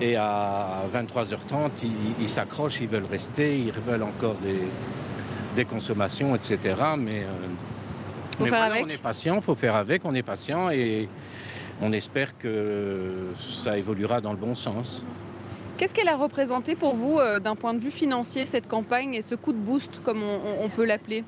et 0.00 0.16
à 0.16 0.82
23h30, 0.92 1.70
ils 1.84 1.90
ils 2.20 2.28
s'accrochent, 2.28 2.80
ils 2.80 2.88
veulent 2.88 3.06
rester, 3.08 3.56
ils 3.56 3.70
veulent 3.70 4.02
encore 4.02 4.34
des, 4.42 4.58
des 5.54 5.64
consommations, 5.64 6.34
etc. 6.34 6.58
Mais, 6.98 7.20
euh, 7.22 7.26
Faut 8.36 8.44
mais 8.44 8.50
faire 8.50 8.58
voilà, 8.58 8.74
avec. 8.74 8.86
on 8.86 8.88
est 8.88 9.02
patient, 9.02 9.40
faut 9.40 9.54
faire 9.54 9.74
avec, 9.76 10.04
on 10.04 10.14
est 10.14 10.22
patient 10.22 10.70
et 10.70 11.08
on 11.80 11.92
espère 11.92 12.36
que 12.38 13.28
ça 13.62 13.76
évoluera 13.78 14.20
dans 14.20 14.32
le 14.32 14.38
bon 14.38 14.54
sens. 14.54 15.04
Qu'est-ce 15.76 15.94
qu'elle 15.94 16.08
a 16.08 16.16
représenté 16.16 16.74
pour 16.76 16.94
vous 16.94 17.18
euh, 17.18 17.40
d'un 17.40 17.56
point 17.56 17.74
de 17.74 17.80
vue 17.80 17.90
financier, 17.90 18.46
cette 18.46 18.68
campagne 18.68 19.14
et 19.14 19.22
ce 19.22 19.34
coup 19.34 19.52
de 19.52 19.58
boost, 19.58 20.00
comme 20.04 20.22
on, 20.22 20.68
peut 20.68 20.84
l'appeler? 20.84 21.24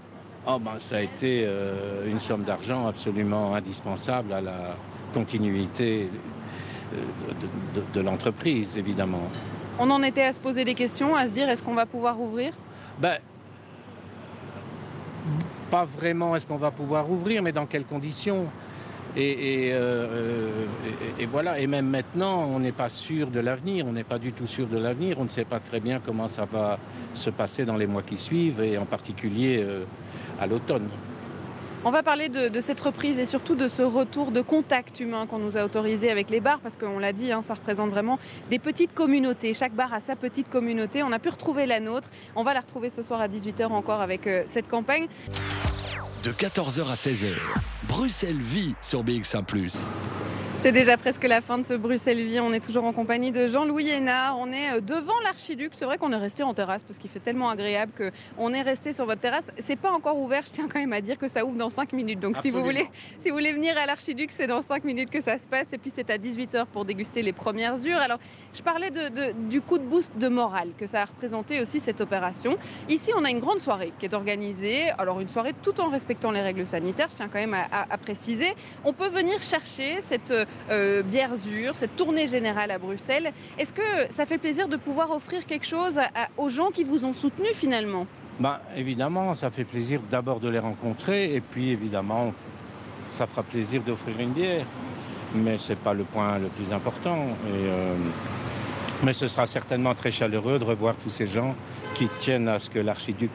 Oh, 0.46 0.58
ben, 0.60 0.78
ça 0.78 0.96
a 0.96 1.00
été 1.00 1.42
euh, 1.44 2.08
une 2.08 2.20
somme 2.20 2.44
d'argent 2.44 2.86
absolument 2.86 3.54
indispensable 3.56 4.32
à 4.32 4.40
la 4.40 4.76
continuité 5.12 6.08
euh, 6.94 6.96
de, 7.74 7.80
de- 7.80 7.86
de 7.92 8.00
l'entreprise, 8.00 8.78
évidemment. 8.78 9.22
On 9.80 9.90
en 9.90 10.02
était 10.04 10.22
à 10.22 10.32
se 10.32 10.38
poser 10.40 10.64
des 10.64 10.74
questions, 10.74 11.16
à 11.16 11.26
se 11.26 11.34
dire 11.34 11.48
est-ce 11.48 11.62
qu'on 11.64 11.74
va 11.74 11.86
pouvoir 11.86 12.20
ouvrir? 12.20 12.52
Ben, 13.00 13.18
pas 15.70 15.84
vraiment 15.84 16.36
est-ce 16.36 16.46
qu'on 16.46 16.56
va 16.56 16.70
pouvoir 16.70 17.10
ouvrir, 17.10 17.42
mais 17.42 17.52
dans 17.52 17.66
quelles 17.66 17.84
conditions. 17.84 18.46
Euh, 19.16 19.70
euh, 19.72 20.66
et 21.18 21.26
voilà, 21.26 21.58
et 21.58 21.66
même 21.66 21.88
maintenant, 21.88 22.44
on 22.44 22.60
n'est 22.60 22.72
pas 22.72 22.90
sûr 22.90 23.28
de 23.28 23.40
l'avenir, 23.40 23.86
on 23.86 23.92
n'est 23.92 24.04
pas 24.04 24.18
du 24.18 24.32
tout 24.32 24.46
sûr 24.46 24.66
de 24.66 24.76
l'avenir, 24.76 25.18
on 25.18 25.24
ne 25.24 25.28
sait 25.28 25.46
pas 25.46 25.58
très 25.58 25.80
bien 25.80 26.00
comment 26.04 26.28
ça 26.28 26.44
va 26.44 26.78
se 27.14 27.30
passer 27.30 27.64
dans 27.64 27.76
les 27.76 27.86
mois 27.86 28.02
qui 28.02 28.18
suivent, 28.18 28.60
et 28.60 28.76
en 28.76 28.84
particulier 28.84 29.62
euh, 29.62 29.84
à 30.38 30.46
l'automne. 30.46 30.88
On 31.84 31.90
va 31.90 32.02
parler 32.02 32.28
de, 32.28 32.60
cette 32.60 32.80
reprise 32.80 33.18
et 33.18 33.24
surtout 33.24 33.54
de 33.54 33.68
ce 33.68 33.82
retour 33.82 34.32
de 34.32 34.40
contact 34.40 34.98
humain 35.00 35.26
qu'on 35.26 35.38
nous 35.38 35.56
a 35.56 35.64
autorisé 35.64 36.10
avec 36.10 36.30
les 36.30 36.40
bars, 36.40 36.58
parce 36.60 36.76
qu'on 36.76 36.98
l'a 36.98 37.12
dit, 37.12 37.30
hein, 37.30 37.42
ça 37.42 37.54
représente 37.54 37.90
vraiment 37.90 38.18
des 38.50 38.58
petites 38.58 38.92
communautés. 38.92 39.54
Chaque 39.54 39.74
bar 39.74 39.92
a 39.94 40.00
sa 40.00 40.16
petite 40.16 40.48
communauté. 40.48 41.02
On 41.02 41.12
a 41.12 41.18
pu 41.18 41.28
retrouver 41.28 41.66
la 41.66 41.80
nôtre. 41.80 42.08
On 42.34 42.42
va 42.42 42.54
la 42.54 42.60
retrouver 42.60 42.90
ce 42.90 43.02
soir 43.02 43.20
à 43.20 43.28
18h 43.28 43.66
encore 43.66 44.00
avec 44.00 44.26
euh, 44.26 44.42
cette 44.46 44.68
campagne. 44.68 45.06
De 46.24 46.32
14h 46.32 46.90
à 46.90 46.94
16h, 46.94 47.28
Bruxelles 47.88 48.36
vit 48.36 48.74
sur 48.80 49.04
BX1⁇ 49.04 49.44
C'est 50.66 50.72
déjà 50.72 50.96
presque 50.96 51.22
la 51.22 51.40
fin 51.40 51.58
de 51.58 51.64
ce 51.64 51.74
Bruxelles 51.74 52.24
Vie. 52.24 52.40
On 52.40 52.52
est 52.52 52.58
toujours 52.58 52.82
en 52.82 52.92
compagnie 52.92 53.30
de 53.30 53.46
Jean-Louis 53.46 53.88
Hénard. 53.88 54.36
On 54.36 54.50
est 54.50 54.72
euh, 54.72 54.80
devant 54.80 55.14
l'Archiduc. 55.22 55.70
C'est 55.74 55.84
vrai 55.84 55.96
qu'on 55.96 56.10
est 56.10 56.16
resté 56.16 56.42
en 56.42 56.54
terrasse 56.54 56.82
parce 56.82 56.98
qu'il 56.98 57.08
fait 57.08 57.20
tellement 57.20 57.48
agréable 57.50 57.92
qu'on 58.36 58.52
est 58.52 58.62
resté 58.62 58.92
sur 58.92 59.06
votre 59.06 59.20
terrasse. 59.20 59.52
C'est 59.58 59.76
pas 59.76 59.92
encore 59.92 60.18
ouvert. 60.18 60.42
Je 60.44 60.50
tiens 60.50 60.66
quand 60.66 60.80
même 60.80 60.92
à 60.92 61.00
dire 61.00 61.18
que 61.18 61.28
ça 61.28 61.44
ouvre 61.44 61.54
dans 61.56 61.70
5 61.70 61.92
minutes. 61.92 62.18
Donc 62.18 62.36
si 62.38 62.50
vous, 62.50 62.64
voulez, 62.64 62.88
si 63.20 63.28
vous 63.30 63.36
voulez 63.36 63.52
venir 63.52 63.78
à 63.78 63.86
l'Archiduc, 63.86 64.32
c'est 64.32 64.48
dans 64.48 64.60
5 64.60 64.82
minutes 64.82 65.08
que 65.10 65.20
ça 65.22 65.38
se 65.38 65.46
passe. 65.46 65.72
Et 65.72 65.78
puis 65.78 65.92
c'est 65.94 66.10
à 66.10 66.18
18h 66.18 66.66
pour 66.72 66.84
déguster 66.84 67.22
les 67.22 67.32
premières 67.32 67.76
ures. 67.86 67.98
Alors 68.00 68.18
je 68.52 68.60
parlais 68.62 68.90
de- 68.90 69.08
de- 69.08 69.48
du 69.48 69.60
coup 69.60 69.78
de 69.78 69.84
boost 69.84 70.18
de 70.18 70.26
morale 70.26 70.70
que 70.76 70.86
ça 70.88 71.02
a 71.02 71.04
représenté 71.04 71.60
aussi 71.60 71.78
cette 71.78 72.00
opération. 72.00 72.58
Ici, 72.88 73.12
on 73.16 73.24
a 73.24 73.30
une 73.30 73.38
grande 73.38 73.60
soirée 73.60 73.92
qui 74.00 74.06
est 74.06 74.14
organisée. 74.14 74.90
Alors 74.98 75.20
une 75.20 75.28
soirée 75.28 75.54
tout 75.62 75.80
en 75.80 75.90
respectant 75.90 76.32
les 76.32 76.40
règles 76.40 76.66
sanitaires. 76.66 77.06
Je 77.08 77.14
tiens 77.14 77.28
quand 77.28 77.38
même 77.38 77.54
à, 77.54 77.66
à- 77.70 77.86
à 77.94 77.98
préciser. 77.98 78.52
On 78.84 78.92
peut 78.92 79.08
venir 79.10 79.40
chercher 79.44 80.00
cette 80.00 80.32
euh, 80.70 81.02
bière 81.02 81.34
Zur, 81.34 81.74
cette 81.74 81.96
tournée 81.96 82.26
générale 82.26 82.70
à 82.70 82.78
Bruxelles. 82.78 83.32
Est-ce 83.58 83.72
que 83.72 84.10
ça 84.10 84.26
fait 84.26 84.38
plaisir 84.38 84.68
de 84.68 84.76
pouvoir 84.76 85.10
offrir 85.10 85.46
quelque 85.46 85.66
chose 85.66 86.00
aux 86.36 86.48
gens 86.48 86.70
qui 86.70 86.84
vous 86.84 87.04
ont 87.04 87.12
soutenu 87.12 87.48
finalement? 87.54 88.06
Ben, 88.38 88.58
évidemment, 88.76 89.34
ça 89.34 89.50
fait 89.50 89.64
plaisir 89.64 90.00
d'abord 90.10 90.40
de 90.40 90.48
les 90.48 90.58
rencontrer 90.58 91.34
et 91.34 91.40
puis 91.40 91.70
évidemment, 91.70 92.34
ça 93.10 93.26
fera 93.26 93.42
plaisir 93.42 93.82
d'offrir 93.82 94.18
une 94.20 94.32
bière. 94.32 94.66
Mais 95.34 95.58
ce 95.58 95.70
n'est 95.70 95.76
pas 95.76 95.94
le 95.94 96.04
point 96.04 96.38
le 96.38 96.48
plus 96.48 96.72
important. 96.72 97.28
Euh, 97.46 97.94
mais 99.02 99.12
ce 99.12 99.28
sera 99.28 99.46
certainement 99.46 99.94
très 99.94 100.10
chaleureux 100.10 100.58
de 100.58 100.64
revoir 100.64 100.94
tous 100.96 101.10
ces 101.10 101.26
gens 101.26 101.54
qui 101.94 102.08
tiennent 102.20 102.48
à 102.48 102.58
ce 102.58 102.70
que 102.70 102.78
l'archiduc 102.78 103.30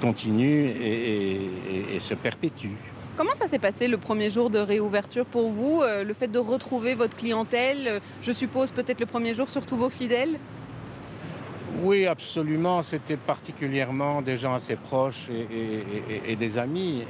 continue 0.00 0.68
et 0.68 1.98
se 2.00 2.12
perpétue. 2.14 2.74
Comment 3.16 3.34
ça 3.34 3.46
s'est 3.46 3.58
passé 3.58 3.88
le 3.88 3.96
premier 3.96 4.28
jour 4.28 4.50
de 4.50 4.58
réouverture 4.58 5.24
pour 5.24 5.48
vous 5.48 5.80
Euh, 5.82 6.04
Le 6.04 6.12
fait 6.12 6.28
de 6.28 6.38
retrouver 6.38 6.94
votre 6.94 7.16
clientèle, 7.16 7.88
euh, 7.88 8.00
je 8.20 8.30
suppose 8.30 8.70
peut-être 8.70 9.00
le 9.00 9.06
premier 9.06 9.34
jour 9.34 9.48
surtout 9.48 9.76
vos 9.76 9.88
fidèles? 9.88 10.38
Oui, 11.82 12.06
absolument. 12.06 12.82
C'était 12.82 13.16
particulièrement 13.16 14.20
des 14.20 14.36
gens 14.36 14.52
assez 14.54 14.76
proches 14.76 15.28
et, 15.30 16.36
des 16.36 16.58
amis, 16.58 17.04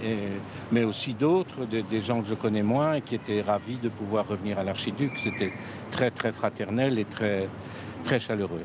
mais 0.72 0.82
aussi 0.82 1.14
d'autres, 1.14 1.66
des, 1.66 1.82
des 1.82 2.00
gens 2.00 2.20
que 2.20 2.28
je 2.28 2.34
connais 2.34 2.64
moins 2.64 2.94
et 2.94 3.00
qui 3.00 3.14
étaient 3.14 3.42
ravis 3.42 3.78
de 3.78 3.88
pouvoir 3.88 4.26
revenir 4.26 4.59
à 4.59 4.64
l'archiduc. 4.64 5.12
C'était 5.18 5.52
très, 5.92 6.11
très 6.11 6.32
fraternel 6.32 6.98
et 6.98 7.04
très, 7.04 7.48
très 8.02 8.18
chaleureux. 8.18 8.64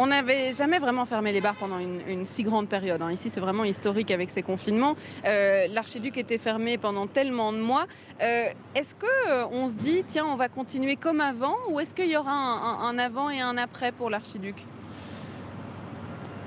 On 0.00 0.06
n'avait 0.06 0.52
jamais 0.52 0.78
vraiment 0.78 1.04
fermé 1.06 1.32
les 1.32 1.40
bars 1.40 1.56
pendant 1.56 1.80
une, 1.80 2.24
si 2.24 2.44
grande 2.44 2.68
période. 2.68 3.02
hein. 3.02 3.10
Ici, 3.10 3.30
c'est 3.30 3.40
vraiment 3.40 3.64
historique 3.64 4.12
avec 4.12 4.30
ces 4.30 4.42
confinements. 4.42 4.94
Euh, 5.24 5.66
L'archiduc 5.72 6.16
était 6.16 6.38
fermé 6.38 6.78
pendant 6.78 7.08
tellement 7.08 7.52
de 7.52 7.58
mois. 7.58 7.86
Euh, 8.22 8.48
est-ce 8.76 8.94
que 8.94 9.06
euh, 9.28 9.44
on 9.50 9.68
se 9.68 9.74
dit, 9.74 10.04
tiens, 10.06 10.24
on 10.24 10.36
va 10.36 10.48
continuer 10.48 10.94
comme 10.94 11.20
avant, 11.20 11.56
ou 11.68 11.80
est-ce 11.80 11.96
qu'il 11.96 12.06
y 12.06 12.16
aura 12.16 12.30
un, 12.30 12.96
avant 12.96 13.28
et 13.28 13.40
un 13.40 13.58
après 13.58 13.90
pour 13.90 14.08
l'archiduc? 14.08 14.54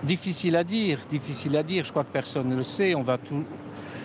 Difficile 0.03 0.55
à 0.55 0.63
dire, 0.63 0.99
difficile 1.09 1.57
à 1.57 1.63
dire. 1.63 1.83
Je 1.83 1.89
crois 1.91 2.05
que 2.05 2.13
personne 2.13 2.47
ne 2.47 2.55
le 2.55 2.63
sait. 2.63 2.95
On 2.95 3.03
va 3.03 3.17
tout. 3.17 3.43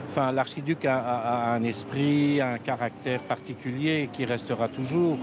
Enfin, 0.08 0.32
l'archiduc 0.32 0.84
a 0.86 1.52
un 1.52 1.62
esprit, 1.62 2.40
un 2.40 2.58
caractère 2.58 3.22
particulier 3.22 4.10
qui 4.12 4.24
restera 4.24 4.66
toujours. 4.66 5.18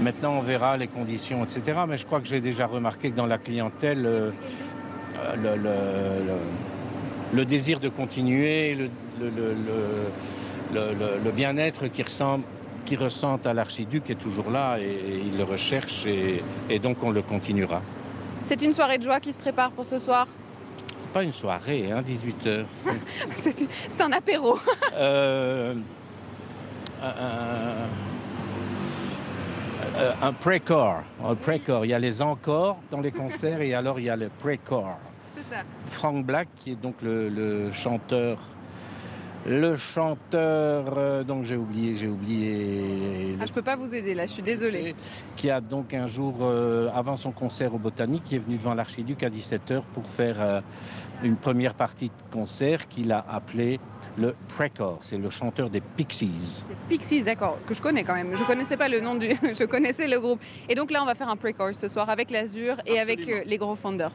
Maintenant, 0.00 0.34
on 0.38 0.42
verra 0.42 0.76
les 0.76 0.88
conditions, 0.88 1.42
etc. 1.44 1.62
Mais 1.88 1.96
je 1.98 2.04
crois 2.06 2.20
que 2.20 2.26
j'ai 2.28 2.40
déjà 2.40 2.66
remarqué 2.66 3.10
que 3.10 3.16
dans 3.16 3.26
la 3.26 3.38
clientèle, 3.38 4.04
euh, 4.06 4.30
euh, 5.18 5.36
le, 5.36 5.56
le- 5.62 6.26
le- 6.26 7.36
le 7.38 7.44
désir 7.44 7.80
de 7.80 7.88
continuer, 7.88 8.74
le, 8.76 8.90
bien-être 11.32 11.86
qui 11.88 12.02
ressemble 12.02 12.44
qui 12.84 12.94
ressentent 12.94 13.46
à 13.48 13.52
l'archiduc 13.54 14.08
est 14.10 14.14
toujours 14.14 14.48
là 14.50 14.78
et, 14.78 14.84
et 14.84 15.22
ils 15.26 15.36
le 15.36 15.42
recherchent 15.42 16.06
et- 16.06 16.40
et 16.70 16.78
donc 16.78 16.98
on 17.02 17.10
le 17.10 17.20
continuera. 17.22 17.82
C'est 18.44 18.62
une 18.62 18.72
soirée 18.72 18.98
de 18.98 19.02
joie 19.02 19.18
qui 19.18 19.32
se 19.32 19.38
prépare 19.38 19.72
pour 19.72 19.84
ce 19.84 19.98
soir? 19.98 20.28
C'est 21.00 21.10
pas 21.10 21.24
une 21.24 21.32
soirée, 21.32 21.90
hein, 21.90 22.00
18h. 22.06 22.64
C'est 23.88 24.00
un 24.00 24.12
apéro. 24.12 24.56
euh, 24.94 25.74
un- 29.98 30.28
un 30.28 30.32
pré-corps. 30.32 31.02
Il 31.84 31.90
y 31.90 31.94
a 31.94 31.98
les 31.98 32.22
encores 32.22 32.78
dans 32.90 33.00
les 33.00 33.12
concerts 33.12 33.60
et 33.60 33.74
alors 33.74 33.98
il 34.00 34.06
y 34.06 34.10
a 34.10 34.16
le 34.16 34.28
pré-corps. 34.40 34.98
C'est 35.36 35.54
ça. 35.54 35.62
Frank 35.90 36.24
Black, 36.24 36.48
qui 36.56 36.72
est 36.72 36.80
donc 36.80 36.94
le, 37.02 37.28
le 37.28 37.70
chanteur. 37.70 38.38
Le 39.48 39.76
chanteur, 39.76 40.94
euh, 40.96 41.22
donc 41.22 41.44
j'ai 41.44 41.56
oublié, 41.56 41.94
j'ai 41.94 42.08
oublié. 42.08 43.36
Ah, 43.40 43.46
je 43.46 43.52
peux 43.52 43.62
pas 43.62 43.76
vous 43.76 43.94
aider 43.94 44.12
là, 44.12 44.26
je 44.26 44.32
suis 44.32 44.42
désolée. 44.42 44.96
Qui 45.36 45.50
a 45.50 45.60
donc 45.60 45.94
un 45.94 46.08
jour, 46.08 46.38
euh, 46.40 46.88
avant 46.92 47.16
son 47.16 47.30
concert 47.30 47.72
au 47.72 47.78
Botanique, 47.78 48.24
qui 48.24 48.34
est 48.34 48.40
venu 48.40 48.56
devant 48.56 48.74
l'Archiduc 48.74 49.22
à 49.22 49.30
17h 49.30 49.82
pour 49.94 50.04
faire 50.06 50.36
euh, 50.40 50.60
une 51.22 51.36
première 51.36 51.74
partie 51.74 52.08
de 52.08 52.32
concert 52.32 52.88
qu'il 52.88 53.12
a 53.12 53.24
appelé 53.30 53.78
le 54.16 54.34
Precor. 54.48 54.98
C'est 55.02 55.18
le 55.18 55.30
chanteur 55.30 55.70
des 55.70 55.80
Pixies. 55.80 56.64
Les 56.90 56.96
Pixies, 56.96 57.22
d'accord, 57.22 57.58
que 57.66 57.74
je 57.74 57.82
connais 57.82 58.04
quand 58.04 58.14
même. 58.14 58.36
Je 58.36 58.44
connaissais 58.44 58.76
pas 58.76 58.88
le 58.88 59.00
nom 59.00 59.14
du. 59.14 59.28
je 59.42 59.64
connaissais 59.64 60.08
le 60.08 60.20
groupe. 60.20 60.40
Et 60.68 60.74
donc 60.74 60.90
là, 60.90 61.02
on 61.02 61.06
va 61.06 61.14
faire 61.14 61.28
un 61.28 61.36
pre-chorus 61.36 61.76
ce 61.76 61.88
soir 61.88 62.08
avec 62.10 62.30
l'Azur 62.30 62.76
et 62.86 62.98
avec 62.98 63.20
Absolument. 63.20 63.40
euh, 63.40 63.44
les 63.46 63.58
gros 63.58 63.76
Founders. 63.76 64.12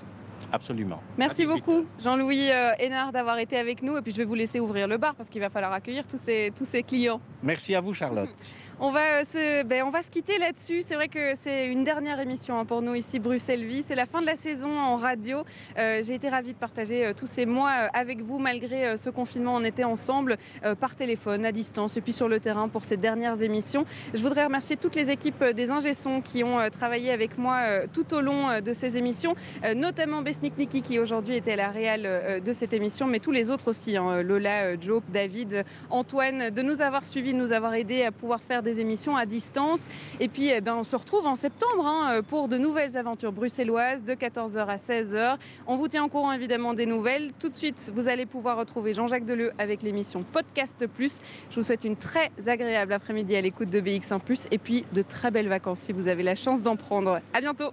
Absolument. 0.51 1.01
Merci 1.17 1.43
À 1.43 1.45
18 1.45 1.55
beaucoup, 1.55 1.85
Jean-Louis 2.03 2.49
euh, 2.51 2.71
Hénard, 2.79 3.11
d'avoir 3.11 3.37
été 3.37 3.57
avec 3.57 3.81
nous. 3.83 3.97
Et 3.97 4.01
puis, 4.01 4.11
je 4.11 4.17
vais 4.17 4.25
vous 4.25 4.33
laisser 4.35 4.59
ouvrir 4.59 4.87
le 4.87 4.97
bar 4.97 5.15
parce 5.15 5.29
qu'il 5.29 5.39
va 5.41 5.49
falloir 5.49 5.71
accueillir 5.71 6.03
tous 6.07 6.17
ces, 6.19 6.51
tous 6.57 6.65
ces 6.65 6.83
clients. 6.83 7.21
Merci 7.43 7.75
à 7.75 7.81
vous, 7.81 7.93
Charlotte. 7.93 8.29
On 8.83 8.89
va, 8.89 9.23
se, 9.25 9.61
ben, 9.61 9.83
on 9.83 9.91
va 9.91 10.01
se 10.01 10.09
quitter 10.09 10.39
là-dessus. 10.39 10.81
C'est 10.81 10.95
vrai 10.95 11.07
que 11.07 11.35
c'est 11.35 11.67
une 11.67 11.83
dernière 11.83 12.19
émission 12.19 12.57
hein, 12.57 12.65
pour 12.65 12.81
nous 12.81 12.95
ici, 12.95 13.19
Bruxelles 13.19 13.63
Vie. 13.63 13.83
C'est 13.83 13.93
la 13.93 14.07
fin 14.07 14.21
de 14.21 14.25
la 14.25 14.35
saison 14.35 14.75
en 14.75 14.95
radio. 14.95 15.43
J'ai 15.77 16.15
été 16.15 16.29
ravie 16.29 16.53
de 16.53 16.57
partager 16.57 17.11
tous 17.15 17.27
ces 17.27 17.45
mois 17.45 17.69
avec 17.69 18.21
vous 18.21 18.39
malgré 18.39 18.97
ce 18.97 19.11
confinement. 19.11 19.53
On 19.53 19.63
était 19.63 19.83
ensemble 19.83 20.37
par 20.79 20.95
téléphone, 20.95 21.45
à 21.45 21.51
distance 21.51 21.95
et 21.95 22.01
puis 22.01 22.11
sur 22.11 22.27
le 22.27 22.39
terrain 22.39 22.69
pour 22.69 22.83
ces 22.83 22.97
dernières 22.97 23.43
émissions. 23.43 23.85
Je 24.15 24.21
voudrais 24.23 24.45
remercier 24.45 24.77
toutes 24.77 24.95
les 24.95 25.11
équipes 25.11 25.43
des 25.43 25.69
ingessons 25.69 26.19
qui 26.19 26.43
ont 26.43 26.67
travaillé 26.71 27.11
avec 27.11 27.37
moi 27.37 27.85
tout 27.93 28.15
au 28.15 28.21
long 28.21 28.61
de 28.61 28.73
ces 28.73 28.97
émissions, 28.97 29.35
notamment 29.75 30.23
Besnik 30.23 30.57
Niki 30.57 30.81
qui 30.81 30.97
aujourd'hui 30.97 31.35
était 31.35 31.55
la 31.55 31.67
réal 31.67 32.41
de 32.43 32.53
cette 32.53 32.73
émission, 32.73 33.05
mais 33.05 33.19
tous 33.19 33.31
les 33.31 33.51
autres 33.51 33.67
aussi, 33.69 33.95
hein, 33.95 34.23
Lola, 34.23 34.75
Joe, 34.79 35.03
David, 35.13 35.65
Antoine, 35.91 36.49
de 36.49 36.61
nous 36.63 36.81
avoir 36.81 37.05
suivis, 37.05 37.33
de 37.33 37.37
nous 37.37 37.53
avoir 37.53 37.75
aidés 37.75 38.05
à 38.05 38.11
pouvoir 38.11 38.41
faire 38.41 38.63
émissions 38.79 39.15
à 39.15 39.25
distance. 39.25 39.87
Et 40.19 40.27
puis, 40.27 40.49
eh 40.49 40.61
ben, 40.61 40.75
on 40.75 40.83
se 40.83 40.95
retrouve 40.95 41.25
en 41.25 41.35
septembre 41.35 41.85
hein, 41.85 42.21
pour 42.27 42.47
de 42.47 42.57
nouvelles 42.57 42.97
aventures 42.97 43.31
bruxelloises 43.31 44.03
de 44.03 44.13
14h 44.13 44.65
à 44.65 44.77
16h. 44.77 45.37
On 45.67 45.75
vous 45.75 45.87
tient 45.87 46.03
au 46.03 46.09
courant 46.09 46.31
évidemment 46.31 46.73
des 46.73 46.85
nouvelles. 46.85 47.31
Tout 47.39 47.49
de 47.49 47.55
suite, 47.55 47.91
vous 47.93 48.07
allez 48.07 48.25
pouvoir 48.25 48.57
retrouver 48.57 48.93
Jean-Jacques 48.93 49.25
Deleu 49.25 49.51
avec 49.57 49.81
l'émission 49.81 50.21
Podcast 50.21 50.85
Plus. 50.87 51.19
Je 51.49 51.55
vous 51.55 51.63
souhaite 51.63 51.83
une 51.83 51.95
très 51.95 52.31
agréable 52.47 52.93
après-midi 52.93 53.35
à 53.35 53.41
l'écoute 53.41 53.69
de 53.69 53.81
BX1 53.81 54.19
Plus 54.19 54.47
et 54.51 54.57
puis 54.57 54.85
de 54.93 55.01
très 55.01 55.31
belles 55.31 55.49
vacances 55.49 55.79
si 55.79 55.93
vous 55.93 56.07
avez 56.07 56.23
la 56.23 56.35
chance 56.35 56.61
d'en 56.61 56.75
prendre. 56.75 57.19
À 57.33 57.41
bientôt. 57.41 57.71